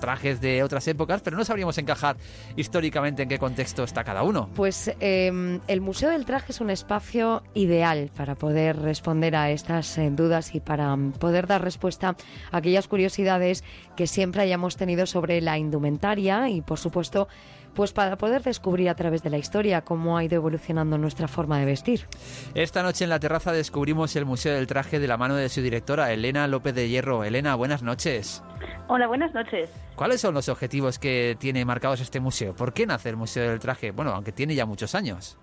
trajes 0.00 0.40
de 0.40 0.62
otras 0.62 0.86
épocas, 0.88 1.20
pero 1.22 1.36
no 1.36 1.44
sabríamos 1.44 1.76
encajar 1.78 2.16
históricamente 2.56 3.22
en 3.22 3.28
qué 3.28 3.38
contexto 3.38 3.84
está 3.84 4.04
cada 4.04 4.22
uno. 4.22 4.48
Pues 4.54 4.92
em, 5.00 5.60
el 5.66 5.80
Museo 5.80 6.10
del 6.10 6.24
Traje 6.24 6.52
es 6.52 6.60
un 6.60 6.70
espacio 6.70 7.42
ideal 7.54 8.10
para 8.16 8.34
poder 8.34 8.76
responder 8.80 9.36
a 9.36 9.50
estas 9.50 9.98
eh, 9.98 10.10
dudas 10.10 10.54
y 10.54 10.60
para 10.60 10.94
mm, 10.96 11.12
poder 11.12 11.46
dar 11.46 11.62
respuesta 11.62 12.16
a 12.50 12.56
aquellas 12.56 12.88
curiosidades 12.94 13.64
que 13.96 14.06
siempre 14.06 14.42
hayamos 14.42 14.76
tenido 14.76 15.04
sobre 15.06 15.40
la 15.40 15.58
indumentaria 15.58 16.48
y, 16.48 16.60
por 16.60 16.78
supuesto, 16.78 17.26
pues 17.74 17.92
para 17.92 18.16
poder 18.16 18.44
descubrir 18.44 18.88
a 18.88 18.94
través 18.94 19.24
de 19.24 19.30
la 19.30 19.36
historia 19.36 19.80
cómo 19.80 20.16
ha 20.16 20.22
ido 20.22 20.36
evolucionando 20.36 20.96
nuestra 20.96 21.26
forma 21.26 21.58
de 21.58 21.64
vestir. 21.64 22.06
Esta 22.54 22.84
noche 22.84 23.02
en 23.02 23.10
la 23.10 23.18
terraza 23.18 23.50
descubrimos 23.50 24.14
el 24.14 24.26
Museo 24.26 24.54
del 24.54 24.68
Traje 24.68 25.00
de 25.00 25.08
la 25.08 25.16
mano 25.16 25.34
de 25.34 25.48
su 25.48 25.60
directora, 25.60 26.12
Elena 26.12 26.46
López 26.46 26.72
de 26.72 26.88
Hierro. 26.88 27.24
Elena, 27.24 27.56
buenas 27.56 27.82
noches. 27.82 28.44
Hola, 28.86 29.08
buenas 29.08 29.34
noches. 29.34 29.70
¿Cuáles 29.96 30.20
son 30.20 30.34
los 30.34 30.48
objetivos 30.48 31.00
que 31.00 31.36
tiene 31.40 31.64
marcados 31.64 32.00
este 32.00 32.20
museo? 32.20 32.54
¿Por 32.54 32.72
qué 32.74 32.86
nace 32.86 33.08
el 33.08 33.16
Museo 33.16 33.50
del 33.50 33.58
Traje? 33.58 33.90
Bueno, 33.90 34.12
aunque 34.12 34.30
tiene 34.30 34.54
ya 34.54 34.66
muchos 34.66 34.94
años. 34.94 35.36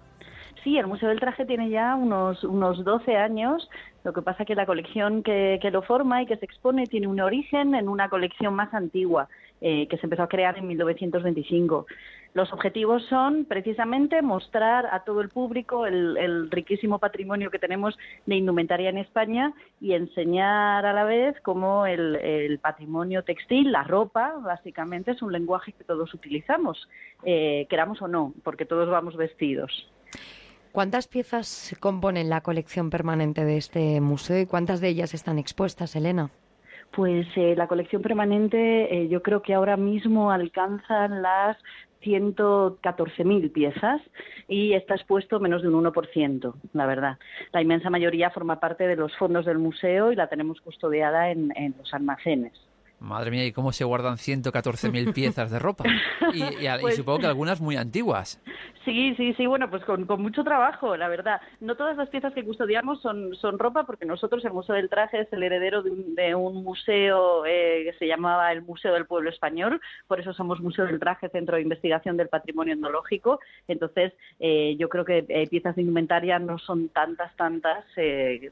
Sí, 0.63 0.77
el 0.77 0.85
Museo 0.85 1.09
del 1.09 1.19
Traje 1.19 1.45
tiene 1.45 1.69
ya 1.69 1.95
unos, 1.95 2.43
unos 2.43 2.83
12 2.83 3.17
años. 3.17 3.67
Lo 4.03 4.13
que 4.13 4.21
pasa 4.21 4.43
es 4.43 4.47
que 4.47 4.55
la 4.55 4.67
colección 4.67 5.23
que, 5.23 5.57
que, 5.61 5.71
lo 5.71 5.81
forma 5.81 6.21
y 6.21 6.27
que 6.27 6.37
se 6.37 6.45
expone 6.45 6.85
tiene 6.85 7.07
un 7.07 7.19
origen 7.19 7.73
en 7.73 7.89
una 7.89 8.09
colección 8.09 8.53
más 8.53 8.71
antigua 8.73 9.27
eh, 9.59 9.87
que 9.87 9.97
se 9.97 10.05
empezó 10.05 10.23
a 10.23 10.27
crear 10.27 10.57
en 10.57 10.67
1925. 10.67 11.85
Los 12.33 12.51
objetivos 12.53 13.03
son 13.09 13.45
precisamente 13.45 14.21
mostrar 14.21 14.87
a 14.91 15.03
todo 15.03 15.21
el 15.21 15.29
público 15.29 15.85
el, 15.85 16.49
riquísimo 16.49 16.97
patrimonio 16.97 17.51
que 17.51 17.59
tenemos 17.59 17.97
de 18.25 18.35
indumentaria 18.35 18.89
en 18.89 18.97
España 18.97 19.53
y 19.81 19.93
enseñar 19.93 20.85
a 20.85 20.93
la 20.93 21.03
vez 21.03 21.35
cómo 21.41 21.85
el, 21.85 22.57
patrimonio 22.59 23.23
textil, 23.23 23.71
la 23.71 23.83
ropa, 23.83 24.35
básicamente 24.41 25.11
es 25.11 25.21
un 25.21 25.31
lenguaje 25.33 25.73
que 25.73 25.83
todos 25.83 26.13
utilizamos, 26.13 26.87
eh, 27.23 27.67
queramos 27.69 28.01
o 28.01 28.07
no, 28.07 28.33
porque 28.43 28.65
todos 28.65 28.89
vamos 28.89 29.17
vestidos. 29.17 29.91
¿Cuántas 30.71 31.09
piezas 31.09 31.75
componen 31.81 32.29
la 32.29 32.41
colección 32.41 32.89
permanente 32.89 33.43
de 33.43 33.57
este 33.57 33.99
museo 33.99 34.39
y 34.39 34.45
cuántas 34.45 34.79
de 34.79 34.87
ellas 34.87 35.13
están 35.13 35.37
expuestas, 35.37 35.97
Elena? 35.97 36.29
Pues 36.91 37.27
eh, 37.35 37.55
la 37.57 37.67
colección 37.67 38.01
permanente 38.01 38.95
eh, 38.95 39.09
yo 39.09 39.21
creo 39.21 39.41
que 39.41 39.53
ahora 39.53 39.75
mismo 39.75 40.31
alcanzan 40.31 41.21
las 41.21 41.57
114.000 42.01 43.51
piezas 43.51 44.01
y 44.47 44.73
está 44.73 44.95
expuesto 44.95 45.41
menos 45.41 45.61
de 45.61 45.67
un 45.67 45.83
1%, 45.83 46.53
la 46.71 46.85
verdad. 46.85 47.17
La 47.51 47.61
inmensa 47.61 47.89
mayoría 47.89 48.31
forma 48.31 48.61
parte 48.61 48.87
de 48.87 48.95
los 48.95 49.15
fondos 49.17 49.45
del 49.45 49.59
museo 49.59 50.13
y 50.13 50.15
la 50.15 50.27
tenemos 50.27 50.61
custodiada 50.61 51.31
en 51.31 51.75
los 51.77 51.93
almacenes. 51.93 52.53
Madre 53.01 53.31
mía, 53.31 53.45
¿y 53.47 53.51
cómo 53.51 53.71
se 53.71 53.83
guardan 53.83 54.17
114.000 54.17 55.13
piezas 55.13 55.49
de 55.49 55.57
ropa? 55.57 55.85
Y, 56.33 56.43
pues 56.79 56.95
supongo 56.95 57.19
que 57.19 57.25
algunas 57.25 57.59
muy 57.59 57.75
antiguas. 57.75 58.39
Sí, 58.85 59.13
sí, 59.15 59.33
sí, 59.33 59.45
bueno, 59.45 59.69
pues 59.69 59.83
con, 59.85 60.07
mucho 60.21 60.43
trabajo, 60.43 60.95
la 60.97 61.07
verdad. 61.07 61.41
No 61.59 61.75
todas 61.75 61.97
las 61.97 62.09
piezas 62.09 62.33
que 62.33 62.43
custodiamos 62.43 63.01
son, 63.01 63.35
son 63.35 63.59
ropa, 63.59 63.85
porque 63.85 64.05
nosotros, 64.05 64.43
el 64.45 64.53
Museo 64.53 64.75
del 64.75 64.89
Traje, 64.89 65.21
es 65.21 65.33
el 65.33 65.43
heredero 65.43 65.83
de 65.83 66.35
un, 66.35 66.63
museo 66.63 67.45
eh, 67.45 67.83
que 67.85 67.93
se 67.97 68.07
llamaba 68.07 68.51
el 68.51 68.61
Museo 68.61 68.93
del 68.93 69.05
Pueblo 69.05 69.29
Español, 69.29 69.81
por 70.07 70.19
eso 70.19 70.33
somos 70.33 70.61
Museo 70.61 70.85
del 70.85 70.99
Traje, 70.99 71.29
Centro 71.29 71.55
de 71.55 71.63
Investigación 71.63 72.17
del 72.17 72.29
Patrimonio 72.29 72.73
Etnológico. 72.73 73.39
Entonces, 73.67 74.13
eh, 74.39 74.75
yo 74.79 74.89
creo 74.89 75.05
que 75.05 75.25
eh, 75.27 75.47
piezas 75.47 75.75
de 75.75 75.81
indumentaria 75.81 76.39
no 76.39 76.57
son 76.57 76.89
tantas, 76.89 77.35
tantas 77.35 77.85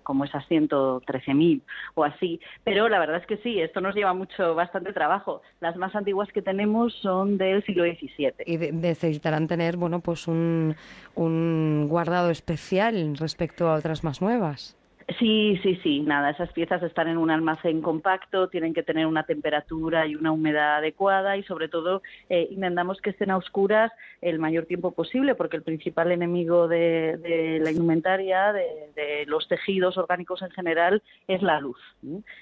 como 0.03 0.25
esas 0.25 0.47
113.000 0.49 1.61
o 1.95 2.03
así. 2.03 2.39
Pero 2.63 2.89
la 2.89 2.99
verdad 2.99 3.17
es 3.17 3.25
que 3.25 3.37
sí, 3.37 3.59
esto 3.59 3.81
nos 3.81 3.95
lleva 3.95 4.13
mucho 4.13 4.38
bastante 4.55 4.93
trabajo. 4.93 5.41
Las 5.59 5.75
más 5.75 5.95
antiguas 5.95 6.29
que 6.33 6.41
tenemos 6.41 6.93
son 7.01 7.37
del 7.37 7.63
siglo 7.65 7.83
XVII. 7.83 8.33
Y 8.45 8.57
necesitarán 8.57 9.47
tener, 9.47 9.77
bueno, 9.77 9.99
pues 9.99 10.27
un, 10.27 10.75
un 11.15 11.87
guardado 11.89 12.29
especial 12.29 13.17
respecto 13.17 13.69
a 13.69 13.75
otras 13.75 14.03
más 14.03 14.21
nuevas. 14.21 14.78
Sí, 15.17 15.57
sí, 15.63 15.79
sí, 15.81 16.01
nada, 16.01 16.29
esas 16.29 16.51
piezas 16.53 16.83
están 16.83 17.07
en 17.07 17.17
un 17.17 17.31
almacén 17.31 17.81
compacto, 17.81 18.47
tienen 18.49 18.75
que 18.75 18.83
tener 18.83 19.07
una 19.07 19.23
temperatura 19.23 20.05
y 20.05 20.15
una 20.15 20.31
humedad 20.31 20.77
adecuada 20.77 21.35
y 21.35 21.43
sobre 21.43 21.67
todo 21.67 22.03
eh, 22.29 22.47
intentamos 22.51 23.01
que 23.01 23.09
estén 23.09 23.31
a 23.31 23.37
oscuras 23.37 23.91
el 24.21 24.37
mayor 24.37 24.65
tiempo 24.65 24.91
posible 24.91 25.33
porque 25.33 25.57
el 25.57 25.63
principal 25.63 26.11
enemigo 26.11 26.67
de, 26.67 27.59
la 27.63 27.71
indumentaria, 27.71 28.53
de, 28.53 29.25
los 29.25 29.47
tejidos 29.47 29.97
orgánicos 29.97 30.43
en 30.43 30.51
general, 30.51 31.01
es 31.27 31.41
la 31.41 31.59
luz. 31.59 31.79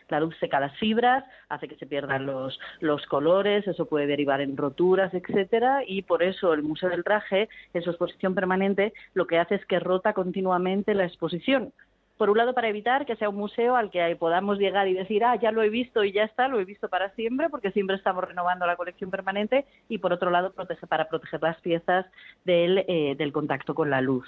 La 0.10 0.20
luz 0.20 0.36
seca 0.40 0.60
las 0.60 0.76
fibras, 0.78 1.24
hace 1.48 1.70
que 1.70 1.76
se 1.76 1.86
pierdan 1.86 2.26
los, 2.26 2.60
los 2.82 3.06
colores, 3.06 3.66
eso 3.68 3.86
puede 3.86 4.08
derivar 4.08 4.42
en 4.42 4.58
roturas, 4.58 5.14
etcétera, 5.14 5.84
y 5.88 6.02
por 6.02 6.22
eso 6.22 6.54
el 6.54 6.64
Museo 6.64 6.90
del 6.90 7.06
Traje, 7.06 7.48
en 7.74 7.82
su 7.82 7.92
exposición 7.92 8.36
permanente, 8.36 8.94
lo 9.14 9.26
que 9.26 9.40
hace 9.40 9.56
es 9.56 9.66
que 9.68 9.80
rota 9.80 10.12
continuamente 10.14 10.94
la 10.96 11.06
exposición 11.06 11.72
por 12.18 12.30
un 12.30 12.38
lado 12.38 12.54
para 12.54 12.68
evitar 12.68 13.06
que 13.06 13.16
sea 13.16 13.30
un 13.30 13.36
museo 13.36 13.76
al 13.76 13.92
que 13.92 14.16
podamos 14.16 14.58
llegar 14.58 14.88
y 14.88 14.94
decir, 14.94 15.24
ah, 15.24 15.36
ya 15.36 15.52
lo 15.52 15.62
he 15.62 15.70
visto 15.70 16.04
y 16.04 16.12
ya 16.12 16.24
está, 16.24 16.48
lo 16.48 16.60
he 16.60 16.66
visto 16.66 16.90
para 16.90 17.12
siempre, 17.12 17.50
porque 17.50 17.72
siempre 17.72 17.96
estamos 17.96 18.24
renovando 18.24 18.66
la 18.66 18.76
colección 18.76 19.10
permanente, 19.10 19.66
y 19.88 20.00
por 20.00 20.14
otro 20.14 20.32
lado 20.32 20.52
protege, 20.52 20.88
para 20.88 21.08
proteger 21.08 21.42
las 21.42 21.60
piezas 21.62 22.06
del, 22.44 22.80
eh, 22.88 23.16
del 23.18 23.32
contacto 23.32 23.76
con 23.76 23.90
la 23.90 24.02
luz. 24.02 24.28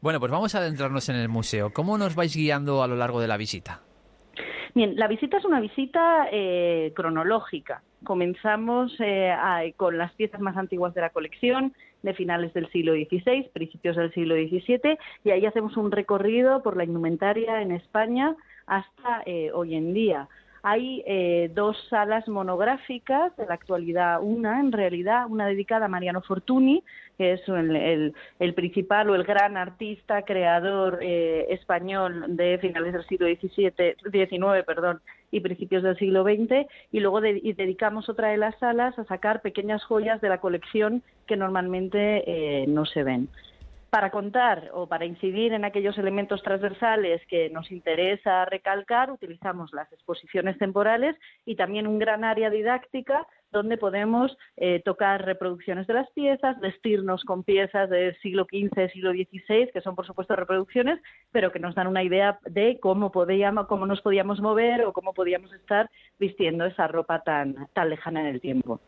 Bueno, 0.00 0.20
pues 0.20 0.32
vamos 0.32 0.54
a 0.54 0.58
adentrarnos 0.58 1.08
en 1.08 1.16
el 1.16 1.28
museo. 1.28 1.72
¿Cómo 1.72 1.98
nos 1.98 2.14
vais 2.14 2.34
guiando 2.34 2.82
a 2.82 2.88
lo 2.88 2.96
largo 2.96 3.20
de 3.20 3.28
la 3.28 3.36
visita? 3.36 3.80
Bien, 4.74 4.94
la 4.96 5.08
visita 5.08 5.38
es 5.38 5.44
una 5.44 5.60
visita 5.60 6.28
eh, 6.30 6.92
cronológica. 6.94 7.82
Comenzamos 8.04 8.94
eh, 9.00 9.34
con 9.76 9.98
las 9.98 10.12
piezas 10.12 10.40
más 10.40 10.56
antiguas 10.56 10.94
de 10.94 11.00
la 11.00 11.10
colección, 11.10 11.74
de 12.02 12.14
finales 12.14 12.52
del 12.54 12.70
siglo 12.70 12.92
XVI, 12.94 13.50
principios 13.52 13.96
del 13.96 14.12
siglo 14.12 14.34
XVII, 14.34 14.98
y 15.24 15.30
ahí 15.30 15.46
hacemos 15.46 15.76
un 15.76 15.90
recorrido 15.90 16.62
por 16.62 16.76
la 16.76 16.84
indumentaria 16.84 17.62
en 17.62 17.72
España 17.72 18.36
hasta 18.66 19.22
eh, 19.26 19.50
hoy 19.52 19.74
en 19.74 19.94
día. 19.94 20.28
Hay 20.62 21.02
eh, 21.06 21.50
dos 21.54 21.76
salas 21.88 22.26
monográficas, 22.28 23.36
de 23.36 23.46
la 23.46 23.54
actualidad 23.54 24.20
una, 24.20 24.60
en 24.60 24.72
realidad, 24.72 25.26
una 25.28 25.46
dedicada 25.46 25.86
a 25.86 25.88
Mariano 25.88 26.20
Fortuny, 26.20 26.82
que 27.16 27.34
es 27.34 27.48
el, 27.48 28.54
principal 28.54 29.08
o 29.10 29.14
el 29.14 29.24
gran 29.24 29.56
artista, 29.56 30.22
creador 30.22 30.98
eh, 31.00 31.46
español 31.50 32.36
de 32.36 32.58
finales 32.58 32.92
del 32.92 33.06
siglo 33.06 33.26
XVII, 33.28 33.96
XIX 34.10 34.64
perdón, 34.66 35.00
y 35.30 35.40
principios 35.40 35.82
del 35.82 35.96
siglo 35.98 36.24
XX, 36.24 36.66
y 36.92 37.00
luego 37.00 37.20
dedicamos 37.20 38.08
otra 38.08 38.28
de 38.28 38.38
las 38.38 38.58
salas 38.58 38.98
a 38.98 39.04
sacar 39.04 39.42
pequeñas 39.42 39.84
joyas 39.84 40.20
de 40.20 40.28
la 40.28 40.40
colección 40.40 41.02
que 41.26 41.36
normalmente 41.36 42.24
eh, 42.26 42.66
no 42.66 42.86
se 42.86 43.02
ven. 43.02 43.28
Para 43.90 44.10
contar 44.10 44.70
o 44.74 44.86
para 44.86 45.06
incidir 45.06 45.54
en 45.54 45.64
aquellos 45.64 45.96
elementos 45.96 46.42
transversales 46.42 47.22
que 47.26 47.48
nos 47.48 47.70
interesa 47.70 48.44
recalcar, 48.44 49.10
utilizamos 49.10 49.72
las 49.72 49.90
exposiciones 49.92 50.58
temporales 50.58 51.16
y 51.46 51.56
también 51.56 51.86
un 51.86 51.98
gran 51.98 52.22
área 52.22 52.50
didáctica 52.50 53.26
donde 53.50 53.76
podemos 53.76 54.36
eh, 54.56 54.82
tocar 54.84 55.24
reproducciones 55.24 55.86
de 55.86 55.94
las 55.94 56.10
piezas, 56.10 56.58
vestirnos 56.60 57.24
con 57.24 57.44
piezas 57.44 57.88
del 57.90 58.16
siglo 58.20 58.44
XV, 58.44 58.90
siglo 58.92 59.12
XVI, 59.12 59.70
que 59.72 59.80
son 59.80 59.94
por 59.94 60.06
supuesto 60.06 60.36
reproducciones, 60.36 61.00
pero 61.32 61.52
que 61.52 61.58
nos 61.58 61.74
dan 61.74 61.86
una 61.86 62.02
idea 62.02 62.38
de 62.44 62.78
cómo, 62.80 63.10
podíamos, 63.10 63.66
cómo 63.66 63.86
nos 63.86 64.00
podíamos 64.00 64.40
mover 64.40 64.84
o 64.84 64.92
cómo 64.92 65.12
podíamos 65.12 65.52
estar 65.52 65.90
vistiendo 66.18 66.66
esa 66.66 66.88
ropa 66.88 67.22
tan, 67.22 67.68
tan 67.72 67.90
lejana 67.90 68.20
en 68.20 68.26
el 68.26 68.40
tiempo. 68.40 68.80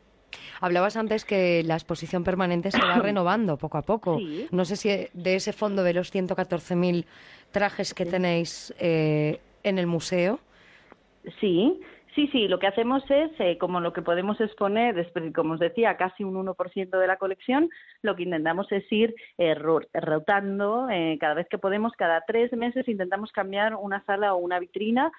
Hablabas 0.60 0.96
antes 0.96 1.24
que 1.24 1.62
la 1.64 1.74
exposición 1.74 2.24
permanente 2.24 2.70
se 2.70 2.80
va 2.80 2.98
renovando 3.02 3.56
poco 3.56 3.78
a 3.78 3.82
poco. 3.82 4.18
No 4.50 4.64
sé 4.64 4.76
si 4.76 4.88
de 5.12 5.34
ese 5.34 5.52
fondo 5.52 5.82
de 5.82 5.94
los 5.94 6.14
114.000 6.14 7.04
trajes 7.50 7.94
que 7.94 8.06
tenéis 8.06 8.74
eh, 8.78 9.40
en 9.62 9.78
el 9.78 9.86
museo. 9.86 10.40
Sí, 11.40 11.80
Sí, 12.14 12.28
sí, 12.32 12.48
lo 12.48 12.58
que 12.58 12.66
hacemos 12.66 13.04
es, 13.08 13.30
eh, 13.38 13.56
como 13.58 13.80
lo 13.80 13.92
que 13.92 14.02
podemos 14.02 14.40
exponer, 14.40 15.10
como 15.34 15.54
os 15.54 15.60
decía, 15.60 15.96
casi 15.96 16.24
un 16.24 16.34
1% 16.34 16.98
de 16.98 17.06
la 17.06 17.16
colección, 17.16 17.70
lo 18.02 18.16
que 18.16 18.24
intentamos 18.24 18.70
es 18.72 18.84
ir 18.90 19.14
eh, 19.38 19.54
rotando 19.54 20.88
eh, 20.90 21.18
cada 21.20 21.34
vez 21.34 21.46
que 21.48 21.58
podemos, 21.58 21.92
cada 21.92 22.24
tres 22.26 22.52
meses 22.52 22.88
intentamos 22.88 23.30
cambiar 23.30 23.76
una 23.76 24.04
sala 24.04 24.34
o 24.34 24.38
una 24.38 24.58
vitrina 24.58 25.12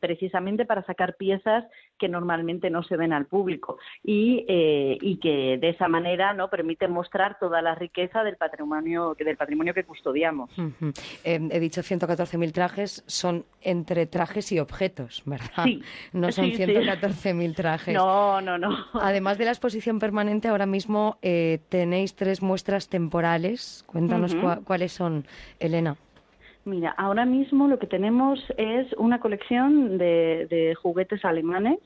precisamente 0.00 0.64
para 0.64 0.84
sacar 0.84 1.16
piezas 1.16 1.64
que 1.98 2.08
normalmente 2.08 2.70
no 2.70 2.82
se 2.82 2.96
ven 2.96 3.12
al 3.12 3.26
público 3.26 3.78
y, 4.02 4.44
y 4.48 5.18
que 5.18 5.58
de 5.58 5.70
esa 5.70 5.88
manera 5.88 6.34
no 6.34 6.48
permiten 6.50 6.92
mostrar 6.92 7.38
toda 7.38 7.62
la 7.62 7.74
riqueza 7.74 8.22
del 8.22 8.36
patrimonio, 8.36 9.14
del 9.18 9.36
patrimonio 9.36 9.72
que 9.72 9.84
custodiamos. 9.84 10.50
he 11.24 11.60
dicho 11.60 11.80
114.000 11.80 12.52
trajes, 12.52 13.04
son 13.06 13.44
entre 13.62 14.06
trajes 14.06 14.52
y 14.52 14.58
objetos, 14.58 15.22
¿verdad? 15.24 15.64
Sí. 15.64 15.82
No 16.16 16.32
son 16.32 16.46
114.000 16.46 17.54
trajes. 17.54 17.94
No, 17.94 18.40
no, 18.40 18.56
no. 18.56 18.70
Además 18.94 19.36
de 19.36 19.44
la 19.44 19.50
exposición 19.50 19.98
permanente, 19.98 20.48
ahora 20.48 20.64
mismo 20.64 21.18
eh, 21.20 21.58
tenéis 21.68 22.16
tres 22.16 22.42
muestras 22.42 22.88
temporales. 22.88 23.84
Cuéntanos 23.86 24.34
cuáles 24.64 24.92
son, 24.92 25.26
Elena. 25.60 25.96
Mira, 26.64 26.94
ahora 26.96 27.26
mismo 27.26 27.68
lo 27.68 27.78
que 27.78 27.86
tenemos 27.86 28.42
es 28.56 28.90
una 28.94 29.20
colección 29.20 29.98
de, 29.98 30.74
juguetes 30.80 31.22
alemanes 31.24 31.78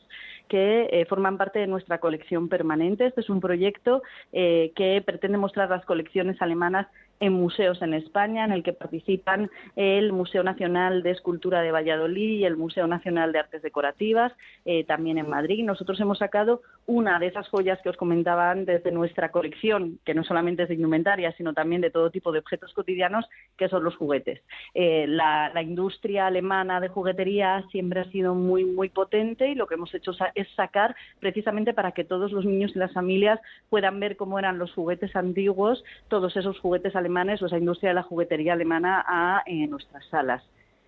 que 0.48 0.88
eh, 0.90 1.06
forman 1.06 1.36
parte 1.36 1.58
de 1.58 1.66
nuestra 1.66 1.98
colección 1.98 2.48
permanente. 2.48 3.06
Este 3.06 3.22
es 3.22 3.30
un 3.30 3.40
proyecto 3.40 4.02
eh, 4.32 4.72
que 4.76 5.02
pretende 5.04 5.38
mostrar 5.38 5.68
las 5.70 5.84
colecciones 5.84 6.40
alemanas 6.40 6.86
en 7.20 7.34
museos 7.34 7.80
en 7.82 7.92
España, 7.92 8.46
en 8.46 8.52
el 8.52 8.62
que 8.62 8.72
participan 8.72 9.50
el 9.76 10.12
Museo 10.12 10.42
Nacional 10.42 11.02
de 11.02 11.10
Escultura 11.10 11.60
de 11.60 11.70
Valladolid 11.70 12.38
y 12.38 12.44
el 12.46 12.56
Museo 12.56 12.86
Nacional 12.86 13.32
de 13.32 13.40
Artes 13.40 13.62
Decorativas, 13.62 14.32
eh, 14.64 14.84
también 14.84 15.18
en 15.18 15.28
Madrid. 15.28 15.62
Nosotros 15.64 16.00
hemos 16.00 16.18
sacado 16.18 16.62
una 16.86 17.18
de 17.18 17.26
esas 17.26 17.46
joyas 17.48 17.78
que 17.82 17.90
os 17.90 17.96
comentaba 17.98 18.50
antes 18.50 18.82
de 18.82 18.90
nuestra 18.90 19.30
colección, 19.30 19.98
que 20.04 20.14
no 20.14 20.24
solamente 20.24 20.62
es 20.62 20.70
de 20.70 20.76
indumentaria, 20.76 21.32
sino 21.32 21.52
también 21.52 21.82
de 21.82 21.90
todo 21.90 22.10
tipo 22.10 22.32
de 22.32 22.38
objetos 22.38 22.72
cotidianos, 22.72 23.26
que 23.58 23.68
son 23.68 23.84
los 23.84 23.96
juguetes. 23.96 24.40
Eh, 24.74 25.04
la, 25.06 25.52
industria 25.60 26.26
alemana 26.26 26.80
de 26.80 26.88
juguetería 26.88 27.62
siempre 27.70 28.00
ha 28.00 28.10
sido 28.10 28.34
muy, 28.34 28.64
muy 28.64 28.88
potente 28.88 29.50
y 29.50 29.54
lo 29.54 29.66
que 29.66 29.74
hemos 29.74 29.94
hecho 29.94 30.12
es 30.34 30.48
sacar 30.56 30.96
precisamente 31.18 31.74
para 31.74 31.92
que 31.92 32.02
todos 32.02 32.32
los 32.32 32.46
niños 32.46 32.72
y 32.74 32.78
las 32.78 32.94
familias 32.94 33.38
puedan 33.68 34.00
ver 34.00 34.16
cómo 34.16 34.38
eran 34.38 34.58
los 34.58 34.72
juguetes 34.72 35.14
antiguos, 35.14 35.84
todos 36.08 36.34
esos 36.38 36.58
juguetes 36.58 36.96
alemanes 36.96 37.09
alemanes 37.10 37.42
o 37.42 37.46
esa 37.46 37.58
industria 37.58 37.90
de 37.90 37.94
la 37.94 38.02
juguetería 38.04 38.52
alemana 38.52 39.04
a 39.06 39.42
eh, 39.46 39.66
nuestras 39.66 40.06
salas. 40.06 40.42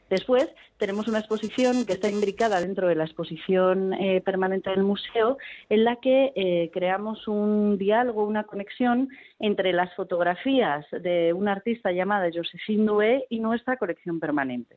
Después 0.08 0.46
tenemos 0.76 1.08
una 1.08 1.18
exposición 1.18 1.86
que 1.86 1.94
está 1.94 2.08
imbricada 2.08 2.60
dentro 2.60 2.86
de 2.86 2.94
la 2.94 3.04
exposición 3.04 3.94
eh, 3.94 4.20
permanente 4.20 4.70
del 4.70 4.84
museo, 4.84 5.38
en 5.68 5.84
la 5.84 5.96
que 5.96 6.32
eh, 6.36 6.70
creamos 6.72 7.26
un 7.26 7.78
diálogo, 7.78 8.24
una 8.24 8.44
conexión 8.44 9.08
entre 9.40 9.72
las 9.72 9.92
fotografías 9.94 10.84
de 10.90 11.32
una 11.32 11.52
artista 11.52 11.92
llamada 11.92 12.30
Josephine 12.32 12.84
Doué 12.84 13.24
y 13.30 13.40
nuestra 13.40 13.78
colección 13.78 14.20
permanente. 14.20 14.76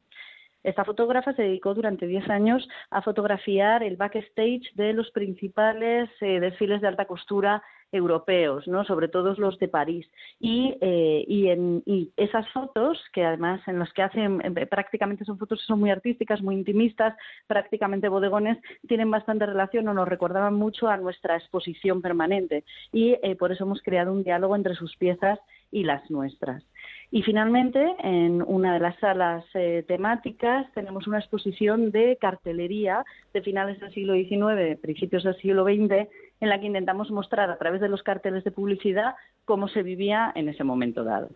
Esta 0.63 0.83
fotógrafa 0.83 1.33
se 1.33 1.43
dedicó 1.43 1.75
durante 1.75 2.07
10 2.07 2.27
años 2.29 2.67
a 2.89 3.03
fotografiar 3.03 3.83
el 3.83 3.97
backstage 3.97 4.73
de 4.73 4.93
los 4.93 5.11
principales 5.11 6.09
desfiles 6.19 6.81
de 6.81 6.87
alta 6.87 7.05
costura 7.05 7.61
europeos, 7.95 8.67
¿no? 8.67 8.83
sobre 8.83 9.07
todo 9.07 9.33
los 9.37 9.57
de 9.59 9.67
París. 9.67 10.07
Y, 10.39 10.75
eh, 10.81 11.23
y, 11.27 11.47
en, 11.47 11.83
esas 12.17 12.47
fotos, 12.51 13.01
que 13.13 13.23
además 13.23 13.61
en 13.67 13.79
las 13.79 13.91
que 13.93 14.03
hacen 14.03 14.41
eh, 14.43 14.65
prácticamente 14.65 15.25
son 15.25 15.37
fotos 15.37 15.59
que 15.59 15.65
son 15.65 15.79
muy 15.79 15.89
artísticas, 15.89 16.41
muy 16.41 16.55
intimistas, 16.55 17.15
prácticamente 17.47 18.09
bodegones, 18.09 18.57
tienen 18.87 19.09
bastante 19.09 19.45
relación 19.45 19.87
o 19.87 19.93
nos 19.93 20.07
recordaban 20.07 20.53
mucho 20.53 20.87
a 20.87 20.97
nuestra 20.97 21.37
exposición 21.37 22.01
permanente. 22.01 22.63
Y 22.91 23.15
eh, 23.23 23.35
por 23.35 23.51
eso 23.51 23.63
hemos 23.63 23.81
creado 23.81 24.11
un 24.11 24.23
diálogo 24.23 24.55
entre 24.55 24.75
sus 24.75 24.95
piezas 24.97 25.39
y 25.71 25.83
las 25.83 26.09
nuestras. 26.11 26.63
Y 27.11 27.21
finalmente, 27.21 27.95
en 27.99 28.41
una 28.41 28.73
de 28.73 28.79
las 28.79 28.97
salas 28.99 29.45
temáticas, 29.87 30.65
tenemos 30.73 31.07
una 31.07 31.19
exposición 31.19 31.91
de 31.91 32.17
cartelería 32.19 33.05
de 33.33 33.41
finales 33.41 33.79
del 33.79 33.93
siglo 33.93 34.13
XIX, 34.13 34.77
principios 34.81 35.23
del 35.23 35.35
siglo 35.37 35.63
XX, 35.63 36.09
en 36.39 36.49
la 36.49 36.59
que 36.59 36.67
intentamos 36.67 37.11
mostrar 37.11 37.49
a 37.49 37.57
través 37.57 37.81
de 37.81 37.89
los 37.89 38.03
carteles 38.03 38.43
de 38.43 38.51
publicidad 38.51 39.15
cómo 39.45 39.67
se 39.67 39.83
vivía 39.83 40.31
en 40.35 40.49
ese 40.49 40.63
momento 40.63 41.03
dado. 41.03 41.29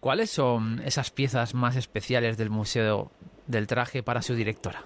¿Cuáles 0.00 0.30
son 0.30 0.80
esas 0.84 1.10
piezas 1.10 1.54
más 1.54 1.76
especiales 1.76 2.36
del 2.36 2.50
Museo 2.50 3.10
del 3.46 3.66
Traje 3.66 4.02
para 4.02 4.22
su 4.22 4.34
directora? 4.34 4.82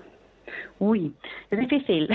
Uy, 0.78 1.12
es 1.51 1.59
difícil. 1.59 2.09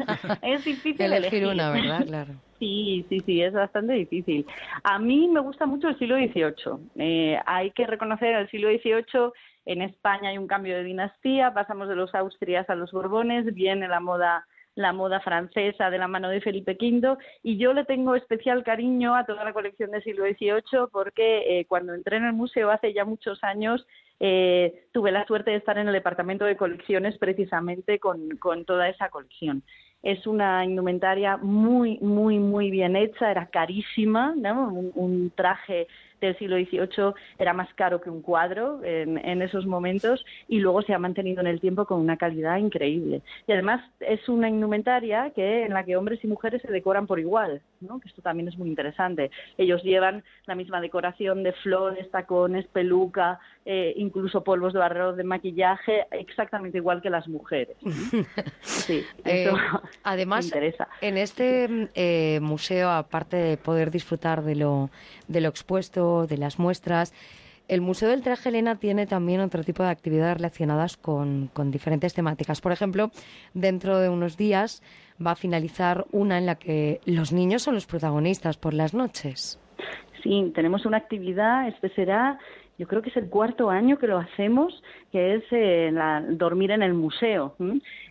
es 0.42 0.64
difícil 0.64 1.12
elegir, 1.12 1.46
una, 1.46 1.70
¿verdad? 1.70 2.06
Claro. 2.06 2.34
Sí, 2.62 3.04
sí, 3.08 3.18
sí, 3.26 3.42
es 3.42 3.52
bastante 3.52 3.92
difícil. 3.94 4.46
A 4.84 4.96
mí 5.00 5.26
me 5.26 5.40
gusta 5.40 5.66
mucho 5.66 5.88
el 5.88 5.98
siglo 5.98 6.14
XVIII. 6.14 6.78
Eh, 6.94 7.36
hay 7.44 7.72
que 7.72 7.88
reconocer 7.88 8.36
el 8.36 8.48
siglo 8.50 8.68
XVIII 8.68 9.32
en 9.64 9.82
España 9.82 10.30
hay 10.30 10.38
un 10.38 10.46
cambio 10.46 10.76
de 10.76 10.82
dinastía, 10.82 11.54
pasamos 11.54 11.88
de 11.88 11.96
los 11.96 12.14
Austrias 12.14 12.68
a 12.68 12.74
los 12.74 12.90
Borbones, 12.90 13.54
viene 13.54 13.86
la 13.86 14.00
moda 14.00 14.46
la 14.74 14.92
moda 14.92 15.20
francesa 15.20 15.90
de 15.90 15.98
la 15.98 16.08
mano 16.08 16.28
de 16.28 16.40
Felipe 16.40 16.76
V 16.80 17.16
y 17.42 17.58
yo 17.58 17.72
le 17.72 17.84
tengo 17.84 18.14
especial 18.14 18.64
cariño 18.64 19.14
a 19.14 19.26
toda 19.26 19.44
la 19.44 19.52
colección 19.52 19.90
del 19.90 20.02
siglo 20.02 20.24
XVIII 20.24 20.88
porque 20.90 21.60
eh, 21.60 21.66
cuando 21.66 21.94
entré 21.94 22.16
en 22.16 22.24
el 22.24 22.32
museo 22.32 22.70
hace 22.70 22.92
ya 22.92 23.04
muchos 23.04 23.42
años 23.44 23.86
eh, 24.24 24.84
tuve 24.92 25.10
la 25.10 25.26
suerte 25.26 25.50
de 25.50 25.56
estar 25.56 25.78
en 25.78 25.88
el 25.88 25.92
departamento 25.92 26.44
de 26.44 26.56
colecciones 26.56 27.18
precisamente 27.18 27.98
con, 27.98 28.36
con 28.36 28.64
toda 28.64 28.88
esa 28.88 29.08
colección. 29.08 29.64
Es 30.02 30.26
una 30.26 30.64
indumentaria 30.64 31.36
muy, 31.36 31.98
muy, 32.00 32.38
muy 32.38 32.70
bien 32.70 32.94
hecha, 32.96 33.30
era 33.30 33.46
carísima, 33.46 34.32
un, 34.32 35.32
traje 35.34 35.86
del 36.26 36.38
siglo 36.38 36.56
XVIII 36.56 37.14
era 37.38 37.52
más 37.52 37.72
caro 37.74 38.00
que 38.00 38.10
un 38.10 38.22
cuadro 38.22 38.80
en, 38.84 39.42
esos 39.42 39.66
momentos 39.66 40.24
y 40.48 40.60
luego 40.60 40.82
se 40.82 40.94
ha 40.94 40.98
mantenido 40.98 41.40
en 41.40 41.46
el 41.46 41.60
tiempo 41.60 41.84
con 41.84 42.00
una 42.00 42.16
calidad 42.16 42.58
increíble. 42.58 43.22
Y 43.46 43.52
además 43.52 43.82
es 44.00 44.28
una 44.28 44.48
indumentaria 44.48 45.30
que, 45.34 45.64
en 45.64 45.74
la 45.74 45.84
que 45.84 45.96
hombres 45.96 46.22
y 46.22 46.26
mujeres 46.26 46.62
se 46.62 46.70
decoran 46.70 47.06
por 47.06 47.18
igual, 47.18 47.60
¿no? 47.80 48.00
que 48.00 48.08
esto 48.08 48.22
también 48.22 48.48
es 48.48 48.56
muy 48.56 48.68
interesante. 48.68 49.30
Ellos 49.58 49.82
llevan 49.82 50.22
la 50.46 50.54
misma 50.54 50.80
decoración 50.80 51.42
de 51.42 51.52
flores, 51.52 52.10
tacones, 52.10 52.66
peluca, 52.66 53.40
eh, 53.64 53.94
incluso 53.96 54.42
polvos 54.42 54.72
de 54.72 54.80
barro 54.80 55.12
de 55.12 55.22
maquillaje, 55.22 56.06
exactamente 56.10 56.78
igual 56.78 57.00
que 57.00 57.10
las 57.10 57.28
mujeres. 57.28 57.76
Sí, 58.62 59.04
eh, 59.24 59.50
además, 60.02 60.52
en 61.00 61.16
este 61.16 61.88
eh, 61.94 62.40
museo, 62.40 62.90
aparte 62.90 63.36
de 63.36 63.56
poder 63.56 63.92
disfrutar 63.92 64.42
de 64.42 64.56
lo, 64.56 64.90
de 65.28 65.40
lo 65.40 65.48
expuesto, 65.48 66.11
de 66.26 66.38
las 66.38 66.58
muestras. 66.58 67.12
El 67.68 67.80
Museo 67.80 68.08
del 68.08 68.22
Traje 68.22 68.48
Elena 68.48 68.76
tiene 68.76 69.06
también 69.06 69.40
otro 69.40 69.64
tipo 69.64 69.82
de 69.82 69.90
actividades 69.90 70.36
relacionadas 70.36 70.96
con, 70.96 71.50
diferentes 71.70 72.12
temáticas. 72.12 72.60
Por 72.60 72.72
ejemplo, 72.72 73.10
dentro 73.54 73.98
de 73.98 74.08
unos 74.08 74.36
días 74.36 74.82
va 75.24 75.32
a 75.32 75.36
finalizar 75.36 76.04
una 76.12 76.38
en 76.38 76.46
la 76.46 76.56
que 76.56 77.00
los 77.06 77.32
niños 77.32 77.62
son 77.62 77.74
los 77.74 77.86
protagonistas 77.86 78.56
por 78.56 78.74
las 78.74 78.94
noches. 78.94 79.58
Sí, 80.22 80.52
tenemos 80.54 80.84
una 80.86 80.98
actividad, 80.98 81.68
este 81.68 81.88
será 81.94 82.38
yo 82.78 82.88
creo 82.88 83.02
que 83.02 83.10
es 83.10 83.16
el 83.16 83.28
cuarto 83.28 83.70
año 83.70 83.98
que 83.98 84.06
lo 84.06 84.18
hacemos, 84.18 84.82
que 85.12 85.34
es 85.34 85.44
eh, 85.50 85.92
dormir 86.30 86.70
en 86.70 86.82
el 86.82 86.94
museo. 86.94 87.54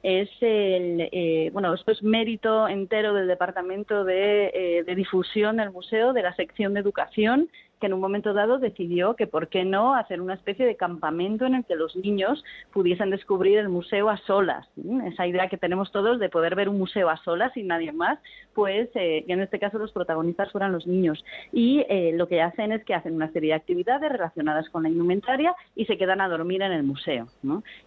Es 0.02 0.30
el, 0.40 1.10
eh, 1.12 1.50
bueno, 1.52 1.74
esto 1.74 1.92
es 1.92 2.02
mérito 2.04 2.68
entero 2.68 3.14
del 3.14 3.28
Departamento 3.28 4.06
de, 4.06 4.52
eh, 4.54 4.84
de 4.86 4.96
Difusión 4.96 5.58
del 5.58 5.72
Museo, 5.72 6.14
de 6.14 6.22
la 6.22 6.34
sección 6.36 6.74
de 6.74 6.80
Educación 6.80 7.50
que 7.82 7.88
en 7.88 7.94
un 7.94 8.00
momento 8.00 8.34
dado 8.34 8.60
decidió 8.60 9.16
que 9.16 9.28
por 9.28 9.50
qué 9.50 9.66
no 9.66 9.96
hacer 9.96 10.22
una 10.22 10.36
especie 10.36 10.66
de 10.66 10.78
campamento 10.78 11.46
en 11.46 11.56
el 11.56 11.66
que 11.66 11.76
los 11.76 11.96
niños 11.98 12.42
pudiesen 12.72 13.10
descubrir 13.10 13.58
el 13.58 13.68
museo 13.68 14.10
a 14.10 14.18
solas. 14.18 14.70
Esa 15.06 15.28
idea 15.28 15.50
que 15.50 15.58
tenemos 15.58 15.92
todos 15.92 16.20
de 16.20 16.30
poder 16.30 16.56
ver 16.56 16.70
un 16.70 16.78
museo 16.78 17.10
a 17.10 17.18
solas 17.18 17.52
sin 17.54 17.68
nadie 17.68 17.92
más, 17.92 18.20
pues 18.54 18.90
eh, 18.96 19.26
en 19.28 19.42
este 19.42 19.60
caso 19.60 19.78
los 19.78 19.92
protagonistas 19.92 20.52
fueran 20.52 20.72
los 20.72 20.88
niños. 20.88 21.24
Y 21.52 21.86
eh, 21.90 22.12
lo 22.16 22.28
que 22.28 22.42
hacen 22.42 22.72
es 22.72 22.84
que 22.84 22.94
hacen 22.94 23.14
una 23.16 23.32
serie 23.32 23.50
de 23.50 23.56
actividades 23.56 24.12
relacionadas 24.12 24.70
con 24.70 24.84
la 24.84 24.90
indumentaria 24.90 25.56
y 25.76 25.86
se 25.86 25.98
quedan 25.98 26.22
a 26.22 26.28
dormir 26.28 26.62
en 26.62 26.72
el 26.72 26.84
museo. 26.84 27.28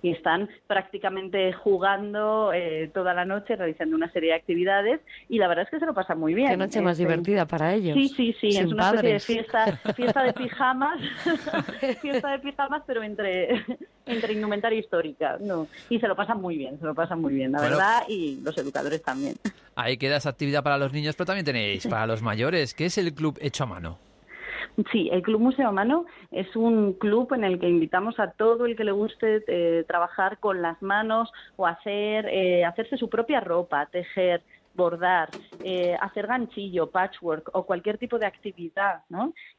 Y 0.02 0.10
están 0.10 0.48
prácticamente 0.66 1.52
jugando 1.52 2.52
eh, 2.52 2.90
toda 2.92 3.14
la 3.14 3.24
noche 3.24 3.56
realizando 3.56 3.96
una 3.96 4.10
serie 4.12 4.30
de 4.30 4.36
actividades 4.36 5.00
y 5.28 5.38
la 5.38 5.48
verdad 5.48 5.64
es 5.64 5.70
que 5.70 5.78
se 5.78 5.86
lo 5.86 5.94
pasa 5.94 6.14
muy 6.14 6.34
bien. 6.34 6.48
Qué 6.48 6.56
noche 6.56 6.80
más 6.80 6.98
divertida 6.98 7.46
para 7.46 7.74
ellos. 7.74 7.94
Sí, 7.94 8.08
sí, 8.08 8.36
sí, 8.40 8.48
es 8.48 8.66
una 8.66 8.90
especie 8.90 9.12
de 9.12 9.20
fiesta 9.20 9.80
fiesta 9.96 10.22
de 10.22 10.32
pijamas, 10.32 11.00
fiesta 12.00 12.30
de 12.30 12.38
pijamas, 12.38 12.82
pero 12.86 13.02
entre, 13.02 13.64
entre 14.06 14.32
indumentaria 14.32 14.78
histórica, 14.78 15.36
no. 15.40 15.66
Y 15.88 15.98
se 15.98 16.08
lo 16.08 16.16
pasan 16.16 16.40
muy 16.40 16.56
bien, 16.56 16.78
se 16.78 16.84
lo 16.84 16.94
pasan 16.94 17.20
muy 17.20 17.34
bien, 17.34 17.52
la 17.52 17.60
verdad, 17.60 18.02
y 18.08 18.40
los 18.42 18.56
educadores 18.58 19.02
también. 19.02 19.36
Ahí 19.76 19.96
queda 19.96 20.16
esa 20.16 20.30
actividad 20.30 20.53
para 20.62 20.78
los 20.78 20.92
niños, 20.92 21.14
pero 21.16 21.26
también 21.26 21.44
tenéis 21.44 21.86
para 21.86 22.06
los 22.06 22.22
mayores, 22.22 22.74
¿qué 22.74 22.86
es 22.86 22.98
el 22.98 23.14
club 23.14 23.38
hecho 23.40 23.64
a 23.64 23.66
mano? 23.66 23.98
Sí, 24.90 25.08
el 25.12 25.22
Club 25.22 25.40
Museo 25.40 25.68
a 25.68 25.72
Mano 25.72 26.04
es 26.32 26.56
un 26.56 26.94
club 26.94 27.32
en 27.32 27.44
el 27.44 27.60
que 27.60 27.68
invitamos 27.68 28.18
a 28.18 28.32
todo 28.32 28.66
el 28.66 28.76
que 28.76 28.82
le 28.82 28.90
guste 28.90 29.44
eh, 29.46 29.84
trabajar 29.86 30.38
con 30.38 30.62
las 30.62 30.82
manos 30.82 31.32
o 31.56 31.66
hacer 31.66 32.26
eh, 32.26 32.64
hacerse 32.64 32.96
su 32.96 33.08
propia 33.08 33.40
ropa, 33.40 33.86
tejer, 33.86 34.42
bordar, 34.74 35.30
eh, 35.62 35.96
hacer 36.00 36.26
ganchillo, 36.26 36.90
patchwork 36.90 37.50
o 37.52 37.64
cualquier 37.64 37.98
tipo 37.98 38.18
de 38.18 38.26
actividad 38.26 39.02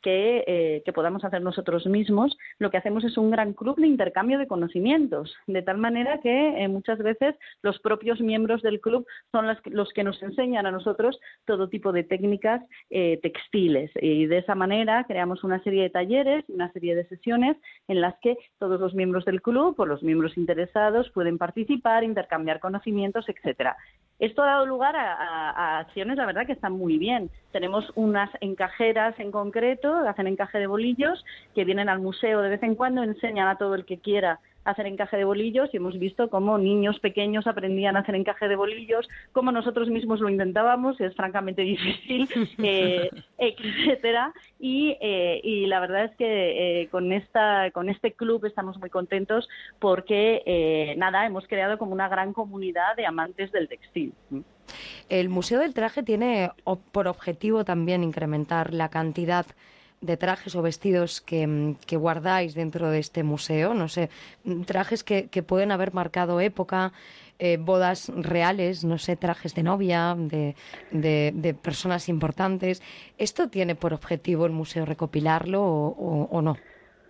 eh, 0.04 0.82
que, 0.84 0.94
podamos 0.94 1.24
hacer 1.24 1.42
nosotros 1.42 1.86
mismos, 1.88 2.38
lo 2.60 2.70
que 2.70 2.78
hacemos 2.78 3.04
es 3.04 3.18
un 3.18 3.32
gran 3.32 3.54
club 3.54 3.78
de 3.78 3.88
intercambio 3.88 4.38
de 4.38 4.48
conocimientos, 4.48 5.36
de 5.48 5.62
tal 5.62 5.78
manera 5.78 6.20
que 6.22 6.64
eh, 6.64 6.68
muchas 6.68 7.00
veces 7.00 7.36
los 7.62 7.80
propios 7.80 8.20
miembros 8.20 8.62
del 8.62 8.82
club 8.82 9.06
son 9.32 9.48
los 9.66 9.94
que 9.94 10.04
nos 10.04 10.22
enseñan 10.22 10.66
a 10.66 10.72
nosotros 10.72 11.20
todo 11.46 11.70
tipo 11.70 11.92
de 11.92 12.04
técnicas 12.04 12.62
textiles 12.90 13.92
y 14.02 14.26
de 14.26 14.38
esa 14.40 14.56
manera 14.56 15.04
creamos 15.08 15.44
una 15.44 15.62
serie 15.64 15.84
de 15.84 15.90
talleres, 15.90 16.46
una 16.48 16.72
serie 16.72 16.96
de 16.96 17.08
sesiones 17.08 17.58
en 17.88 18.02
las 18.02 18.16
que 18.22 18.38
todos 18.58 18.80
los 18.80 18.94
miembros 18.94 19.26
del 19.26 19.42
club 19.42 19.76
o 19.78 19.86
los 19.86 20.04
miembros 20.04 20.38
interesados 20.38 21.10
pueden 21.12 21.38
participar, 21.38 22.04
intercambiar 22.04 22.60
conocimientos, 22.60 23.28
etcétera. 23.28 23.76
Esto 24.20 24.44
ha 24.44 24.48
dado 24.48 24.66
lugar 24.66 24.96
a, 24.96 25.80
acciones, 25.80 26.18
la 26.18 26.26
verdad, 26.26 26.46
que 26.46 26.54
están 26.54 26.74
muy 26.74 26.98
bien. 26.98 27.30
Tenemos 27.52 27.92
unas 27.96 28.30
encajeras 28.40 29.20
en 29.20 29.32
concreto, 29.32 29.94
hacen 30.08 30.28
encaje 30.28 30.58
de 30.60 30.68
bolillos, 30.68 31.24
que 31.54 31.66
vienen 31.66 31.90
al 31.90 32.00
museo 32.00 32.42
de 32.42 32.50
vez 32.50 32.64
en 32.64 32.76
cuando, 32.76 33.04
enseñan 33.04 33.48
a 33.48 33.58
todo 33.58 33.76
el 33.76 33.86
que 33.86 34.00
quiera 34.00 34.40
hacer 34.66 34.88
encaje 34.88 35.18
de 35.18 35.24
bolillos 35.24 35.70
y 35.72 35.78
hemos 35.78 35.98
visto 35.98 36.30
cómo 36.30 36.58
niños 36.58 37.00
pequeños 37.00 37.48
aprendían 37.48 37.96
a 37.96 38.00
hacer 38.00 38.16
encaje 38.16 38.48
de 38.48 38.56
bolillos, 38.56 39.08
cómo 39.32 39.52
nosotros 39.52 39.90
mismos 39.90 40.20
lo 40.20 40.30
intentábamos, 40.30 41.00
es 41.00 41.16
francamente 41.16 41.62
difícil, 41.76 42.28
eh, 42.58 43.10
etcétera. 43.38 44.34
Y, 44.60 44.98
eh, 45.00 45.42
y, 45.44 45.66
la 45.68 45.80
verdad 45.80 46.06
es 46.06 46.16
que 46.18 46.82
eh, 46.82 46.88
con 46.90 47.12
esta 47.12 47.70
con 47.72 47.90
este 47.90 48.14
club 48.14 48.46
estamos 48.46 48.80
muy 48.80 48.90
contentos 48.90 49.48
porque 49.80 50.42
eh, 50.46 50.96
nada 50.98 51.26
hemos 51.26 51.46
creado 51.48 51.78
como 51.78 51.92
una 51.94 52.08
gran 52.08 52.34
comunidad 52.34 52.96
de 52.96 53.06
amantes 53.06 53.52
del 53.52 53.68
textil. 53.68 54.14
El 55.10 55.30
Museo 55.30 55.60
del 55.60 55.74
Traje 55.74 56.04
tiene 56.04 56.52
por 56.92 57.08
objetivo 57.08 57.64
también 57.64 58.04
incrementar 58.04 58.74
la 58.74 58.90
cantidad 58.90 59.46
de 60.02 60.18
trajes 60.18 60.56
o 60.56 60.62
vestidos 60.62 61.22
que, 61.22 61.78
guardáis 61.98 62.54
dentro 62.54 62.90
de 62.90 63.00
este 63.00 63.24
museo? 63.24 63.74
No 63.74 63.88
sé, 63.88 64.10
trajes 64.66 65.04
que, 65.04 65.44
pueden 65.44 65.72
haber 65.72 65.94
marcado 65.94 66.40
época, 66.40 66.94
eh, 67.40 67.58
bodas 67.58 68.12
reales, 68.16 68.84
no 68.84 68.98
sé, 68.98 69.16
trajes 69.16 69.56
de 69.56 69.64
novia, 69.64 70.16
de, 70.18 70.56
de, 70.92 71.54
personas 71.54 72.10
importantes. 72.10 72.82
¿Esto 73.18 73.50
tiene 73.50 73.76
por 73.76 73.94
objetivo 73.94 74.46
el 74.46 74.52
museo 74.52 74.86
recopilarlo 74.86 75.62
o, 75.64 76.42
no? 76.42 76.58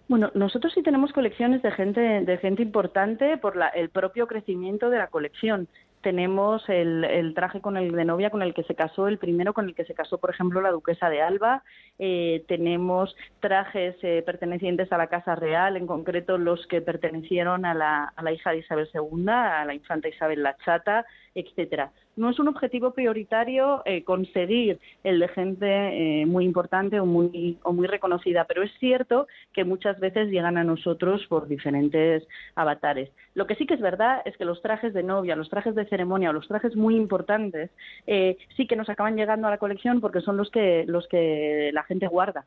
Bueno, 0.08 0.30
nosotros 0.36 0.72
sí 0.74 0.84
tenemos 0.84 1.12
colecciones 1.14 1.64
de 1.64 1.72
gente, 1.72 2.00
de 2.00 2.38
gente 2.38 2.62
importante 2.62 3.38
por 3.38 3.56
el 3.74 3.90
propio 3.90 4.28
crecimiento 4.28 4.90
de 4.90 5.00
la 5.00 5.08
colección 5.08 5.68
tenemos 6.06 6.62
el, 6.70 7.34
traje 7.34 7.62
con 7.62 7.78
el 7.78 7.92
de 7.92 8.06
novia 8.06 8.30
con 8.30 8.44
el 8.44 8.54
que 8.54 8.62
se 8.62 8.76
casó, 8.76 9.08
el 9.08 9.18
primero 9.18 9.56
con 9.56 9.66
el 9.66 9.74
que 9.74 9.86
se 9.86 9.96
casó, 9.96 10.20
por 10.20 10.30
ejemplo, 10.30 10.62
la 10.62 10.70
duquesa 10.70 11.10
de 11.10 11.20
Alba. 11.20 11.64
Eh, 11.98 12.46
tenemos 12.48 13.16
trajes 13.40 13.96
eh, 14.04 14.22
pertenecientes 14.24 14.92
a 14.92 15.00
la 15.00 15.08
Casa 15.08 15.34
Real, 15.34 15.78
en 15.78 15.88
concreto 15.88 16.38
los 16.38 16.68
que 16.68 16.80
pertenecieron 16.80 17.66
a 17.66 17.74
la, 17.74 18.14
a 18.16 18.22
la 18.22 18.32
hija 18.32 18.52
de 18.52 18.60
Isabel 18.60 18.88
II, 18.94 19.26
a 19.30 19.66
la 19.66 19.74
infanta 19.74 20.08
Isabel 20.08 20.44
la 20.44 20.56
Chata, 20.64 21.08
etcétera 21.34 21.92
no 22.16 22.30
es 22.30 22.40
un 22.40 22.48
objetivo 22.48 22.92
prioritario 22.92 23.82
eh, 23.86 24.04
conseguir 24.04 24.80
el 25.04 25.20
de 25.20 25.28
gente 25.30 26.22
eh, 26.22 26.26
muy 26.26 26.46
importante 26.46 27.00
o 27.00 27.06
muy, 27.06 27.58
o 27.64 27.74
muy 27.74 27.88
reconocida, 27.88 28.46
pero 28.46 28.64
es 28.64 28.72
cierto 28.80 29.28
que 29.54 29.64
muchas 29.64 30.00
veces 30.00 30.30
llegan 30.30 30.58
a 30.58 30.64
nosotros 30.64 31.26
por 31.28 31.48
diferentes 31.48 32.28
avatares. 32.56 33.10
Lo 33.34 33.48
que 33.48 33.56
sí 33.56 33.66
que 33.66 33.74
es 33.74 33.82
verdad 33.82 34.22
es 34.26 34.38
que 34.38 34.46
los 34.46 34.62
trajes 34.62 34.94
de 34.94 35.04
novia, 35.04 35.36
los 35.36 35.50
trajes 35.50 35.76
de 35.76 35.86
ceremonia 35.86 36.30
o 36.30 36.34
los 36.34 36.48
trajes 36.48 36.76
muy 36.76 36.96
importantes 36.96 37.70
eh, 38.08 38.38
sí 38.56 38.66
que 38.66 38.76
nos 38.76 38.90
acaban 38.90 39.18
llegando 39.18 39.48
a 39.48 39.52
la 39.52 39.58
colección 39.58 40.00
porque 40.00 40.22
son 40.22 40.38
los 40.38 40.50
que, 40.52 40.86
los 40.88 41.08
que 41.08 41.72
la 41.74 41.84
gente 41.84 42.08
guarda. 42.08 42.46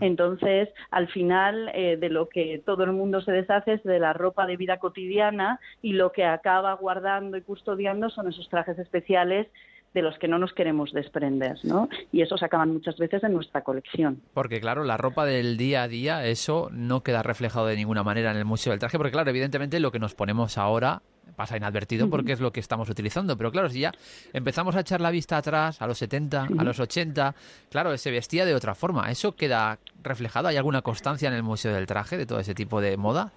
Entonces, 0.00 0.68
al 0.90 1.08
final, 1.08 1.66
de 1.72 2.08
lo 2.10 2.28
que 2.28 2.60
todo 2.66 2.84
el 2.84 2.92
mundo 2.92 3.22
se 3.22 3.32
deshace 3.32 3.74
es 3.74 3.82
de 3.84 3.98
la 3.98 4.12
ropa 4.12 4.46
de 4.46 4.56
vida 4.56 4.78
cotidiana 4.78 5.60
y 5.80 5.92
lo 5.92 6.12
que 6.12 6.24
acaba 6.24 6.74
guardando 6.74 7.36
y 7.36 7.42
custodiando 7.42 8.10
son 8.10 8.28
esos 8.28 8.48
trajes 8.48 8.77
especiales 8.78 9.48
de 9.94 10.02
los 10.02 10.18
que 10.18 10.28
no 10.28 10.38
nos 10.38 10.52
queremos 10.52 10.92
desprender, 10.92 11.56
¿no? 11.64 11.88
Y 12.12 12.22
esos 12.22 12.42
acaban 12.42 12.72
muchas 12.72 12.96
veces 12.98 13.24
en 13.24 13.32
nuestra 13.32 13.62
colección. 13.62 14.20
Porque 14.34 14.60
claro, 14.60 14.84
la 14.84 14.96
ropa 14.96 15.24
del 15.24 15.56
día 15.56 15.82
a 15.82 15.88
día, 15.88 16.26
eso 16.26 16.68
no 16.72 17.02
queda 17.02 17.22
reflejado 17.22 17.66
de 17.66 17.76
ninguna 17.76 18.02
manera 18.02 18.30
en 18.30 18.36
el 18.36 18.44
Museo 18.44 18.72
del 18.72 18.80
Traje, 18.80 18.98
porque 18.98 19.12
claro, 19.12 19.30
evidentemente 19.30 19.80
lo 19.80 19.90
que 19.90 19.98
nos 19.98 20.14
ponemos 20.14 20.58
ahora 20.58 21.02
pasa 21.36 21.56
inadvertido 21.56 22.10
porque 22.10 22.32
es 22.32 22.40
lo 22.40 22.52
que 22.52 22.58
estamos 22.58 22.90
utilizando, 22.90 23.36
pero 23.36 23.52
claro, 23.52 23.68
si 23.68 23.80
ya 23.80 23.92
empezamos 24.32 24.74
a 24.74 24.80
echar 24.80 25.00
la 25.00 25.10
vista 25.10 25.36
atrás, 25.36 25.80
a 25.80 25.86
los 25.86 25.96
70, 25.98 26.48
a 26.58 26.64
los 26.64 26.80
80, 26.80 27.34
claro, 27.70 27.96
se 27.96 28.10
vestía 28.10 28.44
de 28.44 28.56
otra 28.56 28.74
forma, 28.74 29.08
¿eso 29.10 29.36
queda 29.36 29.78
reflejado? 30.02 30.48
¿Hay 30.48 30.56
alguna 30.56 30.82
constancia 30.82 31.28
en 31.28 31.34
el 31.34 31.44
Museo 31.44 31.72
del 31.72 31.86
Traje 31.86 32.16
de 32.16 32.26
todo 32.26 32.40
ese 32.40 32.54
tipo 32.54 32.80
de 32.80 32.96
moda? 32.96 33.32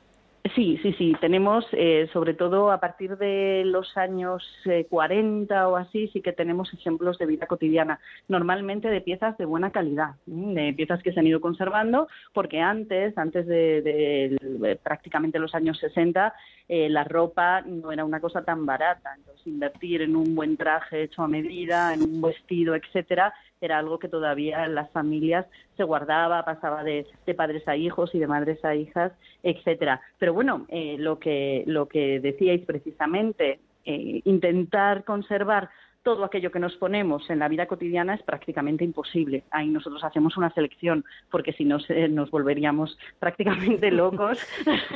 Sí, 0.55 0.80
sí, 0.81 0.93
sí. 0.97 1.15
Tenemos, 1.22 1.65
eh, 1.72 2.09
sobre 2.11 2.34
todo 2.34 2.72
a 2.72 2.80
partir 2.80 3.15
de 3.18 3.61
los 3.65 3.95
años 3.95 4.43
40 4.89 5.55
eh, 5.55 5.65
o 5.65 5.76
así, 5.76 6.07
sí 6.07 6.22
que 6.22 6.34
tenemos 6.34 6.73
ejemplos 6.73 7.19
de 7.19 7.27
vida 7.27 7.45
cotidiana. 7.45 7.99
Normalmente 8.27 8.89
de 8.89 9.01
piezas 9.01 9.38
de 9.38 9.45
buena 9.45 9.72
calidad, 9.72 10.15
de 10.26 10.73
piezas 10.73 11.03
que 11.03 11.13
se 11.13 11.19
han 11.19 11.27
ido 11.27 11.41
conservando, 11.41 12.07
porque 12.34 12.59
antes, 12.59 13.15
antes 13.19 13.45
de, 13.45 14.80
prácticamente 14.84 15.38
los 15.38 15.53
años 15.53 15.77
60, 15.77 16.34
eh, 16.68 16.89
la 16.89 17.03
ropa 17.03 17.61
no 17.61 17.91
era 17.91 18.03
una 18.03 18.19
cosa 18.19 18.43
tan 18.43 18.65
barata. 18.65 19.13
Entonces, 19.15 19.45
invertir 19.45 20.01
en 20.01 20.15
un 20.15 20.34
buen 20.34 20.57
traje 20.57 21.03
hecho 21.03 21.22
a 21.22 21.27
medida, 21.27 21.93
en 21.93 22.01
un 22.01 22.22
vestido, 22.22 22.73
etcétera, 22.73 23.31
era 23.61 23.77
algo 23.77 23.99
que 23.99 24.07
todavía 24.07 24.65
en 24.65 24.75
las 24.75 24.89
familias 24.91 25.45
se 25.77 25.83
guardaba, 25.83 26.43
pasaba 26.43 26.83
de, 26.83 27.05
padres 27.38 27.67
a 27.67 27.77
hijos 27.77 28.13
y 28.13 28.19
de 28.19 28.27
madres 28.27 28.63
a 28.65 28.75
hijas, 28.75 29.13
etcétera. 29.43 30.01
Pero 30.17 30.33
bueno, 30.33 30.65
eh, 30.69 30.95
lo 30.99 31.19
que 31.19 31.63
lo 31.67 31.88
que 31.88 32.19
decíais 32.19 32.65
precisamente, 32.65 33.59
eh, 33.85 34.21
intentar 34.25 35.03
conservar 35.03 35.69
todo 36.03 36.23
aquello 36.23 36.52
que 36.52 36.60
nos 36.60 36.76
ponemos 36.78 37.30
en 37.30 37.40
la 37.40 37.48
vida 37.48 37.68
cotidiana 37.68 38.15
es 38.15 38.23
prácticamente 38.23 38.84
imposible. 38.84 39.44
Ahí 39.52 39.69
nosotros 39.69 40.03
hacemos 40.03 40.36
una 40.38 40.53
selección, 40.53 41.06
porque 41.30 41.53
si 41.53 41.65
no 41.65 41.78
nos 42.10 42.32
volveríamos 42.32 42.98
prácticamente 43.19 43.91
locos. 43.91 44.40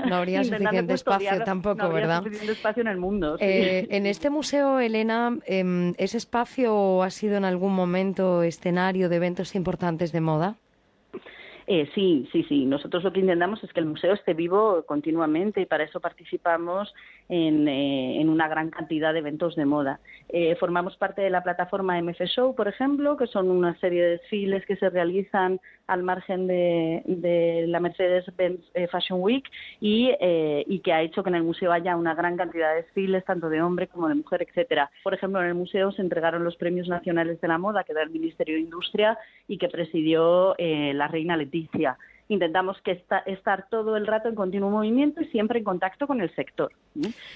No 0.07 0.15
habría 0.15 0.43
suficiente 0.43 0.93
espacio 0.93 1.43
tampoco, 1.43 1.77
no 1.77 1.85
habría 1.85 2.17
suficiente 2.17 2.51
espacio 2.51 2.81
en 2.81 2.87
el 2.87 2.97
mundo. 2.97 3.37
Eh, 3.39 3.87
en 3.89 4.05
este 4.05 4.29
museo, 4.29 4.79
Elena, 4.79 5.37
em, 5.45 5.93
¿ese 5.97 6.17
espacio 6.17 7.03
ha 7.03 7.09
sido 7.09 7.37
en 7.37 7.45
algún 7.45 7.73
momento 7.73 8.43
escenario 8.43 9.09
de 9.09 9.15
eventos 9.17 9.55
importantes 9.55 10.11
de 10.11 10.21
moda? 10.21 10.55
Eh, 11.67 11.89
sí, 11.95 12.27
sí, 12.31 12.43
sí. 12.43 12.65
Nosotros 12.65 13.03
lo 13.03 13.11
que 13.11 13.21
intentamos 13.21 13.63
es 13.63 13.73
que 13.73 13.79
el 13.79 13.87
museo 13.87 14.13
esté 14.13 14.33
vivo 14.35 14.83
continuamente 14.85 15.61
y 15.61 15.65
para 15.65 15.83
eso 15.83 15.99
participamos 15.99 16.93
en, 17.27 17.67
eh, 17.67 18.23
una 18.25 18.47
gran 18.47 18.69
cantidad 18.69 19.13
de 19.13 19.19
eventos 19.19 19.55
de 19.55 19.65
moda. 19.65 19.99
Eh, 20.29 20.55
formamos 20.59 20.95
parte 20.97 21.23
de 21.23 21.31
la 21.31 21.41
plataforma 21.41 21.97
MF 21.97 22.21
Show, 22.25 22.55
por 22.55 22.67
ejemplo, 22.67 23.17
que 23.17 23.25
son 23.27 23.49
una 23.49 23.77
serie 23.79 24.03
de 24.03 24.09
desfiles 24.11 24.65
que 24.67 24.75
se 24.75 24.89
realizan 24.89 25.59
al 25.87 26.03
margen 26.03 26.47
de, 26.47 27.65
la 27.67 27.79
Mercedes-Benz 27.79 28.61
Fashion 28.91 29.21
Week 29.21 29.49
y, 29.79 30.11
y, 30.19 30.79
que 30.79 30.93
ha 30.93 31.01
hecho 31.01 31.23
que 31.23 31.29
en 31.29 31.35
el 31.35 31.43
museo 31.43 31.71
haya 31.71 31.95
una 31.95 32.15
gran 32.15 32.37
cantidad 32.37 32.69
de 32.71 32.83
desfiles, 32.83 33.25
tanto 33.25 33.49
de 33.49 33.61
hombre 33.61 33.87
como 33.87 34.07
de 34.07 34.15
mujer, 34.15 34.45
etcétera. 34.47 34.89
Por 35.03 35.13
ejemplo, 35.13 35.41
en 35.41 35.47
el 35.47 35.55
museo 35.55 35.91
se 35.91 36.01
entregaron 36.01 36.43
los 36.43 36.55
premios 36.55 36.87
nacionales 36.87 37.39
de 37.41 37.47
la 37.47 37.57
moda 37.57 37.83
que 37.83 37.93
da 37.93 38.01
el 38.01 38.09
Ministerio 38.09 38.55
de 38.55 38.61
Industria 38.61 39.17
y 39.47 39.57
que 39.57 39.69
presidió 39.69 40.55
la 40.57 41.07
reina 41.07 41.37
Leticia 41.37 41.97
Intentamos 42.27 42.77
que 42.81 43.03
estar 43.27 43.67
todo 43.69 43.97
el 43.97 44.07
rato 44.07 44.29
en 44.29 44.35
continuo 44.35 44.69
movimiento 44.69 45.21
y 45.21 45.25
siempre 45.25 45.59
en 45.59 45.65
contacto 45.65 46.07
con 46.07 46.21
el 46.21 46.33
sector. 46.35 46.71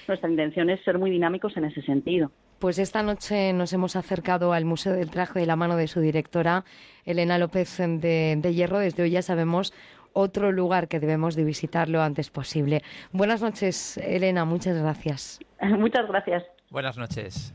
Nuestra 0.07 0.29
intención 0.29 0.69
es 0.69 0.83
ser 0.83 0.97
muy 0.97 1.11
dinámicos 1.11 1.55
en 1.57 1.65
ese 1.65 1.81
sentido. 1.83 2.31
Pues 2.59 2.79
esta 2.79 3.03
noche 3.03 3.53
nos 3.53 3.71
hemos 3.71 3.95
acercado 3.95 4.51
al 4.51 4.65
Museo 4.65 4.93
del 4.93 5.11
Traje 5.11 5.39
de 5.39 5.45
la 5.45 5.55
mano 5.55 5.77
de 5.77 5.87
su 5.87 6.01
directora, 6.01 6.65
Elena 7.05 7.37
López 7.37 7.77
de, 7.77 8.53
Hierro. 8.53 8.79
Desde 8.79 9.03
hoy 9.03 9.11
ya 9.11 9.21
sabemos 9.21 9.73
otro 10.11 10.51
lugar 10.51 10.87
que 10.87 10.99
debemos 10.99 11.35
de 11.35 11.43
visitar 11.43 11.87
lo 11.87 12.01
antes 12.01 12.29
posible. 12.31 12.81
Buenas 13.11 13.41
noches, 13.41 13.97
Elena. 13.97 14.43
Muchas 14.43 14.77
gracias. 14.77 15.39
Muchas 15.61 16.07
gracias. 16.07 16.43
Buenas 16.69 16.97
noches. 16.97 17.53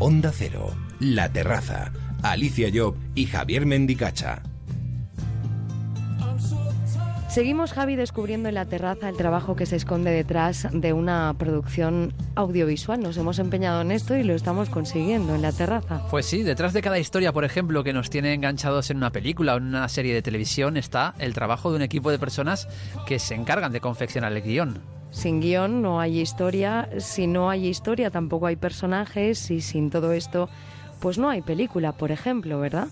Onda 0.00 0.30
Cero, 0.32 0.76
La 1.00 1.32
Terraza, 1.32 1.90
Alicia 2.22 2.68
Job 2.72 2.94
y 3.16 3.26
Javier 3.26 3.66
Mendicacha. 3.66 4.42
Seguimos, 7.28 7.72
Javi, 7.72 7.96
descubriendo 7.96 8.48
en 8.48 8.54
la 8.54 8.64
terraza 8.64 9.08
el 9.08 9.16
trabajo 9.16 9.56
que 9.56 9.66
se 9.66 9.74
esconde 9.74 10.12
detrás 10.12 10.68
de 10.72 10.92
una 10.92 11.34
producción 11.36 12.14
audiovisual. 12.36 13.00
Nos 13.00 13.16
hemos 13.16 13.40
empeñado 13.40 13.80
en 13.80 13.90
esto 13.90 14.16
y 14.16 14.22
lo 14.22 14.34
estamos 14.34 14.70
consiguiendo 14.70 15.34
en 15.34 15.42
la 15.42 15.50
terraza. 15.50 16.00
Pues 16.10 16.26
sí, 16.26 16.44
detrás 16.44 16.72
de 16.74 16.82
cada 16.82 17.00
historia, 17.00 17.32
por 17.32 17.44
ejemplo, 17.44 17.82
que 17.82 17.92
nos 17.92 18.08
tiene 18.08 18.34
enganchados 18.34 18.90
en 18.90 18.98
una 18.98 19.10
película 19.10 19.54
o 19.54 19.58
en 19.58 19.64
una 19.64 19.88
serie 19.88 20.14
de 20.14 20.22
televisión, 20.22 20.76
está 20.76 21.14
el 21.18 21.34
trabajo 21.34 21.70
de 21.70 21.76
un 21.76 21.82
equipo 21.82 22.12
de 22.12 22.20
personas 22.20 22.68
que 23.04 23.18
se 23.18 23.34
encargan 23.34 23.72
de 23.72 23.80
confeccionar 23.80 24.32
el 24.32 24.42
guion. 24.42 24.97
Sin 25.10 25.40
guion 25.40 25.82
no 25.82 26.00
hay 26.00 26.20
historia, 26.20 26.88
si 26.98 27.26
no 27.26 27.50
hay 27.50 27.66
historia 27.66 28.10
tampoco 28.10 28.46
hay 28.46 28.56
personajes 28.56 29.50
y 29.50 29.60
sin 29.60 29.90
todo 29.90 30.12
esto 30.12 30.48
pues 31.00 31.18
no 31.18 31.28
hay 31.28 31.42
película, 31.42 31.92
por 31.92 32.10
ejemplo, 32.10 32.58
¿verdad? 32.60 32.88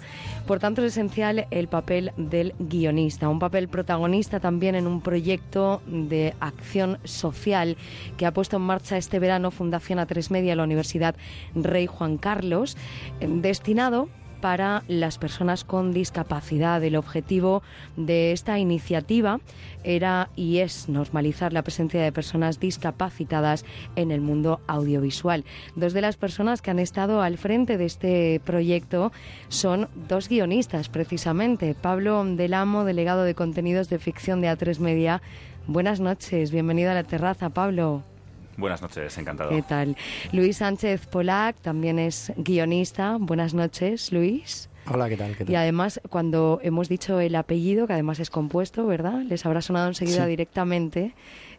Por 0.46 0.60
tanto, 0.60 0.82
es 0.82 0.92
esencial 0.92 1.46
el 1.50 1.68
papel 1.68 2.12
del 2.16 2.54
guionista, 2.58 3.28
un 3.28 3.38
papel 3.38 3.68
protagonista 3.68 4.40
también 4.40 4.74
en 4.74 4.86
un 4.86 5.00
proyecto 5.00 5.82
de 5.86 6.34
acción 6.40 6.98
social 7.04 7.76
que 8.16 8.26
ha 8.26 8.32
puesto 8.32 8.56
en 8.56 8.62
marcha 8.62 8.96
este 8.96 9.18
verano 9.18 9.50
Fundación 9.50 9.98
A3 9.98 10.30
Media 10.30 10.56
la 10.56 10.62
Universidad 10.62 11.16
Rey 11.54 11.86
Juan 11.86 12.16
Carlos, 12.16 12.76
eh, 13.20 13.26
destinado 13.28 14.08
para 14.40 14.82
las 14.88 15.18
personas 15.18 15.64
con 15.64 15.92
discapacidad. 15.92 16.82
El 16.82 16.96
objetivo 16.96 17.62
de 17.96 18.32
esta 18.32 18.58
iniciativa 18.58 19.40
era 19.84 20.30
y 20.36 20.58
es 20.58 20.88
normalizar 20.88 21.52
la 21.52 21.62
presencia 21.62 22.02
de 22.02 22.12
personas 22.12 22.60
discapacitadas 22.60 23.64
en 23.96 24.10
el 24.10 24.20
mundo 24.20 24.60
audiovisual. 24.66 25.44
Dos 25.74 25.92
de 25.92 26.00
las 26.00 26.16
personas 26.16 26.62
que 26.62 26.70
han 26.70 26.78
estado 26.78 27.22
al 27.22 27.38
frente 27.38 27.78
de 27.78 27.84
este 27.84 28.40
proyecto 28.44 29.12
son 29.48 29.88
dos 30.08 30.28
guionistas, 30.28 30.88
precisamente. 30.88 31.74
Pablo 31.74 32.24
Delamo, 32.24 32.84
delegado 32.84 33.24
de 33.24 33.34
contenidos 33.34 33.88
de 33.88 33.98
ficción 33.98 34.40
de 34.40 34.48
A3 34.48 34.78
Media. 34.78 35.22
Buenas 35.66 36.00
noches, 36.00 36.50
bienvenido 36.50 36.90
a 36.90 36.94
la 36.94 37.04
terraza, 37.04 37.50
Pablo. 37.50 38.15
Buenas 38.56 38.82
noches, 38.82 39.16
encantado. 39.18 39.50
¿Qué 39.50 39.62
tal? 39.62 39.96
Luis 40.32 40.58
Sánchez 40.58 41.06
Polac 41.06 41.56
también 41.60 41.98
es 41.98 42.32
guionista. 42.36 43.16
Buenas 43.20 43.54
noches, 43.54 44.12
Luis. 44.12 44.68
Hola, 44.88 45.08
¿qué 45.08 45.16
tal? 45.16 45.36
¿qué 45.36 45.44
tal? 45.44 45.52
Y 45.52 45.56
además, 45.56 46.00
cuando 46.08 46.60
hemos 46.62 46.88
dicho 46.88 47.20
el 47.20 47.34
apellido, 47.34 47.86
que 47.86 47.92
además 47.92 48.20
es 48.20 48.30
compuesto, 48.30 48.86
¿verdad? 48.86 49.22
Les 49.22 49.44
habrá 49.44 49.60
sonado 49.60 49.88
enseguida 49.88 50.26
directamente 50.26 51.14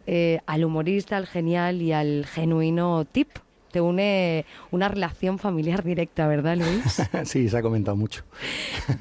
eh, 0.06 0.40
al 0.46 0.64
humorista, 0.64 1.16
al 1.16 1.26
genial 1.26 1.82
y 1.82 1.92
al 1.92 2.26
genuino 2.26 3.04
Tip 3.04 3.28
te 3.70 3.80
une 3.80 4.44
una 4.70 4.88
relación 4.88 5.38
familiar 5.38 5.84
directa, 5.84 6.26
¿verdad, 6.26 6.56
Luis? 6.56 7.02
sí, 7.24 7.48
se 7.48 7.58
ha 7.58 7.62
comentado 7.62 7.96
mucho. 7.96 8.24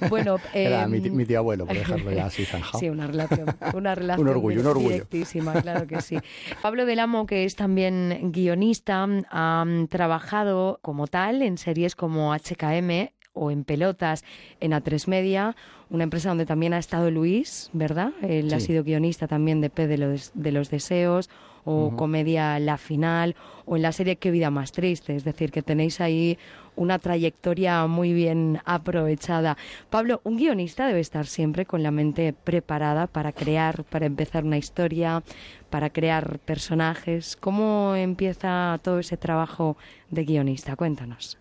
Bueno, 0.09 0.37
Era 0.53 0.87
mi, 0.87 0.97
em, 0.97 1.25
tío 1.25 1.39
abuelo, 1.39 1.65
por 1.65 1.75
dejarlo 1.77 2.11
ya 2.11 2.25
así 2.25 2.45
zanjado. 2.45 2.79
Sí, 2.79 2.89
una 2.89 3.07
relación, 3.07 3.47
una 3.73 3.95
relación 3.95 4.27
un 4.27 4.33
orgullo, 4.33 4.61
un 4.61 4.67
orgullo. 4.67 4.89
directísima, 4.89 5.61
claro 5.61 5.87
que 5.87 6.01
sí. 6.01 6.17
Pablo 6.61 6.85
Del 6.85 6.99
Amo, 6.99 7.25
que 7.25 7.45
es 7.45 7.55
también 7.55 8.31
guionista, 8.31 9.07
ha 9.31 9.65
trabajado 9.89 10.79
como 10.81 11.07
tal 11.07 11.41
en 11.41 11.57
series 11.57 11.95
como 11.95 12.33
HKM 12.33 13.09
o 13.33 13.51
en 13.51 13.63
pelotas 13.63 14.23
en 14.59 14.71
A3 14.71 15.07
Media, 15.07 15.55
una 15.89 16.03
empresa 16.03 16.29
donde 16.29 16.45
también 16.45 16.73
ha 16.73 16.79
estado 16.79 17.11
Luis, 17.11 17.69
¿verdad? 17.73 18.11
Él 18.21 18.53
ha 18.53 18.59
sido 18.59 18.83
guionista 18.83 19.27
también 19.27 19.61
de 19.61 19.69
P 19.69 19.87
de 19.87 19.97
los, 19.97 20.31
de 20.33 20.51
los 20.51 20.69
Deseos 20.69 21.29
o 21.67 21.95
comedia 21.97 22.57
La 22.59 22.77
Final 22.77 23.35
o 23.65 23.75
en 23.75 23.81
la 23.81 23.91
serie 23.91 24.15
Qué 24.15 24.31
vida 24.31 24.49
más 24.49 24.71
triste, 24.71 25.15
es 25.15 25.25
decir, 25.25 25.51
que 25.51 25.61
tenéis 25.61 25.99
ahí 25.99 26.37
una 26.77 26.97
trayectoria 26.99 27.85
muy 27.87 28.13
bien 28.13 28.61
aprovechada. 28.63 29.57
Pablo, 29.89 30.21
un 30.23 30.37
guionista 30.37 30.87
debe 30.87 31.01
estar 31.01 31.25
siempre 31.25 31.65
con 31.65 31.83
la 31.83 31.91
mente 31.91 32.31
preparada 32.31 33.07
para 33.07 33.33
crear, 33.33 33.83
para 33.83 34.05
empezar 34.05 34.45
una 34.45 34.57
historia, 34.57 35.23
para 35.69 35.89
crear 35.89 36.39
personajes. 36.39 37.35
¿Cómo 37.35 37.95
empieza 37.95 38.79
todo 38.81 38.99
ese 38.99 39.17
trabajo 39.17 39.75
de 40.09 40.23
guionista? 40.23 40.77
Cuéntanos 40.77 41.37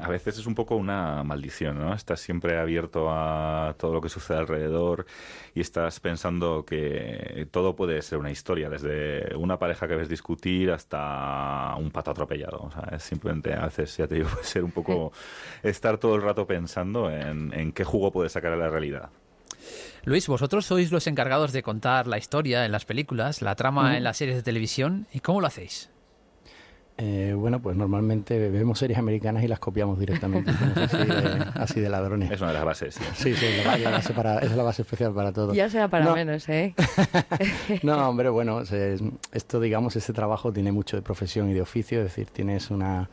a 0.00 0.08
veces 0.08 0.38
es 0.38 0.46
un 0.46 0.54
poco 0.54 0.76
una 0.76 1.22
maldición, 1.24 1.78
¿no? 1.78 1.94
Estás 1.94 2.20
siempre 2.20 2.58
abierto 2.58 3.08
a 3.10 3.74
todo 3.78 3.94
lo 3.94 4.00
que 4.00 4.08
sucede 4.08 4.38
alrededor 4.38 5.06
y 5.54 5.60
estás 5.60 6.00
pensando 6.00 6.64
que 6.64 7.48
todo 7.50 7.76
puede 7.76 8.00
ser 8.02 8.18
una 8.18 8.30
historia, 8.30 8.68
desde 8.68 9.34
una 9.36 9.58
pareja 9.58 9.88
que 9.88 9.96
ves 9.96 10.08
discutir 10.08 10.70
hasta 10.70 11.74
un 11.76 11.90
pato 11.90 12.10
atropellado. 12.10 12.62
O 12.62 12.70
sea, 12.70 12.96
es 12.96 13.02
simplemente 13.02 13.52
a 13.54 13.66
veces, 13.66 13.96
ya 13.96 14.06
te 14.06 14.16
digo, 14.16 14.28
puede 14.32 14.44
ser 14.44 14.64
un 14.64 14.72
poco 14.72 15.12
estar 15.62 15.98
todo 15.98 16.14
el 16.16 16.22
rato 16.22 16.46
pensando 16.46 17.10
en, 17.10 17.52
en 17.52 17.72
qué 17.72 17.84
jugo 17.84 18.10
puede 18.10 18.28
sacar 18.28 18.52
a 18.52 18.56
la 18.56 18.68
realidad. 18.68 19.10
Luis, 20.04 20.26
vosotros 20.26 20.66
sois 20.66 20.90
los 20.90 21.06
encargados 21.06 21.52
de 21.52 21.62
contar 21.62 22.08
la 22.08 22.18
historia 22.18 22.64
en 22.64 22.72
las 22.72 22.84
películas, 22.84 23.40
la 23.40 23.54
trama 23.54 23.96
en 23.96 24.02
las 24.02 24.16
series 24.16 24.36
de 24.36 24.42
televisión, 24.42 25.06
¿y 25.12 25.20
cómo 25.20 25.40
lo 25.40 25.46
hacéis? 25.46 25.91
Eh, 26.98 27.34
bueno, 27.36 27.60
pues 27.60 27.76
normalmente 27.76 28.50
vemos 28.50 28.78
series 28.78 28.98
americanas 28.98 29.42
y 29.42 29.48
las 29.48 29.58
copiamos 29.58 29.98
directamente, 29.98 30.50
así, 31.54 31.80
de, 31.80 31.88
ladrones. 31.88 32.30
Es 32.30 32.40
una 32.40 32.50
de 32.50 32.54
las 32.54 32.64
bases. 32.64 33.00
Sí, 33.14 33.34
sí, 33.34 33.46
la, 33.82 33.90
base 33.90 34.12
para, 34.12 34.38
es 34.40 34.54
la 34.54 34.62
base 34.62 34.82
especial 34.82 35.12
para 35.14 35.32
todo. 35.32 35.54
Ya 35.54 35.70
sea 35.70 35.88
para 35.88 36.14
menos, 36.14 36.48
¿eh? 36.48 36.74
no, 37.82 38.08
hombre, 38.08 38.28
bueno, 38.28 38.62
esto, 39.32 39.60
digamos, 39.60 39.96
ese 39.96 40.12
trabajo 40.12 40.52
tiene 40.52 40.70
mucho 40.70 40.96
de 40.96 41.02
profesión 41.02 41.50
y 41.50 41.54
de 41.54 41.62
oficio, 41.62 41.98
es 41.98 42.04
decir, 42.04 42.28
tienes 42.28 42.70
una 42.70 43.08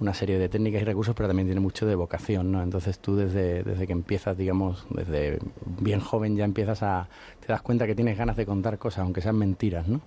una 0.00 0.14
serie 0.14 0.38
de 0.38 0.48
técnicas 0.48 0.82
y 0.82 0.84
recursos, 0.84 1.14
pero 1.14 1.28
también 1.28 1.46
tiene 1.46 1.60
mucho 1.60 1.86
de 1.86 1.94
vocación, 1.94 2.50
¿no? 2.50 2.62
Entonces 2.62 2.98
tú 2.98 3.16
desde, 3.16 3.62
desde 3.62 3.86
que 3.86 3.92
empiezas, 3.92 4.36
digamos, 4.36 4.84
desde 4.90 5.38
bien 5.80 6.00
joven 6.00 6.36
ya 6.36 6.44
empiezas 6.44 6.82
a... 6.82 7.08
te 7.40 7.46
das 7.46 7.62
cuenta 7.62 7.86
que 7.86 7.94
tienes 7.94 8.18
ganas 8.18 8.36
de 8.36 8.44
contar 8.44 8.78
cosas, 8.78 9.00
aunque 9.00 9.20
sean 9.20 9.36
mentiras, 9.36 9.86
¿no? 9.86 10.00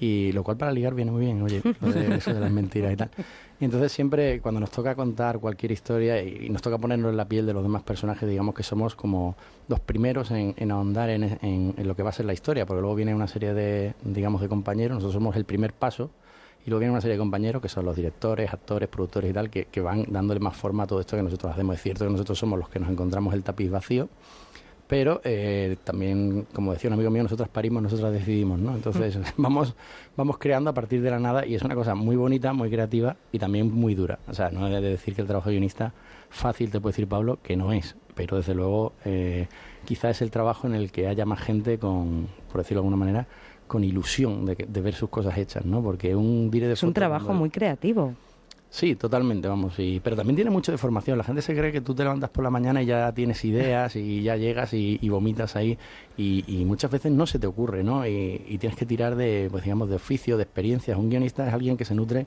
Y 0.00 0.32
lo 0.32 0.44
cual 0.44 0.56
para 0.56 0.70
ligar 0.70 0.94
viene 0.94 1.10
muy 1.10 1.24
bien, 1.24 1.42
oye, 1.42 1.60
eso 2.16 2.32
de 2.32 2.40
las 2.40 2.50
mentiras 2.50 2.92
y 2.92 2.96
tal. 2.96 3.10
Y 3.60 3.64
entonces 3.64 3.90
siempre 3.90 4.40
cuando 4.40 4.60
nos 4.60 4.70
toca 4.70 4.94
contar 4.94 5.40
cualquier 5.40 5.72
historia 5.72 6.22
y, 6.22 6.48
nos 6.48 6.62
toca 6.62 6.78
ponernos 6.78 7.10
en 7.10 7.16
la 7.16 7.26
piel 7.26 7.46
de 7.46 7.52
los 7.52 7.62
demás 7.62 7.82
personajes, 7.82 8.28
digamos 8.28 8.54
que 8.54 8.62
somos 8.62 8.94
como 8.94 9.36
los 9.66 9.80
primeros 9.80 10.30
en, 10.30 10.70
ahondar 10.70 11.10
en, 11.10 11.38
en, 11.42 11.74
lo 11.88 11.96
que 11.96 12.02
va 12.04 12.10
a 12.10 12.12
ser 12.12 12.26
la 12.26 12.32
historia, 12.32 12.66
porque 12.66 12.80
luego 12.80 12.94
viene 12.94 13.14
una 13.14 13.26
serie 13.26 13.54
de, 13.54 13.94
digamos, 14.02 14.40
de 14.40 14.48
compañeros, 14.48 14.96
nosotros 14.96 15.14
somos 15.14 15.34
el 15.34 15.44
primer 15.44 15.72
paso 15.72 16.10
y 16.64 16.70
luego 16.70 16.80
viene 16.80 16.92
una 16.92 17.00
serie 17.00 17.14
de 17.14 17.18
compañeros 17.18 17.60
que 17.62 17.68
son 17.68 17.84
los 17.84 17.96
directores, 17.96 18.52
actores, 18.52 18.88
productores 18.88 19.30
y 19.30 19.34
tal, 19.34 19.50
que, 19.50 19.64
que 19.64 19.80
van 19.80 20.04
dándole 20.08 20.38
más 20.38 20.56
forma 20.56 20.84
a 20.84 20.86
todo 20.86 21.00
esto 21.00 21.16
que 21.16 21.22
nosotros 21.22 21.52
hacemos. 21.52 21.76
Es 21.76 21.82
cierto 21.82 22.04
que 22.04 22.10
nosotros 22.12 22.38
somos 22.38 22.58
los 22.58 22.68
que 22.68 22.78
nos 22.78 22.90
encontramos 22.90 23.34
el 23.34 23.42
tapiz 23.42 23.70
vacío, 23.70 24.08
pero 24.88 25.20
eh, 25.22 25.76
también, 25.84 26.46
como 26.54 26.72
decía 26.72 26.88
un 26.88 26.94
amigo 26.94 27.10
mío, 27.10 27.22
nosotros 27.22 27.48
parimos, 27.50 27.82
nosotros 27.82 28.10
decidimos, 28.10 28.58
¿no? 28.58 28.74
Entonces 28.74 29.18
mm. 29.18 29.22
vamos, 29.36 29.74
vamos 30.16 30.38
creando 30.38 30.70
a 30.70 30.74
partir 30.74 31.02
de 31.02 31.10
la 31.10 31.18
nada 31.18 31.46
y 31.46 31.54
es 31.54 31.62
una 31.62 31.74
cosa 31.74 31.94
muy 31.94 32.16
bonita, 32.16 32.54
muy 32.54 32.70
creativa 32.70 33.16
y 33.30 33.38
también 33.38 33.70
muy 33.70 33.94
dura. 33.94 34.18
O 34.26 34.34
sea, 34.34 34.50
no 34.50 34.66
he 34.66 34.80
de 34.80 34.88
decir 34.88 35.14
que 35.14 35.20
el 35.20 35.26
trabajo 35.28 35.50
de 35.50 35.56
guionista 35.56 35.92
fácil, 36.30 36.70
te 36.70 36.80
puede 36.80 36.92
decir 36.92 37.06
Pablo, 37.06 37.38
que 37.42 37.54
no 37.56 37.72
es, 37.72 37.96
pero 38.14 38.38
desde 38.38 38.54
luego 38.54 38.94
eh, 39.04 39.46
quizá 39.84 40.08
es 40.08 40.22
el 40.22 40.30
trabajo 40.30 40.66
en 40.66 40.74
el 40.74 40.90
que 40.90 41.06
haya 41.06 41.26
más 41.26 41.40
gente 41.40 41.78
con, 41.78 42.28
por 42.50 42.62
decirlo 42.62 42.80
de 42.80 42.86
alguna 42.86 42.96
manera, 42.96 43.26
con 43.66 43.84
ilusión 43.84 44.46
de, 44.46 44.54
de 44.54 44.80
ver 44.80 44.94
sus 44.94 45.10
cosas 45.10 45.36
hechas, 45.36 45.66
¿no? 45.66 45.82
Porque 45.82 46.16
un 46.16 46.50
dire 46.50 46.66
de 46.66 46.72
Es 46.72 46.82
un 46.82 46.94
trabajo 46.94 47.34
muy 47.34 47.50
creativo. 47.50 48.14
Sí, 48.70 48.96
totalmente, 48.96 49.48
vamos. 49.48 49.78
Y, 49.78 50.00
pero 50.00 50.14
también 50.14 50.36
tiene 50.36 50.50
mucho 50.50 50.72
de 50.72 50.78
formación. 50.78 51.16
La 51.16 51.24
gente 51.24 51.40
se 51.40 51.56
cree 51.56 51.72
que 51.72 51.80
tú 51.80 51.94
te 51.94 52.02
levantas 52.02 52.28
por 52.30 52.44
la 52.44 52.50
mañana 52.50 52.82
y 52.82 52.86
ya 52.86 53.12
tienes 53.12 53.44
ideas 53.44 53.96
y 53.96 54.22
ya 54.22 54.36
llegas 54.36 54.74
y, 54.74 55.08
vomitas 55.08 55.56
ahí 55.56 55.78
y, 56.16 56.64
muchas 56.66 56.90
veces 56.90 57.10
no 57.12 57.26
se 57.26 57.38
te 57.38 57.46
ocurre, 57.46 57.82
¿no? 57.82 58.06
Y, 58.06 58.58
tienes 58.60 58.76
que 58.76 58.84
tirar 58.86 59.16
de, 59.16 59.48
pues 59.50 59.64
digamos, 59.64 59.88
de 59.88 59.96
oficio, 59.96 60.36
de 60.36 60.42
experiencias. 60.42 60.98
Un 60.98 61.08
guionista 61.08 61.46
es 61.48 61.54
alguien 61.54 61.76
que 61.78 61.86
se 61.86 61.94
nutre, 61.94 62.26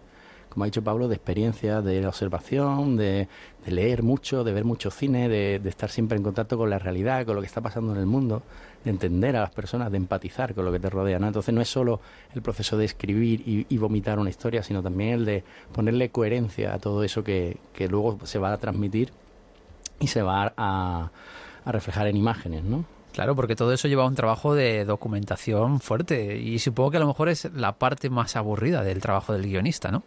como 0.49 0.63
ha 0.63 0.67
dicho 0.67 0.83
Pablo, 0.83 1.07
de 1.07 1.15
experiencia, 1.15 1.81
de 1.81 2.05
observación, 2.07 2.97
de, 2.97 3.27
leer 3.67 4.01
mucho, 4.01 4.43
de 4.43 4.51
ver 4.51 4.65
mucho 4.65 4.89
cine, 4.89 5.29
de, 5.29 5.59
de 5.59 5.69
estar 5.69 5.91
siempre 5.91 6.17
en 6.17 6.23
contacto 6.23 6.57
con 6.57 6.69
la 6.71 6.79
realidad, 6.79 7.25
con 7.25 7.35
lo 7.35 7.41
que 7.41 7.47
está 7.47 7.61
pasando 7.61 7.93
en 7.93 7.99
el 7.99 8.07
mundo 8.07 8.41
de 8.83 8.89
entender 8.89 9.35
a 9.35 9.41
las 9.41 9.51
personas, 9.51 9.91
de 9.91 9.97
empatizar 9.97 10.53
con 10.53 10.65
lo 10.65 10.71
que 10.71 10.79
te 10.79 10.89
rodea. 10.89 11.19
¿no? 11.19 11.27
Entonces 11.27 11.53
no 11.53 11.61
es 11.61 11.69
solo 11.69 12.01
el 12.33 12.41
proceso 12.41 12.77
de 12.77 12.85
escribir 12.85 13.43
y, 13.45 13.77
vomitar 13.77 14.19
una 14.19 14.29
historia, 14.29 14.63
sino 14.63 14.83
también 14.83 15.11
el 15.11 15.25
de 15.25 15.43
ponerle 15.73 16.09
coherencia 16.09 16.73
a 16.73 16.79
todo 16.79 17.03
eso 17.03 17.23
que, 17.23 17.57
que 17.73 17.87
luego 17.87 18.19
se 18.25 18.37
va 18.39 18.53
a 18.53 18.57
transmitir 18.57 19.11
y 19.99 20.07
se 20.07 20.21
va 20.21 20.53
a, 20.55 21.11
a 21.65 21.71
reflejar 21.71 22.07
en 22.07 22.17
imágenes, 22.17 22.63
¿no? 22.63 22.85
Claro, 23.13 23.35
porque 23.35 23.55
todo 23.55 23.73
eso 23.73 23.87
lleva 23.87 24.05
un 24.05 24.15
trabajo 24.15 24.55
de 24.55 24.85
documentación 24.85 25.81
fuerte 25.81 26.37
y 26.37 26.59
supongo 26.59 26.91
que 26.91 26.97
a 26.97 27.01
lo 27.01 27.07
mejor 27.07 27.27
es 27.27 27.51
la 27.53 27.73
parte 27.73 28.09
más 28.09 28.35
aburrida 28.35 28.83
del 28.83 29.01
trabajo 29.01 29.33
del 29.33 29.43
guionista, 29.43 29.91
¿no? 29.91 30.03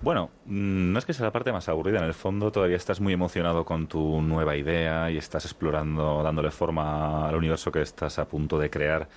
Bueno, 0.00 0.30
mm, 0.46 0.92
no 0.92 0.98
es 0.98 1.04
que 1.04 1.12
sea 1.12 1.26
la 1.26 1.32
parte 1.32 1.50
más 1.52 1.68
aburrida, 1.68 1.98
en 1.98 2.04
el 2.04 2.14
fondo 2.14 2.52
todavía 2.52 2.76
estás 2.76 3.00
muy 3.00 3.12
emocionado 3.12 3.64
con 3.64 3.88
tu 3.88 4.22
nueva 4.22 4.56
idea 4.56 5.10
y 5.10 5.16
estás 5.16 5.44
explorando, 5.44 6.22
dándole 6.22 6.52
forma 6.52 7.28
al 7.28 7.34
universo 7.34 7.72
que 7.72 7.82
estás 7.82 8.18
a 8.20 8.28
punto 8.28 8.58
de 8.58 8.70
crear. 8.70 9.08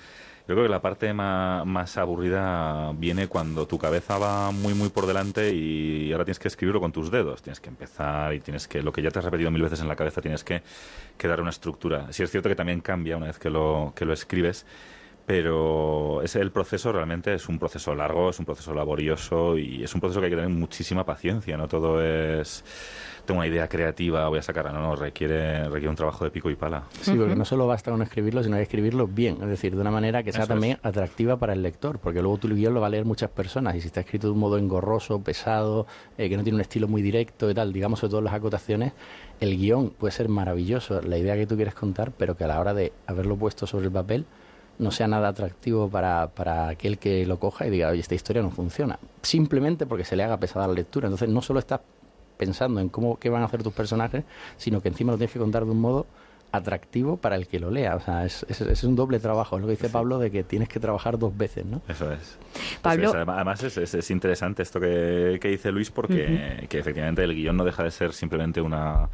Yo 0.48 0.56
creo 0.56 0.64
que 0.64 0.70
la 0.70 0.82
parte 0.82 1.14
más, 1.14 1.98
aburrida 1.98 2.92
viene 2.94 3.28
cuando 3.28 3.68
tu 3.68 3.78
cabeza 3.78 4.18
va 4.18 4.52
muy, 4.52 4.74
muy 4.74 4.90
por 4.90 5.06
delante 5.06 5.54
y 5.54 6.12
ahora 6.12 6.26
tienes 6.26 6.40
que 6.40 6.48
escribirlo 6.48 6.82
con 6.82 6.92
tus 6.92 7.12
dedos. 7.12 7.42
Tienes 7.44 7.60
que 7.60 7.70
empezar 7.70 8.34
y 8.34 8.40
tienes 8.40 8.68
que, 8.68 8.82
lo 8.82 8.92
que 8.92 9.04
ya 9.04 9.12
te 9.12 9.20
has 9.20 9.26
repetido 9.26 9.52
mil 9.52 9.62
veces 9.62 9.82
en 9.82 9.88
la 9.88 9.96
cabeza, 9.96 10.20
tienes 10.20 10.44
que, 10.44 10.64
que 11.18 11.28
dar 11.28 11.42
una 11.42 11.52
estructura. 11.52 12.12
Si 12.12 12.24
es 12.24 12.32
cierto 12.32 12.50
que 12.50 12.56
también 12.56 12.82
cambia 12.82 13.18
una 13.18 13.28
vez 13.28 13.38
que 13.38 13.50
lo, 13.52 13.94
que 13.96 14.04
lo 14.04 14.14
escribes 14.14 14.66
pero 15.26 16.22
es 16.22 16.36
el 16.36 16.52
proceso 16.52 16.92
realmente 16.92 17.34
es 17.34 17.48
un 17.50 17.60
proceso 17.60 17.96
largo, 17.96 18.30
es 18.30 18.40
un 18.40 18.46
proceso 18.46 18.74
laborioso 18.74 19.58
y 19.58 19.84
es 19.84 19.94
un 19.94 20.02
proceso 20.02 20.20
que 20.20 20.26
hay 20.26 20.32
que 20.32 20.38
tener 20.38 20.52
muchísima 20.52 21.06
paciencia, 21.06 21.58
no 21.58 21.68
todo 21.68 22.04
es 22.04 22.64
tengo 23.26 23.40
una 23.40 23.48
idea 23.48 23.68
creativa, 23.68 24.28
voy 24.28 24.40
a 24.40 24.42
sacarla, 24.42 24.72
no, 24.72 24.82
no, 24.82 24.96
requiere, 24.96 25.64
requiere 25.66 25.90
un 25.90 25.96
trabajo 25.96 26.26
de 26.26 26.32
pico 26.32 26.50
y 26.50 26.56
pala. 26.56 26.84
Sí, 27.02 27.14
porque 27.14 27.36
no 27.36 27.46
solo 27.46 27.68
basta 27.68 27.92
con 27.92 28.02
escribirlo, 28.02 28.44
sino 28.44 28.56
hay 28.56 28.62
que 28.62 28.64
escribirlo 28.64 29.08
bien, 29.08 29.38
es 29.42 29.48
decir, 29.48 29.76
de 29.76 29.82
una 29.82 29.92
manera 29.92 30.24
que 30.24 30.32
sea 30.32 30.48
también 30.48 30.80
atractiva 30.84 31.38
para 31.38 31.54
el 31.54 31.62
lector, 31.62 32.00
porque 32.00 32.22
luego 32.22 32.38
tu 32.38 32.50
guion 32.50 32.74
lo 32.74 32.82
va 32.82 32.88
a 32.88 32.90
leer 32.90 33.06
muchas 33.06 33.30
personas 33.30 33.76
y 33.76 33.82
si 33.82 33.88
está 33.88 34.02
escrito 34.02 34.28
de 34.28 34.34
un 34.34 34.40
modo 34.40 34.58
engorroso, 34.58 35.22
pesado, 35.22 35.88
eh, 36.18 36.30
que 36.30 36.38
no 36.38 36.44
tiene 36.44 36.56
un 36.56 36.62
estilo 36.62 36.88
muy 36.88 37.02
directo 37.02 37.50
y 37.50 37.54
tal, 37.54 37.72
digamos, 37.74 38.00
sobre 38.00 38.12
todo 38.12 38.22
las 38.22 38.34
acotaciones, 38.34 38.94
el 39.40 39.58
guion 39.58 39.92
puede 39.92 40.12
ser 40.12 40.30
maravilloso, 40.30 41.02
la 41.02 41.18
idea 41.18 41.36
que 41.36 41.48
tú 41.48 41.56
quieres 41.56 41.74
contar, 41.74 42.12
pero 42.12 42.36
que 42.36 42.44
a 42.44 42.48
la 42.48 42.60
hora 42.60 42.74
de 42.74 42.92
haberlo 43.08 43.38
puesto 43.38 43.68
sobre 43.68 43.86
el 43.86 43.92
papel, 43.92 44.26
no 44.82 44.90
sea 44.90 45.08
nada 45.08 45.30
atractivo 45.30 45.90
para, 45.90 46.28
para 46.30 46.70
aquel 46.70 46.98
que 46.98 47.26
lo 47.26 47.40
coja 47.40 47.68
y 47.68 47.70
diga, 47.70 47.90
oye, 47.90 48.00
esta 48.00 48.16
historia 48.16 48.42
no 48.42 48.50
funciona. 48.50 48.98
Simplemente 49.22 49.86
porque 49.86 50.04
se 50.04 50.16
le 50.16 50.24
haga 50.24 50.38
pesada 50.38 50.68
la 50.68 50.74
lectura. 50.74 51.08
Entonces 51.08 51.30
no 51.30 51.42
solo 51.44 51.60
estás 51.60 51.82
pensando 52.36 52.82
en 52.82 52.90
cómo 52.90 53.20
qué 53.20 53.30
van 53.30 53.44
a 53.44 53.46
hacer 53.46 53.62
tus 53.62 53.74
personajes, 53.74 54.24
sino 54.58 54.82
que 54.82 54.90
encima 54.90 55.12
lo 55.12 55.20
tienes 55.20 55.34
que 55.34 55.40
contar 55.40 55.66
de 55.66 55.72
un 55.72 55.80
modo 55.80 56.08
atractivo 56.52 57.18
para 57.18 57.36
el 57.36 57.48
que 57.48 57.60
lo 57.60 57.70
lea. 57.70 57.96
O 57.96 58.02
sea, 58.02 58.26
es, 58.26 58.44
es, 58.50 58.84
un 58.84 58.96
doble 58.96 59.20
trabajo. 59.20 59.56
Es 59.56 59.62
lo 59.62 59.68
que 59.68 59.74
dice 59.74 59.90
Pablo 59.90 60.18
de 60.18 60.32
que 60.32 60.44
tienes 60.44 60.68
que 60.68 60.80
trabajar 60.80 61.20
dos 61.20 61.38
veces, 61.38 61.64
¿no? 61.64 61.84
Eso 61.88 62.12
es. 62.12 62.40
Pablo... 62.82 63.14
Además 63.14 63.62
es, 63.64 63.78
es, 63.78 64.12
interesante 64.12 64.64
esto 64.64 64.80
que, 64.80 65.38
que 65.40 65.48
dice 65.48 65.72
Luis 65.72 65.92
porque 65.92 66.66
que 66.68 66.80
efectivamente 66.80 67.24
el 67.24 67.36
guion 67.36 67.56
no 67.56 67.64
deja 67.64 67.84
de 67.84 67.92
ser 67.92 68.14
simplemente 68.14 68.62
una 68.62 69.10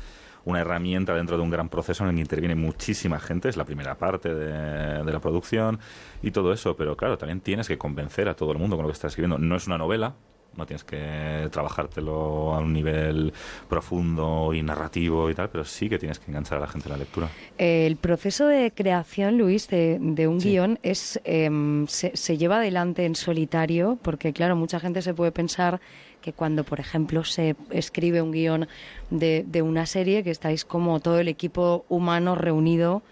una 0.47 0.61
herramienta 0.61 1.13
dentro 1.13 1.37
de 1.37 1.43
un 1.43 1.49
gran 1.49 1.69
proceso 1.69 2.03
en 2.03 2.09
el 2.09 2.15
que 2.15 2.21
interviene 2.21 2.55
muchísima 2.55 3.19
gente, 3.19 3.49
es 3.49 3.57
la 3.57 3.65
primera 3.65 3.95
parte 3.97 4.33
de, 4.33 5.03
de 5.03 5.13
la 5.13 5.19
producción 5.19 5.79
y 6.21 6.31
todo 6.31 6.53
eso, 6.53 6.75
pero 6.75 6.95
claro, 6.95 7.17
también 7.17 7.41
tienes 7.41 7.67
que 7.67 7.77
convencer 7.77 8.29
a 8.29 8.35
todo 8.35 8.51
el 8.53 8.57
mundo 8.57 8.77
con 8.77 8.83
lo 8.83 8.89
que 8.89 8.93
estás 8.93 9.11
escribiendo. 9.11 9.37
No 9.37 9.55
es 9.55 9.67
una 9.67 9.77
novela, 9.77 10.15
no 10.57 10.65
tienes 10.65 10.83
que 10.83 11.47
trabajártelo 11.51 12.53
a 12.53 12.59
un 12.59 12.73
nivel 12.73 13.31
profundo 13.69 14.53
y 14.53 14.63
narrativo 14.63 15.29
y 15.29 15.35
tal, 15.35 15.49
pero 15.49 15.63
sí 15.63 15.87
que 15.87 15.99
tienes 15.99 16.19
que 16.19 16.31
enganchar 16.31 16.57
a 16.57 16.61
la 16.61 16.67
gente 16.67 16.87
en 16.87 16.93
la 16.93 16.97
lectura. 16.97 17.29
El 17.57 17.95
proceso 17.97 18.47
de 18.47 18.71
creación, 18.71 19.37
Luis, 19.37 19.67
de, 19.67 19.99
un 20.27 20.39
guion 20.39 20.79
es 20.81 21.19
em, 21.23 21.85
se, 21.87 22.15
se, 22.15 22.37
lleva 22.37 22.57
adelante 22.57 23.05
en 23.05 23.15
solitario, 23.15 23.99
porque 24.01 24.33
claro, 24.33 24.55
mucha 24.55 24.79
gente 24.79 25.01
se 25.01 25.13
puede 25.13 25.31
pensar 25.31 25.79
que 26.21 26.33
cuando, 26.33 26.63
por 26.63 26.79
ejemplo, 26.79 27.23
se 27.23 27.55
escribe 27.69 28.21
un 28.21 28.31
guion 28.31 28.67
de, 29.09 29.45
de 29.47 29.61
una 29.61 29.85
serie, 29.85 30.23
que 30.23 30.31
estáis 30.31 30.65
como 30.65 30.99
todo 30.99 31.19
el 31.19 31.27
equipo 31.27 31.85
humano 31.89 32.35
reunido 32.35 33.03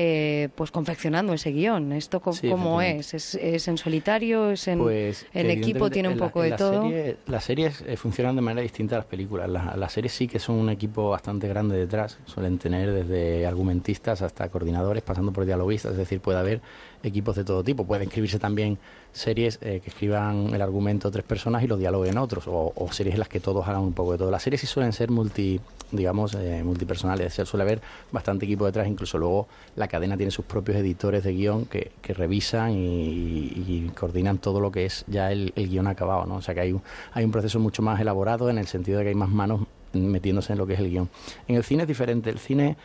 eh, 0.00 0.50
pues 0.54 0.70
confeccionando 0.70 1.32
ese 1.32 1.50
guion. 1.50 1.92
¿Esto 1.92 2.20
cómo 2.20 2.80
es? 2.80 3.14
es? 3.14 3.66
en 3.66 3.76
solitario? 3.78 4.52
¿Es 4.52 4.68
en, 4.68 4.78
pues, 4.78 5.26
el 5.34 5.50
equipo? 5.50 5.90
¿Tiene 5.90 6.08
un 6.08 6.16
poco 6.16 6.40
de 6.40 6.52
todo? 6.52 6.88
las 7.26 7.42
series 7.42 7.80
eh, 7.84 7.96
funcionan 7.96 8.36
de 8.36 8.42
manera 8.42 8.62
distinta 8.62 8.94
a 8.94 8.98
las 8.98 9.06
películas. 9.06 9.50
Las, 9.50 9.92
series 9.92 10.12
sí 10.12 10.28
que 10.28 10.38
son 10.38 10.54
un 10.54 10.70
equipo 10.70 11.10
bastante 11.10 11.48
grande 11.48 11.76
detrás. 11.76 12.20
Suelen 12.26 12.58
tener 12.58 12.92
desde 12.92 13.44
argumentistas 13.44 14.22
hasta 14.22 14.48
coordinadores, 14.50 15.02
pasando 15.02 15.32
por 15.32 15.44
dialoguistas. 15.46 15.90
Es 15.90 15.98
decir, 15.98 16.20
puede 16.20 16.38
haber 16.38 16.60
equipos 17.02 17.36
de 17.36 17.44
todo 17.44 17.62
tipo. 17.64 17.84
Pueden 17.84 18.08
escribirse 18.08 18.38
también 18.38 18.78
series 19.12 19.58
eh, 19.62 19.80
que 19.82 19.90
escriban 19.90 20.54
el 20.54 20.62
argumento 20.62 21.10
tres 21.10 21.24
personas 21.24 21.62
y 21.62 21.66
lo 21.66 21.76
dialoguen 21.76 22.18
otros, 22.18 22.44
o, 22.46 22.72
series 22.90 23.14
en 23.14 23.20
las 23.20 23.28
que 23.28 23.40
todos 23.40 23.66
hagan 23.66 23.82
un 23.82 23.92
poco 23.92 24.12
de 24.12 24.18
todo. 24.18 24.30
Las 24.30 24.42
series 24.42 24.60
sí 24.60 24.66
suelen 24.66 24.92
ser 24.92 25.10
multi, 25.10 25.60
digamos, 25.90 26.34
eh, 26.34 26.62
multipersonales, 26.64 27.34
suele 27.34 27.62
haber 27.62 27.80
bastante 28.12 28.44
equipo 28.44 28.66
detrás, 28.66 28.86
incluso 28.86 29.18
luego 29.18 29.48
la 29.76 29.88
cadena 29.88 30.16
tiene 30.16 30.30
sus 30.30 30.44
propios 30.44 30.76
editores 30.78 31.24
de 31.24 31.32
guion 31.32 31.66
que, 31.66 31.92
que 32.02 32.14
revisan 32.14 32.72
y, 32.72 33.90
coordinan 33.94 34.38
todo 34.38 34.60
lo 34.60 34.70
que 34.70 34.84
es 34.84 35.04
ya 35.08 35.32
el, 35.32 35.52
el, 35.56 35.68
guion 35.68 35.86
acabado, 35.86 36.26
¿no? 36.26 36.36
O 36.36 36.42
sea 36.42 36.54
que 36.54 36.60
hay 36.60 36.72
un, 36.72 36.82
hay 37.12 37.24
un 37.24 37.30
proceso 37.30 37.58
mucho 37.58 37.82
más 37.82 38.00
elaborado 38.00 38.50
en 38.50 38.58
el 38.58 38.66
sentido 38.66 38.98
de 38.98 39.04
que 39.04 39.08
hay 39.10 39.14
más 39.14 39.30
manos 39.30 39.62
metiéndose 39.92 40.52
en 40.52 40.58
lo 40.58 40.66
que 40.66 40.74
es 40.74 40.80
el 40.80 40.90
guion. 40.90 41.08
En 41.46 41.56
el 41.56 41.64
cine 41.64 41.82
es 41.82 41.88
diferente, 41.88 42.30
el 42.30 42.38
cine 42.38 42.76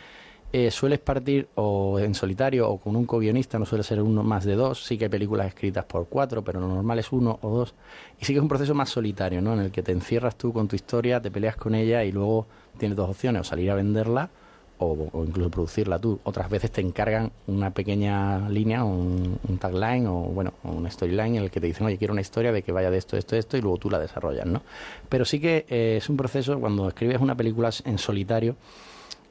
eh, 0.55 0.69
sueles 0.69 0.99
partir 0.99 1.47
o 1.55 1.97
en 1.97 2.13
solitario 2.13 2.69
o 2.69 2.77
con 2.77 2.95
un 2.95 3.05
co-guionista, 3.05 3.57
no 3.57 3.65
suele 3.65 3.83
ser 3.83 3.99
uno 3.99 4.21
más 4.21 4.45
de 4.45 4.53
dos, 4.53 4.83
sí 4.83 4.99
que 4.99 5.05
hay 5.05 5.09
películas 5.09 5.47
escritas 5.47 5.83
por 5.85 6.07
cuatro, 6.07 6.43
pero 6.43 6.59
lo 6.59 6.67
normal 6.67 6.99
es 6.99 7.11
uno 7.11 7.39
o 7.41 7.49
dos, 7.49 7.73
y 8.21 8.25
sí 8.25 8.33
que 8.33 8.37
es 8.37 8.43
un 8.43 8.47
proceso 8.47 8.75
más 8.75 8.91
solitario, 8.91 9.41
¿no? 9.41 9.53
En 9.53 9.61
el 9.61 9.71
que 9.71 9.81
te 9.81 9.91
encierras 9.91 10.35
tú 10.35 10.53
con 10.53 10.67
tu 10.67 10.75
historia, 10.75 11.19
te 11.19 11.31
peleas 11.31 11.55
con 11.55 11.73
ella 11.73 12.03
y 12.03 12.11
luego 12.11 12.45
tienes 12.77 12.95
dos 12.95 13.09
opciones, 13.09 13.41
o 13.41 13.43
salir 13.43 13.71
a 13.71 13.73
venderla 13.75 14.29
o, 14.77 15.23
incluso 15.25 15.49
producirla 15.49 15.97
tú. 15.97 16.19
Otras 16.23 16.49
veces 16.51 16.69
te 16.71 16.81
encargan 16.81 17.31
una 17.47 17.71
pequeña 17.71 18.47
línea, 18.47 18.83
un, 18.83 19.39
un 19.47 19.57
tagline 19.57 20.05
o 20.05 20.13
bueno, 20.13 20.53
un 20.63 20.89
storyline 20.89 21.37
en 21.37 21.43
el 21.43 21.49
que 21.49 21.61
te 21.61 21.65
dicen, 21.67 21.87
oye, 21.87 21.97
quiero 21.97 22.13
una 22.13 22.21
historia 22.21 22.51
de 22.51 22.61
que 22.61 22.71
vaya 22.71 22.91
de 22.91 22.97
esto, 22.97 23.17
esto, 23.17 23.35
esto, 23.35 23.57
y 23.57 23.61
luego 23.61 23.79
tú 23.79 23.89
la 23.89 23.97
desarrollas, 23.97 24.45
¿no? 24.45 24.61
Pero 25.09 25.25
sí 25.25 25.39
que 25.39 25.65
eh, 25.67 25.95
es 25.97 26.09
un 26.09 26.17
proceso, 26.17 26.59
cuando 26.59 26.89
escribes 26.89 27.19
una 27.21 27.35
película 27.35 27.71
en 27.85 27.97
solitario, 27.97 28.55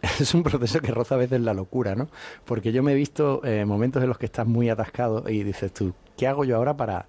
es 0.21 0.35
un 0.35 0.43
proceso 0.43 0.81
que 0.81 0.93
roza 0.93 1.15
a 1.15 1.19
veces 1.19 1.41
la 1.41 1.55
locura, 1.55 1.95
¿no? 1.95 2.09
Porque 2.45 2.73
yo 2.73 2.83
me 2.83 2.93
he 2.93 2.95
visto 2.95 3.45
eh, 3.45 3.65
momentos 3.65 4.03
en 4.03 4.09
los 4.09 4.19
que 4.19 4.27
estás 4.27 4.47
muy 4.47 4.69
atascado 4.69 5.29
y 5.29 5.45
dices 5.45 5.73
tú, 5.73 5.95
¿qué 6.17 6.27
hago 6.27 6.45
yo 6.45 6.57
ahora 6.57 6.77
para 6.77 7.07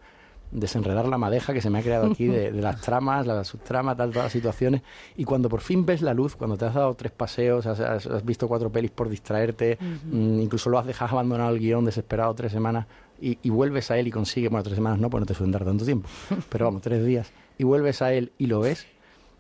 desenredar 0.53 1.07
la 1.07 1.18
madeja 1.18 1.53
que 1.53 1.61
se 1.61 1.70
me 1.70 1.80
ha 1.80 1.82
creado 1.82 2.07
aquí 2.11 2.28
de, 2.28 2.52
las 2.52 2.80
tramas, 2.80 3.26
las 3.26 3.48
subtramas, 3.48 3.98
tal, 3.98 4.11
todas 4.11 4.26
las 4.26 4.32
situaciones. 4.32 4.82
Y 5.18 5.26
cuando 5.26 5.49
por 5.49 5.61
fin 5.61 5.86
ves 5.86 6.02
la 6.02 6.14
luz, 6.14 6.36
cuando 6.36 6.57
te 6.57 6.65
has 6.65 6.76
dado 6.76 6.94
tres 6.94 7.11
paseos, 7.11 7.65
has, 7.65 8.24
visto 8.24 8.48
cuatro 8.48 8.72
pelis 8.72 8.91
por 8.91 9.10
distraerte, 9.10 9.78
mm, 9.80 10.40
incluso 10.40 10.70
lo 10.70 10.78
has 10.78 10.86
dejado 10.86 11.14
abandonado 11.14 11.53
el 11.53 11.60
guion 11.60 11.86
desesperado 11.86 12.34
tres 12.36 12.52
semanas 12.52 12.86
y, 13.20 13.40
y, 13.41 13.49
vuelves 13.49 13.90
a 13.91 13.98
él 13.98 14.07
y 14.07 14.11
consigues, 14.11 14.52
bueno, 14.52 14.64
tres 14.64 14.76
semanas 14.76 14.99
no, 14.99 15.10
pues 15.10 15.22
no 15.22 15.26
te 15.26 15.34
suelen 15.34 15.52
dar 15.52 15.65
tanto 15.65 15.86
tiempo, 15.86 16.07
pero 16.49 16.65
vamos, 16.65 16.82
tres 16.82 17.03
días, 17.06 17.32
y 17.57 17.64
vuelves 17.64 18.02
a 18.02 18.14
él 18.14 18.32
y 18.38 18.48
lo 18.48 18.60
ves, 18.60 18.86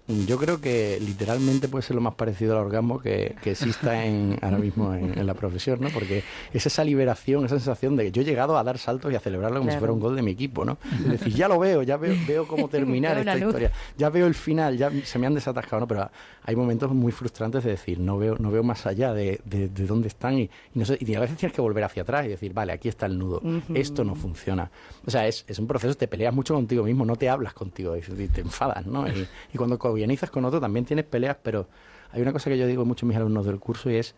yo 0.07 0.37
creo 0.37 0.59
que 0.59 0.99
literalmente 0.99 1.69
puede 1.69 1.81
ser 1.81 1.95
lo 1.95 2.01
más 2.01 2.15
parecido 2.15 2.57
al 2.57 2.65
orgasmo 2.65 2.99
que, 2.99 3.35
exista 3.45 4.05
en, 4.05 4.37
ahora 4.41 4.57
mismo 4.57 4.93
en, 4.93 5.25
la 5.25 5.33
profesión, 5.33 5.79
¿no? 5.79 5.89
Porque 5.89 6.23
es 6.53 6.65
esa 6.65 6.83
liberación, 6.83 7.45
esa 7.45 7.55
sensación 7.55 7.95
de 7.95 8.05
que 8.05 8.11
yo 8.11 8.21
he 8.21 8.25
llegado 8.25 8.57
a 8.57 8.63
dar 8.63 8.77
saltos 8.77 9.13
y 9.13 9.15
a 9.15 9.21
celebrarlo 9.21 9.59
como 9.59 9.71
si 9.71 9.77
fuera 9.77 9.93
un 9.93 10.01
gol 10.01 10.17
de 10.17 10.21
mi 10.21 10.31
equipo, 10.31 10.65
¿no? 10.65 10.77
Es 11.05 11.11
decir, 11.11 11.33
ya 11.33 11.47
lo 11.47 11.57
veo, 11.57 11.83
ya 11.83 11.95
veo, 11.95 12.15
veo 12.27 12.45
cómo 12.45 12.67
terminar 12.67 13.17
esta 13.19 13.37
historia, 13.37 13.71
ya 13.97 14.09
veo 14.09 14.27
el 14.27 14.33
final, 14.33 14.77
ya 14.77 14.91
se 15.05 15.17
me 15.19 15.27
han 15.27 15.35
desatascado, 15.35 15.79
¿no? 15.79 15.87
Pero 15.87 16.09
hay 16.43 16.55
momentos 16.55 16.91
muy 16.91 17.13
frustrantes 17.13 17.63
de 17.63 17.71
decir, 17.71 17.97
no 17.97 18.17
veo, 18.17 18.35
no 18.37 18.51
veo 18.51 18.63
más 18.63 18.85
allá 18.85 19.13
de, 19.13 19.39
de, 19.45 19.69
dónde 19.85 20.09
están 20.09 20.37
y, 20.37 20.49
no 20.73 20.83
sé, 20.83 20.97
y 20.99 21.15
a 21.15 21.21
veces 21.21 21.37
tienes 21.37 21.55
que 21.55 21.61
volver 21.61 21.85
hacia 21.85 22.03
atrás 22.03 22.25
y 22.25 22.29
decir, 22.29 22.53
vale, 22.53 22.73
aquí 22.73 22.89
está 22.89 23.05
el 23.05 23.17
nudo, 23.17 23.41
esto 23.73 24.03
no 24.03 24.15
funciona. 24.15 24.69
O 25.05 25.11
sea, 25.11 25.27
es, 25.27 25.45
es, 25.47 25.59
un 25.59 25.67
proceso, 25.67 25.95
te 25.95 26.09
peleas 26.09 26.33
mucho 26.33 26.53
contigo 26.53 26.83
mismo, 26.83 27.05
no 27.05 27.15
te 27.15 27.29
hablas 27.29 27.53
contigo, 27.53 27.95
y 27.95 28.01
te 28.27 28.41
enfadas, 28.41 28.85
¿no? 28.85 29.07
Y, 29.07 29.27
y 29.53 29.57
cuando 29.57 29.79
guionizas 29.93 30.29
con 30.29 30.45
otro 30.45 30.59
también 30.59 30.85
tienes 30.85 31.05
peleas, 31.05 31.37
pero 31.41 31.67
hay 32.11 32.21
una 32.21 32.31
cosa 32.31 32.49
que 32.49 32.57
yo 32.57 32.67
digo 32.67 32.85
mucho 32.85 33.05
a 33.05 33.09
mis 33.09 33.17
alumnos 33.17 33.45
del 33.45 33.59
curso 33.59 33.89
y 33.89 33.95
es 33.95 34.15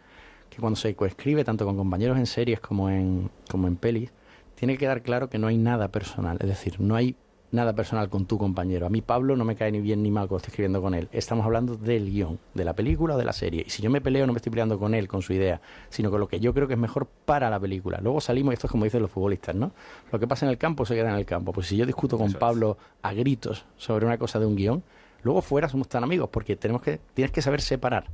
que 0.49 0.57
cuando 0.57 0.77
se 0.77 0.95
coescribe 0.95 1.43
tanto 1.43 1.65
con 1.65 1.77
compañeros 1.77 2.17
en 2.17 2.25
series 2.25 2.59
como 2.59 2.89
en, 2.89 3.29
como 3.49 3.67
en 3.67 3.75
pelis, 3.75 4.11
tiene 4.55 4.73
que 4.73 4.79
quedar 4.79 5.01
claro 5.01 5.29
que 5.29 5.37
no 5.37 5.47
hay 5.47 5.57
nada 5.57 5.89
personal, 5.89 6.37
es 6.39 6.47
decir, 6.47 6.79
no 6.79 6.95
hay 6.95 7.15
nada 7.51 7.73
personal 7.73 8.09
con 8.09 8.25
tu 8.25 8.37
compañero. 8.37 8.85
A 8.85 8.89
mí 8.89 9.01
Pablo 9.01 9.35
no 9.35 9.45
me 9.45 9.55
cae 9.55 9.71
ni 9.71 9.79
bien 9.79 10.03
ni 10.03 10.11
mal 10.11 10.27
cuando 10.27 10.37
estoy 10.37 10.51
escribiendo 10.51 10.81
con 10.81 10.93
él. 10.93 11.07
Estamos 11.11 11.45
hablando 11.45 11.75
del 11.75 12.11
guion, 12.11 12.37
de 12.53 12.65
la 12.65 12.73
película 12.73 13.15
o 13.15 13.17
de 13.17 13.25
la 13.25 13.33
serie. 13.33 13.63
Y 13.65 13.69
si 13.69 13.81
yo 13.81 13.89
me 13.89 14.01
peleo 14.01 14.27
no 14.27 14.33
me 14.33 14.37
estoy 14.37 14.51
peleando 14.51 14.77
con 14.77 14.93
él, 14.93 15.07
con 15.07 15.21
su 15.21 15.33
idea, 15.33 15.61
sino 15.89 16.11
con 16.11 16.19
lo 16.19 16.27
que 16.27 16.39
yo 16.39 16.53
creo 16.53 16.67
que 16.67 16.73
es 16.73 16.79
mejor 16.79 17.07
para 17.25 17.49
la 17.49 17.59
película. 17.59 17.99
Luego 18.01 18.21
salimos, 18.21 18.51
y 18.51 18.55
esto 18.55 18.67
es 18.67 18.71
como 18.71 18.83
dicen 18.83 19.01
los 19.01 19.11
futbolistas, 19.11 19.55
¿no? 19.55 19.71
Lo 20.11 20.19
que 20.19 20.27
pasa 20.27 20.45
en 20.45 20.51
el 20.51 20.57
campo 20.57 20.85
se 20.85 20.95
queda 20.95 21.09
en 21.09 21.15
el 21.15 21.25
campo. 21.25 21.53
Pues 21.53 21.67
si 21.67 21.77
yo 21.77 21.85
discuto 21.85 22.17
con 22.17 22.33
Pablo 22.33 22.77
a 23.01 23.13
gritos 23.13 23.65
sobre 23.77 24.05
una 24.05 24.17
cosa 24.17 24.39
de 24.39 24.45
un 24.45 24.55
guion, 24.55 24.83
Luego 25.25 25.41
fuera 25.41 25.67
somos 25.67 25.89
tan 25.89 26.03
amigos 26.03 26.29
porque 26.31 26.55
tenemos 26.55 26.83
que, 26.83 26.99
tienes 27.15 27.31
que 27.31 27.41
saber 27.41 27.59
separar. 27.59 28.05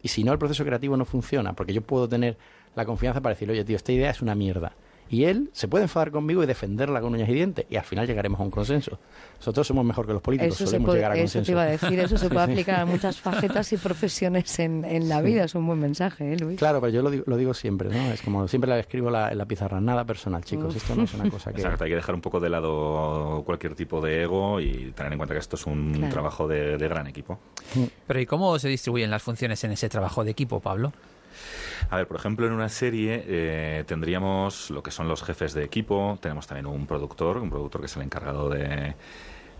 Y 0.00 0.08
si 0.08 0.22
no, 0.22 0.32
el 0.32 0.38
proceso 0.38 0.64
creativo 0.64 0.96
no 0.96 1.04
funciona, 1.04 1.54
porque 1.54 1.72
yo 1.72 1.82
puedo 1.82 2.08
tener 2.08 2.38
la 2.76 2.84
confianza 2.84 3.20
para 3.20 3.34
decir, 3.34 3.50
oye, 3.50 3.64
tío, 3.64 3.74
esta 3.74 3.90
idea 3.90 4.10
es 4.10 4.22
una 4.22 4.36
mierda 4.36 4.72
y 5.12 5.26
él 5.26 5.50
se 5.52 5.68
puede 5.68 5.84
enfadar 5.84 6.10
conmigo 6.10 6.42
y 6.42 6.46
defenderla 6.46 7.02
con 7.02 7.12
uñas 7.12 7.28
y 7.28 7.34
dientes 7.34 7.66
y 7.68 7.76
al 7.76 7.84
final 7.84 8.06
llegaremos 8.06 8.40
a 8.40 8.44
un 8.44 8.50
consenso. 8.50 8.98
Nosotros 9.36 9.66
somos 9.66 9.84
mejor 9.84 10.06
que 10.06 10.14
los 10.14 10.22
políticos, 10.22 10.54
eso 10.54 10.64
solemos 10.64 10.94
llegar 10.94 11.12
a 11.12 11.16
consenso. 11.16 11.40
Eso 11.40 11.44
te 11.44 11.52
iba 11.52 11.62
a 11.62 11.66
decir, 11.66 12.00
eso 12.00 12.16
se 12.16 12.30
puede 12.30 12.44
aplicar 12.50 12.80
a 12.80 12.86
muchas 12.86 13.20
facetas 13.20 13.70
y 13.74 13.76
profesiones 13.76 14.58
en, 14.58 14.86
en 14.86 15.10
la 15.10 15.20
vida, 15.20 15.44
es 15.44 15.54
un 15.54 15.66
buen 15.66 15.78
mensaje, 15.78 16.32
¿eh, 16.32 16.38
Luis? 16.38 16.58
Claro, 16.58 16.80
pero 16.80 16.94
yo 16.94 17.02
lo 17.02 17.10
digo, 17.10 17.24
lo 17.26 17.36
digo 17.36 17.52
siempre, 17.52 17.90
¿no? 17.90 18.10
Es 18.10 18.22
como 18.22 18.48
siempre 18.48 18.70
la 18.70 18.78
escribo 18.78 19.14
en 19.14 19.36
la 19.36 19.44
pizarra, 19.44 19.82
nada 19.82 20.06
personal, 20.06 20.42
chicos, 20.44 20.74
esto 20.74 20.94
no 20.94 21.02
es 21.02 21.12
una 21.12 21.28
cosa 21.28 21.52
que... 21.52 21.60
Exacto, 21.60 21.84
hay 21.84 21.90
que 21.90 21.96
dejar 21.96 22.14
un 22.14 22.22
poco 22.22 22.40
de 22.40 22.48
lado 22.48 23.42
cualquier 23.44 23.74
tipo 23.74 24.00
de 24.00 24.22
ego 24.22 24.60
y 24.60 24.92
tener 24.96 25.12
en 25.12 25.18
cuenta 25.18 25.34
que 25.34 25.40
esto 25.40 25.56
es 25.56 25.66
un 25.66 26.08
trabajo 26.08 26.48
de, 26.48 26.78
de 26.78 26.88
gran 26.88 27.06
equipo. 27.06 27.38
Pero 28.06 28.18
¿y 28.18 28.24
cómo 28.24 28.58
se 28.58 28.68
distribuyen 28.68 29.10
las 29.10 29.22
funciones 29.22 29.62
en 29.64 29.72
ese 29.72 29.90
trabajo 29.90 30.24
de 30.24 30.30
equipo, 30.30 30.60
Pablo? 30.60 30.94
A 31.90 31.96
ver, 31.96 32.06
por 32.06 32.16
ejemplo, 32.16 32.46
en 32.46 32.52
una 32.52 32.68
serie 32.68 33.22
eh, 33.26 33.84
tendríamos 33.86 34.70
lo 34.70 34.82
que 34.82 34.90
son 34.90 35.08
los 35.08 35.22
jefes 35.22 35.52
de 35.54 35.64
equipo, 35.64 36.18
tenemos 36.20 36.46
también 36.46 36.66
un 36.66 36.86
productor, 36.86 37.38
un 37.38 37.50
productor 37.50 37.82
que 37.82 37.86
es 37.86 37.96
el 37.96 38.02
encargado 38.02 38.48
de, 38.48 38.94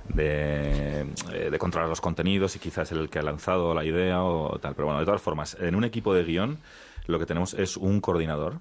de, 0.09 1.07
eh, 1.32 1.51
de, 1.51 1.59
controlar 1.59 1.89
los 1.89 2.01
contenidos 2.01 2.57
y 2.57 2.59
quizás 2.59 2.90
el 2.93 3.11
que 3.11 3.19
ha 3.19 3.23
lanzado 3.23 3.74
la 3.74 3.85
idea 3.85 4.23
o 4.23 4.59
tal. 4.59 4.74
Pero 4.74 4.86
bueno, 4.86 5.01
de 5.01 5.07
todas 5.07 5.23
formas, 5.23 5.57
en 5.61 5.74
un 5.74 5.85
equipo 5.85 6.15
de 6.15 6.24
guion 6.24 6.59
lo 7.07 7.19
que 7.19 7.27
tenemos 7.27 7.55
es 7.55 7.77
un 7.77 8.01
coordinador 8.01 8.61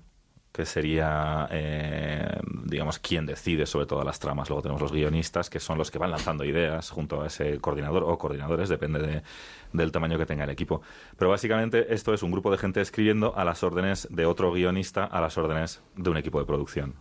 que 0.51 0.65
sería, 0.65 1.47
eh, 1.49 2.39
digamos, 2.65 2.99
quien 2.99 3.25
decide 3.25 3.65
sobre 3.65 3.85
todas 3.85 4.05
las 4.05 4.19
tramas. 4.19 4.49
Luego 4.49 4.61
tenemos 4.61 4.81
los 4.81 4.91
guionistas, 4.91 5.49
que 5.49 5.59
son 5.59 5.77
los 5.77 5.91
que 5.91 5.97
van 5.97 6.11
lanzando 6.11 6.43
ideas 6.43 6.89
junto 6.89 7.21
a 7.21 7.27
ese 7.27 7.59
coordinador 7.59 8.03
o 8.03 8.17
coordinadores, 8.17 8.67
depende 8.67 8.99
de, 8.99 9.23
del 9.71 9.91
tamaño 9.91 10.17
que 10.17 10.25
tenga 10.25 10.43
el 10.43 10.49
equipo. 10.49 10.81
Pero 11.17 11.31
básicamente 11.31 11.93
esto 11.93 12.13
es 12.13 12.21
un 12.21 12.31
grupo 12.31 12.51
de 12.51 12.57
gente 12.57 12.81
escribiendo 12.81 13.33
a 13.37 13.45
las 13.45 13.63
órdenes 13.63 14.07
de 14.11 14.25
otro 14.25 14.51
guionista, 14.51 15.05
a 15.05 15.21
las 15.21 15.37
órdenes 15.37 15.81
de 15.95 16.09
un 16.09 16.17
equipo 16.17 16.39
de 16.39 16.45
producción. 16.45 16.95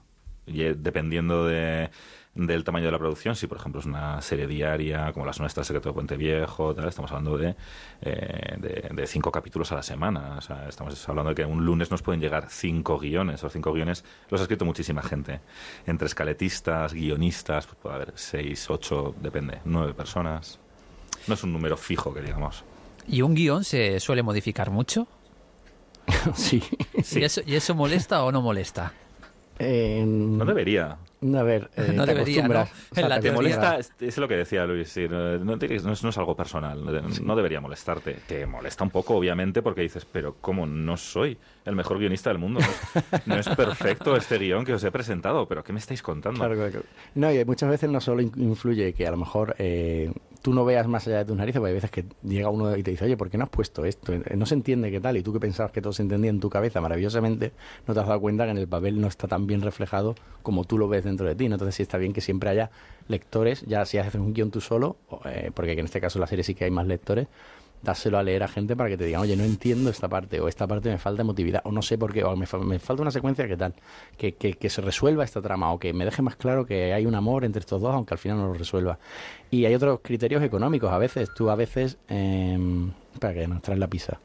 Y 0.46 0.62
eh, 0.62 0.74
dependiendo 0.76 1.46
de 1.46 1.90
del 2.34 2.64
tamaño 2.64 2.86
de 2.86 2.92
la 2.92 2.98
producción. 2.98 3.34
Si, 3.34 3.46
por 3.46 3.58
ejemplo, 3.58 3.80
es 3.80 3.86
una 3.86 4.20
serie 4.22 4.46
diaria, 4.46 5.12
como 5.12 5.26
las 5.26 5.40
nuestras, 5.40 5.66
Secreto 5.66 5.88
de 5.88 5.94
Puente 5.94 6.16
Viejo, 6.16 6.74
tal, 6.74 6.88
estamos 6.88 7.10
hablando 7.10 7.36
de, 7.36 7.56
eh, 8.02 8.88
de, 8.92 9.06
cinco 9.06 9.32
capítulos 9.32 9.72
a 9.72 9.76
la 9.76 9.82
semana. 9.82 10.36
O 10.38 10.40
sea, 10.40 10.68
estamos 10.68 11.08
hablando 11.08 11.30
de 11.30 11.34
que 11.34 11.44
un 11.44 11.64
lunes 11.64 11.90
nos 11.90 12.02
pueden 12.02 12.20
llegar 12.20 12.46
cinco 12.48 12.98
guiones. 12.98 13.42
Los 13.42 13.52
cinco 13.52 13.72
guiones 13.72 14.04
los 14.28 14.40
ha 14.40 14.44
escrito 14.44 14.64
muchísima 14.64 15.02
gente. 15.02 15.40
Entre 15.86 16.06
escaletistas, 16.06 16.94
guionistas, 16.94 17.66
pues 17.66 17.78
puede 17.82 17.94
haber 17.96 18.12
seis, 18.14 18.68
ocho, 18.70 19.14
depende, 19.20 19.60
nueve 19.64 19.94
personas. 19.94 20.58
No 21.26 21.34
es 21.34 21.42
un 21.42 21.52
número 21.52 21.76
fijo, 21.76 22.14
que 22.14 22.20
digamos. 22.20 22.64
¿Y 23.08 23.22
un 23.22 23.34
guion 23.34 23.64
se 23.64 23.98
suele 23.98 24.22
modificar 24.22 24.70
mucho? 24.70 25.08
sí. 26.34 26.62
¿Y, 27.12 27.24
eso, 27.24 27.40
¿Y 27.44 27.56
eso 27.56 27.74
molesta 27.74 28.22
o 28.22 28.32
no 28.32 28.40
molesta? 28.40 28.92
Eh, 29.60 30.04
no 30.06 30.44
debería. 30.44 30.96
A 31.22 31.42
ver, 31.42 31.70
eh, 31.76 31.92
no 31.94 32.06
debería, 32.06 32.48
¿no? 32.48 32.66
te 33.20 33.30
molesta, 33.30 33.78
es 33.78 34.16
lo 34.16 34.26
que 34.26 34.36
decía 34.36 34.64
Luis, 34.64 34.96
no, 35.10 35.38
no, 35.38 35.54
es 35.60 36.18
algo 36.18 36.34
personal, 36.34 36.82
no 37.22 37.36
debería 37.36 37.60
molestarte. 37.60 38.16
Te 38.26 38.46
molesta 38.46 38.84
un 38.84 38.90
poco, 38.90 39.16
obviamente, 39.16 39.60
porque 39.60 39.82
dices, 39.82 40.06
pero 40.10 40.36
¿cómo 40.40 40.66
no 40.66 40.96
soy 40.96 41.36
el 41.66 41.76
mejor 41.76 41.98
guionista 41.98 42.30
del 42.30 42.38
mundo? 42.38 42.60
No 43.26 43.36
es, 43.36 43.48
perfecto 43.50 44.16
este 44.16 44.38
guion 44.38 44.64
que 44.64 44.72
os 44.72 44.82
he 44.82 44.90
presentado, 44.90 45.46
pero 45.46 45.62
¿qué 45.62 45.74
me 45.74 45.78
estáis 45.78 46.02
contando? 46.02 46.38
Claro, 46.38 46.54
claro. 46.54 46.82
No, 47.14 47.30
y 47.30 47.44
muchas 47.44 47.68
veces 47.68 47.90
no 47.90 48.00
solo 48.00 48.22
influye 48.22 48.94
que 48.94 49.06
a 49.06 49.10
lo 49.10 49.18
mejor 49.18 49.54
eh, 49.58 50.10
tú 50.42 50.54
no 50.54 50.64
veas 50.64 50.86
más 50.86 51.06
allá 51.06 51.18
de 51.18 51.24
tus 51.24 51.36
narices, 51.36 51.60
porque 51.60 51.68
hay 51.70 51.74
veces 51.74 51.90
que 51.90 52.04
llega 52.22 52.48
uno 52.48 52.76
y 52.76 52.82
te 52.82 52.90
dice, 52.90 53.04
oye, 53.04 53.16
¿por 53.16 53.30
qué 53.30 53.38
no 53.38 53.44
has 53.44 53.50
puesto 53.50 53.84
esto? 53.84 54.12
Eh, 54.12 54.22
no 54.36 54.46
se 54.46 54.54
entiende 54.54 54.90
qué 54.90 55.00
tal, 55.00 55.16
y 55.16 55.22
tú 55.22 55.32
que 55.32 55.40
pensabas 55.40 55.72
que 55.72 55.82
todo 55.82 55.92
se 55.92 56.02
entendía 56.02 56.30
en 56.30 56.40
tu 56.40 56.48
cabeza 56.48 56.80
maravillosamente, 56.80 57.52
no 57.86 57.94
te 57.94 58.00
has 58.00 58.06
dado 58.06 58.20
cuenta 58.20 58.44
que 58.44 58.50
en 58.50 58.58
el 58.58 58.68
papel 58.68 59.00
no 59.00 59.08
está 59.08 59.28
tan 59.28 59.46
bien 59.46 59.60
reflejado 59.62 60.14
como 60.42 60.64
tú 60.64 60.78
lo 60.78 60.88
ves 60.88 61.04
dentro 61.04 61.26
de 61.26 61.34
ti. 61.34 61.46
Entonces 61.46 61.74
sí 61.74 61.82
está 61.82 61.98
bien 61.98 62.12
que 62.12 62.20
siempre 62.20 62.50
haya 62.50 62.70
lectores, 63.08 63.62
ya 63.66 63.84
si 63.84 63.98
haces 63.98 64.14
un 64.14 64.32
guion 64.32 64.50
tú 64.50 64.60
solo, 64.60 64.96
eh, 65.24 65.50
porque 65.54 65.72
en 65.72 65.84
este 65.84 66.00
caso 66.00 66.18
en 66.18 66.20
la 66.20 66.26
serie 66.26 66.44
sí 66.44 66.54
que 66.54 66.64
hay 66.64 66.70
más 66.70 66.86
lectores, 66.86 67.28
dáselo 67.82 68.18
a 68.18 68.22
leer 68.22 68.42
a 68.42 68.48
gente 68.48 68.76
para 68.76 68.90
que 68.90 68.96
te 68.96 69.04
digan, 69.04 69.22
oye, 69.22 69.36
no 69.36 69.44
entiendo 69.44 69.90
esta 69.90 70.08
parte, 70.08 70.40
o 70.40 70.48
esta 70.48 70.66
parte 70.66 70.90
me 70.90 70.98
falta 70.98 71.22
emotividad, 71.22 71.62
o 71.64 71.72
no 71.72 71.82
sé 71.82 71.96
por 71.96 72.12
qué, 72.12 72.24
o 72.24 72.36
me, 72.36 72.46
falta 72.46 73.02
una 73.02 73.10
secuencia 73.10 73.46
que 73.48 73.56
tal, 73.56 73.74
que, 74.16 74.34
que, 74.34 74.70
se 74.70 74.82
resuelva 74.82 75.24
esta 75.24 75.40
trama, 75.40 75.72
o 75.72 75.78
que 75.78 75.92
me 75.92 76.04
deje 76.04 76.22
más 76.22 76.36
claro 76.36 76.66
que 76.66 76.92
hay 76.92 77.06
un 77.06 77.14
amor 77.14 77.44
entre 77.44 77.60
estos 77.60 77.80
dos, 77.80 77.94
aunque 77.94 78.14
al 78.14 78.18
final 78.18 78.38
no 78.38 78.48
lo 78.48 78.54
resuelva. 78.54 78.98
Y 79.50 79.64
hay 79.64 79.74
otros 79.74 80.00
criterios 80.02 80.42
económicos, 80.42 80.92
a 80.92 80.98
veces, 80.98 81.32
tú 81.34 81.50
a 81.50 81.56
veces, 81.56 81.98
eh, 82.08 82.58
espera 83.12 83.34
que 83.34 83.48
nos 83.48 83.62
traes 83.62 83.80
la 83.80 83.88
pizza. 83.88 84.20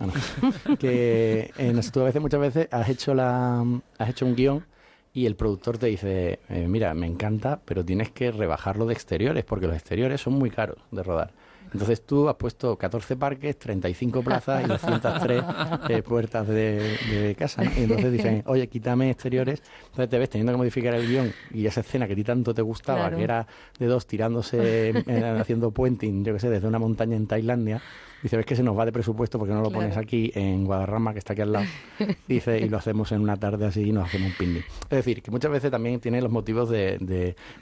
Ah, 0.00 0.06
que 0.78 1.50
eh, 1.58 1.80
tú 1.92 2.00
a 2.00 2.04
veces, 2.04 2.22
muchas 2.22 2.40
veces, 2.40 2.68
has 2.70 2.88
hecho, 2.88 3.14
la, 3.14 3.64
has 3.98 4.08
hecho 4.08 4.26
un 4.26 4.36
guion 4.36 4.64
y 5.12 5.26
el 5.26 5.34
productor 5.34 5.78
te 5.78 5.86
dice, 5.86 6.40
eh, 6.48 6.66
mira, 6.68 6.94
me 6.94 7.06
encanta, 7.06 7.60
pero 7.64 7.84
tienes 7.84 8.10
que 8.10 8.30
rebajarlo 8.30 8.86
de 8.86 8.92
exteriores, 8.92 9.44
porque 9.44 9.66
los 9.66 9.74
exteriores 9.74 10.20
son 10.20 10.34
muy 10.34 10.50
caros 10.50 10.78
de 10.90 11.02
rodar. 11.02 11.32
Entonces 11.72 12.02
tú 12.02 12.28
has 12.28 12.36
puesto 12.36 12.76
14 12.76 13.16
parques, 13.16 13.58
35 13.58 14.22
plazas 14.22 14.64
y 14.64 14.68
203 14.68 15.42
eh, 15.88 16.02
puertas 16.02 16.48
de, 16.48 17.34
casa. 17.38 17.62
Y 17.64 17.84
entonces 17.84 18.12
dicen, 18.12 18.42
oye, 18.46 18.66
quítame 18.68 19.10
exteriores. 19.10 19.62
Entonces 19.86 20.08
te 20.08 20.18
ves 20.18 20.30
teniendo 20.30 20.52
que 20.52 20.58
modificar 20.58 20.94
el 20.94 21.06
guion 21.06 21.32
y 21.52 21.66
esa 21.66 21.80
escena 21.80 22.06
que 22.06 22.14
a 22.14 22.16
ti 22.16 22.24
tanto 22.24 22.54
te 22.54 22.62
gustaba, 22.62 23.10
que 23.10 23.22
era 23.22 23.46
de 23.78 23.86
dos 23.86 24.06
tirándose, 24.06 24.90
eh, 24.90 25.36
haciendo 25.38 25.70
puenting, 25.70 26.24
yo 26.24 26.32
qué 26.34 26.40
sé, 26.40 26.50
desde 26.50 26.66
una 26.66 26.78
montaña 26.78 27.16
en 27.16 27.26
Tailandia 27.26 27.82
Dice, 28.22 28.36
ves 28.36 28.46
que 28.46 28.56
se 28.56 28.62
nos 28.62 28.76
va 28.76 28.84
de 28.84 28.92
presupuesto 28.92 29.38
porque 29.38 29.54
no 29.54 29.62
lo 29.62 29.70
pones 29.70 29.96
aquí 29.96 30.32
en 30.34 30.64
Guadarrama, 30.64 31.12
que 31.12 31.18
está 31.20 31.34
aquí 31.34 31.42
al 31.42 31.52
lado. 31.52 31.66
Dice, 32.28 32.58
y 32.58 32.68
lo 32.68 32.78
hacemos 32.78 33.12
en 33.12 33.20
una 33.20 33.36
tarde 33.36 33.66
así 33.66 33.82
y 33.82 33.92
nos 33.92 34.08
hacemos 34.08 34.30
un 34.30 34.36
picnic. 34.36 34.66
Es 34.84 34.98
decir, 34.98 35.22
que 35.22 35.30
muchas 35.30 35.50
veces 35.50 35.70
también 35.70 36.00
tiene 36.00 36.20
los 36.20 36.30
motivos 36.30 36.68
de, 36.68 36.98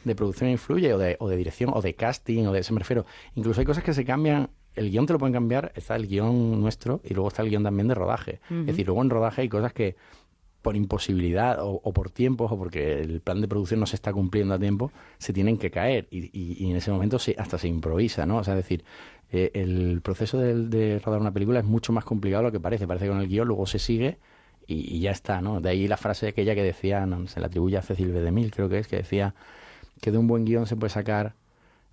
de, 0.04 0.14
producción 0.14 0.50
influye, 0.50 0.94
o 0.94 0.98
de, 0.98 1.16
o 1.20 1.28
de 1.28 1.36
dirección, 1.36 1.70
o 1.74 1.82
de 1.82 1.94
casting, 1.94 2.46
o 2.46 2.52
de, 2.52 2.62
se 2.62 2.72
me 2.72 2.78
refiero. 2.78 3.04
Incluso 3.34 3.60
hay 3.60 3.66
cosas 3.66 3.84
que 3.84 3.92
se 3.92 4.04
cambian 4.04 4.48
el 4.76 4.90
guion 4.90 5.06
te 5.06 5.14
lo 5.14 5.18
pueden 5.18 5.32
cambiar, 5.32 5.72
está 5.74 5.96
el 5.96 6.06
guion 6.06 6.60
nuestro 6.60 7.00
y 7.02 7.14
luego 7.14 7.28
está 7.28 7.42
el 7.42 7.48
guion 7.48 7.62
también 7.62 7.88
de 7.88 7.94
rodaje. 7.94 8.40
Es 8.50 8.66
decir, 8.66 8.86
luego 8.86 9.00
en 9.02 9.08
rodaje 9.08 9.40
hay 9.40 9.48
cosas 9.48 9.72
que 9.72 9.96
por 10.66 10.74
imposibilidad 10.74 11.58
o, 11.60 11.92
por 11.92 12.10
tiempos 12.10 12.50
o 12.50 12.58
porque 12.58 13.00
el 13.00 13.20
plan 13.20 13.40
de 13.40 13.46
producción 13.46 13.78
no 13.78 13.86
se 13.86 13.94
está 13.94 14.12
cumpliendo 14.12 14.52
a 14.52 14.58
tiempo, 14.58 14.90
se 15.18 15.32
tienen 15.32 15.58
que 15.58 15.70
caer 15.70 16.08
y, 16.10 16.28
y, 16.32 16.68
en 16.68 16.76
ese 16.76 16.90
momento 16.90 17.20
se, 17.20 17.36
hasta 17.38 17.56
se 17.56 17.68
improvisa, 17.68 18.26
¿no? 18.26 18.38
O 18.38 18.44
sea, 18.44 18.54
es 18.54 18.64
decir, 18.64 18.84
eh, 19.32 19.50
el 19.54 20.00
proceso 20.02 20.38
de, 20.38 21.00
rodar 21.04 21.20
una 21.20 21.32
película 21.32 21.58
es 21.58 21.64
mucho 21.64 21.92
más 21.92 22.04
complicado 22.04 22.42
de 22.42 22.48
lo 22.48 22.52
que 22.52 22.60
parece. 22.60 22.86
Parece 22.86 23.06
que 23.06 23.10
con 23.10 23.20
el 23.20 23.28
guion 23.28 23.48
luego 23.48 23.66
se 23.66 23.78
sigue 23.78 24.18
y, 24.66 25.00
ya 25.00 25.10
está, 25.10 25.40
¿no? 25.40 25.60
De 25.60 25.70
ahí 25.70 25.88
la 25.88 25.96
frase 25.96 26.28
aquella 26.28 26.54
que 26.54 26.62
decía, 26.62 27.06
se 27.26 27.40
la 27.40 27.46
atribuye 27.46 27.76
a 27.76 27.82
Cecil 27.82 28.12
B. 28.12 28.20
DeMille, 28.20 28.50
creo 28.50 28.68
que 28.68 28.78
es, 28.78 28.88
que 28.88 28.96
decía 28.96 29.34
que 30.00 30.10
de 30.10 30.18
un 30.18 30.26
buen 30.26 30.44
guion 30.44 30.66
se 30.66 30.76
puede 30.76 30.90
sacar 30.90 31.34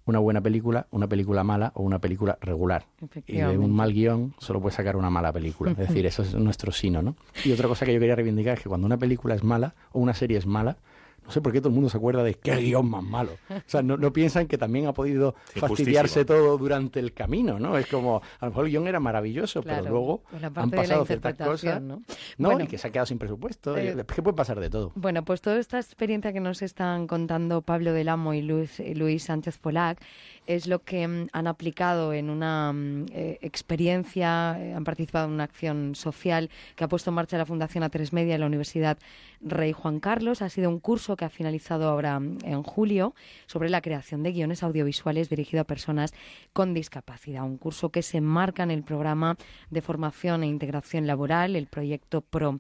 una 0.05 0.19
buena 0.19 0.41
película, 0.41 0.88
una 0.91 1.07
película 1.07 1.43
mala 1.43 1.72
o 1.76 1.84
una 1.84 1.99
película 1.99 2.38
regular. 2.41 2.85
Y 3.26 3.38
de 3.38 3.57
un 3.57 3.73
mal 3.73 3.93
guion 3.93 4.34
solo 4.38 4.61
puede 4.61 4.76
sacar 4.76 4.97
una 4.97 5.10
mala 5.10 5.31
película. 5.31 5.72
Es 5.72 5.77
decir, 5.77 6.05
eso 6.05 6.23
es 6.23 6.35
nuestro 6.35 6.72
sino, 6.72 7.01
¿no? 7.01 7.15
Y 7.45 7.51
otra 7.51 7.68
cosa 7.68 7.85
que 7.85 7.93
yo 7.93 7.99
quería 7.99 8.15
reivindicar 8.15 8.57
es 8.57 8.64
que 8.64 8.69
cuando 8.69 8.85
una 8.85 8.97
película 8.97 9.35
es 9.35 9.43
mala 9.43 9.76
o 9.91 9.99
una 9.99 10.14
serie 10.14 10.38
es 10.38 10.45
mala, 10.45 10.77
no 11.25 11.31
sé 11.31 11.41
por 11.41 11.51
qué 11.51 11.59
todo 11.59 11.69
el 11.69 11.75
mundo 11.75 11.89
se 11.89 11.97
acuerda 11.97 12.23
de 12.23 12.33
qué 12.35 12.55
guion 12.57 12.89
más 12.89 13.03
malo. 13.03 13.31
O 13.49 13.61
sea, 13.65 13.81
no, 13.81 13.97
no 13.97 14.11
piensan 14.13 14.47
que 14.47 14.57
también 14.57 14.87
ha 14.87 14.93
podido 14.93 15.35
fastidiarse 15.55 16.25
todo 16.25 16.57
durante 16.57 16.99
el 16.99 17.13
camino, 17.13 17.59
¿no? 17.59 17.77
Es 17.77 17.87
como, 17.87 18.21
a 18.39 18.45
lo 18.45 18.51
mejor 18.51 18.65
el 18.65 18.71
guion 18.71 18.87
era 18.87 18.99
maravilloso, 18.99 19.61
pero 19.63 19.89
luego 19.89 20.23
pues 20.29 20.43
han 20.43 20.71
pasado 20.71 21.05
ciertas 21.05 21.35
cosas. 21.35 21.81
¿no? 21.81 22.01
No, 22.37 22.49
Bueno. 22.49 22.65
y 22.65 22.67
que 22.67 22.77
se 22.77 22.87
ha 22.87 22.91
quedado 22.91 23.05
sin 23.05 23.17
presupuesto. 23.19 23.77
Eh, 23.77 23.95
es 23.97 24.05
que 24.05 24.21
puede 24.21 24.35
pasar 24.35 24.59
de 24.59 24.69
todo. 24.69 24.91
Bueno, 24.95 25.23
pues 25.23 25.41
toda 25.41 25.57
esta 25.59 25.77
experiencia 25.79 26.33
que 26.33 26.39
nos 26.39 26.61
están 26.61 27.07
contando 27.07 27.61
Pablo 27.61 27.93
del 27.93 28.09
Amo 28.09 28.33
y 28.33 28.41
Luis, 28.41 28.81
Luis 28.95 29.23
Sánchez 29.23 29.57
Polac 29.57 29.99
es 30.47 30.67
lo 30.67 30.79
que 30.79 31.07
mm, 31.07 31.27
han 31.31 31.47
aplicado 31.47 32.13
en 32.13 32.29
una 32.29 32.73
mm, 32.73 33.05
eh, 33.11 33.39
experiencia, 33.41 34.57
eh, 34.59 34.73
han 34.73 34.83
participado 34.83 35.27
en 35.27 35.33
una 35.33 35.43
acción 35.43 35.95
social 35.95 36.49
que 36.75 36.83
ha 36.83 36.87
puesto 36.87 37.09
en 37.09 37.15
marcha 37.15 37.37
la 37.37 37.45
Fundación 37.45 37.83
A3 37.83 38.11
Media 38.11 38.35
en 38.35 38.41
la 38.41 38.47
Universidad 38.47 38.97
Rey 39.41 39.73
Juan 39.73 39.99
Carlos. 39.99 40.41
Ha 40.41 40.49
sido 40.49 40.69
un 40.69 40.79
curso 40.79 41.15
que 41.15 41.25
ha 41.25 41.29
finalizado 41.29 41.89
ahora 41.89 42.19
mm, 42.19 42.39
en 42.43 42.63
julio 42.63 43.15
sobre 43.45 43.69
la 43.69 43.81
creación 43.81 44.23
de 44.23 44.31
guiones 44.31 44.63
audiovisuales 44.63 45.29
dirigido 45.29 45.61
a 45.61 45.65
personas 45.65 46.13
con 46.53 46.73
discapacidad. 46.73 47.43
Un 47.43 47.57
curso 47.57 47.89
que 47.89 48.01
se 48.01 48.17
enmarca 48.17 48.63
en 48.63 48.71
el 48.71 48.83
programa 48.83 49.37
de 49.69 49.81
formación 49.81 50.43
e 50.43 50.47
integración 50.47 51.07
laboral, 51.07 51.55
el 51.55 51.67
proyecto 51.67 52.21
PRO. 52.21 52.59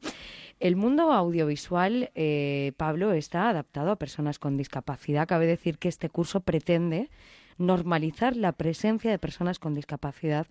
El 0.59 0.75
mundo 0.75 1.11
audiovisual, 1.11 2.11
eh, 2.15 2.71
Pablo, 2.77 3.11
está 3.11 3.49
adaptado 3.49 3.91
a 3.91 3.97
personas 3.97 4.39
con 4.39 4.55
discapacidad. 4.55 5.27
Cabe 5.27 5.45
decir 5.45 5.77
que 5.77 5.89
este 5.89 6.09
curso 6.09 6.39
pretende 6.39 7.09
normalizar 7.57 8.35
la 8.35 8.51
presencia 8.53 9.11
de 9.11 9.19
personas 9.19 9.59
con 9.59 9.73
discapacidad 9.73 10.47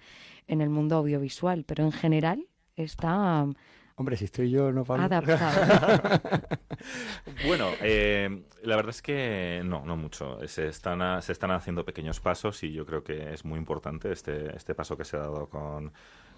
en 0.49 0.61
el 0.61 0.69
mundo 0.71 0.97
audiovisual, 0.97 1.65
pero 1.65 1.85
en 1.85 1.93
general 1.93 2.47
está 2.77 3.47
Hombre, 3.95 4.17
si 4.17 4.25
estoy 4.25 4.51
yo, 4.51 4.73
no 4.73 4.85
Pablo. 4.85 5.05
adaptado. 5.05 6.01
Bueno, 7.47 7.69
eh, 7.83 8.43
la 8.63 8.77
verdad 8.77 8.91
es 8.91 9.03
que 9.03 9.63
no, 9.65 9.85
no 9.85 9.97
mucho. 9.97 10.39
Se 10.49 10.67
están, 10.67 11.03
a- 11.03 11.21
se 11.23 11.33
están 11.33 11.51
haciendo 11.51 11.85
pequeños 11.85 12.19
pasos 12.21 12.63
y 12.65 12.73
yo 12.73 12.85
creo 12.87 13.05
que 13.05 13.33
es 13.33 13.45
muy 13.45 13.59
importante 13.59 14.11
este, 14.11 14.57
este 14.57 14.75
paso 14.75 14.97
que 14.97 15.05
se 15.05 15.17
ha 15.17 15.21
dado 15.21 15.49
con, 15.49 15.93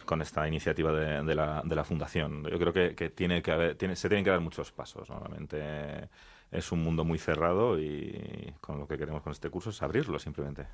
con 0.05 0.21
esta 0.21 0.47
iniciativa 0.49 0.93
de, 0.93 1.23
de 1.23 1.35
la, 1.35 1.63
de 1.65 1.75
la 1.77 1.85
Fundación. 1.85 2.45
Yo 2.45 2.59
creo 2.59 2.73
que, 2.73 2.95
que 2.95 3.09
tiene 3.11 3.41
que 3.41 3.53
haber, 3.53 3.77
tiene, 3.77 3.97
se 3.97 4.09
tienen 4.09 4.25
que 4.25 4.31
dar 4.31 4.41
muchos 4.41 4.73
pasos. 4.73 5.09
Normalmente 5.09 6.09
es 6.51 6.73
un 6.73 6.83
mundo 6.83 7.05
muy 7.05 7.19
cerrado 7.19 7.81
y 7.81 8.55
con 8.61 8.79
lo 8.79 8.87
que 8.87 8.99
queremos 8.99 9.23
con 9.23 9.33
este 9.33 9.51
curso 9.51 9.71
es 9.71 9.83
abrirlo 9.83 10.19
simplemente. 10.19 10.67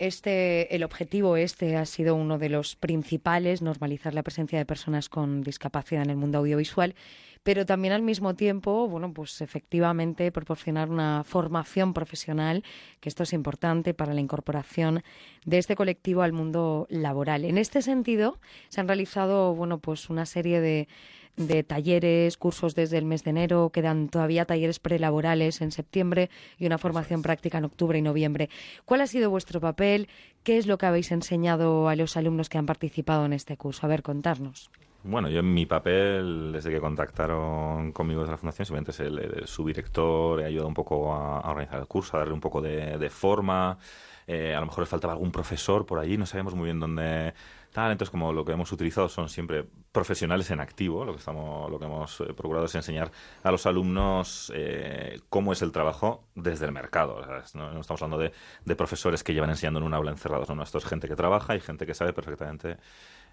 Este, 0.00 0.74
el 0.74 0.82
objetivo 0.82 1.36
este 1.36 1.76
ha 1.76 1.84
sido 1.84 2.14
uno 2.14 2.38
de 2.38 2.48
los 2.48 2.74
principales, 2.74 3.60
normalizar 3.60 4.14
la 4.14 4.22
presencia 4.22 4.58
de 4.58 4.64
personas 4.64 5.10
con 5.10 5.42
discapacidad 5.42 6.02
en 6.02 6.08
el 6.08 6.16
mundo 6.16 6.38
audiovisual, 6.38 6.94
pero 7.42 7.64
también 7.66 7.92
al 7.92 8.02
mismo 8.02 8.34
tiempo, 8.34 8.88
bueno, 8.88 9.12
pues 9.12 9.40
efectivamente 9.40 10.30
proporcionar 10.32 10.90
una 10.90 11.24
formación 11.24 11.94
profesional, 11.94 12.64
que 13.00 13.08
esto 13.08 13.22
es 13.22 13.32
importante 13.32 13.94
para 13.94 14.14
la 14.14 14.20
incorporación 14.20 15.02
de 15.44 15.58
este 15.58 15.76
colectivo 15.76 16.22
al 16.22 16.32
mundo 16.32 16.86
laboral. 16.90 17.44
En 17.44 17.58
este 17.58 17.82
sentido, 17.82 18.38
se 18.68 18.80
han 18.80 18.88
realizado, 18.88 19.54
bueno, 19.54 19.78
pues 19.78 20.10
una 20.10 20.26
serie 20.26 20.60
de 20.60 20.88
de 21.36 21.62
talleres, 21.62 22.36
cursos 22.36 22.74
desde 22.74 22.98
el 22.98 23.04
mes 23.04 23.24
de 23.24 23.30
enero, 23.30 23.70
quedan 23.70 24.08
todavía 24.08 24.44
talleres 24.44 24.78
prelaborales 24.78 25.60
en 25.60 25.72
septiembre 25.72 26.30
y 26.58 26.66
una 26.66 26.78
formación 26.78 27.22
práctica 27.22 27.58
en 27.58 27.64
octubre 27.64 27.98
y 27.98 28.02
noviembre. 28.02 28.50
¿Cuál 28.84 29.00
ha 29.00 29.06
sido 29.06 29.30
vuestro 29.30 29.60
papel? 29.60 30.08
¿Qué 30.42 30.58
es 30.58 30.66
lo 30.66 30.78
que 30.78 30.86
habéis 30.86 31.12
enseñado 31.12 31.88
a 31.88 31.96
los 31.96 32.16
alumnos 32.16 32.48
que 32.48 32.58
han 32.58 32.66
participado 32.66 33.24
en 33.24 33.32
este 33.32 33.56
curso? 33.56 33.86
A 33.86 33.88
ver, 33.88 34.02
contarnos. 34.02 34.70
Bueno, 35.02 35.30
yo 35.30 35.40
en 35.40 35.54
mi 35.54 35.64
papel, 35.64 36.52
desde 36.52 36.70
que 36.70 36.78
contactaron 36.78 37.90
conmigo 37.92 38.20
desde 38.20 38.32
la 38.32 38.36
Fundación, 38.36 38.66
simplemente 38.66 38.90
es 38.90 39.00
el, 39.00 39.46
subdirector, 39.46 40.40
he 40.42 40.44
ayudado 40.44 40.68
un 40.68 40.74
poco 40.74 41.14
a, 41.14 41.50
organizar 41.50 41.80
el 41.80 41.86
curso, 41.86 42.16
a 42.16 42.20
darle 42.20 42.34
un 42.34 42.40
poco 42.40 42.60
de, 42.60 42.98
de 42.98 43.10
forma. 43.10 43.78
Eh, 44.26 44.54
a 44.54 44.60
lo 44.60 44.66
mejor 44.66 44.80
les 44.80 44.88
faltaba 44.90 45.14
algún 45.14 45.32
profesor 45.32 45.86
por 45.86 45.98
allí, 45.98 46.18
no 46.18 46.26
sabemos 46.26 46.54
muy 46.54 46.66
bien 46.66 46.78
dónde 46.78 47.32
tal. 47.72 47.92
Entonces, 47.92 48.10
como 48.10 48.32
lo 48.32 48.44
que 48.44 48.52
hemos 48.52 48.70
utilizado 48.72 49.08
son 49.08 49.30
siempre 49.30 49.64
profesionales 49.90 50.50
en 50.50 50.60
activo, 50.60 51.04
lo 51.04 51.12
que, 51.12 51.18
estamos, 51.18 51.70
lo 51.70 51.78
que 51.78 51.86
hemos 51.86 52.20
eh, 52.20 52.34
procurado 52.34 52.66
es 52.66 52.74
enseñar 52.74 53.10
a 53.42 53.50
los 53.50 53.64
alumnos 53.64 54.52
eh, 54.54 55.20
cómo 55.30 55.52
es 55.52 55.62
el 55.62 55.72
trabajo 55.72 56.24
desde 56.34 56.66
el 56.66 56.72
mercado. 56.72 57.22
No, 57.54 57.80
estamos 57.80 58.02
hablando 58.02 58.18
de, 58.18 58.32
de 58.66 58.76
profesores 58.76 59.24
que 59.24 59.32
llevan 59.32 59.50
enseñando 59.50 59.80
en 59.80 59.86
un 59.86 59.94
aula 59.94 60.10
encerrados, 60.10 60.50
no, 60.50 60.62
esto 60.62 60.76
es 60.76 60.84
gente 60.84 61.08
que 61.08 61.16
trabaja 61.16 61.56
y 61.56 61.60
gente 61.60 61.86
que 61.86 61.94
sabe 61.94 62.12
perfectamente 62.12 62.76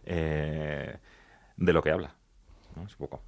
eh, 0.10 0.98
de 1.58 1.74
lo 1.74 1.82
que 1.82 1.92
habla. 1.92 2.16
¿no? 2.76 2.84
Es 2.84 2.92
un 2.94 2.98
poco. 3.00 3.22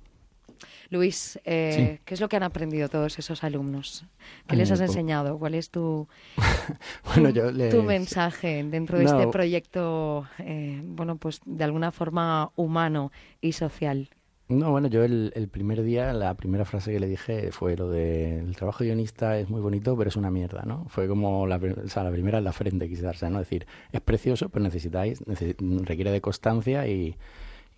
Luis, 0.90 1.40
eh, 1.46 1.98
Sí. 1.98 2.02
¿qué 2.04 2.14
es 2.16 2.20
lo 2.22 2.28
que 2.28 2.36
han 2.36 2.44
aprendido 2.44 2.90
todos 2.90 3.18
esos 3.20 3.44
alumnos? 3.44 4.06
¿Qué 4.48 4.56
les 4.56 4.72
has 4.72 4.82
enseñado? 4.82 5.38
¿Cuál 5.38 5.54
es 5.56 5.70
tu, 5.70 6.08
Bueno, 7.06 7.30
tu- 7.30 7.36
yo 7.36 7.52
les- 7.52 7.74
tu 7.74 7.84
mensaje 7.84 8.64
dentro 8.64 8.98
de 8.98 9.06
No. 9.06 9.12
este 9.20 9.32
proyecto, 9.32 10.28
eh, 10.40 10.82
bueno, 10.84 11.18
pues 11.18 11.42
de 11.46 11.64
alguna 11.64 11.92
forma 11.92 12.52
humano 12.56 13.12
y 13.42 13.52
social? 13.54 14.10
No, 14.50 14.72
bueno, 14.72 14.88
yo 14.88 15.04
el, 15.04 15.32
el 15.36 15.48
primer 15.48 15.84
día, 15.84 16.12
la 16.12 16.34
primera 16.34 16.66
frase 16.66 16.92
que 16.92 17.00
le 17.00 17.08
dije 17.08 17.52
fue 17.52 17.78
lo 17.78 17.88
de 17.88 18.40
el 18.40 18.56
trabajo 18.56 18.84
guionista 18.84 19.38
es 19.38 19.48
muy 19.48 19.62
bonito, 19.62 19.96
pero 19.96 20.10
es 20.10 20.16
una 20.16 20.32
mierda, 20.32 20.64
¿no? 20.66 20.86
Fue 20.90 21.08
como 21.08 21.46
la, 21.46 21.58
o 21.58 21.88
sea, 21.88 22.04
la 22.04 22.10
primera 22.12 22.40
en 22.40 22.44
la 22.46 22.52
frente, 22.52 22.88
darse, 23.00 23.30
¿no? 23.30 23.40
Es 23.40 23.48
decir, 23.48 23.68
es 23.92 24.02
precioso, 24.02 24.50
pero 24.50 24.64
necesitáis, 24.64 25.24
necesi- 25.28 25.56
requiere 25.86 26.10
de 26.12 26.20
constancia 26.20 26.88
y, 26.88 27.16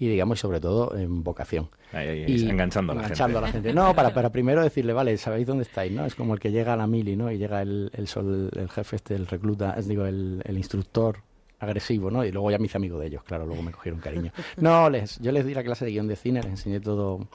y 0.04 0.08
digamos, 0.10 0.40
sobre 0.40 0.60
todo, 0.60 0.98
en 0.98 1.24
vocación. 1.24 1.70
Ahí, 1.94 2.08
ahí, 2.08 2.26
Y- 2.28 2.50
enganchando 2.50 2.92
a 2.92 2.96
la 2.96 3.02
enganchando 3.04 3.36
gente. 3.36 3.38
a 3.38 3.42
la 3.48 3.52
gente. 3.54 3.74
No, 3.74 3.94
para, 3.94 4.14
para 4.16 4.32
primero 4.32 4.64
decirle, 4.64 4.94
vale, 4.94 5.16
sabéis 5.18 5.46
dónde 5.46 5.62
estáis, 5.64 5.92
¿no? 5.92 6.06
Es 6.08 6.16
como 6.16 6.34
el 6.34 6.40
que 6.40 6.52
llega 6.52 6.74
a 6.74 6.76
la 6.78 6.88
mili, 6.88 7.16
¿no? 7.16 7.32
Y 7.32 7.38
llega 7.38 7.62
el, 7.62 7.92
el, 7.94 8.08
sol, 8.08 8.50
el 8.56 8.68
jefe 8.70 8.96
este, 8.96 9.14
el 9.14 9.28
recluta, 9.28 9.76
es 9.78 9.88
digo, 9.88 10.06
el, 10.06 10.42
el 10.44 10.58
instructor 10.58 11.20
agresivo, 11.60 12.10
¿no? 12.10 12.26
Y 12.26 12.32
luego 12.32 12.50
ya 12.50 12.58
me 12.58 12.66
hice 12.66 12.78
amigo 12.78 12.98
de 12.98 13.06
ellos, 13.08 13.24
claro, 13.24 13.46
luego 13.46 13.62
me 13.62 13.72
cogieron 13.72 14.00
cariño. 14.00 14.32
No, 14.58 14.90
les, 14.90 15.20
yo 15.20 15.32
les 15.32 15.46
di 15.46 15.54
la 15.54 15.64
clase 15.64 15.86
de 15.86 15.92
guion 15.92 16.08
de 16.08 16.16
cine, 16.16 16.42
les 16.42 16.50
enseñé 16.52 16.80
todo, 16.80 17.28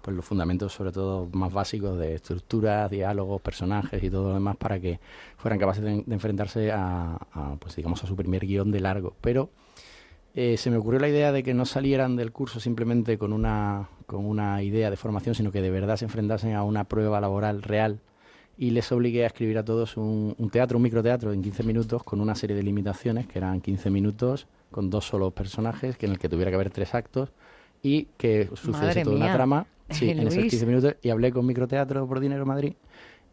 pues 0.00 0.16
los 0.16 0.24
fundamentos 0.24 0.72
sobre 0.72 0.92
todo 0.92 1.28
más 1.32 1.52
básicos 1.52 1.98
de 1.98 2.14
estructuras, 2.14 2.88
diálogos, 2.90 3.40
personajes 3.40 4.00
y 4.00 4.08
todo 4.10 4.28
lo 4.28 4.34
demás 4.34 4.56
para 4.56 4.78
que 4.78 5.00
fueran 5.36 5.58
capaces 5.58 5.82
de, 5.82 6.04
de 6.06 6.14
enfrentarse 6.14 6.70
a, 6.70 7.18
a, 7.32 7.56
pues 7.58 7.74
digamos, 7.74 8.04
a 8.04 8.06
su 8.06 8.14
primer 8.14 8.46
guion 8.46 8.70
de 8.70 8.78
largo. 8.78 9.14
Pero 9.20 9.50
eh, 10.34 10.56
se 10.56 10.70
me 10.70 10.76
ocurrió 10.76 11.00
la 11.00 11.08
idea 11.08 11.32
de 11.32 11.42
que 11.42 11.54
no 11.54 11.64
salieran 11.64 12.16
del 12.16 12.32
curso 12.32 12.58
simplemente 12.60 13.18
con 13.18 13.32
una, 13.32 13.88
con 14.06 14.26
una 14.26 14.62
idea 14.62 14.90
de 14.90 14.96
formación, 14.96 15.34
sino 15.34 15.52
que 15.52 15.62
de 15.62 15.70
verdad 15.70 15.96
se 15.96 16.04
enfrentasen 16.04 16.54
a 16.54 16.64
una 16.64 16.84
prueba 16.84 17.20
laboral 17.20 17.62
real 17.62 18.00
y 18.56 18.70
les 18.70 18.90
obligué 18.92 19.24
a 19.24 19.28
escribir 19.28 19.58
a 19.58 19.64
todos 19.64 19.96
un, 19.96 20.34
un 20.36 20.50
teatro, 20.50 20.78
un 20.78 20.82
microteatro 20.82 21.32
en 21.32 21.42
15 21.42 21.62
minutos 21.62 22.02
con 22.02 22.20
una 22.20 22.34
serie 22.34 22.56
de 22.56 22.62
limitaciones 22.62 23.26
que 23.26 23.38
eran 23.38 23.60
15 23.60 23.90
minutos 23.90 24.46
con 24.70 24.90
dos 24.90 25.06
solos 25.06 25.32
personajes, 25.32 25.96
que 25.96 26.06
en 26.06 26.12
el 26.12 26.18
que 26.18 26.28
tuviera 26.28 26.50
que 26.50 26.56
haber 26.56 26.70
tres 26.70 26.94
actos 26.94 27.30
y 27.80 28.06
que 28.16 28.48
sucediese 28.54 29.02
toda 29.02 29.14
mía. 29.14 29.26
una 29.26 29.34
trama 29.34 29.66
sí, 29.90 30.10
en 30.10 30.18
esos 30.20 30.36
Luis. 30.36 30.50
15 30.50 30.66
minutos 30.66 30.96
y 31.00 31.10
hablé 31.10 31.30
con 31.30 31.46
Microteatro 31.46 32.08
por 32.08 32.18
Dinero 32.18 32.44
Madrid 32.44 32.72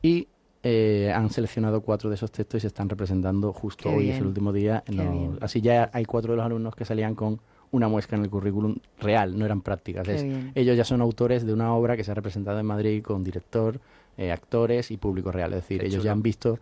y 0.03 0.27
eh, 0.63 1.11
han 1.15 1.29
seleccionado 1.31 1.81
cuatro 1.81 2.09
de 2.09 2.15
esos 2.15 2.31
textos 2.31 2.59
y 2.59 2.61
se 2.61 2.67
están 2.67 2.87
representando 2.89 3.51
justo 3.53 3.89
Qué 3.89 3.95
hoy, 3.95 4.03
bien. 4.03 4.15
es 4.15 4.21
el 4.21 4.27
último 4.27 4.53
día. 4.53 4.83
No- 4.91 5.37
así 5.41 5.61
ya 5.61 5.89
hay 5.93 6.05
cuatro 6.05 6.33
de 6.33 6.37
los 6.37 6.45
alumnos 6.45 6.75
que 6.75 6.85
salían 6.85 7.15
con 7.15 7.39
una 7.71 7.87
muesca 7.87 8.15
en 8.15 8.23
el 8.23 8.29
currículum 8.29 8.75
real, 8.99 9.37
no 9.39 9.45
eran 9.45 9.61
prácticas. 9.61 10.07
Es- 10.07 10.25
ellos 10.55 10.77
ya 10.77 10.83
son 10.83 11.01
autores 11.01 11.45
de 11.45 11.53
una 11.53 11.73
obra 11.73 11.95
que 11.97 12.03
se 12.03 12.11
ha 12.11 12.13
representado 12.13 12.59
en 12.59 12.65
Madrid 12.65 13.01
con 13.01 13.23
director, 13.23 13.79
eh, 14.17 14.31
actores 14.31 14.91
y 14.91 14.97
público 14.97 15.31
real. 15.31 15.53
Es 15.53 15.61
decir, 15.61 15.79
Qué 15.79 15.85
ellos 15.87 15.95
chulo. 15.99 16.05
ya 16.05 16.11
han 16.11 16.21
visto 16.21 16.59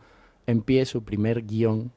en 0.48 0.62
pie 0.62 0.86
su 0.86 1.04
primer 1.04 1.46
guion, 1.46 1.92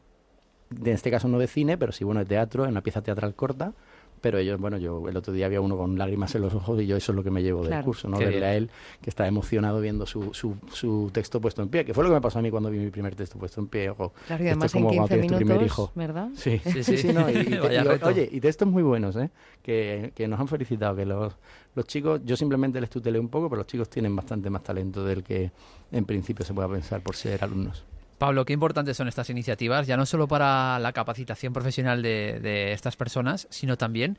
de- 0.71 0.91
en 0.91 0.95
este 0.95 1.11
caso 1.11 1.29
no 1.29 1.39
de 1.39 1.47
cine, 1.47 1.77
pero 1.79 1.93
sí 1.93 2.05
bueno 2.05 2.21
de 2.21 2.27
teatro, 2.27 2.65
en 2.65 2.71
una 2.71 2.81
pieza 2.83 3.03
teatral 3.03 3.35
corta. 3.35 3.75
Pero 4.23 4.39
ellos, 4.39 4.59
bueno, 4.59 4.79
yo 4.79 5.07
el 5.09 5.17
otro 5.17 5.33
día 5.35 5.47
había 5.47 5.61
uno 5.61 5.77
con 5.77 5.99
lágrimas 5.99 6.33
en 6.37 6.43
los 6.43 6.55
ojos 6.55 6.81
y 6.81 6.87
yo 6.87 6.97
eso 6.97 7.13
es 7.13 7.17
lo 7.17 7.23
que 7.25 7.31
me 7.31 7.43
llevo 7.43 7.63
del 7.65 7.85
curso, 7.85 8.09
¿no? 8.09 8.17
Qué 8.19 8.25
Verle 8.25 8.39
bien. 8.39 8.51
a 8.51 8.55
él 8.55 8.71
que 9.03 9.11
está 9.11 9.27
emocionado 9.27 9.81
viendo 9.81 10.07
su, 10.07 10.33
su, 10.33 10.55
su 10.73 11.11
texto 11.13 11.41
puesto 11.41 11.61
en 11.61 11.69
pie, 11.69 11.85
que 11.85 11.93
fue 11.93 12.05
lo 12.05 12.11
que 12.11 12.15
me 12.15 12.21
pasó 12.21 12.39
a 12.39 12.43
mí 12.43 12.51
cuando 12.51 12.71
vi 12.71 12.79
mi 12.79 12.91
primer 12.91 13.15
texto 13.17 13.37
puesto 13.39 13.61
en 13.61 13.67
pie. 13.67 13.91
Ojo, 13.91 14.13
Claro, 14.29 14.45
y 14.45 14.47
además 14.47 14.73
en 14.75 14.81
como 14.81 14.95
cuando 14.95 15.09
15 15.09 15.15
tienes 15.15 15.27
tu 15.33 15.37
primer 15.37 15.57
minutos, 15.59 15.73
hijo. 15.79 15.93
¿verdad? 15.97 16.29
Sí, 16.37 16.59
Sí, 16.65 16.85
sí, 16.85 16.97
sí. 16.99 17.13
no, 17.13 17.29
y, 17.29 17.33
y- 17.37 17.39
y- 17.55 18.05
oye, 18.07 18.29
y 18.33 18.41
textos 18.41 18.69
muy 18.69 18.83
buenos, 18.85 19.17
¿eh? 19.17 19.29
Que, 19.61 20.13
que 20.15 20.29
nos 20.29 20.39
han 20.39 20.47
felicitado, 20.49 20.95
que 20.97 21.05
los, 21.05 21.35
los 21.75 21.85
chicos, 21.87 22.21
yo 22.25 22.37
simplemente 22.37 22.81
les 22.81 22.91
tutelé 22.91 23.19
un 23.19 23.29
poco, 23.29 23.49
pero 23.51 23.59
los 23.63 23.67
chicos 23.67 23.91
tienen 23.91 24.15
bastante 24.15 24.49
más 24.51 24.63
talento 24.63 25.05
del 25.05 25.25
que 25.25 25.51
en 25.91 26.05
principio 26.05 26.45
se 26.45 26.55
pueda 26.55 26.69
pensar 26.69 27.01
por 27.03 27.17
ser 27.17 27.43
alumnos. 27.43 27.85
Pablo, 28.23 28.45
qué 28.45 28.53
importantes 28.53 28.97
son 28.97 29.09
estas 29.09 29.31
iniciativas, 29.31 29.89
ya 29.89 29.97
no 29.97 30.07
solo 30.07 30.29
para 30.29 30.79
la 30.79 30.93
capacitación 30.93 31.53
profesional 31.53 32.03
de, 32.03 32.39
de 32.41 32.73
estas 32.73 32.95
personas, 32.95 33.49
sino 33.51 33.77
también 33.77 34.17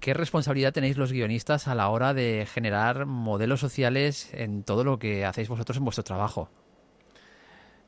qué 0.00 0.12
responsabilidad 0.12 0.74
tenéis 0.74 0.98
los 0.98 1.12
guionistas 1.12 1.66
a 1.66 1.74
la 1.74 1.88
hora 1.88 2.12
de 2.12 2.46
generar 2.52 3.06
modelos 3.06 3.60
sociales 3.60 4.28
en 4.34 4.64
todo 4.64 4.84
lo 4.84 4.98
que 4.98 5.24
hacéis 5.24 5.48
vosotros 5.48 5.78
en 5.78 5.84
vuestro 5.84 6.04
trabajo. 6.04 6.50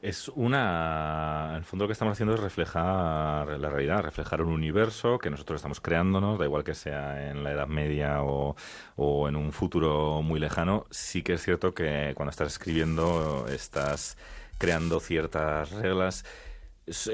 Es 0.01 0.31
una. 0.35 1.49
En 1.51 1.57
el 1.57 1.65
fondo, 1.65 1.85
lo 1.85 1.89
que 1.89 1.93
estamos 1.93 2.13
haciendo 2.13 2.33
es 2.33 2.41
reflejar 2.41 3.47
la 3.47 3.69
realidad, 3.69 4.01
reflejar 4.01 4.41
un 4.41 4.49
universo 4.55 5.19
que 5.19 5.29
nosotros 5.29 5.57
estamos 5.57 5.83
creándonos, 5.83 6.39
da 6.39 6.47
igual 6.47 6.65
que 6.65 6.73
sea 6.73 7.31
en 7.31 7.45
la 7.45 7.53
Edad 7.53 7.67
Media 7.67 8.23
o, 8.23 8.57
o 8.97 9.29
en 9.29 9.37
un 9.37 9.53
futuro 9.53 10.23
muy 10.23 10.41
lejano. 10.41 10.87
Sí 10.89 11.23
que 11.23 11.35
es 11.35 11.43
cierto 11.43 11.75
que 11.75 12.15
cuando 12.17 12.31
estás 12.31 12.49
escribiendo, 12.49 13.47
estás 13.49 14.17
creando 14.61 15.01
ciertas 15.01 15.73
reglas. 15.73 16.25
Es, 16.87 17.09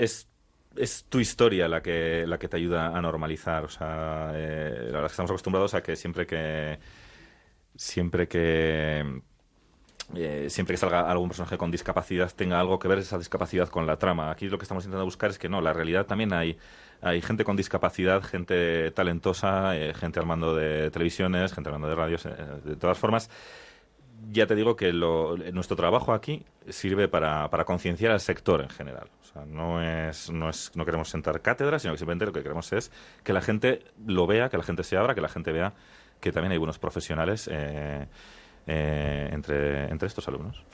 es, 0.76 1.04
tu 1.08 1.20
historia 1.20 1.68
la 1.68 1.80
que, 1.80 2.26
la 2.26 2.38
que 2.38 2.48
te 2.48 2.56
ayuda 2.56 2.88
a 2.88 3.00
normalizar. 3.00 3.64
O 3.64 3.68
sea, 3.68 4.32
eh, 4.34 4.74
la 4.86 4.98
verdad 4.98 5.04
es 5.06 5.10
que 5.12 5.14
estamos 5.14 5.30
acostumbrados 5.30 5.74
a 5.74 5.82
que 5.82 5.96
siempre 5.96 6.26
que. 6.26 6.78
Siempre 7.76 8.26
que 8.26 9.22
eh, 10.14 10.46
siempre 10.50 10.74
que 10.74 10.78
salga 10.78 11.10
algún 11.10 11.28
personaje 11.28 11.58
con 11.58 11.70
discapacidad 11.70 12.30
tenga 12.32 12.60
algo 12.60 12.78
que 12.78 12.86
ver 12.86 12.98
esa 12.98 13.18
discapacidad 13.18 13.68
con 13.68 13.86
la 13.86 13.98
trama. 13.98 14.30
Aquí 14.30 14.48
lo 14.48 14.56
que 14.58 14.62
estamos 14.62 14.84
intentando 14.84 15.04
buscar 15.04 15.30
es 15.30 15.38
que 15.38 15.48
no, 15.48 15.60
la 15.60 15.72
realidad 15.72 16.06
también 16.06 16.32
hay, 16.32 16.58
hay 17.00 17.20
gente 17.22 17.44
con 17.44 17.56
discapacidad, 17.56 18.22
gente 18.22 18.90
talentosa, 18.92 19.76
eh, 19.76 19.94
gente 19.94 20.20
al 20.20 20.26
mando 20.26 20.54
de 20.54 20.90
televisiones, 20.90 21.52
gente 21.52 21.70
al 21.70 21.74
mando 21.74 21.88
de 21.88 21.94
radios, 21.96 22.24
eh, 22.26 22.36
de 22.64 22.76
todas 22.76 22.98
formas. 22.98 23.30
Ya 24.30 24.46
te 24.46 24.54
digo 24.54 24.76
que 24.76 24.92
lo, 24.92 25.36
nuestro 25.36 25.76
trabajo 25.76 26.12
aquí 26.12 26.44
sirve 26.68 27.08
para, 27.08 27.48
para 27.50 27.64
concienciar 27.64 28.12
al 28.12 28.20
sector 28.20 28.62
en 28.62 28.70
general. 28.70 29.08
O 29.22 29.24
sea, 29.24 29.44
no, 29.46 29.82
es, 29.82 30.30
no, 30.30 30.48
es, 30.48 30.72
no 30.74 30.84
queremos 30.84 31.08
sentar 31.08 31.40
cátedra, 31.42 31.78
sino 31.78 31.92
que 31.92 31.98
simplemente 31.98 32.26
lo 32.26 32.32
que 32.32 32.42
queremos 32.42 32.72
es 32.72 32.90
que 33.22 33.32
la 33.32 33.40
gente 33.40 33.84
lo 34.06 34.26
vea, 34.26 34.48
que 34.48 34.56
la 34.56 34.62
gente 34.62 34.82
se 34.84 34.96
abra, 34.96 35.14
que 35.14 35.20
la 35.20 35.28
gente 35.28 35.52
vea 35.52 35.74
que 36.20 36.32
también 36.32 36.52
hay 36.52 36.58
buenos 36.58 36.78
profesionales. 36.78 37.48
Eh, 37.52 38.06
eh, 38.68 39.28
entre, 39.30 39.84
entre 39.92 40.08
estos 40.08 40.26
alumnos. 40.26 40.64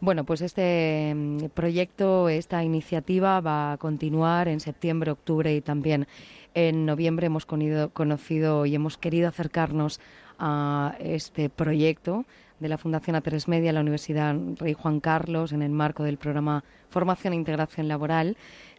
Bueno, 0.00 0.24
pues 0.24 0.40
este 0.40 1.12
mm, 1.14 1.48
proyecto, 1.52 2.30
esta 2.30 2.64
iniciativa 2.64 3.42
va 3.42 3.72
a 3.72 3.76
continuar 3.76 4.48
en 4.48 4.58
septiembre, 4.58 5.10
octubre 5.10 5.54
y 5.54 5.60
también 5.60 6.08
en 6.54 6.86
noviembre. 6.86 7.26
Hemos 7.26 7.44
conocido 7.44 8.64
y 8.64 8.74
hemos 8.74 8.96
querido 8.96 9.28
acercarnos 9.28 10.00
a 10.38 10.96
este 10.98 11.50
proyecto 11.50 12.24
de 12.62 12.68
la 12.68 12.78
Fundación 12.78 13.16
A3 13.16 13.48
Media, 13.48 13.72
la 13.72 13.80
Universidad 13.80 14.34
Rey 14.56 14.72
Juan 14.72 15.00
Carlos, 15.00 15.52
en 15.52 15.60
el 15.62 15.70
marco 15.70 16.04
del 16.04 16.16
programa 16.16 16.64
Formación 16.88 17.34
e 17.34 17.36
Integración 17.36 17.88
Laboral, 17.88 18.36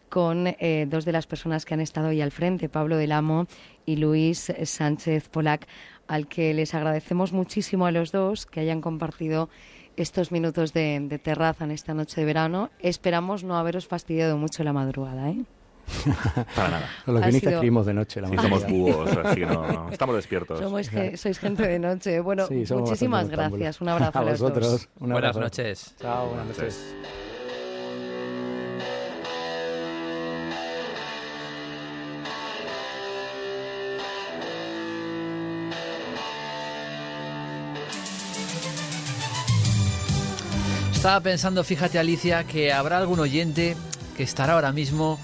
con 0.08 0.46
eh, 0.46 0.86
dos 0.88 1.04
de 1.04 1.12
las 1.12 1.26
personas 1.26 1.64
que 1.64 1.74
han 1.74 1.80
estado 1.80 2.08
hoy 2.08 2.20
al 2.20 2.30
frente, 2.30 2.68
Pablo 2.68 2.96
del 2.96 3.12
Amo 3.12 3.46
y 3.84 3.96
Luis 3.96 4.52
Sánchez 4.64 5.28
Polac 5.28 5.66
al 6.06 6.28
que 6.28 6.54
les 6.54 6.74
agradecemos 6.74 7.32
muchísimo 7.32 7.86
a 7.86 7.90
los 7.90 8.12
dos 8.12 8.46
que 8.46 8.60
hayan 8.60 8.80
compartido 8.80 9.48
estos 9.96 10.32
minutos 10.32 10.72
de, 10.72 11.20
terraza 11.22 11.64
en 11.64 11.70
esta 11.70 11.94
noche 11.94 12.20
de 12.20 12.26
verano. 12.26 12.70
Esperamos 12.80 13.44
no 13.44 13.56
haberos 13.56 13.86
fastidiado 13.86 14.36
mucho 14.36 14.64
la 14.64 14.72
madrugada, 14.72 15.30
¿eh? 15.30 15.44
Para 16.56 16.68
nada. 16.68 16.88
Los 17.06 17.20
guionistas 17.20 17.52
escribimos 17.54 17.86
de 17.86 17.94
noche. 17.94 18.20
La 18.20 18.28
sí, 18.28 18.36
somos 18.36 18.66
búhos, 18.66 19.16
así 19.16 19.40
que 19.40 19.46
no, 19.46 19.90
estamos 19.90 20.16
despiertos. 20.16 20.60
sois 21.20 21.38
gente 21.38 21.66
de 21.66 21.78
noche. 21.78 22.20
Bueno, 22.20 22.46
muchísimas 22.50 23.28
gracias. 23.28 23.80
Un 23.80 23.88
abrazo 23.90 24.18
a, 24.18 24.22
a 24.22 24.24
vosotros. 24.24 24.88
Buenas 24.98 25.36
noches. 25.36 25.94
Chao, 26.00 26.28
buenas 26.28 26.46
noches. 26.46 26.94
Estaba 41.04 41.20
pensando, 41.20 41.62
fíjate 41.64 41.98
Alicia, 41.98 42.44
que 42.44 42.72
habrá 42.72 42.96
algún 42.96 43.20
oyente 43.20 43.76
que 44.16 44.22
estará 44.22 44.54
ahora 44.54 44.72
mismo 44.72 45.20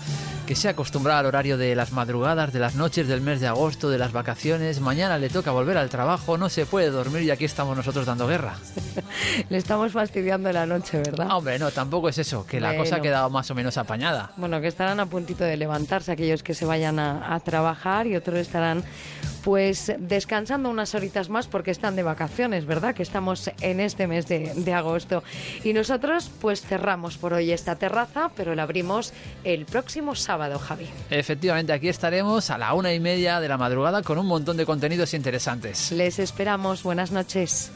que 0.51 0.56
se 0.56 0.68
acostumbrado 0.68 1.20
al 1.20 1.27
horario 1.27 1.56
de 1.56 1.77
las 1.77 1.93
madrugadas, 1.93 2.52
de 2.52 2.59
las 2.59 2.74
noches 2.74 3.06
del 3.06 3.20
mes 3.20 3.39
de 3.39 3.47
agosto, 3.47 3.89
de 3.89 3.98
las 3.98 4.10
vacaciones. 4.10 4.81
Mañana 4.81 5.16
le 5.16 5.28
toca 5.28 5.52
volver 5.52 5.78
al 5.78 5.89
trabajo, 5.89 6.39
no 6.39 6.48
se 6.48 6.66
puede 6.66 6.90
dormir 6.90 7.22
y 7.22 7.31
aquí 7.31 7.44
estamos 7.44 7.77
nosotros 7.77 8.05
dando 8.05 8.27
guerra. 8.27 8.56
le 9.48 9.56
estamos 9.56 9.93
fastidiando 9.93 10.51
la 10.51 10.66
noche, 10.66 10.98
¿verdad? 10.98 11.28
hombre, 11.31 11.56
no, 11.60 11.70
tampoco 11.70 12.09
es 12.09 12.18
eso, 12.18 12.44
que 12.44 12.59
la 12.59 12.77
cosa 12.77 12.97
ha 12.97 13.01
quedado 13.01 13.31
más 13.31 13.48
o 13.52 13.55
menos 13.55 13.78
apañada. 13.78 14.32
Bueno, 14.36 14.60
que 14.60 14.66
estarán 14.66 14.98
a 14.98 15.06
puntito 15.06 15.44
de 15.44 15.56
levantarse 15.56 16.10
aquellos 16.10 16.43
que 16.43 16.52
se 16.52 16.64
vayan 16.64 16.98
a 16.98 17.39
trabajar 17.44 18.09
y 18.09 18.16
otros 18.16 18.40
estarán 18.40 18.82
pues 19.45 19.93
descansando 19.99 20.69
unas 20.69 20.95
horitas 20.95 21.29
más 21.29 21.47
porque 21.47 21.71
están 21.71 21.97
de 21.97 22.03
vacaciones, 22.03 22.67
¿verdad? 22.67 22.95
Que 22.95 23.03
estamos 23.03 23.51
en 23.61 23.81
este 23.81 24.07
mes 24.07 24.27
de, 24.27 24.53
de, 24.55 24.75
agosto. 24.75 25.23
Y 25.65 25.73
nosotros 25.73 26.31
pues 26.41 26.62
cerramos 26.62 27.17
por 27.17 27.33
hoy 27.33 27.51
esta 27.53 27.77
terraza, 27.77 28.31
pero 28.37 28.55
la 28.55 28.65
abrimos 28.65 29.12
el 29.45 29.67
próximo 29.67 30.15
sábado, 30.15 30.59
Javi. 30.59 30.87
Efectivamente, 31.11 31.73
aquí 31.73 31.89
estaremos 31.89 32.51
a 32.51 32.59
la 32.59 32.75
una 32.75 32.93
y 32.93 33.01
media 33.01 33.41
de 33.41 33.49
la 33.49 33.57
madrugada 33.57 34.03
con 34.03 34.19
un 34.19 34.27
montón 34.27 34.57
de 34.57 34.67
contenidos 34.67 35.15
interesantes. 35.15 35.93
Les 35.93 36.19
esperamos. 36.19 36.83
Buenas 36.83 37.11
noches. 37.11 37.71